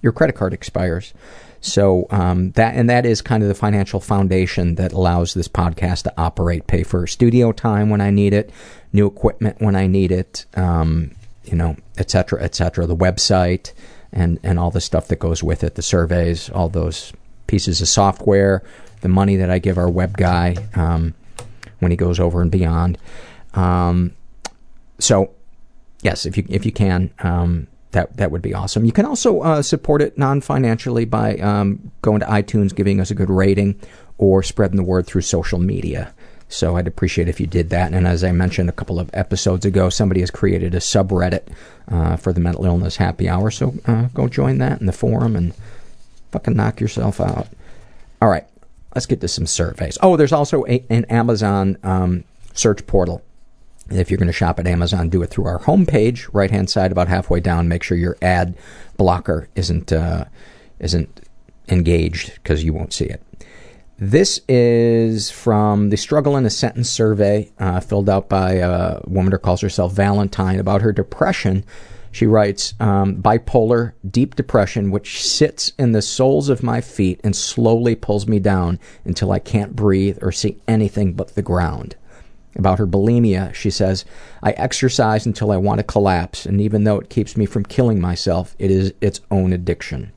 your 0.01 0.11
credit 0.11 0.35
card 0.35 0.53
expires. 0.53 1.13
So 1.61 2.07
um, 2.09 2.51
that 2.51 2.75
and 2.75 2.89
that 2.89 3.05
is 3.05 3.21
kind 3.21 3.43
of 3.43 3.49
the 3.49 3.55
financial 3.55 3.99
foundation 3.99 4.75
that 4.75 4.93
allows 4.93 5.33
this 5.33 5.47
podcast 5.47 6.03
to 6.03 6.13
operate, 6.17 6.67
pay 6.67 6.83
for 6.83 7.05
studio 7.05 7.51
time 7.51 7.89
when 7.89 8.01
I 8.01 8.11
need 8.11 8.33
it, 8.33 8.51
new 8.93 9.07
equipment 9.07 9.57
when 9.59 9.75
I 9.75 9.87
need 9.87 10.11
it, 10.11 10.45
um, 10.55 11.11
you 11.43 11.55
know, 11.55 11.75
et 11.97 12.09
cetera, 12.09 12.41
et 12.41 12.55
cetera. 12.55 12.85
The 12.85 12.95
website 12.95 13.73
and 14.11 14.39
and 14.43 14.57
all 14.57 14.71
the 14.71 14.81
stuff 14.81 15.07
that 15.09 15.19
goes 15.19 15.43
with 15.43 15.63
it, 15.63 15.75
the 15.75 15.81
surveys, 15.81 16.49
all 16.49 16.69
those 16.69 17.11
pieces 17.47 17.81
of 17.81 17.87
software, 17.87 18.63
the 19.01 19.09
money 19.09 19.35
that 19.35 19.49
I 19.49 19.59
give 19.59 19.77
our 19.77 19.89
web 19.89 20.15
guy 20.17 20.55
um, 20.75 21.13
when 21.79 21.91
he 21.91 21.97
goes 21.97 22.19
over 22.19 22.41
and 22.41 22.51
beyond. 22.51 22.97
Um, 23.53 24.13
so, 24.99 25.31
yes, 26.01 26.25
if 26.25 26.37
you 26.37 26.45
if 26.49 26.65
you 26.65 26.71
can, 26.71 27.11
um, 27.19 27.67
that 27.91 28.17
that 28.17 28.31
would 28.31 28.41
be 28.41 28.53
awesome. 28.53 28.85
You 28.85 28.91
can 28.91 29.05
also 29.05 29.41
uh, 29.41 29.61
support 29.61 30.01
it 30.01 30.17
non 30.17 30.41
financially 30.41 31.05
by 31.05 31.37
um, 31.37 31.91
going 32.01 32.19
to 32.19 32.25
iTunes, 32.27 32.75
giving 32.75 32.99
us 32.99 33.11
a 33.11 33.15
good 33.15 33.29
rating, 33.29 33.79
or 34.17 34.43
spreading 34.43 34.77
the 34.77 34.83
word 34.83 35.07
through 35.07 35.21
social 35.21 35.59
media. 35.59 36.13
So 36.49 36.77
I'd 36.77 36.87
appreciate 36.87 37.27
if 37.27 37.39
you 37.39 37.45
did 37.45 37.69
that. 37.69 37.93
And 37.93 38.07
as 38.07 38.23
I 38.23 38.31
mentioned 38.31 38.69
a 38.69 38.73
couple 38.73 38.99
of 38.99 39.09
episodes 39.13 39.65
ago, 39.65 39.89
somebody 39.89 40.21
has 40.21 40.31
created 40.31 40.73
a 40.73 40.79
subreddit 40.79 41.43
uh, 41.87 42.17
for 42.17 42.33
the 42.33 42.39
mental 42.39 42.65
illness 42.65 42.97
happy 42.97 43.29
hour. 43.29 43.51
So 43.51 43.75
uh, 43.85 44.07
go 44.13 44.27
join 44.27 44.57
that 44.57 44.79
in 44.79 44.87
the 44.87 44.91
forum 44.91 45.35
and 45.35 45.53
fucking 46.31 46.55
knock 46.55 46.81
yourself 46.81 47.21
out. 47.21 47.47
All 48.21 48.29
right, 48.29 48.45
let's 48.95 49.05
get 49.05 49.21
to 49.21 49.27
some 49.27 49.45
surveys. 49.45 49.97
Oh, 50.01 50.17
there's 50.17 50.33
also 50.33 50.65
a, 50.65 50.83
an 50.89 51.05
Amazon 51.05 51.77
um, 51.83 52.23
search 52.53 52.85
portal 52.87 53.23
if 53.91 54.09
you're 54.09 54.17
going 54.17 54.27
to 54.27 54.33
shop 54.33 54.59
at 54.59 54.67
Amazon, 54.67 55.09
do 55.09 55.21
it 55.21 55.27
through 55.27 55.45
our 55.45 55.59
homepage, 55.59 56.29
right 56.33 56.51
hand 56.51 56.69
side, 56.69 56.91
about 56.91 57.07
halfway 57.07 57.39
down. 57.39 57.67
Make 57.67 57.83
sure 57.83 57.97
your 57.97 58.17
ad 58.21 58.57
blocker 58.97 59.47
isn't 59.55 59.91
uh, 59.91 60.25
isn't 60.79 61.21
engaged 61.69 62.33
because 62.35 62.63
you 62.63 62.73
won't 62.73 62.93
see 62.93 63.05
it. 63.05 63.23
This 64.01 64.39
is 64.47 65.29
from 65.29 65.89
the 65.89 65.97
Struggle 65.97 66.37
in 66.37 66.45
a 66.45 66.49
Sentence 66.49 66.89
survey 66.89 67.51
uh, 67.59 67.81
filled 67.81 68.09
out 68.09 68.29
by 68.29 68.53
a 68.53 69.01
woman 69.05 69.33
who 69.33 69.37
calls 69.37 69.59
herself 69.59 69.91
Valentine 69.91 70.57
about 70.57 70.81
her 70.81 70.93
depression. 70.93 71.65
She 72.11 72.25
writes, 72.25 72.73
um, 72.79 73.21
bipolar, 73.21 73.91
deep 74.09 74.35
depression, 74.35 74.89
which 74.89 75.21
sits 75.21 75.73
in 75.77 75.91
the 75.91 76.01
soles 76.01 76.47
of 76.47 76.63
my 76.63 76.79
feet 76.79 77.19
and 77.25 77.35
slowly 77.35 77.93
pulls 77.93 78.25
me 78.25 78.39
down 78.39 78.79
until 79.03 79.33
I 79.33 79.39
can't 79.39 79.75
breathe 79.75 80.17
or 80.21 80.31
see 80.31 80.61
anything 80.65 81.13
but 81.13 81.35
the 81.35 81.41
ground. 81.41 81.97
About 82.59 82.77
her 82.77 82.85
bulimia, 82.85 83.53
she 83.53 83.69
says, 83.69 84.03
I 84.43 84.51
exercise 84.51 85.25
until 85.25 85.49
I 85.49 85.55
want 85.55 85.77
to 85.79 85.83
collapse, 85.85 86.45
and 86.45 86.59
even 86.59 86.83
though 86.83 86.99
it 86.99 87.09
keeps 87.09 87.37
me 87.37 87.45
from 87.45 87.63
killing 87.63 88.01
myself, 88.01 88.53
it 88.59 88.69
is 88.69 88.93
its 88.99 89.21
own 89.31 89.53
addiction. 89.53 90.11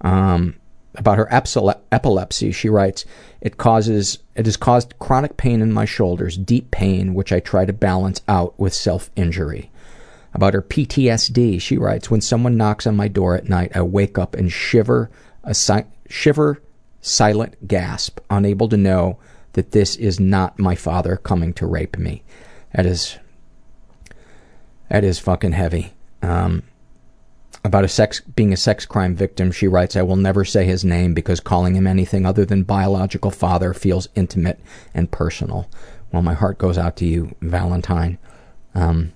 Um, 0.00 0.54
about 0.94 1.18
her 1.18 1.28
epilepsy, 1.28 2.52
she 2.52 2.68
writes, 2.68 3.04
it 3.40 3.56
causes 3.58 4.18
it 4.36 4.46
has 4.46 4.56
caused 4.56 4.96
chronic 5.00 5.36
pain 5.36 5.60
in 5.60 5.72
my 5.72 5.86
shoulders, 5.86 6.36
deep 6.36 6.70
pain 6.70 7.14
which 7.14 7.32
I 7.32 7.40
try 7.40 7.64
to 7.64 7.72
balance 7.72 8.20
out 8.28 8.56
with 8.60 8.72
self-injury. 8.72 9.72
About 10.32 10.54
her 10.54 10.62
PTSD, 10.62 11.60
she 11.60 11.76
writes, 11.76 12.12
when 12.12 12.20
someone 12.20 12.56
knocks 12.56 12.86
on 12.86 12.94
my 12.94 13.08
door 13.08 13.34
at 13.34 13.48
night, 13.48 13.72
I 13.74 13.82
wake 13.82 14.18
up 14.18 14.36
and 14.36 14.52
shiver 14.52 15.10
a 15.42 15.52
si- 15.52 15.82
shiver 16.08 16.62
silent 17.00 17.66
gasp, 17.66 18.20
unable 18.30 18.68
to 18.68 18.76
know 18.76 19.18
that 19.56 19.72
this 19.72 19.96
is 19.96 20.20
not 20.20 20.58
my 20.58 20.74
father 20.74 21.16
coming 21.16 21.54
to 21.54 21.66
rape 21.66 21.96
me. 21.98 22.22
That 22.74 22.84
is 22.84 23.16
that 24.90 25.02
is 25.02 25.18
fucking 25.18 25.52
heavy. 25.52 25.94
Um, 26.22 26.62
about 27.64 27.82
a 27.84 27.88
sex 27.88 28.20
being 28.20 28.52
a 28.52 28.56
sex 28.56 28.84
crime 28.84 29.16
victim, 29.16 29.50
she 29.50 29.66
writes, 29.66 29.96
"I 29.96 30.02
will 30.02 30.16
never 30.16 30.44
say 30.44 30.66
his 30.66 30.84
name 30.84 31.14
because 31.14 31.40
calling 31.40 31.74
him 31.74 31.86
anything 31.86 32.26
other 32.26 32.44
than 32.44 32.64
biological 32.64 33.30
father 33.30 33.72
feels 33.72 34.08
intimate 34.14 34.60
and 34.94 35.10
personal." 35.10 35.68
Well, 36.12 36.22
my 36.22 36.34
heart 36.34 36.58
goes 36.58 36.76
out 36.76 36.96
to 36.96 37.06
you, 37.06 37.34
Valentine. 37.40 38.18
Um, 38.74 39.12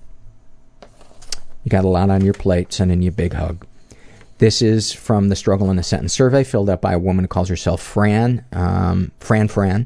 You 1.63 1.69
got 1.69 1.85
a 1.85 1.89
lot 1.89 2.09
on 2.09 2.25
your 2.25 2.33
plate. 2.33 2.73
Sending 2.73 3.03
you 3.03 3.09
a 3.09 3.13
big 3.13 3.33
hug. 3.33 3.67
This 4.39 4.63
is 4.63 4.91
from 4.91 5.29
the 5.29 5.35
Struggle 5.35 5.69
in 5.69 5.77
a 5.77 5.83
Sentence 5.83 6.13
survey 6.13 6.43
filled 6.43 6.71
out 6.71 6.81
by 6.81 6.93
a 6.93 6.99
woman 6.99 7.25
who 7.25 7.27
calls 7.27 7.49
herself 7.49 7.79
Fran. 7.79 8.43
Um, 8.51 9.11
Fran 9.19 9.47
Fran. 9.47 9.85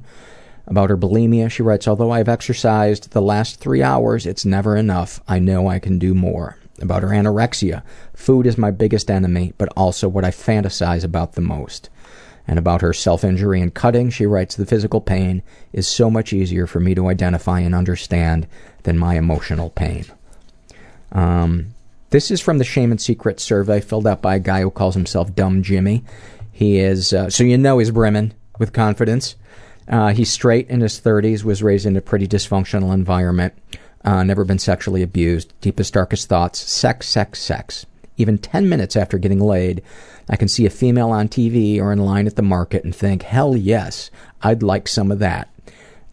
About 0.68 0.90
her 0.90 0.98
bulimia, 0.98 1.50
she 1.52 1.64
writes, 1.64 1.88
Although 1.88 2.12
I've 2.12 2.28
exercised 2.28 3.12
the 3.12 3.22
last 3.22 3.60
three 3.60 3.84
hours, 3.84 4.26
it's 4.26 4.46
never 4.46 4.76
enough. 4.76 5.22
I 5.28 5.40
know 5.40 5.68
I 5.68 5.80
can 5.80 6.00
do 6.00 6.14
more. 6.14 6.58
About 6.82 7.04
her 7.04 7.10
anorexia, 7.10 7.84
food 8.14 8.46
is 8.46 8.58
my 8.58 8.72
biggest 8.72 9.10
enemy, 9.10 9.54
but 9.58 9.70
also 9.78 10.10
what 10.10 10.26
I 10.26 10.32
fantasize 10.32 11.06
about 11.06 11.34
the 11.34 11.42
most. 11.42 11.90
And 12.48 12.60
about 12.60 12.82
her 12.82 12.94
self 12.94 13.24
injury 13.24 13.62
and 13.62 13.74
cutting, 13.74 14.10
she 14.10 14.26
writes, 14.26 14.56
The 14.56 14.66
physical 14.66 15.02
pain 15.02 15.42
is 15.72 15.88
so 15.88 16.10
much 16.10 16.34
easier 16.34 16.68
for 16.68 16.80
me 16.80 16.94
to 16.96 17.08
identify 17.08 17.60
and 17.60 17.74
understand 17.74 18.48
than 18.84 18.98
my 18.98 19.16
emotional 19.16 19.70
pain. 19.70 20.06
Um, 21.12 21.74
this 22.10 22.30
is 22.30 22.42
from 22.42 22.58
the 22.60 22.64
Shame 22.64 22.92
and 22.92 23.02
Secret 23.02 23.40
survey 23.40 23.82
filled 23.82 24.06
out 24.06 24.22
by 24.22 24.36
a 24.36 24.40
guy 24.40 24.62
who 24.62 24.70
calls 24.70 24.96
himself 24.96 25.34
Dumb 25.34 25.64
Jimmy. 25.64 26.04
He 26.52 26.80
is, 26.80 27.14
uh, 27.14 27.30
so 27.30 27.44
you 27.44 27.58
know 27.58 27.80
he's 27.80 27.92
brimming 27.92 28.34
with 28.60 28.74
confidence. 28.74 29.36
Uh, 29.88 30.10
he's 30.10 30.32
straight 30.32 30.70
in 30.70 30.82
his 30.82 31.00
30s, 31.00 31.44
was 31.44 31.62
raised 31.62 31.86
in 31.86 31.96
a 31.96 32.02
pretty 32.02 32.28
dysfunctional 32.28 32.94
environment, 32.94 33.54
uh, 34.04 34.24
never 34.24 34.44
been 34.44 34.60
sexually 34.60 35.02
abused. 35.02 35.54
Deepest, 35.62 35.94
darkest 35.94 36.30
thoughts 36.30 36.60
sex, 36.60 37.08
sex, 37.08 37.42
sex. 37.42 37.86
Even 38.18 38.38
10 38.38 38.70
minutes 38.70 38.96
after 38.96 39.18
getting 39.18 39.40
laid, 39.40 39.82
I 40.30 40.38
can 40.38 40.48
see 40.48 40.66
a 40.66 40.70
female 40.70 41.10
on 41.10 41.28
TV 41.28 41.80
or 41.80 41.92
in 41.92 42.00
line 42.00 42.28
at 42.28 42.36
the 42.36 42.42
market 42.42 42.84
and 42.84 42.96
think, 42.96 43.24
hell 43.24 43.56
yes, 43.56 44.10
I'd 44.42 44.64
like 44.64 44.88
some 44.88 45.12
of 45.12 45.20
that. 45.20 45.50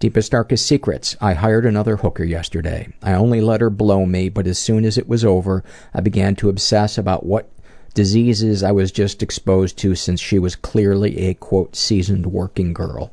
Deepest, 0.00 0.32
darkest 0.32 0.66
secrets. 0.66 1.16
I 1.20 1.34
hired 1.34 1.64
another 1.64 1.96
hooker 1.96 2.24
yesterday. 2.24 2.88
I 3.02 3.12
only 3.12 3.40
let 3.40 3.60
her 3.60 3.70
blow 3.70 4.04
me, 4.04 4.30
but 4.30 4.48
as 4.48 4.58
soon 4.58 4.84
as 4.84 4.98
it 4.98 5.08
was 5.08 5.24
over, 5.24 5.62
I 5.94 6.00
began 6.00 6.34
to 6.36 6.48
obsess 6.48 6.98
about 6.98 7.24
what 7.24 7.48
diseases 7.94 8.62
I 8.62 8.72
was 8.72 8.90
just 8.90 9.22
exposed 9.22 9.78
to 9.78 9.94
since 9.94 10.20
she 10.20 10.38
was 10.38 10.56
clearly 10.56 11.18
a, 11.28 11.34
quote, 11.34 11.76
seasoned 11.76 12.26
working 12.26 12.72
girl. 12.72 13.12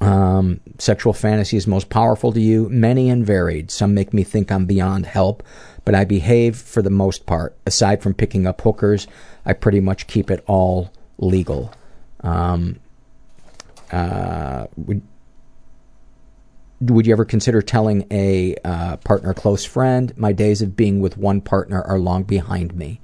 Um, 0.00 0.60
sexual 0.78 1.12
fantasies 1.12 1.66
most 1.66 1.88
powerful 1.88 2.32
to 2.32 2.40
you? 2.40 2.68
Many 2.68 3.08
and 3.08 3.24
varied. 3.24 3.70
Some 3.70 3.94
make 3.94 4.12
me 4.12 4.24
think 4.24 4.52
I'm 4.52 4.66
beyond 4.66 5.06
help, 5.06 5.42
but 5.84 5.94
I 5.94 6.04
behave 6.04 6.56
for 6.56 6.82
the 6.82 6.90
most 6.90 7.24
part. 7.26 7.56
Aside 7.66 8.02
from 8.02 8.14
picking 8.14 8.46
up 8.46 8.60
hookers, 8.60 9.06
I 9.44 9.54
pretty 9.54 9.80
much 9.80 10.06
keep 10.06 10.30
it 10.30 10.44
all 10.46 10.92
legal. 11.18 11.72
Um, 12.20 12.80
uh, 13.90 14.66
would, 14.76 15.02
would 16.80 17.06
you 17.06 17.12
ever 17.12 17.24
consider 17.24 17.62
telling 17.62 18.06
a 18.10 18.56
uh, 18.64 18.96
partner, 18.98 19.32
close 19.32 19.64
friend, 19.64 20.12
my 20.18 20.32
days 20.32 20.60
of 20.60 20.76
being 20.76 21.00
with 21.00 21.16
one 21.16 21.40
partner 21.40 21.80
are 21.82 21.98
long 21.98 22.24
behind 22.24 22.74
me? 22.74 23.00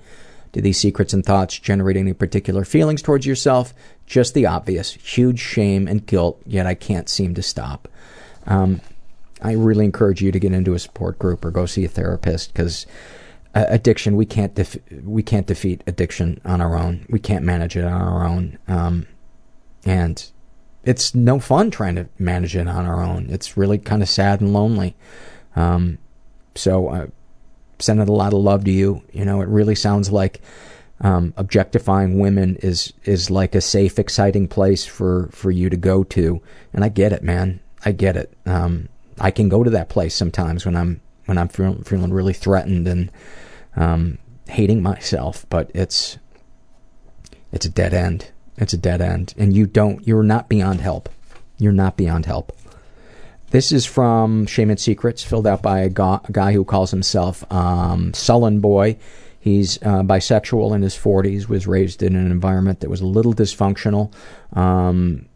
Do 0.53 0.61
these 0.61 0.79
secrets 0.79 1.13
and 1.13 1.25
thoughts 1.25 1.59
generate 1.59 1.97
any 1.97 2.13
particular 2.13 2.65
feelings 2.65 3.03
towards 3.03 3.27
yourself? 3.27 3.73
Just 4.07 4.35
the 4.35 4.47
obvious, 4.47 4.93
huge 4.93 5.41
shame 5.41 5.89
and 5.89 6.07
guilt, 6.07 6.41
yet 6.47 6.67
I 6.67 6.75
can't 6.75 7.09
seem 7.09 7.35
to 7.35 7.43
stop. 7.43 7.89
Um, 8.47 8.81
I 9.41 9.53
really 9.53 9.85
encourage 9.85 10.23
you 10.23 10.31
to 10.31 10.39
get 10.39 10.53
into 10.53 10.75
a 10.75 10.79
support 10.79 11.19
group 11.19 11.45
or 11.45 11.51
go 11.51 11.67
see 11.67 11.85
a 11.85 11.89
therapist 11.89 12.53
because 12.53 12.87
uh, 13.55 13.65
addiction 13.69 14.17
we 14.17 14.27
can't 14.27 14.55
def- 14.55 14.79
we 15.05 15.23
can't 15.23 15.47
defeat 15.47 15.83
addiction 15.87 16.41
on 16.45 16.61
our 16.61 16.77
own. 16.77 17.07
We 17.09 17.19
can't 17.19 17.45
manage 17.45 17.77
it 17.77 17.85
on 17.85 18.01
our 18.01 18.27
own, 18.27 18.59
um, 18.69 19.07
and 19.85 20.25
it's 20.85 21.15
no 21.15 21.39
fun 21.39 21.71
trying 21.71 21.97
to 21.97 22.09
manage 22.19 22.57
it 22.57 22.69
on 22.69 22.87
our 22.87 23.03
own. 23.03 23.27
It's 23.31 23.57
really 23.57 23.79
kind 23.79 24.03
of 24.03 24.09
sad 24.09 24.41
and 24.41 24.53
lonely. 24.53 24.97
Um, 25.55 25.99
so, 26.55 26.89
uh, 26.89 27.07
sending 27.79 28.09
a 28.09 28.13
lot 28.13 28.33
of 28.33 28.41
love 28.41 28.65
to 28.65 28.71
you. 28.71 29.03
You 29.13 29.25
know, 29.25 29.41
it 29.41 29.49
really 29.49 29.75
sounds 29.75 30.11
like 30.11 30.41
um, 31.01 31.35
objectifying 31.37 32.19
women 32.19 32.57
is 32.57 32.93
is 33.05 33.31
like 33.31 33.55
a 33.55 33.61
safe, 33.61 33.99
exciting 33.99 34.49
place 34.49 34.85
for 34.85 35.29
for 35.33 35.51
you 35.51 35.69
to 35.69 35.77
go 35.77 36.05
to. 36.05 36.41
And 36.73 36.85
I 36.85 36.89
get 36.89 37.13
it, 37.13 37.23
man. 37.23 37.61
I 37.85 37.93
get 37.93 38.17
it. 38.17 38.33
Um, 38.47 38.89
I 39.19 39.31
can 39.31 39.49
go 39.49 39.63
to 39.65 39.71
that 39.71 39.89
place 39.89 40.15
sometimes 40.15 40.65
when 40.65 40.77
I'm 40.77 41.01
when 41.27 41.39
I'm 41.39 41.49
feeling, 41.49 41.83
feeling 41.85 42.13
really 42.13 42.33
threatened 42.33 42.87
and 42.89 43.11
um, 43.77 44.19
hating 44.49 44.83
myself. 44.83 45.45
But 45.49 45.71
it's 45.75 46.19
it's 47.53 47.67
a 47.67 47.71
dead 47.71 47.95
end. 47.95 48.31
It's 48.57 48.73
a 48.73 48.79
dead 48.79 49.01
end, 49.01 49.35
and 49.37 49.55
you 49.55 49.67
don't. 49.67 50.07
You're 50.07 50.23
not 50.23 50.49
beyond 50.49 50.81
help. 50.81 51.09
You're 51.59 51.73
not 51.73 51.97
beyond 51.97 52.27
help. 52.27 52.53
This 53.53 53.71
is 53.71 53.85
from 53.85 54.47
Shame 54.47 54.71
and 54.71 54.81
Secrets, 54.81 55.23
filled 55.23 55.47
out 55.47 55.61
by 55.61 55.81
a, 55.81 55.91
go- 55.91 56.23
a 56.25 56.33
guy 56.33 56.55
who 56.55 56.65
calls 56.65 56.91
himself 56.91 57.45
um, 57.53 58.15
Sullen 58.15 58.61
Boy. 58.61 58.97
He's 59.39 59.77
uh, 59.83 60.03
bisexual 60.03 60.75
in 60.75 60.81
his 60.81 60.95
40s, 60.95 61.49
was 61.49 61.67
raised 61.67 62.03
in 62.03 62.17
an 62.17 62.31
environment 62.31 62.81
that 62.81 62.89
was 62.89 63.03
a 63.03 63.07
little 63.07 63.35
dysfunctional. 63.35 64.11
Um, 64.57 65.27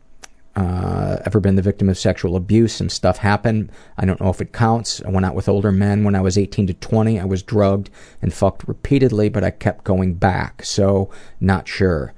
uh, 0.55 1.19
ever 1.27 1.41
been 1.41 1.57
the 1.57 1.63
victim 1.63 1.91
of 1.91 1.99
sexual 1.99 2.37
abuse? 2.37 2.73
Some 2.73 2.89
stuff 2.89 3.19
happened. 3.19 3.71
I 3.99 4.07
don't 4.07 4.19
know 4.19 4.31
if 4.31 4.41
it 4.41 4.51
counts. 4.51 5.03
I 5.05 5.11
went 5.11 5.27
out 5.27 5.35
with 5.35 5.47
older 5.47 5.71
men 5.71 6.03
when 6.03 6.15
I 6.15 6.23
was 6.23 6.39
18 6.39 6.69
to 6.69 6.73
20. 6.73 7.21
I 7.21 7.27
was 7.27 7.43
drugged 7.43 7.91
and 8.23 8.33
fucked 8.33 8.67
repeatedly, 8.67 9.29
but 9.29 9.45
I 9.45 9.51
kept 9.51 9.85
going 9.85 10.15
back, 10.15 10.65
so 10.65 11.11
not 11.39 11.69
sure. 11.69 12.15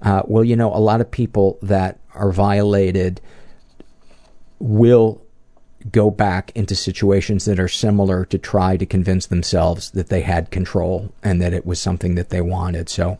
Uh, 0.00 0.22
well, 0.26 0.44
you 0.44 0.54
know, 0.54 0.72
a 0.72 0.78
lot 0.78 1.00
of 1.00 1.10
people 1.10 1.58
that 1.60 1.98
are 2.14 2.30
violated 2.30 3.20
will 4.60 5.20
go 5.90 6.10
back 6.10 6.52
into 6.54 6.74
situations 6.74 7.46
that 7.46 7.58
are 7.58 7.68
similar 7.68 8.24
to 8.26 8.38
try 8.38 8.76
to 8.76 8.84
convince 8.84 9.26
themselves 9.26 9.90
that 9.92 10.08
they 10.08 10.20
had 10.20 10.50
control 10.50 11.12
and 11.22 11.40
that 11.40 11.54
it 11.54 11.64
was 11.64 11.80
something 11.80 12.14
that 12.16 12.30
they 12.30 12.40
wanted. 12.40 12.88
So, 12.88 13.18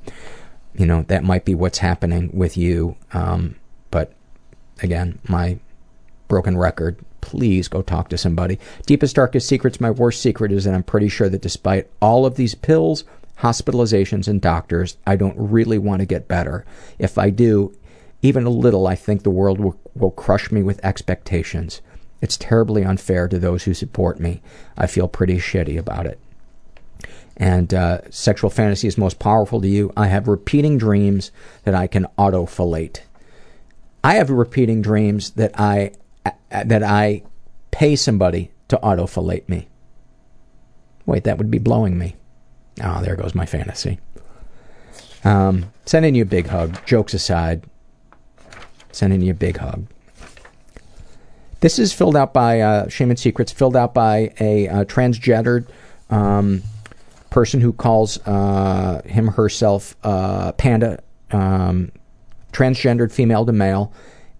you 0.74 0.86
know, 0.86 1.04
that 1.04 1.24
might 1.24 1.44
be 1.44 1.54
what's 1.54 1.78
happening 1.78 2.30
with 2.34 2.56
you. 2.56 2.96
Um, 3.12 3.56
but 3.90 4.12
again, 4.82 5.18
my 5.26 5.58
broken 6.28 6.56
record, 6.56 6.98
please 7.22 7.66
go 7.66 7.82
talk 7.82 8.08
to 8.10 8.18
somebody. 8.18 8.58
Deepest, 8.86 9.16
darkest 9.16 9.48
secrets, 9.48 9.80
my 9.80 9.90
worst 9.90 10.20
secret 10.20 10.52
is 10.52 10.64
that 10.64 10.74
I'm 10.74 10.82
pretty 10.82 11.08
sure 11.08 11.28
that 11.28 11.42
despite 11.42 11.90
all 12.00 12.26
of 12.26 12.36
these 12.36 12.54
pills, 12.54 13.04
hospitalizations, 13.38 14.28
and 14.28 14.40
doctors, 14.40 14.98
I 15.06 15.16
don't 15.16 15.36
really 15.36 15.78
want 15.78 16.00
to 16.00 16.06
get 16.06 16.28
better. 16.28 16.64
If 16.98 17.16
I 17.16 17.30
do, 17.30 17.74
even 18.22 18.44
a 18.44 18.50
little, 18.50 18.86
I 18.86 18.96
think 18.96 19.22
the 19.22 19.30
world 19.30 19.58
will, 19.58 19.78
will 19.94 20.10
crush 20.10 20.52
me 20.52 20.62
with 20.62 20.84
expectations. 20.84 21.80
It's 22.20 22.36
terribly 22.36 22.84
unfair 22.84 23.28
to 23.28 23.38
those 23.38 23.64
who 23.64 23.74
support 23.74 24.20
me. 24.20 24.42
I 24.76 24.86
feel 24.86 25.08
pretty 25.08 25.38
shitty 25.38 25.78
about 25.78 26.06
it. 26.06 26.18
And 27.36 27.72
uh, 27.72 28.10
sexual 28.10 28.50
fantasy 28.50 28.86
is 28.86 28.98
most 28.98 29.18
powerful 29.18 29.60
to 29.62 29.68
you. 29.68 29.92
I 29.96 30.08
have 30.08 30.28
repeating 30.28 30.76
dreams 30.76 31.32
that 31.64 31.74
I 31.74 31.86
can 31.86 32.06
auto-fellate. 32.18 33.00
I 34.04 34.14
have 34.14 34.28
repeating 34.28 34.82
dreams 34.82 35.30
that 35.30 35.58
I 35.58 35.92
uh, 36.26 36.32
that 36.50 36.82
I 36.82 37.22
pay 37.70 37.96
somebody 37.96 38.50
to 38.68 38.78
auto-fellate 38.80 39.48
me. 39.48 39.68
Wait, 41.06 41.24
that 41.24 41.38
would 41.38 41.50
be 41.50 41.58
blowing 41.58 41.96
me. 41.96 42.16
Oh, 42.82 43.00
there 43.02 43.16
goes 43.16 43.34
my 43.34 43.46
fantasy. 43.46 43.98
Um, 45.24 45.72
sending 45.86 46.14
you 46.14 46.22
a 46.22 46.26
big 46.26 46.46
hug. 46.46 46.84
Jokes 46.86 47.14
aside, 47.14 47.64
sending 48.92 49.22
you 49.22 49.32
a 49.32 49.34
big 49.34 49.56
hug. 49.58 49.86
This 51.60 51.78
is 51.78 51.92
filled 51.92 52.16
out 52.16 52.32
by 52.32 52.60
uh, 52.60 52.88
Shame 52.88 53.10
and 53.10 53.18
Secrets, 53.18 53.52
filled 53.52 53.76
out 53.76 53.92
by 53.92 54.32
a 54.40 54.68
uh, 54.68 54.84
transgendered 54.84 55.68
um, 56.08 56.62
person 57.28 57.60
who 57.60 57.72
calls 57.72 58.18
uh, 58.26 59.02
him 59.04 59.28
herself 59.28 59.94
uh, 60.02 60.52
Panda, 60.52 61.02
um, 61.30 61.92
transgendered 62.52 63.12
female 63.12 63.44
to 63.44 63.52
male. 63.52 63.92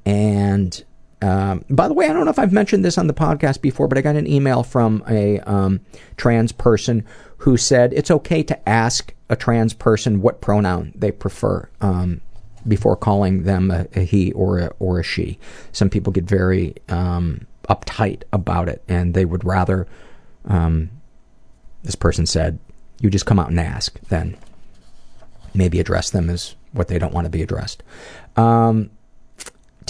And 0.06 0.82
um, 1.20 1.64
by 1.68 1.88
the 1.88 1.94
way, 1.94 2.09
I 2.09 2.12
don't 2.14 2.24
know 2.24 2.30
if 2.30 2.38
I've 2.38 2.52
mentioned 2.52 2.84
this 2.84 2.97
on 2.97 3.06
the 3.06 3.14
podcast 3.14 3.60
before, 3.60 3.86
but 3.86 3.98
I 3.98 4.01
got 4.01 4.16
an 4.16 4.26
email 4.26 4.62
from 4.62 5.05
a 5.09 5.40
um, 5.40 5.80
trans 6.16 6.52
person 6.52 7.05
who 7.38 7.59
said 7.59 7.92
it's 7.92 8.10
okay 8.10 8.42
to 8.44 8.68
ask 8.68 9.14
a 9.28 9.36
trans 9.36 9.74
person 9.74 10.22
what 10.22 10.40
pronoun 10.40 10.92
they 10.94 11.12
prefer. 11.12 11.68
Um, 11.82 12.22
before 12.66 12.97
calling 12.97 13.45
them 13.45 13.70
a, 13.70 13.87
a 13.95 14.01
he 14.01 14.32
or 14.32 14.59
a, 14.59 14.73
or 14.78 15.01
a 15.01 15.03
she. 15.03 15.39
Some 15.73 15.91
people 15.91 16.12
get 16.12 16.24
very 16.24 16.74
um, 16.89 17.47
uptight 17.69 18.23
about 18.32 18.69
it, 18.69 18.82
and 18.89 19.15
they 19.15 19.24
would 19.24 19.45
rather. 19.45 19.87
Um, 20.45 20.91
this 21.82 21.95
person 21.95 22.27
said, 22.27 22.59
"You 23.01 23.11
just 23.11 23.27
come 23.27 23.39
out 23.39 23.51
and 23.51 23.61
ask, 23.61 23.99
then 24.09 24.37
maybe 25.55 25.81
address 25.81 26.11
them 26.11 26.31
as 26.31 26.55
what 26.73 26.89
they 26.89 26.99
don't 26.99 27.15
want 27.15 27.24
to 27.27 27.31
be 27.31 27.43
addressed." 27.43 27.82
Um, 28.37 28.91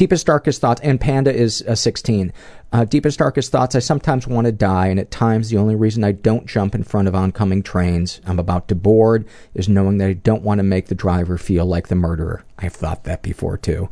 deepest 0.00 0.24
darkest 0.24 0.62
thoughts, 0.62 0.80
and 0.80 0.98
Panda 0.98 1.30
is 1.30 1.60
a 1.66 1.76
16. 1.76 2.32
Uh, 2.72 2.86
deepest 2.86 3.18
darkest 3.18 3.52
thoughts. 3.52 3.74
I 3.74 3.80
sometimes 3.80 4.26
want 4.26 4.46
to 4.46 4.52
die, 4.52 4.86
and 4.86 4.98
at 4.98 5.10
times 5.10 5.50
the 5.50 5.58
only 5.58 5.74
reason 5.74 6.04
I 6.04 6.12
don't 6.12 6.46
jump 6.46 6.74
in 6.74 6.84
front 6.84 7.06
of 7.06 7.14
oncoming 7.14 7.62
trains 7.62 8.18
I'm 8.24 8.38
about 8.38 8.68
to 8.68 8.74
board 8.74 9.26
is 9.52 9.68
knowing 9.68 9.98
that 9.98 10.08
I 10.08 10.14
don't 10.14 10.42
want 10.42 10.58
to 10.58 10.62
make 10.62 10.86
the 10.86 10.94
driver 10.94 11.36
feel 11.36 11.66
like 11.66 11.88
the 11.88 11.96
murderer. 11.96 12.46
I've 12.58 12.72
thought 12.72 13.04
that 13.04 13.20
before 13.20 13.58
too. 13.58 13.90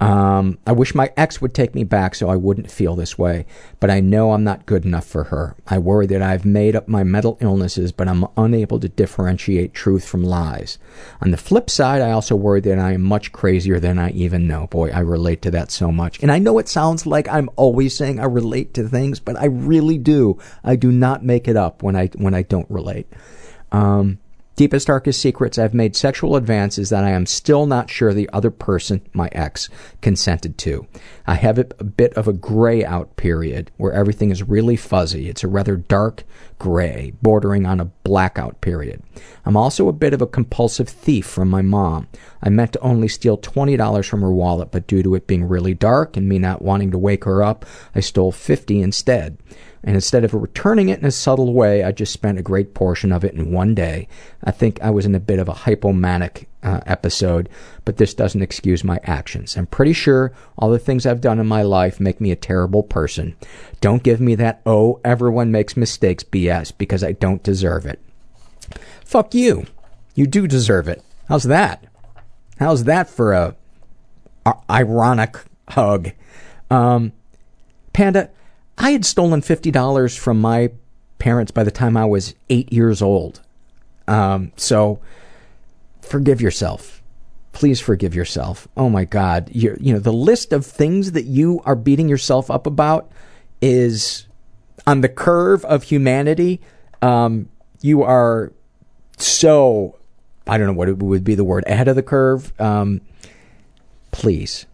Um, 0.00 0.58
I 0.66 0.72
wish 0.72 0.94
my 0.94 1.12
ex 1.16 1.40
would 1.40 1.54
take 1.54 1.74
me 1.74 1.84
back 1.84 2.14
so 2.14 2.28
I 2.28 2.36
wouldn't 2.36 2.70
feel 2.70 2.96
this 2.96 3.16
way, 3.16 3.46
but 3.80 3.90
I 3.90 4.00
know 4.00 4.32
I'm 4.32 4.44
not 4.44 4.66
good 4.66 4.84
enough 4.84 5.06
for 5.06 5.24
her. 5.24 5.56
I 5.66 5.78
worry 5.78 6.06
that 6.06 6.20
I've 6.20 6.44
made 6.44 6.74
up 6.74 6.88
my 6.88 7.04
mental 7.04 7.38
illnesses, 7.40 7.92
but 7.92 8.08
I'm 8.08 8.26
unable 8.36 8.80
to 8.80 8.88
differentiate 8.88 9.72
truth 9.72 10.04
from 10.06 10.22
lies. 10.22 10.78
On 11.22 11.30
the 11.30 11.36
flip 11.36 11.70
side, 11.70 12.02
I 12.02 12.10
also 12.10 12.34
worry 12.34 12.60
that 12.62 12.78
I 12.78 12.92
am 12.92 13.02
much 13.02 13.32
crazier 13.32 13.78
than 13.78 13.98
I 13.98 14.10
even 14.10 14.48
know. 14.48 14.66
Boy, 14.66 14.90
I 14.90 15.00
relate 15.00 15.42
to 15.42 15.50
that 15.52 15.70
so 15.70 15.92
much. 15.92 16.20
And 16.22 16.30
I 16.30 16.38
know 16.38 16.58
it 16.58 16.68
sounds 16.68 17.06
like 17.06 17.28
I'm 17.28 17.48
always 17.56 17.96
saying 17.96 18.18
I 18.18 18.24
relate 18.24 18.74
to 18.74 18.88
things, 18.88 19.20
but 19.20 19.38
I 19.38 19.46
really 19.46 19.98
do. 19.98 20.38
I 20.64 20.76
do 20.76 20.90
not 20.90 21.24
make 21.24 21.46
it 21.46 21.56
up 21.56 21.82
when 21.82 21.94
I 21.94 22.08
when 22.16 22.34
I 22.34 22.42
don't 22.42 22.70
relate. 22.70 23.06
Um, 23.70 24.18
Deepest, 24.56 24.86
darkest 24.86 25.20
secrets, 25.20 25.58
I've 25.58 25.74
made 25.74 25.96
sexual 25.96 26.36
advances 26.36 26.90
that 26.90 27.02
I 27.02 27.10
am 27.10 27.26
still 27.26 27.66
not 27.66 27.90
sure 27.90 28.14
the 28.14 28.30
other 28.32 28.52
person, 28.52 29.02
my 29.12 29.28
ex, 29.32 29.68
consented 30.00 30.58
to. 30.58 30.86
I 31.26 31.34
have 31.34 31.58
a, 31.58 31.64
bit 31.64 32.14
of 32.14 32.28
a 32.28 32.32
gray 32.32 32.84
out 32.84 33.16
period 33.16 33.72
where 33.78 33.92
everything 33.92 34.30
is 34.30 34.44
really 34.44 34.76
fuzzy. 34.76 35.28
It's 35.28 35.42
a 35.42 35.48
rather 35.48 35.76
dark 35.76 36.22
gray, 36.60 37.14
bordering 37.20 37.66
on 37.66 37.80
a 37.80 37.86
blackout 38.04 38.60
period. 38.60 39.02
I'm 39.44 39.56
also 39.56 39.88
a 39.88 39.92
bit 39.92 40.14
of 40.14 40.22
a 40.22 40.26
compulsive 40.26 40.88
thief 40.88 41.26
from 41.26 41.50
my 41.50 41.62
mom. 41.62 42.06
I 42.40 42.48
meant 42.48 42.74
to 42.74 42.80
only 42.80 43.08
steal 43.08 43.36
$20 43.36 44.08
from 44.08 44.20
her 44.20 44.30
wallet, 44.30 44.70
but 44.70 44.86
due 44.86 45.02
to 45.02 45.16
it 45.16 45.26
being 45.26 45.48
really 45.48 45.74
dark 45.74 46.16
and 46.16 46.28
me 46.28 46.38
not 46.38 46.62
wanting 46.62 46.92
to 46.92 46.98
wake 46.98 47.24
her 47.24 47.42
up, 47.42 47.66
I 47.92 47.98
stole 48.00 48.30
50 48.30 48.80
instead. 48.80 49.36
And 49.84 49.94
instead 49.94 50.24
of 50.24 50.32
returning 50.32 50.88
it 50.88 50.98
in 50.98 51.04
a 51.04 51.10
subtle 51.10 51.52
way, 51.52 51.84
I 51.84 51.92
just 51.92 52.12
spent 52.12 52.38
a 52.38 52.42
great 52.42 52.72
portion 52.72 53.12
of 53.12 53.22
it 53.22 53.34
in 53.34 53.52
one 53.52 53.74
day. 53.74 54.08
I 54.42 54.50
think 54.50 54.82
I 54.82 54.88
was 54.88 55.04
in 55.04 55.14
a 55.14 55.20
bit 55.20 55.38
of 55.38 55.48
a 55.48 55.52
hypomanic 55.52 56.46
uh, 56.62 56.80
episode, 56.86 57.50
but 57.84 57.98
this 57.98 58.14
doesn't 58.14 58.40
excuse 58.40 58.82
my 58.82 58.98
actions. 59.04 59.56
I'm 59.56 59.66
pretty 59.66 59.92
sure 59.92 60.32
all 60.56 60.70
the 60.70 60.78
things 60.78 61.04
I've 61.04 61.20
done 61.20 61.38
in 61.38 61.46
my 61.46 61.62
life 61.62 62.00
make 62.00 62.18
me 62.18 62.30
a 62.30 62.36
terrible 62.36 62.82
person. 62.82 63.36
Don't 63.82 64.02
give 64.02 64.20
me 64.20 64.34
that, 64.36 64.62
oh, 64.64 65.00
everyone 65.04 65.52
makes 65.52 65.76
mistakes 65.76 66.24
BS 66.24 66.72
because 66.76 67.04
I 67.04 67.12
don't 67.12 67.42
deserve 67.42 67.84
it. 67.84 68.00
Fuck 69.04 69.34
you. 69.34 69.66
You 70.14 70.26
do 70.26 70.46
deserve 70.46 70.88
it. 70.88 71.02
How's 71.28 71.44
that? 71.44 71.84
How's 72.58 72.84
that 72.84 73.10
for 73.10 73.34
a, 73.34 73.54
a 74.46 74.54
ironic 74.70 75.36
hug? 75.68 76.12
Um, 76.70 77.12
Panda, 77.92 78.30
I 78.78 78.90
had 78.90 79.04
stolen 79.04 79.40
$50 79.40 80.18
from 80.18 80.40
my 80.40 80.70
parents 81.18 81.52
by 81.52 81.64
the 81.64 81.70
time 81.70 81.96
I 81.96 82.04
was 82.04 82.34
eight 82.50 82.72
years 82.72 83.00
old. 83.00 83.40
Um, 84.06 84.52
so 84.56 85.00
forgive 86.02 86.40
yourself. 86.40 87.02
Please 87.52 87.80
forgive 87.80 88.14
yourself. 88.14 88.68
Oh 88.76 88.90
my 88.90 89.04
God. 89.04 89.48
you 89.52 89.76
you 89.80 89.92
know, 89.92 90.00
the 90.00 90.12
list 90.12 90.52
of 90.52 90.66
things 90.66 91.12
that 91.12 91.24
you 91.24 91.60
are 91.64 91.76
beating 91.76 92.08
yourself 92.08 92.50
up 92.50 92.66
about 92.66 93.10
is 93.62 94.26
on 94.86 95.00
the 95.00 95.08
curve 95.08 95.64
of 95.64 95.84
humanity. 95.84 96.60
Um, 97.00 97.48
you 97.80 98.02
are 98.02 98.52
so, 99.16 99.96
I 100.46 100.58
don't 100.58 100.66
know 100.66 100.72
what 100.72 100.88
it 100.88 100.98
would 100.98 101.24
be 101.24 101.34
the 101.34 101.44
word, 101.44 101.64
ahead 101.66 101.88
of 101.88 101.96
the 101.96 102.02
curve. 102.02 102.52
Um, 102.60 103.00
please 104.10 104.66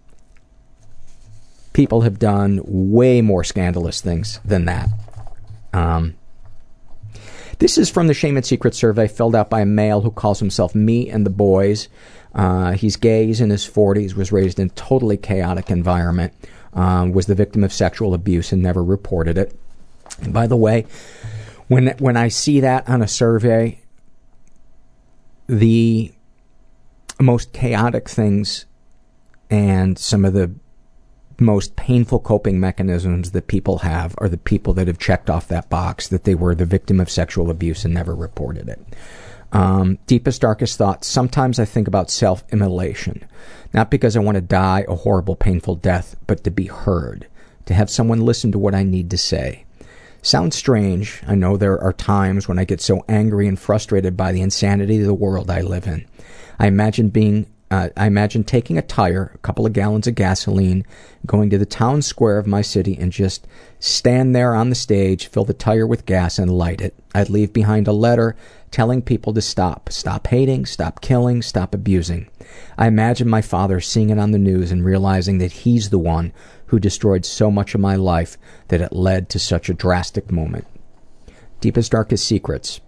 people 1.73 2.03
have 2.03 2.19
done 2.19 2.61
way 2.65 3.21
more 3.21 3.45
scandalous 3.45 4.01
things 4.01 4.41
than 4.45 4.65
that. 4.65 4.89
Um, 5.73 6.17
this 7.59 7.77
is 7.77 7.91
from 7.91 8.07
the 8.07 8.15
Shame 8.15 8.37
and 8.37 8.47
Secret 8.47 8.75
survey 8.75 9.07
filled 9.07 9.37
out 9.37 9.51
by 9.51 9.61
a 9.61 9.67
male 9.67 10.01
who 10.01 10.11
calls 10.11 10.41
himself 10.41 10.75
Me 10.75 11.09
and 11.11 11.27
the 11.27 11.31
Boys. 11.31 11.89
Uh, 12.35 12.73
he's 12.73 12.97
gay, 12.97 13.27
he's 13.27 13.41
in 13.41 13.51
his 13.51 13.69
40s, 13.69 14.15
was 14.15 14.33
raised 14.33 14.59
in 14.59 14.69
a 14.69 14.71
totally 14.71 15.17
chaotic 15.17 15.71
environment, 15.71 16.33
um, 16.73 17.13
was 17.13 17.27
the 17.27 17.35
victim 17.35 17.63
of 17.63 17.73
sexual 17.73 18.15
abuse 18.15 18.53
and 18.53 18.63
never 18.63 18.83
reported 18.83 19.37
it. 19.37 19.55
And 20.23 20.33
by 20.33 20.47
the 20.47 20.57
way, 20.57 20.87
when 21.69 21.89
when 21.99 22.17
I 22.17 22.29
see 22.29 22.61
that 22.61 22.89
on 22.89 23.03
a 23.03 23.09
survey, 23.09 23.81
the 25.47 26.13
most 27.21 27.53
chaotic 27.53 28.09
things 28.09 28.65
and 29.51 29.99
some 29.99 30.25
of 30.25 30.33
the 30.33 30.53
most 31.41 31.77
painful 31.77 32.21
coping 32.21 32.61
mechanisms 32.61 33.31
that 33.33 33.47
people 33.47 33.79
have 33.79 34.15
are 34.19 34.29
the 34.29 34.37
people 34.37 34.73
that 34.75 34.87
have 34.87 34.99
checked 34.99 35.31
off 35.31 35.49
that 35.49 35.71
box 35.71 36.09
that 36.09 36.25
they 36.25 36.35
were 36.35 36.55
the 36.55 36.65
victim 36.65 37.01
of 37.01 37.11
sexual 37.11 37.51
abuse 37.51 37.85
and 37.85 37.95
never 37.95 38.15
reported 38.15 38.69
it. 38.69 38.81
Um, 39.53 39.99
deepest, 40.07 40.43
darkest 40.43 40.79
thoughts. 40.79 41.09
Sometimes 41.09 41.59
I 41.59 41.65
think 41.65 41.89
about 41.89 42.11
self 42.11 42.45
immolation. 42.53 43.25
Not 43.73 43.91
because 43.91 44.17
I 44.17 44.21
want 44.21 44.37
to 44.37 44.43
die 44.43 44.85
a 44.89 44.95
horrible, 44.95 45.37
painful 45.37 45.77
death, 45.77 46.17
but 46.27 46.45
to 46.45 46.51
be 46.51 46.67
heard. 46.67 47.27
To 47.67 47.75
have 47.75 47.91
someone 47.91 48.25
listen 48.25 48.53
to 48.53 48.59
what 48.59 48.75
I 48.75 48.83
need 48.83 49.11
to 49.11 49.19
say. 49.19 49.65
Sounds 50.23 50.55
strange. 50.55 51.23
I 51.27 51.35
know 51.35 51.57
there 51.57 51.81
are 51.81 51.93
times 51.93 52.47
when 52.47 52.59
I 52.59 52.65
get 52.65 52.81
so 52.81 53.05
angry 53.09 53.47
and 53.47 53.59
frustrated 53.59 54.17
by 54.17 54.33
the 54.33 54.43
insanity 54.43 55.01
of 55.01 55.07
the 55.07 55.15
world 55.15 55.51
I 55.51 55.63
live 55.63 55.87
in. 55.87 56.07
I 56.59 56.67
imagine 56.67 57.09
being 57.09 57.47
Uh, 57.71 57.89
I 57.97 58.07
imagine 58.07 58.43
taking 58.43 58.77
a 58.77 58.83
tire, 58.83 59.31
a 59.33 59.39
couple 59.39 59.65
of 59.65 59.73
gallons 59.73 60.09
of 60.09 60.17
gasoline, 60.17 60.85
going 61.25 61.51
to 61.51 61.59
the 61.59 61.67
town 61.67 62.03
square 62.03 62.37
of 62.37 62.47
my 62.47 62.63
city 62.63 62.99
and 62.99 63.13
just 63.13 63.47
stand 63.79 64.35
there 64.35 64.57
on 64.57 64.71
the 64.71 64.75
stage, 64.75 65.29
fill 65.29 65.45
the 65.45 65.55
tire 65.55 65.87
with 65.87 66.05
gas, 66.05 66.39
and 66.39 66.51
light 66.51 66.81
it. 66.81 66.95
I'd 67.15 67.31
leave 67.31 67.53
behind 67.53 67.87
a 67.87 67.93
letter 67.93 68.35
telling 68.73 69.03
people 69.03 69.33
to 69.35 69.41
stop. 69.41 69.91
Stop 69.93 70.27
hating, 70.27 70.67
stop 70.67 71.01
killing, 71.01 71.43
stop 71.43 71.73
abusing. 71.73 72.29
I 72.77 72.89
imagine 72.89 73.29
my 73.29 73.43
father 73.43 73.81
seeing 73.81 74.11
it 74.11 74.19
on 74.19 74.33
the 74.33 74.39
news 74.39 74.73
and 74.73 74.85
realizing 74.85 75.39
that 75.39 75.53
he's 75.53 75.91
the 75.91 75.99
one 75.99 76.33
who 76.67 76.81
destroyed 76.81 77.25
so 77.25 77.53
much 77.53 77.75
of 77.75 77.81
my 77.81 77.95
life 77.95 78.37
that 78.69 78.81
it 78.81 78.93
led 78.93 79.29
to 79.31 79.39
such 79.39 79.69
a 79.69 79.75
drastic 79.75 80.33
moment. 80.33 80.67
Deepest, 81.61 81.93
darkest 81.93 82.27
secrets. 82.27 82.81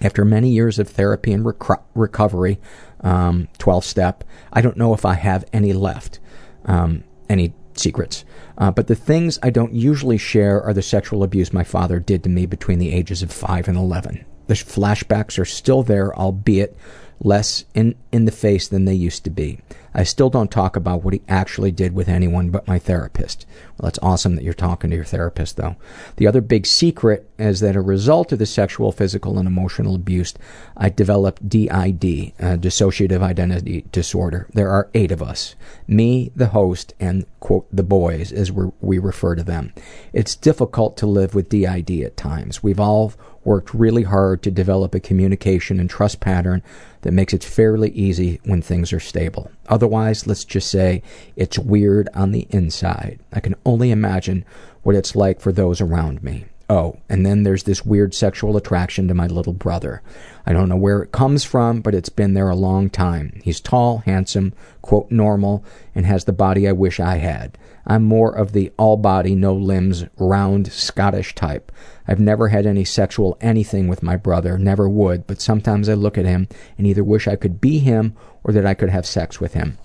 After 0.00 0.24
many 0.24 0.50
years 0.50 0.78
of 0.78 0.88
therapy 0.88 1.32
and 1.32 1.44
rec- 1.44 1.82
recovery, 1.94 2.58
um, 3.00 3.48
12 3.58 3.84
step. 3.84 4.24
I 4.52 4.60
don't 4.60 4.76
know 4.76 4.94
if 4.94 5.04
I 5.04 5.14
have 5.14 5.44
any 5.52 5.72
left, 5.72 6.20
um, 6.64 7.04
any 7.28 7.52
secrets. 7.74 8.24
Uh, 8.58 8.70
but 8.70 8.86
the 8.86 8.94
things 8.94 9.38
I 9.42 9.50
don't 9.50 9.74
usually 9.74 10.18
share 10.18 10.62
are 10.62 10.72
the 10.72 10.82
sexual 10.82 11.22
abuse 11.22 11.52
my 11.52 11.64
father 11.64 12.00
did 12.00 12.22
to 12.24 12.30
me 12.30 12.46
between 12.46 12.78
the 12.78 12.92
ages 12.92 13.22
of 13.22 13.32
5 13.32 13.68
and 13.68 13.76
11. 13.76 14.24
The 14.46 14.54
flashbacks 14.54 15.38
are 15.38 15.44
still 15.44 15.82
there, 15.82 16.14
albeit 16.16 16.76
less 17.20 17.64
in, 17.74 17.94
in 18.12 18.24
the 18.24 18.32
face 18.32 18.68
than 18.68 18.84
they 18.84 18.94
used 18.94 19.24
to 19.24 19.30
be. 19.30 19.60
I 19.98 20.02
still 20.02 20.28
don't 20.28 20.50
talk 20.50 20.76
about 20.76 21.02
what 21.02 21.14
he 21.14 21.22
actually 21.26 21.72
did 21.72 21.94
with 21.94 22.06
anyone 22.06 22.50
but 22.50 22.68
my 22.68 22.78
therapist. 22.78 23.46
Well, 23.78 23.86
that's 23.86 23.98
awesome 24.02 24.36
that 24.36 24.44
you're 24.44 24.52
talking 24.52 24.90
to 24.90 24.96
your 24.96 25.06
therapist, 25.06 25.56
though. 25.56 25.76
The 26.16 26.26
other 26.26 26.42
big 26.42 26.66
secret 26.66 27.30
is 27.38 27.60
that 27.60 27.76
a 27.76 27.80
result 27.80 28.30
of 28.30 28.38
the 28.38 28.44
sexual, 28.44 28.92
physical, 28.92 29.38
and 29.38 29.48
emotional 29.48 29.94
abuse, 29.94 30.34
I 30.76 30.90
developed 30.90 31.48
DID, 31.48 31.70
uh, 31.70 32.56
dissociative 32.58 33.22
identity 33.22 33.86
disorder. 33.90 34.48
There 34.52 34.70
are 34.70 34.90
eight 34.92 35.12
of 35.12 35.22
us 35.22 35.54
me, 35.88 36.30
the 36.36 36.48
host, 36.48 36.92
and, 37.00 37.24
quote, 37.40 37.66
the 37.72 37.82
boys, 37.82 38.32
as 38.32 38.52
we 38.52 38.98
refer 38.98 39.34
to 39.34 39.42
them. 39.42 39.72
It's 40.12 40.34
difficult 40.34 40.98
to 40.98 41.06
live 41.06 41.34
with 41.34 41.48
DID 41.48 42.02
at 42.02 42.18
times. 42.18 42.62
We've 42.62 42.80
all 42.80 43.14
worked 43.44 43.72
really 43.72 44.02
hard 44.02 44.42
to 44.42 44.50
develop 44.50 44.94
a 44.94 45.00
communication 45.00 45.78
and 45.78 45.88
trust 45.88 46.18
pattern 46.20 46.62
that 47.02 47.12
makes 47.12 47.32
it 47.32 47.44
fairly 47.44 47.90
easy 47.90 48.40
when 48.44 48.62
things 48.62 48.92
are 48.92 49.00
stable. 49.00 49.50
Otherwise, 49.68 50.26
let's 50.26 50.44
just 50.44 50.70
say 50.70 51.02
it's 51.36 51.58
weird 51.58 52.08
on 52.14 52.32
the 52.32 52.46
inside. 52.50 53.18
I 53.32 53.40
can 53.40 53.54
only 53.64 53.90
imagine 53.90 54.44
what 54.82 54.96
it's 54.96 55.16
like 55.16 55.40
for 55.40 55.52
those 55.52 55.80
around 55.80 56.22
me. 56.22 56.46
Oh, 56.68 56.98
and 57.08 57.24
then 57.24 57.44
there's 57.44 57.62
this 57.62 57.86
weird 57.86 58.12
sexual 58.12 58.56
attraction 58.56 59.06
to 59.06 59.14
my 59.14 59.28
little 59.28 59.52
brother. 59.52 60.02
I 60.44 60.52
don't 60.52 60.68
know 60.68 60.76
where 60.76 61.00
it 61.02 61.12
comes 61.12 61.44
from, 61.44 61.80
but 61.80 61.94
it's 61.94 62.08
been 62.08 62.34
there 62.34 62.48
a 62.48 62.56
long 62.56 62.90
time. 62.90 63.40
He's 63.44 63.60
tall, 63.60 63.98
handsome, 63.98 64.52
quote, 64.82 65.10
normal, 65.10 65.64
and 65.94 66.06
has 66.06 66.24
the 66.24 66.32
body 66.32 66.66
I 66.66 66.72
wish 66.72 66.98
I 66.98 67.16
had. 67.16 67.56
I'm 67.86 68.02
more 68.02 68.34
of 68.34 68.52
the 68.52 68.72
all 68.76 68.96
body, 68.96 69.34
no 69.34 69.54
limbs, 69.54 70.04
round 70.16 70.72
Scottish 70.72 71.34
type. 71.34 71.70
I've 72.08 72.20
never 72.20 72.48
had 72.48 72.66
any 72.66 72.84
sexual 72.84 73.38
anything 73.40 73.88
with 73.88 74.02
my 74.02 74.16
brother, 74.16 74.58
never 74.58 74.88
would, 74.88 75.26
but 75.26 75.40
sometimes 75.40 75.88
I 75.88 75.94
look 75.94 76.18
at 76.18 76.24
him 76.24 76.48
and 76.76 76.86
either 76.86 77.04
wish 77.04 77.28
I 77.28 77.36
could 77.36 77.60
be 77.60 77.78
him 77.78 78.16
or 78.42 78.52
that 78.52 78.66
I 78.66 78.74
could 78.74 78.90
have 78.90 79.06
sex 79.06 79.40
with 79.40 79.54
him. 79.54 79.78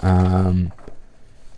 Um, 0.00 0.72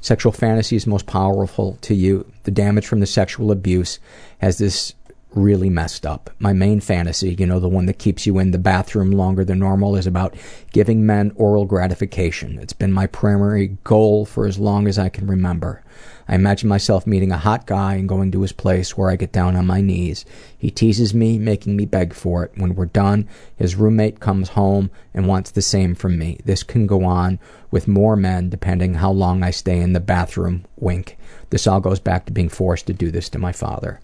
sexual 0.00 0.32
fantasies 0.32 0.86
most 0.86 1.06
powerful 1.06 1.78
to 1.82 1.94
you. 1.94 2.30
The 2.44 2.50
damage 2.50 2.86
from 2.86 3.00
the 3.00 3.06
sexual 3.06 3.50
abuse 3.50 3.98
has 4.38 4.58
this 4.58 4.94
really 5.36 5.70
messed 5.70 6.06
up. 6.06 6.30
My 6.38 6.52
main 6.52 6.80
fantasy, 6.80 7.36
you 7.38 7.46
know, 7.46 7.60
the 7.60 7.68
one 7.68 7.86
that 7.86 7.98
keeps 7.98 8.26
you 8.26 8.38
in 8.38 8.50
the 8.50 8.58
bathroom 8.58 9.12
longer 9.12 9.44
than 9.44 9.58
normal, 9.58 9.94
is 9.94 10.06
about 10.06 10.34
giving 10.72 11.06
men 11.06 11.32
oral 11.36 11.66
gratification. 11.66 12.58
It's 12.58 12.72
been 12.72 12.92
my 12.92 13.06
primary 13.06 13.76
goal 13.84 14.24
for 14.24 14.46
as 14.46 14.58
long 14.58 14.88
as 14.88 14.98
I 14.98 15.08
can 15.08 15.26
remember. 15.26 15.82
I 16.28 16.34
imagine 16.34 16.68
myself 16.68 17.06
meeting 17.06 17.30
a 17.30 17.38
hot 17.38 17.66
guy 17.66 17.94
and 17.94 18.08
going 18.08 18.32
to 18.32 18.40
his 18.42 18.52
place 18.52 18.96
where 18.96 19.10
I 19.10 19.16
get 19.16 19.30
down 19.30 19.54
on 19.54 19.66
my 19.66 19.80
knees. 19.80 20.24
He 20.58 20.70
teases 20.70 21.14
me, 21.14 21.38
making 21.38 21.76
me 21.76 21.86
beg 21.86 22.12
for 22.14 22.42
it. 22.42 22.52
When 22.56 22.74
we're 22.74 22.86
done, 22.86 23.28
his 23.54 23.76
roommate 23.76 24.18
comes 24.18 24.50
home 24.50 24.90
and 25.14 25.28
wants 25.28 25.52
the 25.52 25.62
same 25.62 25.94
from 25.94 26.18
me. 26.18 26.40
This 26.44 26.64
can 26.64 26.86
go 26.86 27.04
on 27.04 27.38
with 27.70 27.86
more 27.86 28.16
men 28.16 28.50
depending 28.50 28.94
how 28.94 29.12
long 29.12 29.44
I 29.44 29.50
stay 29.50 29.80
in 29.80 29.92
the 29.92 30.00
bathroom. 30.00 30.64
Wink. 30.76 31.16
This 31.50 31.66
all 31.66 31.80
goes 31.80 32.00
back 32.00 32.26
to 32.26 32.32
being 32.32 32.48
forced 32.48 32.86
to 32.88 32.92
do 32.92 33.12
this 33.12 33.28
to 33.30 33.38
my 33.38 33.52
father. 33.52 34.00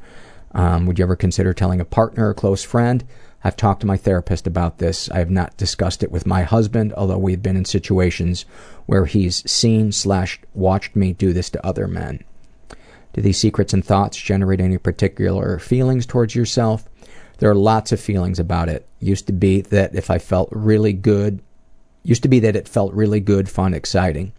Um, 0.54 0.86
would 0.86 0.98
you 0.98 1.04
ever 1.04 1.16
consider 1.16 1.52
telling 1.52 1.80
a 1.80 1.84
partner 1.84 2.28
or 2.28 2.34
close 2.34 2.62
friend? 2.62 3.04
I've 3.44 3.56
talked 3.56 3.80
to 3.80 3.86
my 3.86 3.96
therapist 3.96 4.46
about 4.46 4.78
this. 4.78 5.10
I 5.10 5.18
have 5.18 5.30
not 5.30 5.56
discussed 5.56 6.02
it 6.02 6.12
with 6.12 6.26
my 6.26 6.42
husband, 6.42 6.92
although 6.94 7.18
we've 7.18 7.42
been 7.42 7.56
in 7.56 7.64
situations 7.64 8.44
where 8.86 9.06
he's 9.06 9.48
seen 9.50 9.90
slash 9.92 10.40
watched 10.54 10.94
me 10.94 11.12
do 11.12 11.32
this 11.32 11.50
to 11.50 11.66
other 11.66 11.88
men. 11.88 12.22
Do 13.12 13.20
these 13.20 13.38
secrets 13.38 13.72
and 13.72 13.84
thoughts 13.84 14.16
generate 14.16 14.60
any 14.60 14.78
particular 14.78 15.58
feelings 15.58 16.06
towards 16.06 16.34
yourself? 16.34 16.88
There 17.38 17.50
are 17.50 17.54
lots 17.56 17.90
of 17.90 18.00
feelings 18.00 18.38
about 18.38 18.68
it. 18.68 18.86
Used 19.00 19.26
to 19.26 19.32
be 19.32 19.62
that 19.62 19.94
if 19.94 20.10
I 20.10 20.18
felt 20.18 20.48
really 20.52 20.92
good, 20.92 21.40
used 22.04 22.22
to 22.22 22.28
be 22.28 22.40
that 22.40 22.56
it 22.56 22.68
felt 22.68 22.94
really 22.94 23.20
good, 23.20 23.48
fun, 23.48 23.74
exciting. 23.74 24.32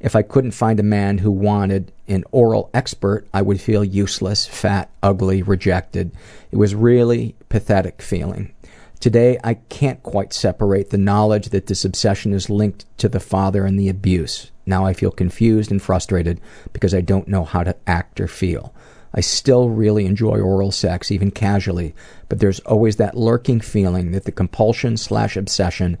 If 0.00 0.16
I 0.16 0.22
couldn't 0.22 0.52
find 0.52 0.80
a 0.80 0.84
man 0.84 1.18
who 1.18 1.30
wanted 1.30 1.92
an 2.08 2.24
oral 2.32 2.70
expert, 2.72 3.26
I 3.34 3.42
would 3.42 3.60
feel 3.60 3.84
useless, 3.84 4.46
fat, 4.46 4.90
ugly, 5.02 5.42
rejected. 5.42 6.12
It 6.50 6.56
was 6.56 6.74
really 6.74 7.36
pathetic 7.50 8.00
feeling. 8.00 8.54
Today, 8.98 9.38
I 9.44 9.54
can't 9.54 10.02
quite 10.02 10.32
separate 10.32 10.90
the 10.90 10.98
knowledge 10.98 11.50
that 11.50 11.66
this 11.66 11.84
obsession 11.84 12.32
is 12.32 12.50
linked 12.50 12.84
to 12.98 13.08
the 13.08 13.20
father 13.20 13.64
and 13.64 13.78
the 13.78 13.88
abuse. 13.88 14.50
Now 14.66 14.86
I 14.86 14.92
feel 14.94 15.10
confused 15.10 15.70
and 15.70 15.80
frustrated 15.80 16.40
because 16.72 16.94
I 16.94 17.00
don't 17.00 17.28
know 17.28 17.44
how 17.44 17.62
to 17.62 17.76
act 17.86 18.20
or 18.20 18.28
feel. 18.28 18.74
I 19.12 19.20
still 19.20 19.70
really 19.70 20.06
enjoy 20.06 20.38
oral 20.38 20.70
sex, 20.70 21.10
even 21.10 21.30
casually, 21.30 21.94
but 22.28 22.38
there's 22.38 22.60
always 22.60 22.96
that 22.96 23.16
lurking 23.16 23.60
feeling 23.60 24.12
that 24.12 24.24
the 24.24 24.32
compulsion 24.32 24.96
slash 24.96 25.36
obsession 25.36 25.98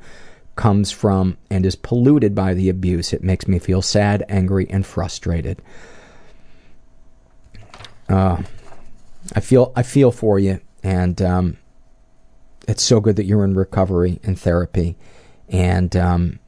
comes 0.60 0.90
from 0.90 1.38
and 1.50 1.64
is 1.64 1.74
polluted 1.74 2.34
by 2.34 2.52
the 2.52 2.68
abuse. 2.68 3.14
It 3.14 3.24
makes 3.24 3.48
me 3.48 3.58
feel 3.58 3.80
sad, 3.80 4.22
angry, 4.28 4.68
and 4.68 4.84
frustrated. 4.84 5.62
Uh, 8.10 8.42
I 9.32 9.40
feel 9.40 9.72
I 9.74 9.82
feel 9.82 10.12
for 10.12 10.38
you, 10.38 10.60
and 10.82 11.22
um, 11.22 11.56
it's 12.68 12.82
so 12.82 13.00
good 13.00 13.16
that 13.16 13.24
you're 13.24 13.42
in 13.42 13.54
recovery 13.54 14.20
and 14.22 14.38
therapy. 14.38 14.98
And 15.48 15.96
um, 15.96 16.38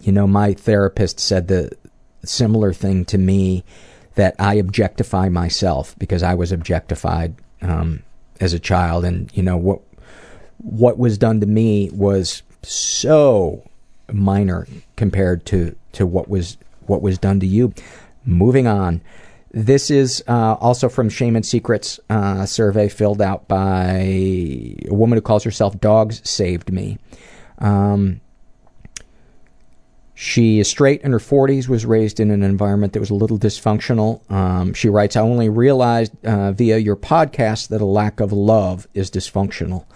you 0.00 0.12
know, 0.12 0.26
my 0.26 0.54
therapist 0.54 1.20
said 1.20 1.48
the 1.48 1.76
similar 2.24 2.72
thing 2.72 3.04
to 3.06 3.18
me 3.18 3.64
that 4.14 4.34
I 4.38 4.54
objectify 4.54 5.28
myself 5.28 5.94
because 5.98 6.22
I 6.22 6.32
was 6.32 6.52
objectified 6.52 7.34
um, 7.60 8.02
as 8.40 8.54
a 8.54 8.58
child, 8.58 9.04
and 9.04 9.30
you 9.36 9.42
know 9.42 9.58
what 9.58 9.82
what 10.56 10.96
was 10.96 11.18
done 11.18 11.40
to 11.40 11.46
me 11.46 11.90
was 11.90 12.42
so 12.62 13.68
minor 14.12 14.66
compared 14.96 15.46
to 15.46 15.76
to 15.92 16.06
what 16.06 16.28
was 16.28 16.56
what 16.86 17.02
was 17.02 17.18
done 17.18 17.40
to 17.40 17.46
you. 17.46 17.72
Moving 18.24 18.66
on. 18.66 19.00
This 19.52 19.90
is 19.90 20.22
uh, 20.28 20.54
also 20.54 20.88
from 20.88 21.08
Shame 21.08 21.34
and 21.34 21.44
Secrets 21.44 21.98
uh, 22.08 22.46
survey 22.46 22.88
filled 22.88 23.20
out 23.20 23.48
by 23.48 23.96
a 23.98 24.88
woman 24.90 25.16
who 25.16 25.22
calls 25.22 25.42
herself 25.42 25.80
Dogs 25.80 26.20
Saved 26.28 26.72
Me. 26.72 26.98
Um, 27.58 28.20
she 30.14 30.60
is 30.60 30.68
straight 30.68 31.00
in 31.00 31.12
her 31.12 31.18
40s, 31.18 31.66
was 31.66 31.86
raised 31.86 32.20
in 32.20 32.30
an 32.30 32.42
environment 32.42 32.92
that 32.92 33.00
was 33.00 33.10
a 33.10 33.14
little 33.14 33.38
dysfunctional. 33.38 34.30
Um, 34.30 34.74
she 34.74 34.88
writes, 34.88 35.16
I 35.16 35.22
only 35.22 35.48
realized 35.48 36.12
uh, 36.26 36.52
via 36.52 36.76
your 36.76 36.94
podcast 36.94 37.68
that 37.68 37.80
a 37.80 37.86
lack 37.86 38.20
of 38.20 38.30
love 38.30 38.86
is 38.92 39.10
dysfunctional. 39.10 39.86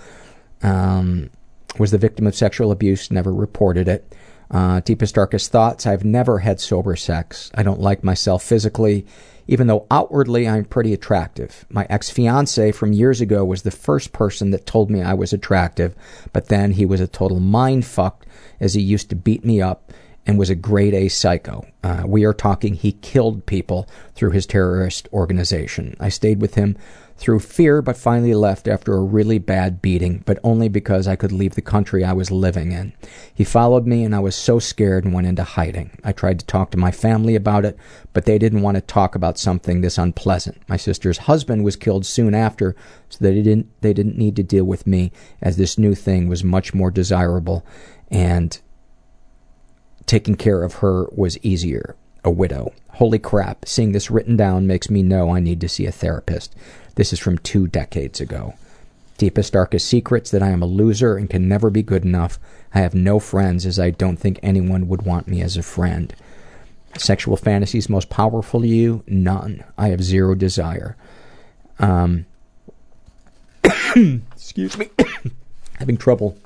Um, 0.63 1.31
was 1.79 1.91
the 1.91 1.99
victim 1.99 2.27
of 2.27 2.35
sexual 2.35 2.71
abuse, 2.71 3.11
never 3.11 3.33
reported 3.33 3.89
it. 3.89 4.15
Uh, 4.51 4.81
deepest, 4.81 5.15
darkest 5.15 5.51
thoughts. 5.51 5.87
I've 5.87 6.05
never 6.05 6.39
had 6.39 6.61
sober 6.61 6.97
sex. 6.97 7.51
I 7.55 7.63
don't 7.63 7.81
like 7.81 8.05
myself 8.05 8.43
physically, 8.43 9.07
even 9.47 9.67
though 9.67 9.87
outwardly 9.91 10.49
I'm 10.49 10.65
pretty 10.65 10.93
attractive. 10.93 11.65
My 11.71 11.87
ex 11.91 12.11
fiance 12.11 12.73
from 12.73 12.93
years 12.93 13.21
ago 13.21 13.45
was 13.45 13.63
the 13.63 13.71
first 13.71 14.13
person 14.13 14.51
that 14.51 14.67
told 14.67 14.91
me 14.91 15.03
I 15.03 15.15
was 15.15 15.33
attractive, 15.33 15.95
but 16.33 16.49
then 16.49 16.73
he 16.73 16.87
was 16.87 17.01
a 17.01 17.07
total 17.07 17.41
mind 17.41 17.85
fuck 17.85 18.27
as 18.61 18.75
he 18.75 18.83
used 18.83 19.09
to 19.11 19.17
beat 19.17 19.45
me 19.45 19.61
up 19.61 19.93
and 20.27 20.39
was 20.39 20.51
a 20.51 20.55
grade 20.55 20.95
A 20.95 21.09
psycho. 21.09 21.67
Uh, 21.83 22.05
we 22.07 22.25
are 22.25 22.33
talking 22.33 22.75
he 22.75 22.93
killed 22.93 23.47
people 23.47 23.89
through 24.15 24.31
his 24.31 24.47
terrorist 24.47 25.09
organization. 25.13 25.97
I 26.01 26.09
stayed 26.09 26.41
with 26.41 26.55
him 26.55 26.77
through 27.17 27.39
fear, 27.39 27.81
but 27.81 27.97
finally 27.97 28.35
left 28.35 28.67
after 28.67 28.95
a 28.95 29.03
really 29.03 29.39
bad 29.39 29.81
beating, 29.81 30.23
but 30.27 30.39
only 30.43 30.69
because 30.69 31.07
I 31.07 31.17
could 31.17 31.31
leave 31.31 31.55
the 31.55 31.63
country 31.63 32.05
I 32.05 32.13
was 32.13 32.31
living 32.31 32.73
in. 32.73 32.93
He 33.33 33.45
followed 33.45 33.87
me, 33.87 34.05
and 34.05 34.15
I 34.15 34.19
was 34.19 34.35
so 34.35 34.59
scared 34.59 35.05
and 35.05 35.15
went 35.15 35.29
into 35.29 35.45
hiding. 35.45 35.99
I 36.03 36.13
tried 36.13 36.41
to 36.41 36.47
talk 36.47 36.71
to 36.73 36.77
my 36.77 36.91
family 36.91 37.37
about 37.37 37.65
it, 37.65 37.79
but 38.13 38.25
they 38.25 38.39
didn't 38.39 38.63
want 38.63 38.77
to 38.77 38.81
talk 38.81 39.15
about 39.15 39.39
something 39.39 39.81
this 39.81 39.97
unpleasant. 39.97 40.61
My 40.69 40.77
sister's 40.77 41.19
husband 41.19 41.65
was 41.65 41.77
killed 41.77 42.05
soon 42.05 42.35
after, 42.35 42.75
so 43.09 43.19
they 43.21 43.41
didn't 43.41 43.69
they 43.81 43.93
didn't 43.93 44.19
need 44.19 44.35
to 44.37 44.43
deal 44.43 44.65
with 44.65 44.87
me, 44.87 45.13
as 45.41 45.57
this 45.57 45.79
new 45.79 45.95
thing 45.95 46.29
was 46.29 46.43
much 46.43 46.75
more 46.75 46.91
desirable, 46.91 47.65
and 48.11 48.61
taking 50.07 50.35
care 50.35 50.63
of 50.63 50.75
her 50.75 51.07
was 51.13 51.39
easier. 51.39 51.97
A 52.27 52.31
widow. 52.31 52.73
Holy 52.93 53.19
crap, 53.19 53.69
seeing 53.69 53.93
this 53.93 54.11
written 54.11 54.35
down 54.35 54.67
makes 54.67 54.89
me 54.89 55.03
know 55.03 55.35
I 55.35 55.41
need 55.41 55.61
to 55.61 55.69
see 55.69 55.85
a 55.85 55.93
therapist. 55.93 56.57
This 56.95 57.13
is 57.13 57.19
from 57.19 57.39
two 57.39 57.67
decades 57.67 58.21
ago. 58.21 58.55
Deepest, 59.17 59.53
darkest 59.53 59.89
secrets 59.89 60.31
that 60.31 60.43
I 60.43 60.51
am 60.51 60.63
a 60.63 60.67
loser 60.67 61.17
and 61.17 61.31
can 61.31 61.49
never 61.49 61.71
be 61.71 61.83
good 61.83 62.05
enough. 62.05 62.39
I 62.75 62.81
have 62.81 62.95
no 62.95 63.19
friends 63.21 63.65
as 63.65 63.79
I 63.79 63.91
don't 63.91 64.17
think 64.17 64.41
anyone 64.43 64.89
would 64.89 65.03
want 65.03 65.29
me 65.29 65.41
as 65.41 65.57
a 65.57 65.63
friend. 65.63 66.15
Sexual 66.99 67.37
fantasies 67.37 67.89
most 67.89 68.11
powerful 68.11 68.61
to 68.61 68.67
you? 68.67 69.03
None. 69.07 69.65
I 69.79 69.89
have 69.89 70.03
zero 70.03 70.35
desire. 70.35 70.97
Um, 71.79 72.27
excuse 73.65 74.77
me. 74.77 74.91
having 75.79 75.97
trouble. 75.97 76.37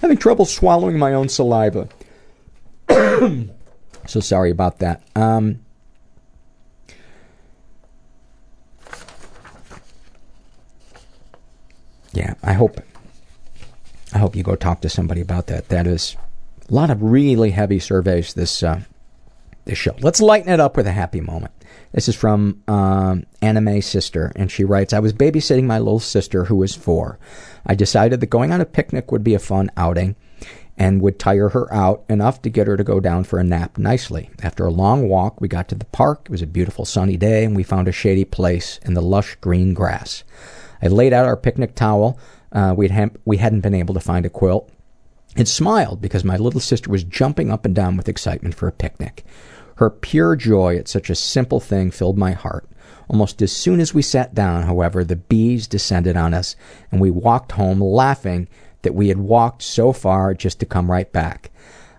Having 0.00 0.18
trouble 0.18 0.44
swallowing 0.44 0.98
my 0.98 1.12
own 1.14 1.28
saliva. 1.28 1.88
so 2.88 4.20
sorry 4.20 4.50
about 4.50 4.78
that. 4.78 5.02
Um, 5.16 5.60
yeah, 12.16 12.34
I 12.42 12.54
hope 12.54 12.80
I 14.12 14.18
hope 14.18 14.34
you 14.34 14.42
go 14.42 14.56
talk 14.56 14.80
to 14.80 14.88
somebody 14.88 15.20
about 15.20 15.48
that. 15.48 15.68
That 15.68 15.86
is 15.86 16.16
a 16.68 16.74
lot 16.74 16.90
of 16.90 17.02
really 17.02 17.50
heavy 17.50 17.78
surveys 17.78 18.32
this 18.32 18.62
uh, 18.62 18.82
this 19.66 19.76
show. 19.76 19.94
Let's 20.00 20.20
lighten 20.20 20.52
it 20.52 20.60
up 20.60 20.76
with 20.76 20.86
a 20.86 20.92
happy 20.92 21.20
moment. 21.20 21.52
This 21.92 22.08
is 22.08 22.16
from 22.16 22.62
um, 22.68 23.26
Anime 23.42 23.82
Sister, 23.82 24.32
and 24.34 24.50
she 24.50 24.64
writes, 24.64 24.92
I 24.92 24.98
was 24.98 25.12
babysitting 25.12 25.64
my 25.64 25.78
little 25.78 26.00
sister 26.00 26.44
who 26.44 26.56
was 26.56 26.74
four. 26.74 27.18
I 27.66 27.74
decided 27.74 28.20
that 28.20 28.26
going 28.26 28.52
on 28.52 28.60
a 28.60 28.66
picnic 28.66 29.12
would 29.12 29.24
be 29.24 29.34
a 29.34 29.38
fun 29.38 29.70
outing 29.76 30.16
and 30.78 31.00
would 31.00 31.18
tire 31.18 31.50
her 31.50 31.72
out 31.72 32.04
enough 32.08 32.42
to 32.42 32.50
get 32.50 32.66
her 32.66 32.76
to 32.76 32.84
go 32.84 33.00
down 33.00 33.24
for 33.24 33.38
a 33.38 33.44
nap 33.44 33.78
nicely. 33.78 34.30
After 34.42 34.66
a 34.66 34.70
long 34.70 35.08
walk, 35.08 35.40
we 35.40 35.48
got 35.48 35.68
to 35.68 35.74
the 35.74 35.86
park. 35.86 36.22
It 36.26 36.30
was 36.30 36.42
a 36.42 36.46
beautiful 36.46 36.84
sunny 36.84 37.16
day, 37.16 37.44
and 37.44 37.56
we 37.56 37.62
found 37.62 37.88
a 37.88 37.92
shady 37.92 38.24
place 38.24 38.78
in 38.84 38.94
the 38.94 39.02
lush 39.02 39.36
green 39.36 39.74
grass. 39.74 40.22
I 40.82 40.88
laid 40.88 41.12
out 41.12 41.26
our 41.26 41.36
picnic 41.36 41.74
towel. 41.74 42.18
Uh, 42.52 42.74
we'd 42.76 42.94
we 43.24 43.36
hadn't 43.38 43.60
been 43.60 43.74
able 43.74 43.94
to 43.94 44.00
find 44.00 44.26
a 44.26 44.30
quilt. 44.30 44.70
And 45.36 45.46
smiled 45.46 46.00
because 46.00 46.24
my 46.24 46.36
little 46.36 46.60
sister 46.60 46.90
was 46.90 47.04
jumping 47.04 47.50
up 47.50 47.66
and 47.66 47.74
down 47.74 47.96
with 47.96 48.08
excitement 48.08 48.54
for 48.54 48.68
a 48.68 48.72
picnic. 48.72 49.24
Her 49.76 49.90
pure 49.90 50.36
joy 50.36 50.76
at 50.76 50.88
such 50.88 51.10
a 51.10 51.14
simple 51.14 51.60
thing 51.60 51.90
filled 51.90 52.16
my 52.16 52.32
heart. 52.32 52.66
Almost 53.08 53.42
as 53.42 53.52
soon 53.52 53.78
as 53.78 53.92
we 53.92 54.02
sat 54.02 54.34
down, 54.34 54.62
however, 54.62 55.04
the 55.04 55.16
bees 55.16 55.66
descended 55.66 56.16
on 56.16 56.32
us, 56.32 56.56
and 56.90 57.00
we 57.00 57.10
walked 57.10 57.52
home 57.52 57.80
laughing 57.80 58.48
that 58.82 58.94
we 58.94 59.08
had 59.08 59.18
walked 59.18 59.62
so 59.62 59.92
far 59.92 60.32
just 60.32 60.58
to 60.60 60.66
come 60.66 60.90
right 60.90 61.12
back. 61.12 61.50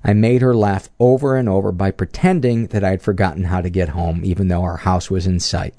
I 0.04 0.14
made 0.14 0.42
her 0.42 0.56
laugh 0.56 0.90
over 1.00 1.36
and 1.36 1.48
over 1.48 1.72
by 1.72 1.92
pretending 1.92 2.68
that 2.68 2.84
I 2.84 2.92
had 2.92 3.02
forgotten 3.02 3.46
how 3.46 3.62
to 3.62 3.70
get 3.70 3.90
home, 3.90 4.22
even 4.24 4.48
though 4.48 4.64
our 4.64 4.78
house 4.78 5.12
was 5.12 5.28
in 5.28 5.40
sight. 5.40 5.76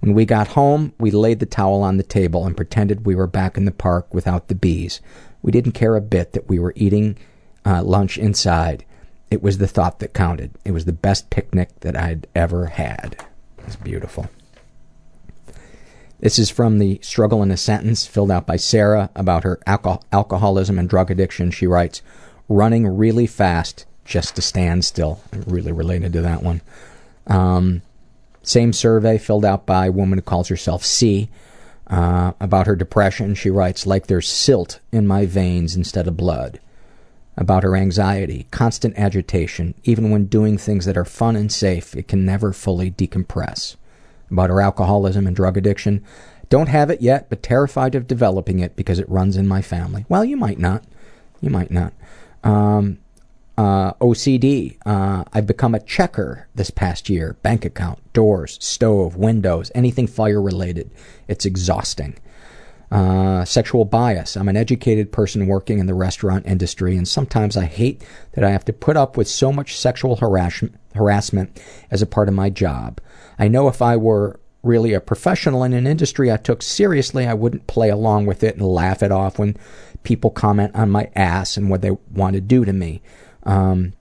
When 0.00 0.14
we 0.14 0.24
got 0.24 0.48
home, 0.48 0.92
we 0.98 1.10
laid 1.10 1.40
the 1.40 1.46
towel 1.46 1.82
on 1.82 1.96
the 1.96 2.02
table 2.02 2.46
and 2.46 2.56
pretended 2.56 3.06
we 3.06 3.14
were 3.14 3.26
back 3.26 3.56
in 3.56 3.66
the 3.66 3.70
park 3.70 4.12
without 4.12 4.48
the 4.48 4.54
bees. 4.54 5.00
We 5.42 5.52
didn't 5.52 5.72
care 5.72 5.96
a 5.96 6.00
bit 6.00 6.32
that 6.32 6.48
we 6.48 6.58
were 6.58 6.72
eating 6.74 7.18
uh, 7.64 7.82
lunch 7.82 8.16
inside. 8.18 8.84
It 9.30 9.42
was 9.42 9.58
the 9.58 9.68
thought 9.68 9.98
that 10.00 10.14
counted. 10.14 10.52
It 10.64 10.72
was 10.72 10.86
the 10.86 10.92
best 10.92 11.30
picnic 11.30 11.68
that 11.80 11.96
I'd 11.96 12.26
ever 12.34 12.66
had. 12.66 13.24
It 13.58 13.66
was 13.66 13.76
beautiful. 13.76 14.28
This 16.18 16.38
is 16.38 16.50
from 16.50 16.78
the 16.78 16.98
Struggle 17.02 17.42
in 17.42 17.50
a 17.50 17.56
Sentence, 17.56 18.06
filled 18.06 18.30
out 18.30 18.46
by 18.46 18.56
Sarah, 18.56 19.10
about 19.14 19.44
her 19.44 19.58
alcohol- 19.66 20.04
alcoholism 20.12 20.78
and 20.78 20.88
drug 20.88 21.10
addiction. 21.10 21.50
She 21.50 21.66
writes, 21.66 22.02
running 22.48 22.86
really 22.86 23.26
fast 23.26 23.86
just 24.04 24.34
to 24.36 24.42
stand 24.42 24.84
still. 24.84 25.20
I'm 25.32 25.42
really 25.42 25.72
related 25.72 26.12
to 26.14 26.20
that 26.22 26.42
one. 26.42 26.60
Um, 27.26 27.82
same 28.50 28.72
survey 28.72 29.16
filled 29.16 29.44
out 29.44 29.64
by 29.64 29.86
a 29.86 29.92
woman 29.92 30.18
who 30.18 30.22
calls 30.22 30.48
herself 30.48 30.84
C. 30.84 31.30
Uh, 31.86 32.32
about 32.40 32.66
her 32.66 32.76
depression, 32.76 33.34
she 33.34 33.50
writes, 33.50 33.86
like 33.86 34.06
there's 34.06 34.28
silt 34.28 34.80
in 34.92 35.06
my 35.06 35.26
veins 35.26 35.76
instead 35.76 36.06
of 36.06 36.16
blood. 36.16 36.60
About 37.36 37.62
her 37.62 37.76
anxiety, 37.76 38.46
constant 38.50 38.98
agitation, 38.98 39.74
even 39.84 40.10
when 40.10 40.26
doing 40.26 40.58
things 40.58 40.84
that 40.84 40.96
are 40.96 41.04
fun 41.04 41.36
and 41.36 41.50
safe, 41.50 41.96
it 41.96 42.06
can 42.06 42.24
never 42.24 42.52
fully 42.52 42.90
decompress. 42.90 43.76
About 44.30 44.50
her 44.50 44.60
alcoholism 44.60 45.26
and 45.26 45.34
drug 45.34 45.56
addiction, 45.56 46.04
don't 46.48 46.68
have 46.68 46.90
it 46.90 47.00
yet, 47.00 47.30
but 47.30 47.42
terrified 47.42 47.94
of 47.94 48.06
developing 48.06 48.58
it 48.58 48.76
because 48.76 48.98
it 48.98 49.08
runs 49.08 49.36
in 49.36 49.48
my 49.48 49.62
family. 49.62 50.04
Well, 50.08 50.24
you 50.24 50.36
might 50.36 50.58
not. 50.58 50.84
You 51.40 51.50
might 51.50 51.70
not. 51.70 51.92
Um, 52.44 52.98
uh, 53.56 53.92
OCD. 53.94 54.78
Uh, 54.86 55.24
I've 55.32 55.46
become 55.46 55.74
a 55.74 55.80
checker 55.80 56.48
this 56.54 56.70
past 56.70 57.10
year. 57.10 57.36
Bank 57.42 57.64
account, 57.64 57.98
doors, 58.12 58.58
stove, 58.60 59.16
windows, 59.16 59.70
anything 59.74 60.06
fire 60.06 60.40
related. 60.40 60.90
It's 61.28 61.44
exhausting. 61.44 62.18
Uh, 62.90 63.44
sexual 63.44 63.84
bias. 63.84 64.36
I'm 64.36 64.48
an 64.48 64.56
educated 64.56 65.12
person 65.12 65.46
working 65.46 65.78
in 65.78 65.86
the 65.86 65.94
restaurant 65.94 66.46
industry, 66.46 66.96
and 66.96 67.06
sometimes 67.06 67.56
I 67.56 67.66
hate 67.66 68.02
that 68.32 68.42
I 68.42 68.50
have 68.50 68.64
to 68.64 68.72
put 68.72 68.96
up 68.96 69.16
with 69.16 69.28
so 69.28 69.52
much 69.52 69.76
sexual 69.76 70.16
harassment, 70.16 70.74
harassment 70.94 71.60
as 71.90 72.02
a 72.02 72.06
part 72.06 72.28
of 72.28 72.34
my 72.34 72.50
job. 72.50 73.00
I 73.38 73.46
know 73.46 73.68
if 73.68 73.80
I 73.80 73.96
were 73.96 74.40
really 74.62 74.92
a 74.92 75.00
professional 75.00 75.62
in 75.62 75.72
an 75.72 75.86
industry 75.86 76.32
I 76.32 76.36
took 76.36 76.62
seriously, 76.62 77.26
I 77.26 77.34
wouldn't 77.34 77.68
play 77.68 77.90
along 77.90 78.26
with 78.26 78.42
it 78.42 78.56
and 78.56 78.66
laugh 78.66 79.02
it 79.02 79.12
off 79.12 79.38
when 79.38 79.56
people 80.02 80.30
comment 80.30 80.74
on 80.74 80.90
my 80.90 81.10
ass 81.14 81.56
and 81.56 81.70
what 81.70 81.82
they 81.82 81.92
want 82.12 82.34
to 82.34 82.40
do 82.40 82.64
to 82.64 82.72
me 82.72 83.02
um, 83.44 83.92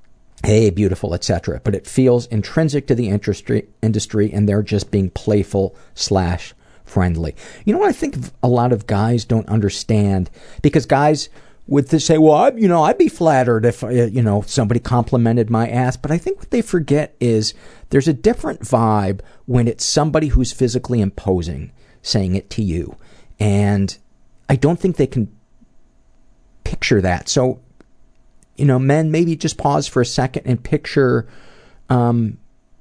hey, 0.43 0.69
beautiful, 0.69 1.13
etc. 1.13 1.61
But 1.63 1.75
it 1.75 1.87
feels 1.87 2.25
intrinsic 2.27 2.87
to 2.87 2.95
the 2.95 3.09
industry, 3.09 3.67
industry, 3.81 4.31
and 4.31 4.47
they're 4.47 4.63
just 4.63 4.91
being 4.91 5.09
playful 5.09 5.75
slash 5.93 6.53
friendly. 6.85 7.35
You 7.65 7.73
know 7.73 7.79
what 7.79 7.89
I 7.89 7.93
think 7.93 8.17
a 8.41 8.47
lot 8.47 8.71
of 8.71 8.87
guys 8.87 9.25
don't 9.25 9.47
understand 9.47 10.29
because 10.61 10.85
guys 10.85 11.29
would 11.67 11.89
say, 12.01 12.17
"Well, 12.17 12.33
I, 12.33 12.49
you 12.49 12.67
know, 12.67 12.83
I'd 12.83 12.97
be 12.97 13.09
flattered 13.09 13.65
if 13.65 13.83
uh, 13.83 13.89
you 13.89 14.21
know 14.21 14.41
somebody 14.41 14.79
complimented 14.79 15.49
my 15.49 15.69
ass." 15.69 15.95
But 15.97 16.11
I 16.11 16.17
think 16.17 16.39
what 16.39 16.51
they 16.51 16.61
forget 16.61 17.15
is 17.19 17.53
there's 17.89 18.07
a 18.07 18.13
different 18.13 18.61
vibe 18.61 19.21
when 19.45 19.67
it's 19.67 19.85
somebody 19.85 20.27
who's 20.27 20.51
physically 20.51 20.99
imposing 21.01 21.71
saying 22.01 22.35
it 22.35 22.49
to 22.51 22.63
you, 22.63 22.95
and 23.39 23.97
I 24.49 24.55
don't 24.55 24.79
think 24.79 24.95
they 24.95 25.07
can 25.07 25.31
picture 26.63 27.01
that. 27.01 27.29
So 27.29 27.59
you 28.59 28.65
know, 28.65 28.77
men 28.77 29.09
maybe 29.09 29.37
just 29.37 29.57
pause 29.57 29.87
for 29.87 30.01
a 30.01 30.05
second 30.05 30.43
and 30.45 30.61
picture, 30.61 31.27
um, 31.89 32.37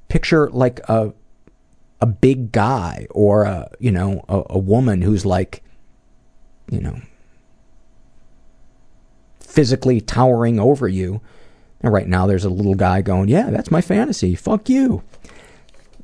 picture 0.09 0.51
like 0.51 0.81
a 0.89 1.13
a 2.01 2.07
big 2.07 2.53
guy 2.53 3.07
or 3.11 3.45
a 3.45 3.71
you 3.79 3.93
know 3.93 4.25
a, 4.29 4.43
a 4.51 4.59
woman 4.59 5.03
who's 5.03 5.25
like, 5.25 5.63
you 6.69 6.81
know, 6.81 7.01
physically 9.39 10.01
towering 10.01 10.59
over 10.59 10.89
you. 10.89 11.21
And 11.81 11.93
right 11.93 12.09
now, 12.09 12.27
there's 12.27 12.45
a 12.45 12.51
little 12.51 12.75
guy 12.75 13.03
going, 13.03 13.29
"Yeah, 13.29 13.51
that's 13.51 13.71
my 13.71 13.81
fantasy. 13.81 14.35
Fuck 14.35 14.69
you." 14.69 15.05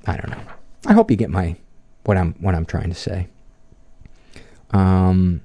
I 0.07 0.17
don't 0.17 0.31
know. 0.31 0.45
I 0.87 0.93
hope 0.93 1.11
you 1.11 1.17
get 1.17 1.31
my 1.31 1.57
what 2.05 2.17
I'm 2.17 2.35
what 2.35 2.55
I'm 2.55 2.65
trying 2.65 2.91
to 2.91 2.95
say. 2.95 3.27
Um, 4.71 5.41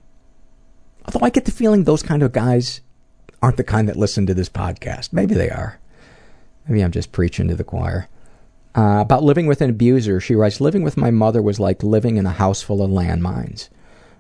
although 1.04 1.26
I 1.26 1.32
get 1.32 1.46
the 1.46 1.52
feeling 1.52 1.86
those 1.86 2.04
kind 2.04 2.22
of 2.22 2.32
guys 2.32 2.82
aren't 3.42 3.58
the 3.58 3.64
kind 3.64 3.88
that 3.88 3.96
listen 3.96 4.26
to 4.26 4.34
this 4.34 4.50
podcast. 4.50 5.14
Maybe 5.14 5.36
they 5.36 5.50
are. 5.50 5.80
Maybe 6.68 6.82
I'm 6.82 6.92
just 6.92 7.12
preaching 7.12 7.48
to 7.48 7.56
the 7.56 7.64
choir. 7.64 8.08
Uh, 8.76 9.00
about 9.02 9.24
living 9.24 9.48
with 9.48 9.62
an 9.62 9.70
abuser, 9.70 10.20
she 10.20 10.36
writes, 10.36 10.62
Living 10.62 10.84
with 10.84 10.98
my 10.98 11.12
mother 11.12 11.42
was 11.42 11.60
like 11.60 11.82
living 11.82 12.18
in 12.18 12.26
a 12.26 12.32
house 12.32 12.62
full 12.62 12.84
of 12.84 12.92
landmines. 12.92 13.70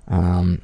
Um, 0.07 0.61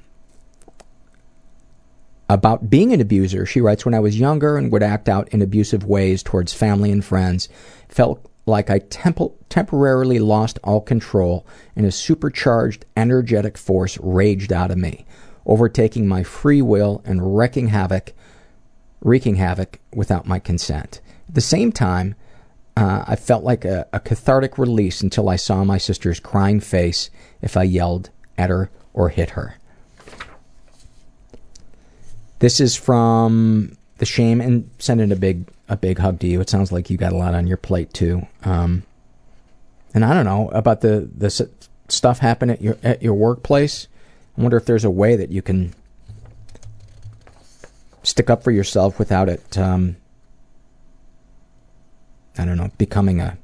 about 2.27 2.69
being 2.69 2.91
an 2.91 3.01
abuser, 3.01 3.45
she 3.45 3.61
writes, 3.61 3.85
When 3.85 3.93
I 3.93 3.99
was 3.99 4.19
younger 4.19 4.57
and 4.57 4.71
would 4.71 4.81
act 4.81 5.07
out 5.07 5.29
in 5.29 5.41
abusive 5.41 5.85
ways 5.85 6.23
towards 6.23 6.53
family 6.53 6.91
and 6.91 7.05
friends, 7.05 7.47
felt 7.87 8.25
like 8.47 8.69
I 8.69 8.79
temp- 8.79 9.49
temporarily 9.49 10.19
lost 10.19 10.57
all 10.63 10.81
control 10.81 11.45
and 11.75 11.85
a 11.85 11.91
supercharged, 11.91 12.85
energetic 12.97 13.57
force 13.57 13.97
raged 13.99 14.51
out 14.51 14.71
of 14.71 14.77
me, 14.77 15.05
overtaking 15.45 16.07
my 16.07 16.23
free 16.23 16.61
will 16.61 17.01
and 17.05 17.37
wreaking 17.37 17.67
havoc 17.67 18.13
wreaking 19.05 19.35
havoc 19.35 19.79
without 19.93 20.25
my 20.25 20.39
consent. 20.39 20.99
At 21.29 21.35
the 21.35 21.41
same 21.41 21.71
time, 21.71 22.15
uh, 22.75 23.05
I 23.07 23.15
felt 23.15 23.43
like 23.43 23.63
a, 23.63 23.87
a 23.93 23.99
cathartic 23.99 24.57
release 24.57 25.01
until 25.01 25.29
I 25.29 25.35
saw 25.35 25.63
my 25.63 25.77
sister's 25.77 26.19
crying 26.19 26.59
face 26.59 27.11
if 27.39 27.55
I 27.55 27.63
yelled 27.63 28.09
at 28.35 28.49
her 28.49 28.71
or 28.93 29.09
hit 29.09 29.29
her. 29.31 29.57
This 32.39 32.59
is 32.59 32.75
from 32.75 33.77
the 33.99 34.05
shame 34.05 34.41
and 34.41 34.69
sending 34.79 35.11
a 35.11 35.15
big 35.15 35.47
a 35.69 35.77
big 35.77 35.99
hug 35.99 36.19
to 36.19 36.27
you. 36.27 36.41
It 36.41 36.49
sounds 36.49 36.71
like 36.71 36.89
you 36.89 36.97
got 36.97 37.13
a 37.13 37.17
lot 37.17 37.33
on 37.35 37.47
your 37.47 37.57
plate 37.57 37.93
too. 37.93 38.27
Um, 38.43 38.83
and 39.93 40.03
I 40.03 40.13
don't 40.13 40.25
know 40.25 40.49
about 40.49 40.81
the 40.81 41.09
the 41.15 41.29
stuff 41.87 42.19
happening 42.19 42.55
at 42.55 42.61
your 42.61 42.77
at 42.83 43.03
your 43.03 43.13
workplace. 43.13 43.87
I 44.37 44.41
wonder 44.41 44.57
if 44.57 44.65
there's 44.65 44.83
a 44.83 44.89
way 44.89 45.15
that 45.15 45.31
you 45.31 45.43
can 45.43 45.73
stick 48.05 48.29
up 48.29 48.43
for 48.43 48.51
yourself 48.51 48.99
without 48.99 49.27
it, 49.27 49.57
um, 49.57 49.97
I 52.37 52.45
don't 52.45 52.57
know, 52.57 52.71
becoming 52.77 53.19
a 53.19 53.37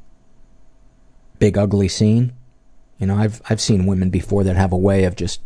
big 1.39 1.57
ugly 1.57 1.87
scene. 1.87 2.33
You 2.99 3.07
know, 3.07 3.15
I've 3.15 3.41
I've 3.49 3.61
seen 3.61 3.87
women 3.87 4.09
before 4.09 4.43
that 4.43 4.55
have 4.55 4.71
a 4.71 4.77
way 4.77 5.05
of 5.05 5.15
just 5.15 5.41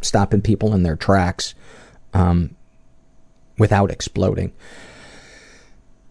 stopping 0.00 0.42
people 0.42 0.74
in 0.74 0.82
their 0.82 0.96
tracks 0.96 1.54
um, 2.12 2.54
without 3.58 3.90
exploding. 3.90 4.52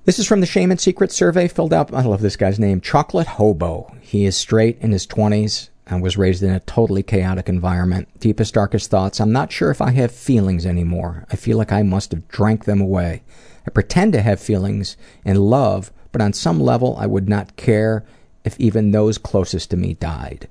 This 0.05 0.19
is 0.19 0.27
from 0.27 0.41
the 0.41 0.47
Shame 0.47 0.72
and 0.72 0.81
Secret 0.81 1.11
survey 1.11 1.47
filled 1.47 1.73
out. 1.73 1.93
I 1.93 2.01
love 2.01 2.22
this 2.22 2.35
guy's 2.35 2.60
name, 2.60 2.81
Chocolate 2.81 3.27
Hobo. 3.27 3.95
He 4.01 4.26
is 4.26 4.35
straight 4.35 4.80
in 4.80 4.91
his 4.91 5.05
twenties 5.05 5.69
and 5.88 6.01
was 6.01 6.18
raised 6.18 6.43
in 6.43 6.49
a 6.49 6.60
totally 6.61 7.03
chaotic 7.03 7.49
environment. 7.49 8.07
Deepest, 8.19 8.53
darkest 8.53 8.89
thoughts. 8.89 9.19
I'm 9.19 9.31
not 9.31 9.51
sure 9.51 9.69
if 9.69 9.81
I 9.81 9.91
have 9.91 10.11
feelings 10.11 10.65
anymore. 10.65 11.26
I 11.31 11.35
feel 11.35 11.57
like 11.57 11.72
I 11.72 11.84
must 11.84 12.11
have 12.11 12.27
drank 12.27 12.65
them 12.65 12.81
away. 12.81 13.23
I 13.68 13.72
pretend 13.72 14.14
to 14.14 14.22
have 14.22 14.39
feelings 14.39 14.97
and 15.26 15.38
love, 15.39 15.91
but 16.11 16.22
on 16.22 16.34
some 16.34 16.60
level 16.60 16.95
I 16.97 17.05
would 17.05 17.27
not 17.27 17.55
care 17.55 18.05
if 18.43 18.60
even 18.60 18.91
those 18.91 19.18
closest 19.18 19.72
to 19.72 19.77
me 19.77 19.93
died. 19.95 20.47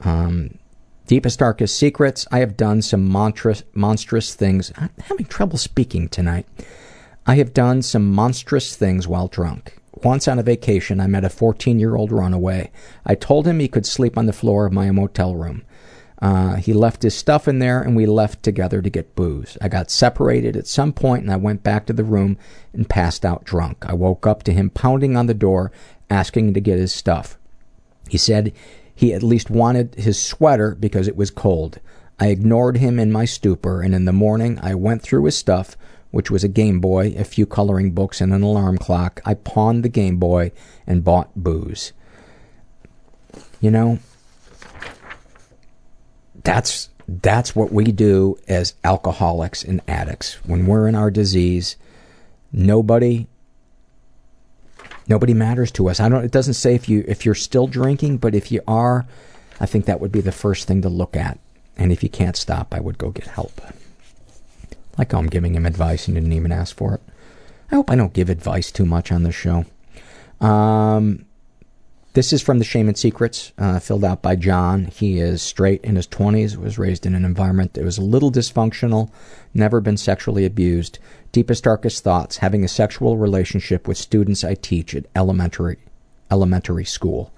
Um, 0.00 0.58
deepest, 1.06 1.38
darkest 1.38 1.76
secrets. 1.76 2.26
I 2.30 2.38
have 2.38 2.56
done 2.56 2.82
some 2.82 3.08
monstrous, 3.08 3.62
monstrous 3.74 4.34
things. 4.34 4.72
I'm 4.76 4.90
having 5.04 5.26
trouble 5.26 5.58
speaking 5.58 6.08
tonight. 6.08 6.46
I 7.26 7.36
have 7.36 7.54
done 7.54 7.82
some 7.82 8.12
monstrous 8.12 8.76
things 8.76 9.08
while 9.08 9.28
drunk. 9.28 9.78
Once 10.02 10.26
on 10.26 10.38
a 10.38 10.42
vacation, 10.42 11.00
I 11.00 11.06
met 11.06 11.24
a 11.24 11.30
14 11.30 11.78
year 11.78 11.96
old 11.96 12.10
runaway. 12.10 12.70
I 13.06 13.14
told 13.14 13.46
him 13.46 13.60
he 13.60 13.68
could 13.68 13.86
sleep 13.86 14.18
on 14.18 14.26
the 14.26 14.32
floor 14.32 14.66
of 14.66 14.72
my 14.72 14.90
motel 14.90 15.34
room. 15.34 15.62
Uh, 16.20 16.56
he 16.56 16.72
left 16.72 17.02
his 17.02 17.14
stuff 17.14 17.46
in 17.46 17.58
there 17.58 17.82
and 17.82 17.94
we 17.94 18.06
left 18.06 18.42
together 18.42 18.80
to 18.80 18.88
get 18.88 19.14
booze. 19.14 19.58
I 19.60 19.68
got 19.68 19.90
separated 19.90 20.56
at 20.56 20.66
some 20.66 20.92
point 20.92 21.22
and 21.22 21.30
I 21.30 21.36
went 21.36 21.62
back 21.62 21.86
to 21.86 21.92
the 21.92 22.04
room 22.04 22.38
and 22.72 22.88
passed 22.88 23.24
out 23.24 23.44
drunk. 23.44 23.84
I 23.86 23.92
woke 23.94 24.26
up 24.26 24.42
to 24.44 24.52
him 24.52 24.70
pounding 24.70 25.16
on 25.16 25.26
the 25.26 25.34
door 25.34 25.70
asking 26.08 26.54
to 26.54 26.60
get 26.60 26.78
his 26.78 26.94
stuff. 26.94 27.36
He 28.08 28.16
said 28.18 28.52
he 28.94 29.12
at 29.12 29.22
least 29.22 29.50
wanted 29.50 29.96
his 29.96 30.20
sweater 30.20 30.74
because 30.74 31.08
it 31.08 31.16
was 31.16 31.30
cold. 31.30 31.80
I 32.18 32.28
ignored 32.28 32.78
him 32.78 32.98
in 32.98 33.12
my 33.12 33.24
stupor 33.24 33.82
and 33.82 33.94
in 33.94 34.04
the 34.04 34.12
morning 34.12 34.58
I 34.62 34.74
went 34.76 35.02
through 35.02 35.24
his 35.24 35.36
stuff, 35.36 35.76
which 36.14 36.30
was 36.30 36.44
a 36.44 36.48
Game 36.48 36.78
Boy, 36.78 37.12
a 37.18 37.24
few 37.24 37.44
coloring 37.44 37.90
books, 37.90 38.20
and 38.20 38.32
an 38.32 38.42
alarm 38.42 38.78
clock. 38.78 39.20
I 39.24 39.34
pawned 39.34 39.82
the 39.84 39.88
Game 39.88 40.18
Boy 40.18 40.52
and 40.86 41.02
bought 41.02 41.28
booze. 41.34 41.92
You 43.60 43.72
know, 43.72 43.98
that's 46.44 46.88
that's 47.08 47.56
what 47.56 47.72
we 47.72 47.86
do 47.86 48.38
as 48.46 48.74
alcoholics 48.84 49.64
and 49.64 49.82
addicts. 49.88 50.34
When 50.46 50.66
we're 50.66 50.86
in 50.86 50.94
our 50.94 51.10
disease, 51.10 51.74
nobody 52.52 53.26
nobody 55.08 55.34
matters 55.34 55.72
to 55.72 55.88
us. 55.88 55.98
I 55.98 56.08
don't 56.08 56.24
it 56.24 56.30
doesn't 56.30 56.54
say 56.54 56.76
if 56.76 56.88
you 56.88 57.04
if 57.08 57.26
you're 57.26 57.34
still 57.34 57.66
drinking, 57.66 58.18
but 58.18 58.36
if 58.36 58.52
you 58.52 58.60
are, 58.68 59.04
I 59.58 59.66
think 59.66 59.86
that 59.86 60.00
would 60.00 60.12
be 60.12 60.20
the 60.20 60.30
first 60.30 60.68
thing 60.68 60.80
to 60.82 60.88
look 60.88 61.16
at. 61.16 61.40
And 61.76 61.90
if 61.90 62.04
you 62.04 62.08
can't 62.08 62.36
stop, 62.36 62.72
I 62.72 62.78
would 62.78 62.98
go 62.98 63.10
get 63.10 63.26
help. 63.26 63.60
Like 64.98 65.12
I'm 65.12 65.26
giving 65.26 65.54
him 65.54 65.66
advice 65.66 66.06
and 66.06 66.14
didn't 66.14 66.32
even 66.32 66.52
ask 66.52 66.76
for 66.76 66.94
it. 66.94 67.02
I 67.70 67.76
hope 67.76 67.90
I 67.90 67.96
don't 67.96 68.12
give 68.12 68.28
advice 68.28 68.70
too 68.70 68.86
much 68.86 69.10
on 69.10 69.22
this 69.22 69.34
show. 69.34 69.64
Um, 70.40 71.24
this 72.14 72.32
is 72.32 72.42
from 72.42 72.60
the 72.60 72.64
Shame 72.64 72.86
and 72.86 72.96
Secrets, 72.96 73.52
uh, 73.58 73.80
filled 73.80 74.04
out 74.04 74.22
by 74.22 74.36
John. 74.36 74.84
He 74.84 75.18
is 75.18 75.42
straight 75.42 75.82
in 75.82 75.96
his 75.96 76.06
20s, 76.06 76.56
was 76.56 76.78
raised 76.78 77.06
in 77.06 77.14
an 77.16 77.24
environment 77.24 77.74
that 77.74 77.84
was 77.84 77.98
a 77.98 78.04
little 78.04 78.30
dysfunctional, 78.30 79.10
never 79.52 79.80
been 79.80 79.96
sexually 79.96 80.44
abused. 80.44 81.00
Deepest, 81.32 81.64
darkest 81.64 82.04
thoughts 82.04 82.36
having 82.36 82.62
a 82.62 82.68
sexual 82.68 83.16
relationship 83.16 83.88
with 83.88 83.98
students 83.98 84.44
I 84.44 84.54
teach 84.54 84.94
at 84.94 85.06
elementary, 85.16 85.78
elementary 86.30 86.84
school, 86.84 87.32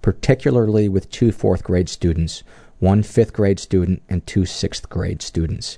particularly 0.00 0.88
with 0.88 1.10
two 1.10 1.30
fourth 1.30 1.62
grade 1.62 1.90
students, 1.90 2.42
one 2.78 3.02
fifth 3.02 3.34
grade 3.34 3.60
student, 3.60 4.02
and 4.08 4.26
two 4.26 4.46
sixth 4.46 4.88
grade 4.88 5.20
students. 5.20 5.76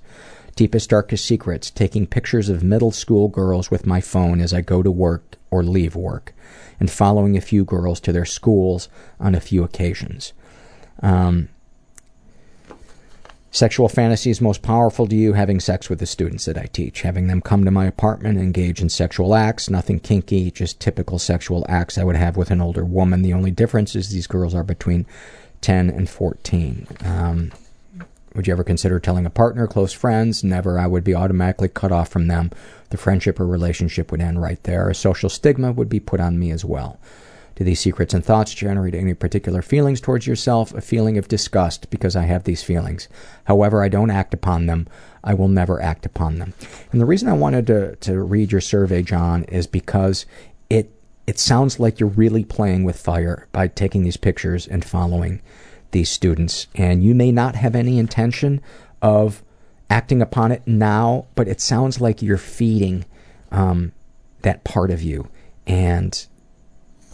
Deepest, 0.54 0.90
darkest 0.90 1.24
secrets 1.24 1.70
taking 1.70 2.06
pictures 2.06 2.48
of 2.48 2.62
middle 2.62 2.92
school 2.92 3.28
girls 3.28 3.70
with 3.70 3.86
my 3.86 4.00
phone 4.00 4.40
as 4.40 4.54
I 4.54 4.60
go 4.60 4.82
to 4.82 4.90
work 4.90 5.36
or 5.50 5.62
leave 5.62 5.96
work 5.96 6.32
and 6.78 6.90
following 6.90 7.36
a 7.36 7.40
few 7.40 7.64
girls 7.64 8.00
to 8.00 8.12
their 8.12 8.24
schools 8.24 8.88
on 9.18 9.34
a 9.34 9.40
few 9.40 9.64
occasions. 9.64 10.32
Um, 11.02 11.48
sexual 13.50 13.88
fantasies 13.88 14.40
most 14.40 14.62
powerful 14.62 15.06
to 15.06 15.16
you 15.16 15.32
having 15.32 15.60
sex 15.60 15.88
with 15.88 15.98
the 15.98 16.06
students 16.06 16.44
that 16.44 16.58
I 16.58 16.66
teach, 16.66 17.02
having 17.02 17.26
them 17.26 17.40
come 17.40 17.64
to 17.64 17.70
my 17.70 17.86
apartment 17.86 18.38
engage 18.38 18.80
in 18.80 18.88
sexual 18.88 19.34
acts, 19.34 19.70
nothing 19.70 20.00
kinky, 20.00 20.50
just 20.50 20.80
typical 20.80 21.18
sexual 21.18 21.64
acts 21.68 21.98
I 21.98 22.04
would 22.04 22.16
have 22.16 22.36
with 22.36 22.50
an 22.50 22.60
older 22.60 22.84
woman. 22.84 23.22
The 23.22 23.32
only 23.32 23.50
difference 23.50 23.94
is 23.94 24.10
these 24.10 24.26
girls 24.26 24.54
are 24.54 24.64
between 24.64 25.06
10 25.60 25.90
and 25.90 26.08
14. 26.08 26.86
Um, 27.04 27.52
would 28.34 28.46
you 28.46 28.52
ever 28.52 28.64
consider 28.64 28.98
telling 28.98 29.26
a 29.26 29.30
partner, 29.30 29.66
close 29.66 29.92
friends? 29.92 30.42
Never. 30.42 30.78
I 30.78 30.86
would 30.86 31.04
be 31.04 31.14
automatically 31.14 31.68
cut 31.68 31.92
off 31.92 32.08
from 32.08 32.26
them. 32.26 32.50
The 32.90 32.96
friendship 32.96 33.38
or 33.38 33.46
relationship 33.46 34.10
would 34.10 34.20
end 34.20 34.42
right 34.42 34.62
there. 34.64 34.88
A 34.88 34.94
social 34.94 35.28
stigma 35.28 35.72
would 35.72 35.88
be 35.88 36.00
put 36.00 36.20
on 36.20 36.38
me 36.38 36.50
as 36.50 36.64
well. 36.64 36.98
Do 37.54 37.62
these 37.62 37.78
secrets 37.78 38.12
and 38.12 38.24
thoughts 38.24 38.52
generate 38.52 38.96
any 38.96 39.14
particular 39.14 39.62
feelings 39.62 40.00
towards 40.00 40.26
yourself? 40.26 40.74
A 40.74 40.80
feeling 40.80 41.16
of 41.16 41.28
disgust 41.28 41.88
because 41.88 42.16
I 42.16 42.22
have 42.22 42.42
these 42.42 42.64
feelings. 42.64 43.06
However, 43.44 43.84
I 43.84 43.88
don't 43.88 44.10
act 44.10 44.34
upon 44.34 44.66
them. 44.66 44.88
I 45.22 45.34
will 45.34 45.46
never 45.46 45.80
act 45.80 46.04
upon 46.04 46.38
them. 46.38 46.52
And 46.90 47.00
the 47.00 47.06
reason 47.06 47.28
I 47.28 47.34
wanted 47.34 47.68
to, 47.68 47.94
to 47.96 48.20
read 48.20 48.50
your 48.50 48.60
survey, 48.60 49.02
John, 49.02 49.44
is 49.44 49.68
because 49.68 50.26
it 50.68 50.90
it 51.26 51.38
sounds 51.38 51.80
like 51.80 52.00
you're 52.00 52.08
really 52.08 52.44
playing 52.44 52.84
with 52.84 53.00
fire 53.00 53.46
by 53.52 53.68
taking 53.68 54.02
these 54.02 54.18
pictures 54.18 54.66
and 54.66 54.84
following 54.84 55.40
these 55.94 56.10
students. 56.10 56.66
And 56.74 57.02
you 57.02 57.14
may 57.14 57.32
not 57.32 57.54
have 57.54 57.74
any 57.74 57.98
intention 57.98 58.60
of 59.00 59.42
acting 59.88 60.20
upon 60.20 60.52
it 60.52 60.66
now, 60.66 61.26
but 61.34 61.48
it 61.48 61.62
sounds 61.62 62.00
like 62.00 62.20
you're 62.20 62.36
feeding 62.36 63.06
um, 63.50 63.92
that 64.42 64.64
part 64.64 64.90
of 64.90 65.00
you. 65.00 65.28
And, 65.66 66.26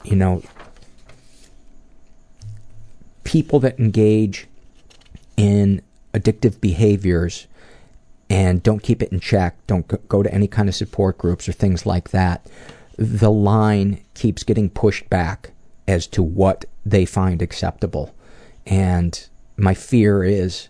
you 0.03 0.17
know, 0.17 0.43
people 3.23 3.61
that 3.61 3.79
engage 3.79 4.49
in 5.37 5.83
addictive 6.13 6.61
behaviors 6.61 7.47
and 8.29 8.63
don't 8.63 8.83
keep 8.83 9.03
it 9.03 9.13
in 9.13 9.21
check, 9.21 9.57
don't 9.67 10.09
go 10.09 10.23
to 10.23 10.33
any 10.35 10.49
kind 10.49 10.69
of 10.69 10.75
support 10.75 11.19
groups 11.19 11.49
or 11.49 11.53
things 11.53 11.85
like 11.85 12.11
that, 12.11 12.47
the 12.97 13.31
line 13.31 14.01
keeps 14.15 14.43
getting 14.43 14.71
pushed 14.71 15.09
back 15.11 15.51
as 15.87 16.07
to 16.07 16.23
what 16.23 16.65
they 16.87 17.05
find 17.05 17.43
acceptable. 17.43 18.15
And 18.67 19.29
my 19.57 19.75
fear 19.75 20.25
is 20.25 20.69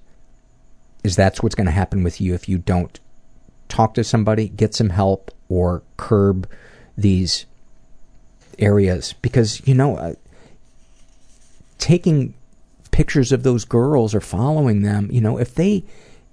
is 1.02 1.16
that's 1.16 1.42
what's 1.42 1.54
going 1.54 1.66
to 1.66 1.72
happen 1.72 2.02
with 2.02 2.20
you 2.20 2.34
if 2.34 2.48
you 2.48 2.58
don't 2.58 3.00
talk 3.68 3.94
to 3.94 4.04
somebody, 4.04 4.48
get 4.48 4.74
some 4.74 4.90
help 4.90 5.30
or 5.48 5.82
curb 5.96 6.48
these 6.96 7.46
areas 8.58 9.14
because 9.22 9.66
you 9.66 9.74
know 9.74 9.96
uh, 9.96 10.14
taking 11.78 12.34
pictures 12.90 13.32
of 13.32 13.42
those 13.42 13.64
girls 13.64 14.14
or 14.14 14.20
following 14.20 14.82
them, 14.82 15.08
you 15.10 15.20
know, 15.20 15.38
if 15.38 15.54
they 15.54 15.84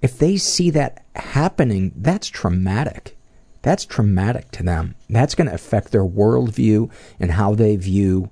if 0.02 0.18
they 0.18 0.36
see 0.36 0.70
that 0.70 1.02
happening, 1.16 1.92
that's 1.96 2.28
traumatic. 2.28 3.16
That's 3.62 3.84
traumatic 3.84 4.50
to 4.52 4.62
them. 4.62 4.94
That's 5.10 5.34
going 5.34 5.48
to 5.48 5.54
affect 5.54 5.90
their 5.90 6.04
worldview 6.04 6.90
and 7.18 7.32
how 7.32 7.54
they 7.54 7.74
view 7.76 8.30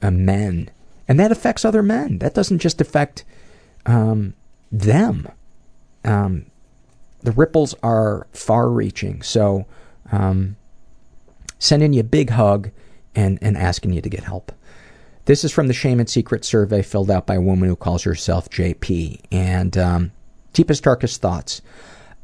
uh, 0.00 0.10
men 0.10 0.70
and 1.08 1.18
that 1.20 1.32
affects 1.32 1.64
other 1.64 1.82
men. 1.82 2.18
That 2.18 2.34
doesn't 2.34 2.58
just 2.58 2.80
affect 2.80 3.24
um, 3.86 4.34
them. 4.70 5.28
Um, 6.04 6.46
the 7.22 7.32
ripples 7.32 7.74
are 7.82 8.26
far-reaching. 8.32 9.22
So, 9.22 9.66
um, 10.12 10.56
sending 11.58 11.92
you 11.92 12.00
a 12.00 12.04
big 12.04 12.30
hug 12.30 12.70
and 13.14 13.38
and 13.40 13.56
asking 13.56 13.92
you 13.92 14.02
to 14.02 14.10
get 14.10 14.24
help. 14.24 14.52
This 15.26 15.44
is 15.44 15.52
from 15.52 15.68
the 15.68 15.72
Shame 15.72 16.00
and 16.00 16.08
Secret 16.08 16.44
survey 16.44 16.82
filled 16.82 17.10
out 17.10 17.26
by 17.26 17.36
a 17.36 17.40
woman 17.40 17.68
who 17.68 17.76
calls 17.76 18.02
herself 18.02 18.50
JP. 18.50 19.20
And 19.32 19.76
um, 19.78 20.12
deepest, 20.52 20.84
darkest 20.84 21.22
thoughts. 21.22 21.62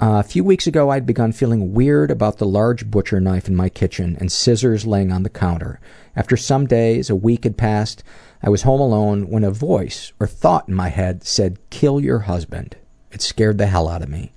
Uh, 0.01 0.19
a 0.19 0.23
few 0.23 0.43
weeks 0.43 0.67
ago, 0.67 0.89
I'd 0.89 1.05
begun 1.05 1.31
feeling 1.31 1.75
weird 1.75 2.11
about 2.11 2.39
the 2.39 2.47
large 2.47 2.91
butcher 2.91 3.21
knife 3.21 3.49
in 3.49 3.55
my 3.55 3.69
kitchen 3.69 4.17
and 4.19 4.33
scissors 4.33 4.87
laying 4.87 5.13
on 5.13 5.25
the 5.25 5.29
counter. 5.29 5.79
After 6.17 6.39
some 6.39 6.67
days, 6.67 7.11
a 7.11 7.15
week 7.15 7.45
had 7.45 7.59
passed, 7.59 8.03
I 8.43 8.49
was 8.49 8.63
home 8.63 8.81
alone 8.81 9.29
when 9.29 9.45
a 9.45 9.51
voice 9.51 10.15
or 10.19 10.27
thought 10.27 10.69
in 10.69 10.75
my 10.75 10.89
head 10.89 11.23
said, 11.23 11.59
Kill 11.69 12.01
your 12.01 12.21
husband. 12.21 12.77
It 13.13 13.21
scared 13.21 13.59
the 13.59 13.67
hell 13.67 13.89
out 13.89 14.01
of 14.01 14.09
me. 14.09 14.33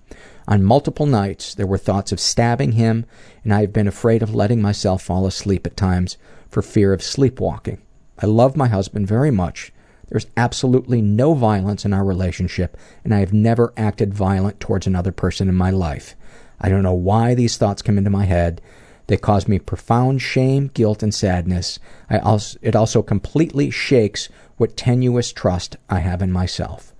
On 0.50 0.62
multiple 0.62 1.06
nights, 1.06 1.56
there 1.56 1.68
were 1.68 1.78
thoughts 1.78 2.12
of 2.12 2.20
stabbing 2.20 2.74
him, 2.74 3.06
and 3.46 3.54
I 3.54 3.62
have 3.62 3.72
been 3.72 3.88
afraid 3.88 4.22
of 4.22 4.36
letting 4.36 4.62
myself 4.62 5.02
fall 5.02 5.26
asleep 5.26 5.66
at 5.66 5.78
times 5.78 6.18
for 6.50 6.62
fear 6.62 6.92
of 6.92 7.02
sleepwalking. 7.02 7.82
I 8.20 8.26
love 8.26 8.58
my 8.58 8.68
husband 8.68 9.08
very 9.08 9.32
much. 9.32 9.72
There's 10.14 10.28
absolutely 10.38 11.02
no 11.02 11.34
violence 11.34 11.86
in 11.86 11.92
our 11.92 12.06
relationship, 12.06 12.78
and 13.04 13.16
I 13.16 13.20
have 13.22 13.34
never 13.34 13.74
acted 13.76 14.14
violent 14.14 14.60
towards 14.60 14.86
another 14.86 15.12
person 15.12 15.50
in 15.50 15.56
my 15.56 15.72
life. 15.72 16.16
I 16.62 16.70
don't 16.70 16.84
know 16.84 16.94
why 16.94 17.34
these 17.34 17.58
thoughts 17.58 17.82
come 17.82 17.98
into 17.98 18.12
my 18.12 18.26
head, 18.26 18.62
they 19.08 19.18
cause 19.18 19.48
me 19.48 19.58
profound 19.58 20.22
shame, 20.22 20.70
guilt, 20.72 21.02
and 21.02 21.12
sadness. 21.12 21.80
Also, 22.12 22.60
it 22.62 22.76
also 22.76 23.02
completely 23.02 23.72
shakes 23.72 24.30
what 24.58 24.78
tenuous 24.78 25.34
trust 25.34 25.78
I 25.90 26.02
have 26.02 26.22
in 26.22 26.32
myself. 26.32 26.94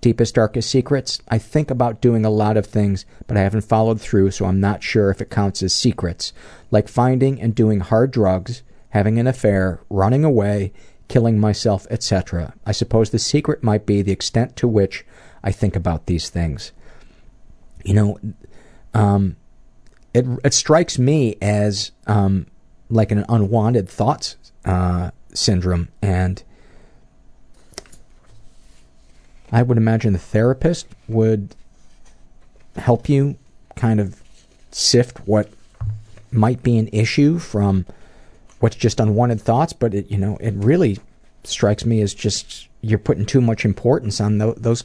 Deepest, 0.00 0.34
darkest 0.34 0.68
secrets? 0.68 1.20
I 1.28 1.38
think 1.38 1.70
about 1.70 2.00
doing 2.00 2.24
a 2.24 2.30
lot 2.30 2.56
of 2.56 2.66
things, 2.66 3.06
but 3.28 3.36
I 3.36 3.42
haven't 3.42 3.60
followed 3.60 4.00
through, 4.00 4.32
so 4.32 4.46
I'm 4.46 4.58
not 4.58 4.82
sure 4.82 5.08
if 5.10 5.20
it 5.20 5.30
counts 5.30 5.62
as 5.62 5.72
secrets. 5.72 6.32
Like 6.72 6.88
finding 6.88 7.40
and 7.40 7.54
doing 7.54 7.78
hard 7.78 8.10
drugs, 8.10 8.64
having 8.88 9.20
an 9.20 9.28
affair, 9.28 9.82
running 9.88 10.24
away, 10.24 10.72
killing 11.10 11.40
myself, 11.40 11.88
etc. 11.90 12.54
I 12.64 12.72
suppose 12.72 13.10
the 13.10 13.18
secret 13.18 13.64
might 13.64 13.84
be 13.84 14.00
the 14.00 14.12
extent 14.12 14.54
to 14.56 14.68
which 14.68 15.04
I 15.42 15.50
think 15.50 15.74
about 15.74 16.06
these 16.06 16.30
things. 16.30 16.70
You 17.84 17.94
know, 17.94 18.20
um, 18.94 19.36
it 20.14 20.24
it 20.44 20.54
strikes 20.54 20.98
me 20.98 21.36
as 21.42 21.90
um, 22.06 22.46
like 22.88 23.10
an 23.10 23.24
unwanted 23.28 23.88
thoughts 23.88 24.36
uh, 24.64 25.10
syndrome, 25.34 25.88
and 26.00 26.42
I 29.50 29.62
would 29.62 29.78
imagine 29.78 30.12
the 30.12 30.18
therapist 30.20 30.86
would 31.08 31.56
help 32.76 33.08
you 33.08 33.36
kind 33.74 33.98
of 33.98 34.22
sift 34.70 35.18
what 35.26 35.50
might 36.30 36.62
be 36.62 36.78
an 36.78 36.88
issue 36.92 37.40
from 37.40 37.84
what's 38.60 38.76
just 38.76 39.00
unwanted 39.00 39.40
thoughts, 39.40 39.72
but 39.72 39.94
it 39.94 40.10
you 40.10 40.18
know 40.18 40.36
it 40.40 40.54
really 40.54 40.98
strikes 41.44 41.84
me 41.84 42.00
as 42.00 42.14
just 42.14 42.68
you're 42.82 42.98
putting 42.98 43.26
too 43.26 43.40
much 43.40 43.64
importance 43.64 44.20
on 44.20 44.38
those, 44.38 44.54
those 44.56 44.84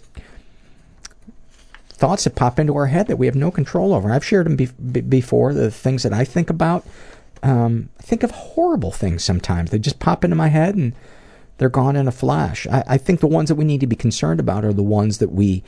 thoughts 1.89 2.25
that 2.25 2.35
pop 2.35 2.59
into 2.59 2.75
our 2.75 2.87
head 2.87 3.07
that 3.07 3.17
we 3.17 3.25
have 3.25 3.35
no 3.35 3.51
control 3.51 3.93
over. 3.93 4.11
I've 4.11 4.25
shared 4.25 4.45
them 4.45 4.55
be- 4.55 4.65
be- 4.65 5.01
before, 5.01 5.53
the 5.53 5.71
things 5.71 6.03
that 6.03 6.13
I 6.13 6.25
think 6.25 6.49
about. 6.49 6.85
Um, 7.41 7.89
I 7.99 8.03
think 8.03 8.23
of 8.23 8.31
horrible 8.31 8.91
things 8.91 9.23
sometimes. 9.23 9.71
They 9.71 9.79
just 9.79 9.99
pop 9.99 10.23
into 10.23 10.35
my 10.35 10.47
head 10.47 10.75
and 10.75 10.93
they're 11.57 11.69
gone 11.69 11.95
in 11.95 12.07
a 12.07 12.11
flash. 12.11 12.67
I, 12.67 12.83
I 12.87 12.97
think 12.97 13.19
the 13.19 13.27
ones 13.27 13.49
that 13.49 13.55
we 13.55 13.65
need 13.65 13.81
to 13.81 13.87
be 13.87 13.95
concerned 13.95 14.39
about 14.39 14.65
are 14.65 14.73
the 14.73 14.83
ones 14.83 15.19
that 15.19 15.31
we 15.31 15.63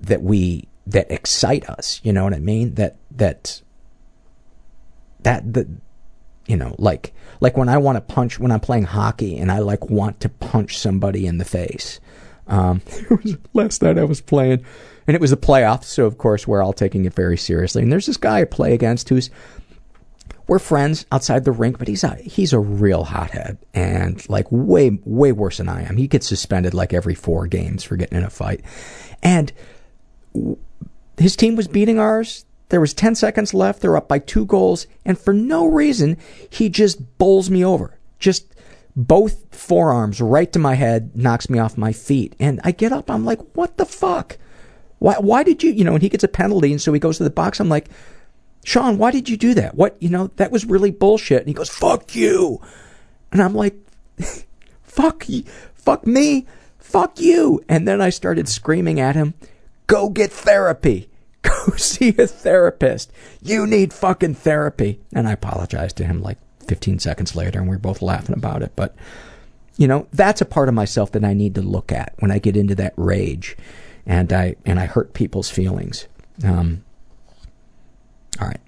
that 0.00 0.22
we 0.22 0.68
that 0.86 1.10
excite 1.10 1.68
us. 1.68 2.00
You 2.02 2.12
know 2.12 2.24
what 2.24 2.34
I 2.34 2.38
mean? 2.38 2.74
That 2.74 2.96
that 3.10 3.60
that 5.20 5.52
that 5.52 5.66
you 6.48 6.56
know 6.56 6.74
like 6.78 7.12
like 7.40 7.56
when 7.56 7.68
I 7.68 7.78
want 7.78 7.96
to 7.96 8.00
punch 8.00 8.40
when 8.40 8.50
I'm 8.50 8.60
playing 8.60 8.84
hockey 8.84 9.38
and 9.38 9.52
I 9.52 9.60
like 9.60 9.88
want 9.88 10.20
to 10.20 10.28
punch 10.28 10.78
somebody 10.78 11.26
in 11.26 11.38
the 11.38 11.44
face. 11.44 12.00
Um, 12.48 12.80
last 13.52 13.82
night 13.82 13.98
I 13.98 14.04
was 14.04 14.20
playing 14.20 14.64
and 15.06 15.14
it 15.14 15.20
was 15.20 15.30
the 15.30 15.36
playoffs, 15.36 15.84
so 15.84 16.06
of 16.06 16.18
course 16.18 16.48
we're 16.48 16.62
all 16.62 16.72
taking 16.72 17.04
it 17.04 17.14
very 17.14 17.36
seriously. 17.36 17.82
And 17.82 17.92
there's 17.92 18.06
this 18.06 18.16
guy 18.16 18.40
I 18.40 18.44
play 18.44 18.74
against 18.74 19.08
who's 19.08 19.30
we're 20.48 20.58
friends 20.58 21.04
outside 21.12 21.44
the 21.44 21.52
rink, 21.52 21.78
but 21.78 21.88
he's 21.88 22.02
a 22.02 22.16
he's 22.16 22.54
a 22.54 22.58
real 22.58 23.04
hothead 23.04 23.58
and 23.74 24.26
like 24.30 24.46
way 24.50 24.98
way 25.04 25.30
worse 25.30 25.58
than 25.58 25.68
I 25.68 25.82
am. 25.82 25.96
He 25.96 26.08
gets 26.08 26.26
suspended 26.26 26.74
like 26.74 26.94
every 26.94 27.14
four 27.14 27.46
games 27.46 27.84
for 27.84 27.96
getting 27.96 28.18
in 28.18 28.24
a 28.24 28.30
fight, 28.30 28.62
and 29.22 29.52
his 31.18 31.36
team 31.36 31.54
was 31.54 31.68
beating 31.68 31.98
ours. 31.98 32.46
There 32.68 32.80
was 32.80 32.94
10 32.94 33.14
seconds 33.14 33.54
left. 33.54 33.80
They're 33.80 33.96
up 33.96 34.08
by 34.08 34.18
two 34.18 34.44
goals, 34.44 34.86
and 35.04 35.18
for 35.18 35.32
no 35.32 35.66
reason, 35.66 36.16
he 36.50 36.68
just 36.68 37.18
bowls 37.18 37.50
me 37.50 37.64
over. 37.64 37.98
Just 38.18 38.54
both 38.94 39.54
forearms 39.54 40.20
right 40.20 40.52
to 40.52 40.58
my 40.58 40.74
head, 40.74 41.16
knocks 41.16 41.48
me 41.48 41.58
off 41.58 41.78
my 41.78 41.92
feet. 41.92 42.34
And 42.38 42.60
I 42.64 42.72
get 42.72 42.92
up, 42.92 43.10
I'm 43.10 43.24
like, 43.24 43.40
what 43.54 43.78
the 43.78 43.86
fuck? 43.86 44.38
Why, 44.98 45.14
why 45.14 45.44
did 45.44 45.62
you, 45.62 45.70
you 45.70 45.84
know, 45.84 45.94
and 45.94 46.02
he 46.02 46.08
gets 46.08 46.24
a 46.24 46.28
penalty, 46.28 46.72
and 46.72 46.82
so 46.82 46.92
he 46.92 47.00
goes 47.00 47.18
to 47.18 47.24
the 47.24 47.30
box. 47.30 47.60
I'm 47.60 47.68
like, 47.68 47.88
Sean, 48.64 48.98
why 48.98 49.12
did 49.12 49.28
you 49.28 49.36
do 49.36 49.54
that? 49.54 49.74
What, 49.76 49.96
you 50.00 50.10
know, 50.10 50.28
that 50.36 50.50
was 50.50 50.66
really 50.66 50.90
bullshit. 50.90 51.38
And 51.38 51.48
he 51.48 51.54
goes, 51.54 51.70
fuck 51.70 52.14
you. 52.14 52.60
And 53.32 53.40
I'm 53.40 53.54
like, 53.54 53.76
fuck 54.82 55.28
you, 55.28 55.44
fuck 55.74 56.06
me, 56.06 56.46
fuck 56.78 57.20
you. 57.20 57.64
And 57.68 57.86
then 57.86 58.00
I 58.00 58.10
started 58.10 58.48
screaming 58.48 59.00
at 59.00 59.14
him, 59.14 59.34
go 59.86 60.08
get 60.08 60.32
therapy. 60.32 61.08
Go 61.42 61.76
see 61.76 62.10
a 62.18 62.26
therapist. 62.26 63.12
You 63.42 63.66
need 63.66 63.92
fucking 63.92 64.34
therapy. 64.34 65.00
And 65.12 65.28
I 65.28 65.32
apologized 65.32 65.96
to 65.98 66.04
him 66.04 66.20
like 66.22 66.38
15 66.66 66.98
seconds 66.98 67.34
later, 67.34 67.58
and 67.58 67.68
we 67.68 67.76
were 67.76 67.80
both 67.80 68.02
laughing 68.02 68.36
about 68.36 68.62
it. 68.62 68.72
But, 68.76 68.94
you 69.76 69.88
know, 69.88 70.06
that's 70.12 70.40
a 70.40 70.46
part 70.46 70.68
of 70.68 70.74
myself 70.74 71.12
that 71.12 71.24
I 71.24 71.34
need 71.34 71.54
to 71.54 71.62
look 71.62 71.92
at 71.92 72.14
when 72.18 72.30
I 72.30 72.38
get 72.38 72.56
into 72.56 72.74
that 72.76 72.94
rage 72.96 73.56
and 74.06 74.32
I, 74.32 74.56
and 74.64 74.80
I 74.80 74.86
hurt 74.86 75.14
people's 75.14 75.50
feelings. 75.50 76.06
Um, 76.44 76.84
all 78.40 78.48
right. 78.48 78.60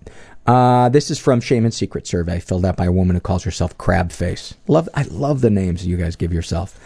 Uh, 0.46 0.88
this 0.88 1.10
is 1.10 1.18
from 1.18 1.40
Shame 1.40 1.64
and 1.64 1.72
Secret 1.72 2.06
survey 2.06 2.40
filled 2.40 2.64
out 2.64 2.76
by 2.76 2.86
a 2.86 2.92
woman 2.92 3.14
who 3.14 3.20
calls 3.20 3.44
herself 3.44 3.76
Crab 3.78 4.10
Face. 4.10 4.54
Love, 4.66 4.88
I 4.94 5.02
love 5.02 5.42
the 5.42 5.50
names 5.50 5.86
you 5.86 5.96
guys 5.96 6.16
give 6.16 6.32
yourself. 6.32 6.78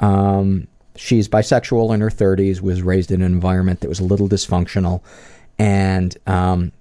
Um, 0.00 0.66
she's 0.96 1.28
bisexual 1.28 1.94
in 1.94 2.00
her 2.00 2.10
30s, 2.10 2.60
was 2.60 2.82
raised 2.82 3.10
in 3.10 3.22
an 3.22 3.32
environment 3.32 3.80
that 3.80 3.88
was 3.88 4.00
a 4.00 4.04
little 4.04 4.28
dysfunctional, 4.28 5.02
and 5.62 6.16
um, 6.26 6.72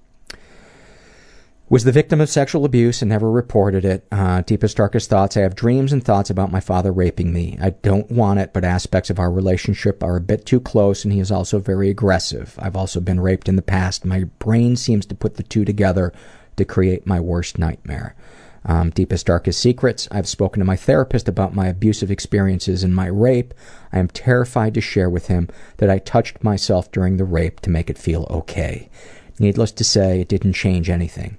was 1.70 1.84
the 1.84 1.92
victim 1.92 2.20
of 2.20 2.30
sexual 2.30 2.66
abuse 2.66 3.04
and 3.04 3.10
never 3.10 3.30
reported 3.30 3.86
it. 3.86 4.08
Uh, 4.12 4.42
deepest, 4.42 4.76
darkest 4.76 5.08
thoughts. 5.08 5.38
I 5.38 5.42
have 5.42 5.54
dreams 5.54 5.94
and 5.94 6.04
thoughts 6.04 6.32
about 6.32 6.52
my 6.52 6.60
father 6.60 6.92
raping 6.92 7.32
me. 7.32 7.60
I 7.62 7.70
don't 7.70 8.10
want 8.10 8.40
it, 8.40 8.54
but 8.54 8.64
aspects 8.64 9.12
of 9.12 9.20
our 9.20 9.32
relationship 9.32 10.02
are 10.02 10.18
a 10.18 10.22
bit 10.22 10.48
too 10.48 10.60
close, 10.60 11.06
and 11.06 11.14
he 11.14 11.20
is 11.20 11.32
also 11.32 11.60
very 11.60 11.92
aggressive. 11.92 12.56
I've 12.58 12.76
also 12.76 13.00
been 13.00 13.20
raped 13.20 13.48
in 13.48 13.56
the 13.56 13.62
past. 13.62 14.04
My 14.04 14.24
brain 14.40 14.76
seems 14.76 15.06
to 15.06 15.16
put 15.16 15.36
the 15.36 15.44
two 15.44 15.64
together 15.64 16.12
to 16.58 16.66
create 16.66 17.06
my 17.06 17.20
worst 17.20 17.60
nightmare. 17.60 18.16
Um, 18.64 18.92
deepest, 18.92 19.26
darkest 19.26 19.60
secrets. 19.60 20.08
I've 20.12 20.28
spoken 20.28 20.60
to 20.60 20.66
my 20.66 20.76
therapist 20.76 21.28
about 21.28 21.56
my 21.56 21.68
abusive 21.68 22.12
experiences 22.12 22.84
and 22.84 22.96
my 22.96 23.08
rape. 23.08 23.54
I 23.92 23.98
am 23.98 24.08
terrified 24.08 24.76
to 24.76 24.82
share 24.82 25.10
with 25.10 25.28
him 25.28 25.50
that 25.78 25.90
I 25.90 25.98
touched 25.98 26.44
myself 26.44 26.92
during 26.92 27.18
the 27.18 27.26
rape 27.26 27.60
to 27.62 27.72
make 27.72 27.90
it 27.90 27.98
feel 27.98 28.28
okay. 28.30 28.90
Needless 29.40 29.72
to 29.72 29.84
say, 29.84 30.22
it 30.22 30.28
didn't 30.28 30.54
change 30.54 30.90
anything. 30.90 31.38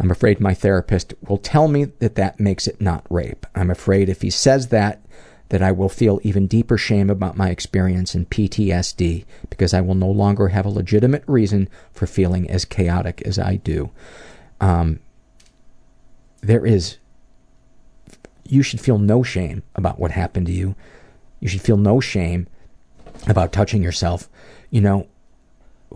I'm 0.00 0.10
afraid 0.10 0.40
my 0.40 0.54
therapist 0.54 1.14
will 1.28 1.38
tell 1.38 1.68
me 1.68 1.84
that 2.00 2.16
that 2.16 2.40
makes 2.40 2.66
it 2.66 2.80
not 2.80 3.06
rape. 3.08 3.46
I'm 3.54 3.70
afraid 3.70 4.08
if 4.08 4.22
he 4.22 4.30
says 4.30 4.68
that, 4.68 5.00
that 5.50 5.62
I 5.62 5.70
will 5.70 5.88
feel 5.88 6.20
even 6.24 6.48
deeper 6.48 6.76
shame 6.76 7.10
about 7.10 7.36
my 7.36 7.50
experience 7.50 8.14
in 8.14 8.26
PTSD 8.26 9.24
because 9.50 9.72
I 9.72 9.80
will 9.80 9.94
no 9.94 10.10
longer 10.10 10.48
have 10.48 10.66
a 10.66 10.70
legitimate 10.70 11.22
reason 11.28 11.68
for 11.92 12.08
feeling 12.08 12.50
as 12.50 12.64
chaotic 12.64 13.22
as 13.24 13.38
I 13.38 13.56
do. 13.56 13.90
Um, 14.60 14.98
there 16.46 16.66
is, 16.66 16.98
you 18.44 18.62
should 18.62 18.80
feel 18.80 18.98
no 18.98 19.22
shame 19.22 19.62
about 19.74 19.98
what 19.98 20.10
happened 20.10 20.46
to 20.46 20.52
you. 20.52 20.74
You 21.40 21.48
should 21.48 21.62
feel 21.62 21.76
no 21.76 22.00
shame 22.00 22.46
about 23.26 23.52
touching 23.52 23.82
yourself. 23.82 24.28
You 24.70 24.82
know, 24.82 25.08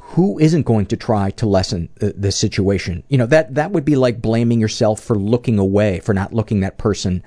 who 0.00 0.38
isn't 0.38 0.62
going 0.62 0.86
to 0.86 0.96
try 0.96 1.30
to 1.32 1.46
lessen 1.46 1.88
the, 1.96 2.12
the, 2.12 2.32
situation? 2.32 3.02
You 3.08 3.18
know, 3.18 3.26
that, 3.26 3.54
that 3.54 3.72
would 3.72 3.84
be 3.84 3.96
like 3.96 4.22
blaming 4.22 4.60
yourself 4.60 5.00
for 5.00 5.16
looking 5.16 5.58
away, 5.58 6.00
for 6.00 6.14
not 6.14 6.32
looking 6.32 6.60
that 6.60 6.78
person, 6.78 7.22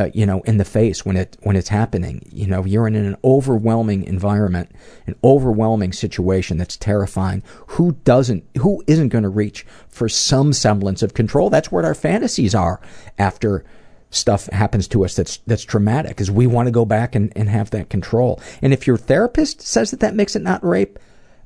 uh, 0.00 0.10
you 0.14 0.26
know, 0.26 0.40
in 0.42 0.56
the 0.56 0.64
face 0.64 1.04
when 1.04 1.16
it, 1.16 1.36
when 1.42 1.56
it's 1.56 1.68
happening. 1.68 2.22
You 2.32 2.46
know, 2.46 2.64
you're 2.64 2.86
in 2.86 2.96
an 2.96 3.16
overwhelming 3.22 4.04
environment, 4.04 4.70
an 5.06 5.14
overwhelming 5.22 5.92
situation 5.92 6.58
that's 6.58 6.76
terrifying. 6.76 7.42
Who 7.68 7.92
doesn't, 8.04 8.44
who 8.58 8.82
isn't 8.86 9.10
going 9.10 9.24
to 9.24 9.28
reach 9.28 9.66
for 9.88 10.08
some 10.08 10.52
semblance 10.52 11.02
of 11.02 11.14
control? 11.14 11.50
That's 11.50 11.70
what 11.70 11.84
our 11.84 11.94
fantasies 11.94 12.54
are 12.54 12.80
after 13.18 13.64
stuff 14.12 14.46
happens 14.46 14.88
to 14.88 15.04
us 15.04 15.14
that's 15.14 15.36
that's 15.46 15.62
traumatic 15.62 16.20
is 16.20 16.32
we 16.32 16.44
want 16.44 16.66
to 16.66 16.72
go 16.72 16.84
back 16.84 17.14
and, 17.14 17.32
and 17.36 17.48
have 17.48 17.70
that 17.70 17.88
control 17.88 18.40
and 18.60 18.72
if 18.72 18.84
your 18.84 18.96
therapist 18.96 19.60
says 19.60 19.92
that 19.92 20.00
that 20.00 20.16
makes 20.16 20.34
it 20.34 20.42
not 20.42 20.64
rape 20.64 20.98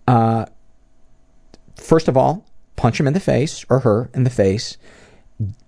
uh, 0.06 0.46
first 1.76 2.08
of 2.08 2.16
all, 2.16 2.44
punch 2.76 2.98
him 2.98 3.06
in 3.06 3.12
the 3.12 3.20
face 3.20 3.64
or 3.68 3.80
her 3.80 4.10
in 4.14 4.24
the 4.24 4.30
face. 4.30 4.76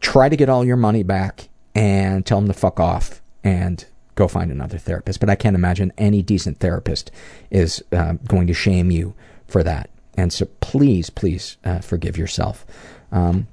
Try 0.00 0.28
to 0.28 0.36
get 0.36 0.48
all 0.48 0.64
your 0.64 0.76
money 0.76 1.02
back 1.02 1.48
and 1.76 2.24
tell 2.24 2.38
him 2.38 2.46
to 2.48 2.54
fuck 2.54 2.80
off 2.80 3.20
and 3.44 3.84
go 4.14 4.26
find 4.26 4.50
another 4.50 4.78
therapist. 4.78 5.20
But 5.20 5.28
I 5.28 5.36
can't 5.36 5.54
imagine 5.54 5.92
any 5.98 6.22
decent 6.22 6.58
therapist 6.58 7.10
is 7.50 7.84
uh, 7.92 8.14
going 8.26 8.46
to 8.46 8.54
shame 8.54 8.90
you 8.90 9.14
for 9.46 9.62
that. 9.62 9.90
And 10.16 10.32
so 10.32 10.46
please, 10.60 11.10
please 11.10 11.58
uh, 11.64 11.80
forgive 11.80 12.16
yourself. 12.16 12.64
Um, 13.12 13.46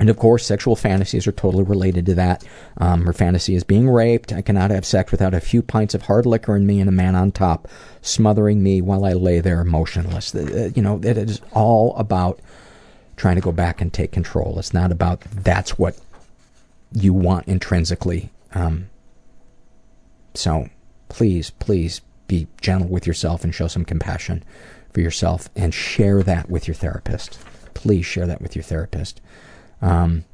and 0.00 0.10
of 0.10 0.18
course, 0.18 0.44
sexual 0.44 0.74
fantasies 0.74 1.26
are 1.28 1.32
totally 1.32 1.62
related 1.62 2.04
to 2.06 2.14
that. 2.16 2.44
Um, 2.78 3.06
her 3.06 3.12
fantasy 3.12 3.54
is 3.54 3.62
being 3.62 3.88
raped. 3.88 4.32
I 4.32 4.42
cannot 4.42 4.72
have 4.72 4.84
sex 4.84 5.12
without 5.12 5.32
a 5.32 5.40
few 5.40 5.62
pints 5.62 5.94
of 5.94 6.02
hard 6.02 6.26
liquor 6.26 6.56
in 6.56 6.66
me 6.66 6.80
and 6.80 6.88
a 6.88 6.92
man 6.92 7.14
on 7.14 7.30
top 7.30 7.68
smothering 8.02 8.60
me 8.60 8.82
while 8.82 9.04
I 9.04 9.12
lay 9.12 9.40
there 9.40 9.62
motionless. 9.64 10.34
Uh, 10.34 10.70
you 10.74 10.82
know, 10.82 11.00
it 11.02 11.16
is 11.16 11.40
all 11.52 11.96
about 11.96 12.40
trying 13.16 13.36
to 13.36 13.40
go 13.40 13.52
back 13.52 13.80
and 13.80 13.92
take 13.92 14.10
control. 14.12 14.58
It's 14.58 14.74
not 14.74 14.90
about 14.90 15.20
that's 15.20 15.78
what 15.78 15.96
you 16.92 17.12
want 17.12 17.46
intrinsically. 17.48 18.30
Um, 18.54 18.90
so 20.34 20.68
please, 21.08 21.50
please 21.50 22.00
be 22.26 22.46
gentle 22.60 22.88
with 22.88 23.06
yourself 23.06 23.44
and 23.44 23.54
show 23.54 23.66
some 23.66 23.84
compassion 23.84 24.44
for 24.92 25.00
yourself 25.00 25.48
and 25.56 25.72
share 25.72 26.22
that 26.22 26.50
with 26.50 26.68
your 26.68 26.74
therapist. 26.74 27.38
Please 27.74 28.04
share 28.04 28.26
that 28.26 28.40
with 28.40 28.54
your 28.54 28.62
therapist. 28.62 29.20
Um, 29.80 30.24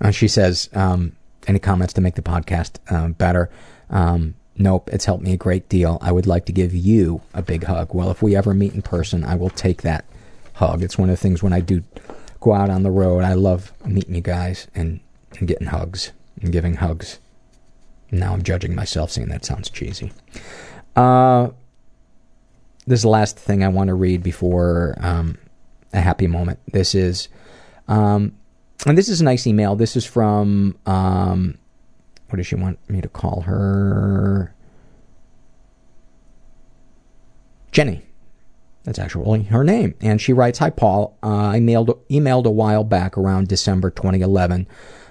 and 0.00 0.14
she 0.14 0.28
says, 0.28 0.68
um, 0.72 1.16
any 1.46 1.58
comments 1.58 1.92
to 1.94 2.00
make 2.00 2.14
the 2.14 2.22
podcast 2.22 2.78
uh, 2.90 3.08
better? 3.08 3.50
Um, 3.90 4.34
nope, 4.56 4.88
it's 4.92 5.04
helped 5.04 5.24
me 5.24 5.32
a 5.32 5.36
great 5.36 5.68
deal. 5.68 5.98
I 6.00 6.12
would 6.12 6.26
like 6.26 6.46
to 6.46 6.52
give 6.52 6.74
you 6.74 7.20
a 7.34 7.42
big 7.42 7.64
hug. 7.64 7.94
Well, 7.94 8.10
if 8.10 8.22
we 8.22 8.36
ever 8.36 8.54
meet 8.54 8.74
in 8.74 8.82
person, 8.82 9.24
I 9.24 9.34
will 9.34 9.50
take 9.50 9.82
that 9.82 10.04
hug. 10.54 10.82
It's 10.82 10.98
one 10.98 11.10
of 11.10 11.14
the 11.14 11.20
things 11.20 11.42
when 11.42 11.52
I 11.52 11.60
do 11.60 11.82
go 12.40 12.54
out 12.54 12.70
on 12.70 12.82
the 12.82 12.90
road, 12.90 13.22
I 13.22 13.34
love 13.34 13.72
meeting 13.84 14.14
you 14.14 14.20
guys 14.20 14.66
and, 14.74 15.00
and 15.38 15.46
getting 15.46 15.68
hugs 15.68 16.12
and 16.40 16.52
giving 16.52 16.74
hugs. 16.74 17.20
Now 18.10 18.32
I'm 18.32 18.42
judging 18.42 18.74
myself 18.74 19.10
saying 19.10 19.28
that 19.28 19.44
sounds 19.44 19.70
cheesy. 19.70 20.10
Uh, 20.96 21.50
this 22.86 22.98
is 22.98 23.02
the 23.02 23.08
last 23.08 23.38
thing 23.38 23.62
I 23.62 23.68
want 23.68 23.88
to 23.88 23.94
read 23.94 24.22
before 24.22 24.96
um, 25.00 25.38
a 25.92 26.00
happy 26.00 26.26
moment. 26.26 26.58
This 26.72 26.94
is, 26.94 27.28
um, 27.88 28.32
and 28.86 28.96
this 28.96 29.08
is 29.08 29.20
a 29.20 29.24
nice 29.24 29.46
email. 29.46 29.76
This 29.76 29.94
is 29.94 30.04
from, 30.04 30.76
um, 30.86 31.58
what 32.30 32.38
does 32.38 32.46
she 32.46 32.54
want 32.54 32.78
me 32.88 33.00
to 33.00 33.08
call 33.08 33.42
her? 33.42 34.54
Jenny. 37.70 38.02
That's 38.90 38.98
actually 38.98 39.44
her 39.44 39.62
name. 39.62 39.94
And 40.00 40.20
she 40.20 40.32
writes, 40.32 40.58
Hi, 40.58 40.68
Paul. 40.68 41.16
Uh, 41.22 41.28
I 41.28 41.60
mailed, 41.60 41.96
emailed 42.08 42.44
a 42.44 42.50
while 42.50 42.82
back 42.82 43.16
around 43.16 43.46
December 43.46 43.88
2011. 43.88 44.66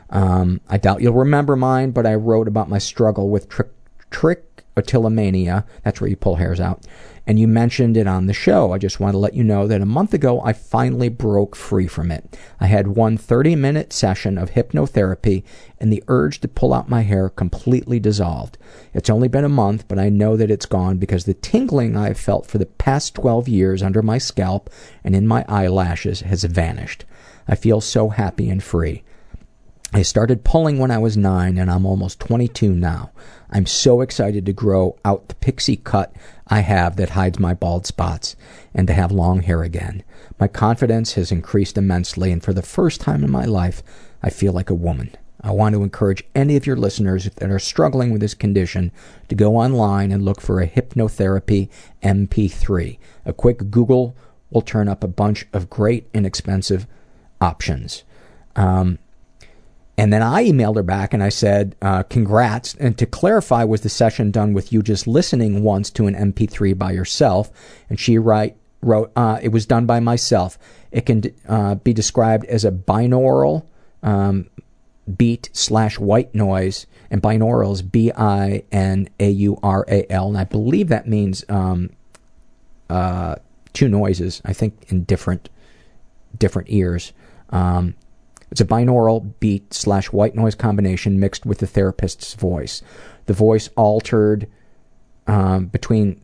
Um, 0.10 0.60
I 0.68 0.76
doubt 0.76 1.02
you'll 1.02 1.14
remember 1.14 1.56
mine, 1.56 1.92
but 1.92 2.06
I 2.06 2.16
wrote 2.16 2.50
about 2.50 2.68
my 2.68 2.78
struggle 2.78 3.30
with 3.30 3.48
trick, 3.48 3.70
trichotillomania. 4.12 5.64
That's 5.84 6.02
where 6.02 6.10
you 6.10 6.18
pull 6.18 6.36
hairs 6.36 6.60
out 6.60 6.86
and 7.30 7.40
you 7.40 7.48
mentioned 7.48 7.96
it 7.96 8.08
on 8.08 8.26
the 8.26 8.34
show. 8.34 8.72
I 8.72 8.80
just 8.80 9.00
want 9.00 9.14
to 9.14 9.20
let 9.20 9.36
you 9.36 9.44
know 9.44 9.68
that 9.68 9.82
a 9.82 9.86
month 9.86 10.16
ago 10.16 10.42
I 10.42 10.52
finally 10.52 11.10
broke 11.10 11.56
free 11.56 11.86
from 11.86 12.12
it. 12.12 12.36
I 12.60 12.66
had 12.66 12.88
one 12.88 13.18
30 13.18 13.56
minute 13.56 13.94
session 13.94 14.36
of 14.36 14.50
hypnotherapy 14.50 15.44
and 15.80 15.94
the 15.94 16.04
urge 16.08 16.42
to 16.42 16.48
pull 16.48 16.74
out 16.74 16.90
my 16.90 17.02
hair 17.02 17.30
completely 17.30 18.00
dissolved. 18.00 18.58
It's 18.96 19.12
only 19.12 19.28
been 19.28 19.46
a 19.46 19.48
month, 19.48 19.88
but 19.88 20.00
I 20.00 20.10
know 20.10 20.36
that 20.38 20.50
it's 20.50 20.66
gone 20.66 20.98
because 20.98 21.26
the 21.26 21.36
tingling 21.36 21.96
I've 21.96 22.20
felt 22.20 22.48
for 22.48 22.58
the 22.58 22.66
past 22.66 23.14
12 23.14 23.48
years 23.48 23.84
under 23.84 24.02
my 24.02 24.18
scalp 24.18 24.68
and 25.04 25.16
in 25.16 25.28
my 25.28 25.46
eyelashes 25.48 26.22
has 26.22 26.44
vanished. 26.46 27.06
I 27.48 27.54
feel 27.54 27.80
so 27.80 28.10
happy 28.10 28.50
and 28.50 28.64
free. 28.64 29.04
I 29.92 30.04
started 30.04 30.44
pulling 30.44 30.78
when 30.78 30.92
I 30.92 31.00
was 31.00 31.18
nine 31.18 31.58
and 31.58 31.72
I'm 31.72 31.86
almost 31.86 32.20
22 32.20 32.74
now. 32.74 33.12
I'm 33.50 33.66
so 33.66 34.02
excited 34.02 34.46
to 34.46 34.54
grow 34.54 34.96
out 35.04 35.28
the 35.28 35.36
pixie 35.36 35.78
cut 35.78 36.14
I 36.46 36.60
have 36.60 36.96
that 36.98 37.12
hides 37.12 37.40
my 37.40 37.56
bald 37.56 37.88
spots 37.88 38.36
and 38.72 38.86
to 38.86 38.94
have 38.94 39.12
long 39.12 39.42
hair 39.42 39.64
again. 39.64 40.04
My 40.40 40.48
confidence 40.48 41.14
has 41.14 41.32
increased 41.32 41.76
immensely, 41.76 42.32
and 42.32 42.44
for 42.44 42.54
the 42.54 42.62
first 42.62 43.02
time 43.02 43.24
in 43.24 43.32
my 43.32 43.46
life, 43.46 43.82
I 44.22 44.30
feel 44.30 44.54
like 44.54 44.70
a 44.70 44.76
woman. 44.76 45.16
I 45.42 45.52
want 45.52 45.74
to 45.74 45.84
encourage 45.84 46.24
any 46.36 46.56
of 46.56 46.68
your 46.68 46.76
listeners 46.76 47.26
that 47.26 47.50
are 47.50 47.60
struggling 47.60 48.12
with 48.12 48.22
this 48.22 48.36
condition 48.36 48.92
to 49.30 49.36
go 49.36 49.56
online 49.56 50.12
and 50.12 50.24
look 50.24 50.40
for 50.40 50.62
a 50.62 50.68
hypnotherapy 50.68 51.70
MP3. 52.04 53.00
A 53.26 53.34
quick 53.34 53.72
Google 53.72 54.16
will 54.52 54.62
turn 54.62 54.88
up 54.88 55.04
a 55.04 55.08
bunch 55.08 55.48
of 55.52 55.70
great 55.70 56.08
inexpensive 56.14 56.86
options. 57.42 58.04
Um, 58.56 59.00
And 60.00 60.14
then 60.14 60.24
I 60.24 60.46
emailed 60.46 60.78
her 60.78 60.84
back 60.84 61.14
and 61.14 61.22
I 61.22 61.28
said, 61.28 61.76
uh, 61.82 62.04
congrats. 62.04 62.74
And 62.76 62.98
to 62.98 63.06
clarify, 63.06 63.66
was 63.66 63.82
the 63.82 63.90
session 63.90 64.32
done 64.32 64.54
with 64.54 64.72
you 64.72 64.82
just 64.82 65.08
listening 65.08 65.62
once 65.62 65.90
to 65.90 66.08
an 66.08 66.16
MP3 66.16 66.78
by 66.78 66.94
yourself? 66.94 67.52
And 67.90 68.00
she 68.00 68.18
write, 68.18 68.56
wrote, 68.82 69.12
uh, 69.18 69.40
it 69.42 69.50
was 69.50 69.66
done 69.66 69.86
by 69.86 70.00
myself. 70.00 70.58
It 70.94 71.06
can 71.06 71.24
uh, 71.50 71.76
be 71.76 71.92
described 71.92 72.46
as 72.46 72.64
a 72.64 72.72
binaural 72.72 73.66
um, 74.02 74.50
beat 75.18 75.50
slash 75.52 76.00
white 76.00 76.34
noise. 76.34 76.88
And 77.12 77.22
binaural 77.22 77.74
is 77.74 77.82
B 77.82 78.10
I 78.16 78.64
N 78.72 79.10
A 79.20 79.30
U 79.30 79.60
R 79.62 79.84
A 79.90 80.10
L. 80.10 80.30
And 80.30 80.38
I 80.38 80.46
believe 80.46 80.88
that 80.88 81.10
means 81.10 81.44
um, 81.50 81.90
uh, 82.90 83.36
two 83.74 83.90
noises, 83.90 84.42
I 84.46 84.54
think, 84.54 84.86
in 84.88 85.04
different 85.04 85.50
different 86.38 86.70
ears. 86.72 87.12
Um, 87.50 87.96
it's 88.52 88.62
a 88.62 88.66
binaural 88.66 89.34
beat 89.40 89.74
slash 89.74 90.12
white 90.12 90.36
noise 90.36 90.56
combination 90.56 91.20
mixed 91.20 91.46
with 91.46 91.60
the 91.60 91.68
therapist's 91.68 92.34
voice. 92.34 92.82
The 93.26 93.34
voice 93.34 93.70
altered 93.76 94.48
um, 95.28 95.68
between 95.68 96.22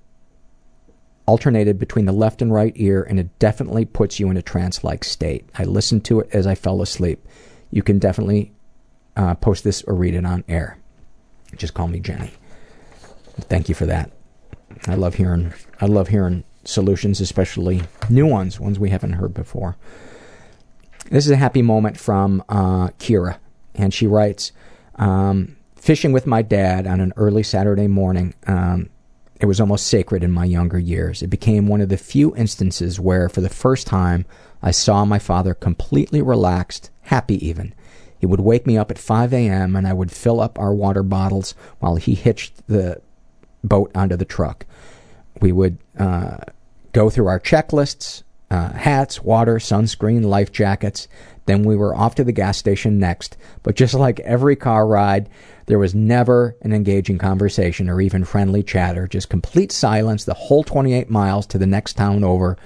alternated 1.28 1.80
between 1.80 2.06
the 2.06 2.12
left 2.12 2.42
and 2.42 2.54
right 2.54 2.74
ear, 2.76 3.04
and 3.04 3.20
it 3.20 3.40
definitely 3.40 3.86
puts 3.86 4.20
you 4.20 4.30
in 4.30 4.38
a 4.38 4.42
trance-like 4.42 5.04
state. 5.04 5.50
I 5.58 5.64
listened 5.64 6.06
to 6.06 6.20
it 6.20 6.30
as 6.34 6.46
I 6.46 6.54
fell 6.56 6.82
asleep. 6.82 7.26
You 7.72 7.82
can 7.82 7.98
definitely 7.98 8.52
uh, 9.16 9.36
post 9.36 9.64
this 9.64 9.82
or 9.84 9.96
read 9.96 10.14
it 10.14 10.26
on 10.26 10.44
air. 10.48 10.78
Just 11.58 11.74
call 11.74 11.88
me 11.88 12.00
Jenny. 12.00 12.32
Thank 13.42 13.70
you 13.70 13.76
for 13.76 13.86
that. 13.86 14.12
I 14.88 14.96
love 14.96 15.16
hearing. 15.16 15.54
I 15.82 15.88
love 15.88 16.10
hearing 16.10 16.44
solutions, 16.64 17.22
especially 17.22 17.84
new 18.10 18.28
ones, 18.28 18.60
ones 18.60 18.80
we 18.80 18.90
haven't 18.90 19.14
heard 19.14 19.34
before. 19.34 19.78
This 21.10 21.26
is 21.26 21.32
a 21.32 21.38
happy 21.38 21.62
moment 21.62 21.98
from 21.98 22.44
uh, 22.50 22.88
Kira, 23.00 23.38
and 23.76 23.94
she 23.94 24.08
writes, 24.08 24.52
um, 24.96 25.56
"Fishing 25.76 26.12
with 26.12 26.26
my 26.26 26.42
dad 26.42 26.88
on 26.88 27.00
an 27.00 27.14
early 27.16 27.44
Saturday 27.44 27.88
morning. 27.88 28.34
Um, 28.48 28.90
it 29.40 29.46
was 29.46 29.60
almost 29.60 29.88
sacred 29.88 30.24
in 30.24 30.32
my 30.32 30.46
younger 30.46 30.80
years. 30.80 31.22
It 31.22 31.28
became 31.28 31.68
one 31.68 31.82
of 31.82 31.90
the 31.90 31.98
few 31.98 32.36
instances 32.36 33.00
where, 33.00 33.30
for 33.30 33.42
the 33.42 33.50
first 33.50 33.86
time, 33.86 34.26
I 34.64 34.72
saw 34.72 35.06
my 35.06 35.20
father 35.20 35.54
completely 35.54 36.22
relaxed, 36.22 36.90
happy 37.02 37.46
even. 37.46 37.74
He 38.18 38.26
would 38.26 38.40
wake 38.40 38.66
me 38.66 38.78
up 38.78 38.90
at 38.90 38.98
5 38.98 39.34
a.m. 39.34 39.76
and 39.76 39.88
I 39.88 39.94
would 39.94 40.12
fill 40.12 40.40
up 40.40 40.58
our 40.58 40.74
water 40.74 41.04
bottles 41.04 41.54
while 41.80 41.98
he 41.98 42.16
hitched 42.16 42.66
the 42.68 43.02
boat 43.64 43.92
onto 43.94 44.16
the 44.16 44.26
truck. 44.26 44.66
We 45.42 45.52
would 45.52 45.78
uh, 46.00 46.38
go 46.94 47.10
through 47.10 47.28
our 47.28 47.40
checklists, 47.40 48.24
Uh, 48.56 48.72
hats, 48.72 49.22
water, 49.22 49.56
sunscreen, 49.56 50.24
life 50.24 50.50
jackets. 50.50 51.10
Then 51.46 51.64
we 51.64 51.76
were 51.76 51.94
off 51.94 52.16
to 52.16 52.24
the 52.24 52.32
gas 52.32 52.58
station 52.58 52.98
next. 52.98 53.36
But 53.64 53.76
just 53.76 53.94
like 53.94 54.22
every 54.22 54.56
car 54.56 54.88
ride, 54.88 55.30
there 55.66 55.78
was 55.78 55.94
never 55.94 56.56
an 56.62 56.72
engaging 56.72 57.18
conversation 57.18 57.90
or 57.90 58.00
even 58.00 58.24
friendly 58.24 58.64
chatter. 58.64 59.10
Just 59.10 59.28
complete 59.28 59.74
silence 59.74 60.24
the 60.24 60.34
whole 60.34 60.64
28 60.64 61.10
miles 61.10 61.46
to 61.48 61.58
the 61.58 61.68
next 61.68 61.96
town 61.96 62.24
over 62.24 62.58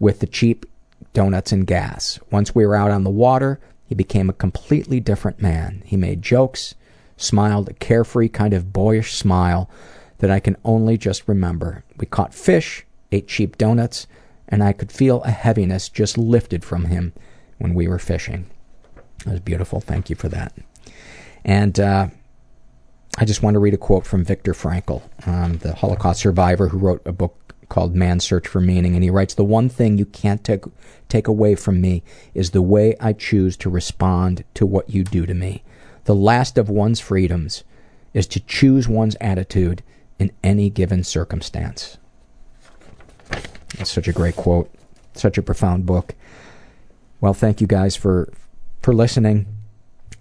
with 0.00 0.18
the 0.18 0.26
cheap 0.26 0.66
donuts 1.12 1.52
and 1.52 1.68
gas. 1.68 2.18
Once 2.32 2.52
we 2.52 2.66
were 2.66 2.74
out 2.74 2.90
on 2.90 3.04
the 3.04 3.08
water, 3.08 3.60
he 3.86 3.94
became 3.94 4.28
a 4.28 4.32
completely 4.32 4.98
different 4.98 5.40
man. 5.40 5.84
He 5.86 5.96
made 5.96 6.20
jokes, 6.20 6.74
smiled 7.16 7.68
a 7.68 7.74
carefree 7.74 8.30
kind 8.30 8.54
of 8.54 8.72
boyish 8.72 9.14
smile 9.14 9.70
that 10.18 10.32
I 10.32 10.40
can 10.40 10.56
only 10.64 10.98
just 10.98 11.28
remember. 11.28 11.84
We 11.96 12.06
caught 12.06 12.34
fish, 12.34 12.84
ate 13.12 13.28
cheap 13.28 13.56
donuts, 13.56 14.08
and 14.48 14.62
I 14.62 14.72
could 14.72 14.90
feel 14.90 15.22
a 15.22 15.30
heaviness 15.30 15.88
just 15.88 16.16
lifted 16.16 16.64
from 16.64 16.86
him 16.86 17.12
when 17.58 17.74
we 17.74 17.86
were 17.86 17.98
fishing. 17.98 18.46
It 19.26 19.32
was 19.32 19.40
beautiful. 19.40 19.80
Thank 19.80 20.10
you 20.10 20.16
for 20.16 20.28
that. 20.28 20.52
And 21.44 21.78
uh, 21.78 22.08
I 23.18 23.24
just 23.24 23.42
want 23.42 23.54
to 23.54 23.60
read 23.60 23.74
a 23.74 23.78
quote 23.78 24.06
from 24.06 24.24
Viktor 24.24 24.52
Frankl, 24.52 25.02
um, 25.26 25.58
the 25.58 25.74
Holocaust 25.74 26.20
survivor 26.20 26.68
who 26.68 26.78
wrote 26.78 27.02
a 27.04 27.12
book 27.12 27.54
called 27.68 27.94
Man's 27.94 28.24
Search 28.24 28.46
for 28.48 28.60
Meaning. 28.60 28.94
And 28.94 29.04
he 29.04 29.10
writes 29.10 29.34
The 29.34 29.44
one 29.44 29.68
thing 29.68 29.98
you 29.98 30.06
can't 30.06 30.42
take, 30.44 30.64
take 31.08 31.28
away 31.28 31.54
from 31.54 31.80
me 31.80 32.02
is 32.32 32.50
the 32.50 32.62
way 32.62 32.94
I 33.00 33.12
choose 33.12 33.56
to 33.58 33.70
respond 33.70 34.44
to 34.54 34.64
what 34.64 34.90
you 34.90 35.04
do 35.04 35.26
to 35.26 35.34
me. 35.34 35.62
The 36.04 36.14
last 36.14 36.56
of 36.56 36.70
one's 36.70 37.00
freedoms 37.00 37.64
is 38.14 38.26
to 38.28 38.40
choose 38.40 38.88
one's 38.88 39.16
attitude 39.20 39.82
in 40.18 40.32
any 40.42 40.70
given 40.70 41.04
circumstance. 41.04 41.98
That's 43.76 43.92
such 43.92 44.08
a 44.08 44.12
great 44.12 44.36
quote. 44.36 44.70
Such 45.14 45.38
a 45.38 45.42
profound 45.42 45.86
book. 45.86 46.14
Well, 47.20 47.34
thank 47.34 47.60
you 47.60 47.66
guys 47.66 47.96
for 47.96 48.32
for 48.82 48.94
listening, 48.94 49.46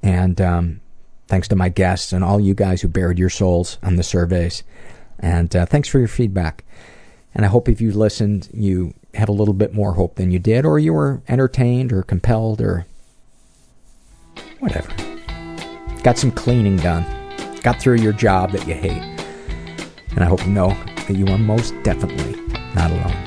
and 0.01 0.41
um, 0.41 0.81
thanks 1.27 1.47
to 1.49 1.55
my 1.55 1.69
guests 1.69 2.11
and 2.11 2.23
all 2.23 2.39
you 2.39 2.55
guys 2.55 2.81
who 2.81 2.87
buried 2.87 3.19
your 3.19 3.29
souls 3.29 3.77
on 3.83 3.95
the 3.95 4.03
surveys, 4.03 4.63
and 5.19 5.55
uh, 5.55 5.65
thanks 5.65 5.87
for 5.87 5.99
your 5.99 6.07
feedback. 6.07 6.63
And 7.35 7.45
I 7.45 7.49
hope 7.49 7.69
if 7.69 7.79
you 7.79 7.91
listened, 7.91 8.49
you 8.51 8.95
have 9.13 9.29
a 9.29 9.33
little 9.33 9.53
bit 9.53 9.73
more 9.73 9.93
hope 9.93 10.15
than 10.15 10.31
you 10.31 10.39
did, 10.39 10.65
or 10.65 10.79
you 10.79 10.93
were 10.93 11.21
entertained 11.27 11.93
or 11.93 12.01
compelled 12.01 12.61
or 12.61 12.87
whatever. 14.59 14.91
Got 16.01 16.17
some 16.17 16.31
cleaning 16.31 16.77
done. 16.77 17.05
Got 17.61 17.79
through 17.79 17.97
your 17.97 18.13
job 18.13 18.51
that 18.51 18.67
you 18.67 18.73
hate. 18.73 19.03
And 20.11 20.23
I 20.23 20.25
hope 20.25 20.45
you 20.45 20.51
know 20.51 20.69
that 20.69 21.15
you 21.15 21.27
are 21.27 21.37
most 21.37 21.75
definitely 21.83 22.41
not 22.73 22.91
alone. 22.91 23.26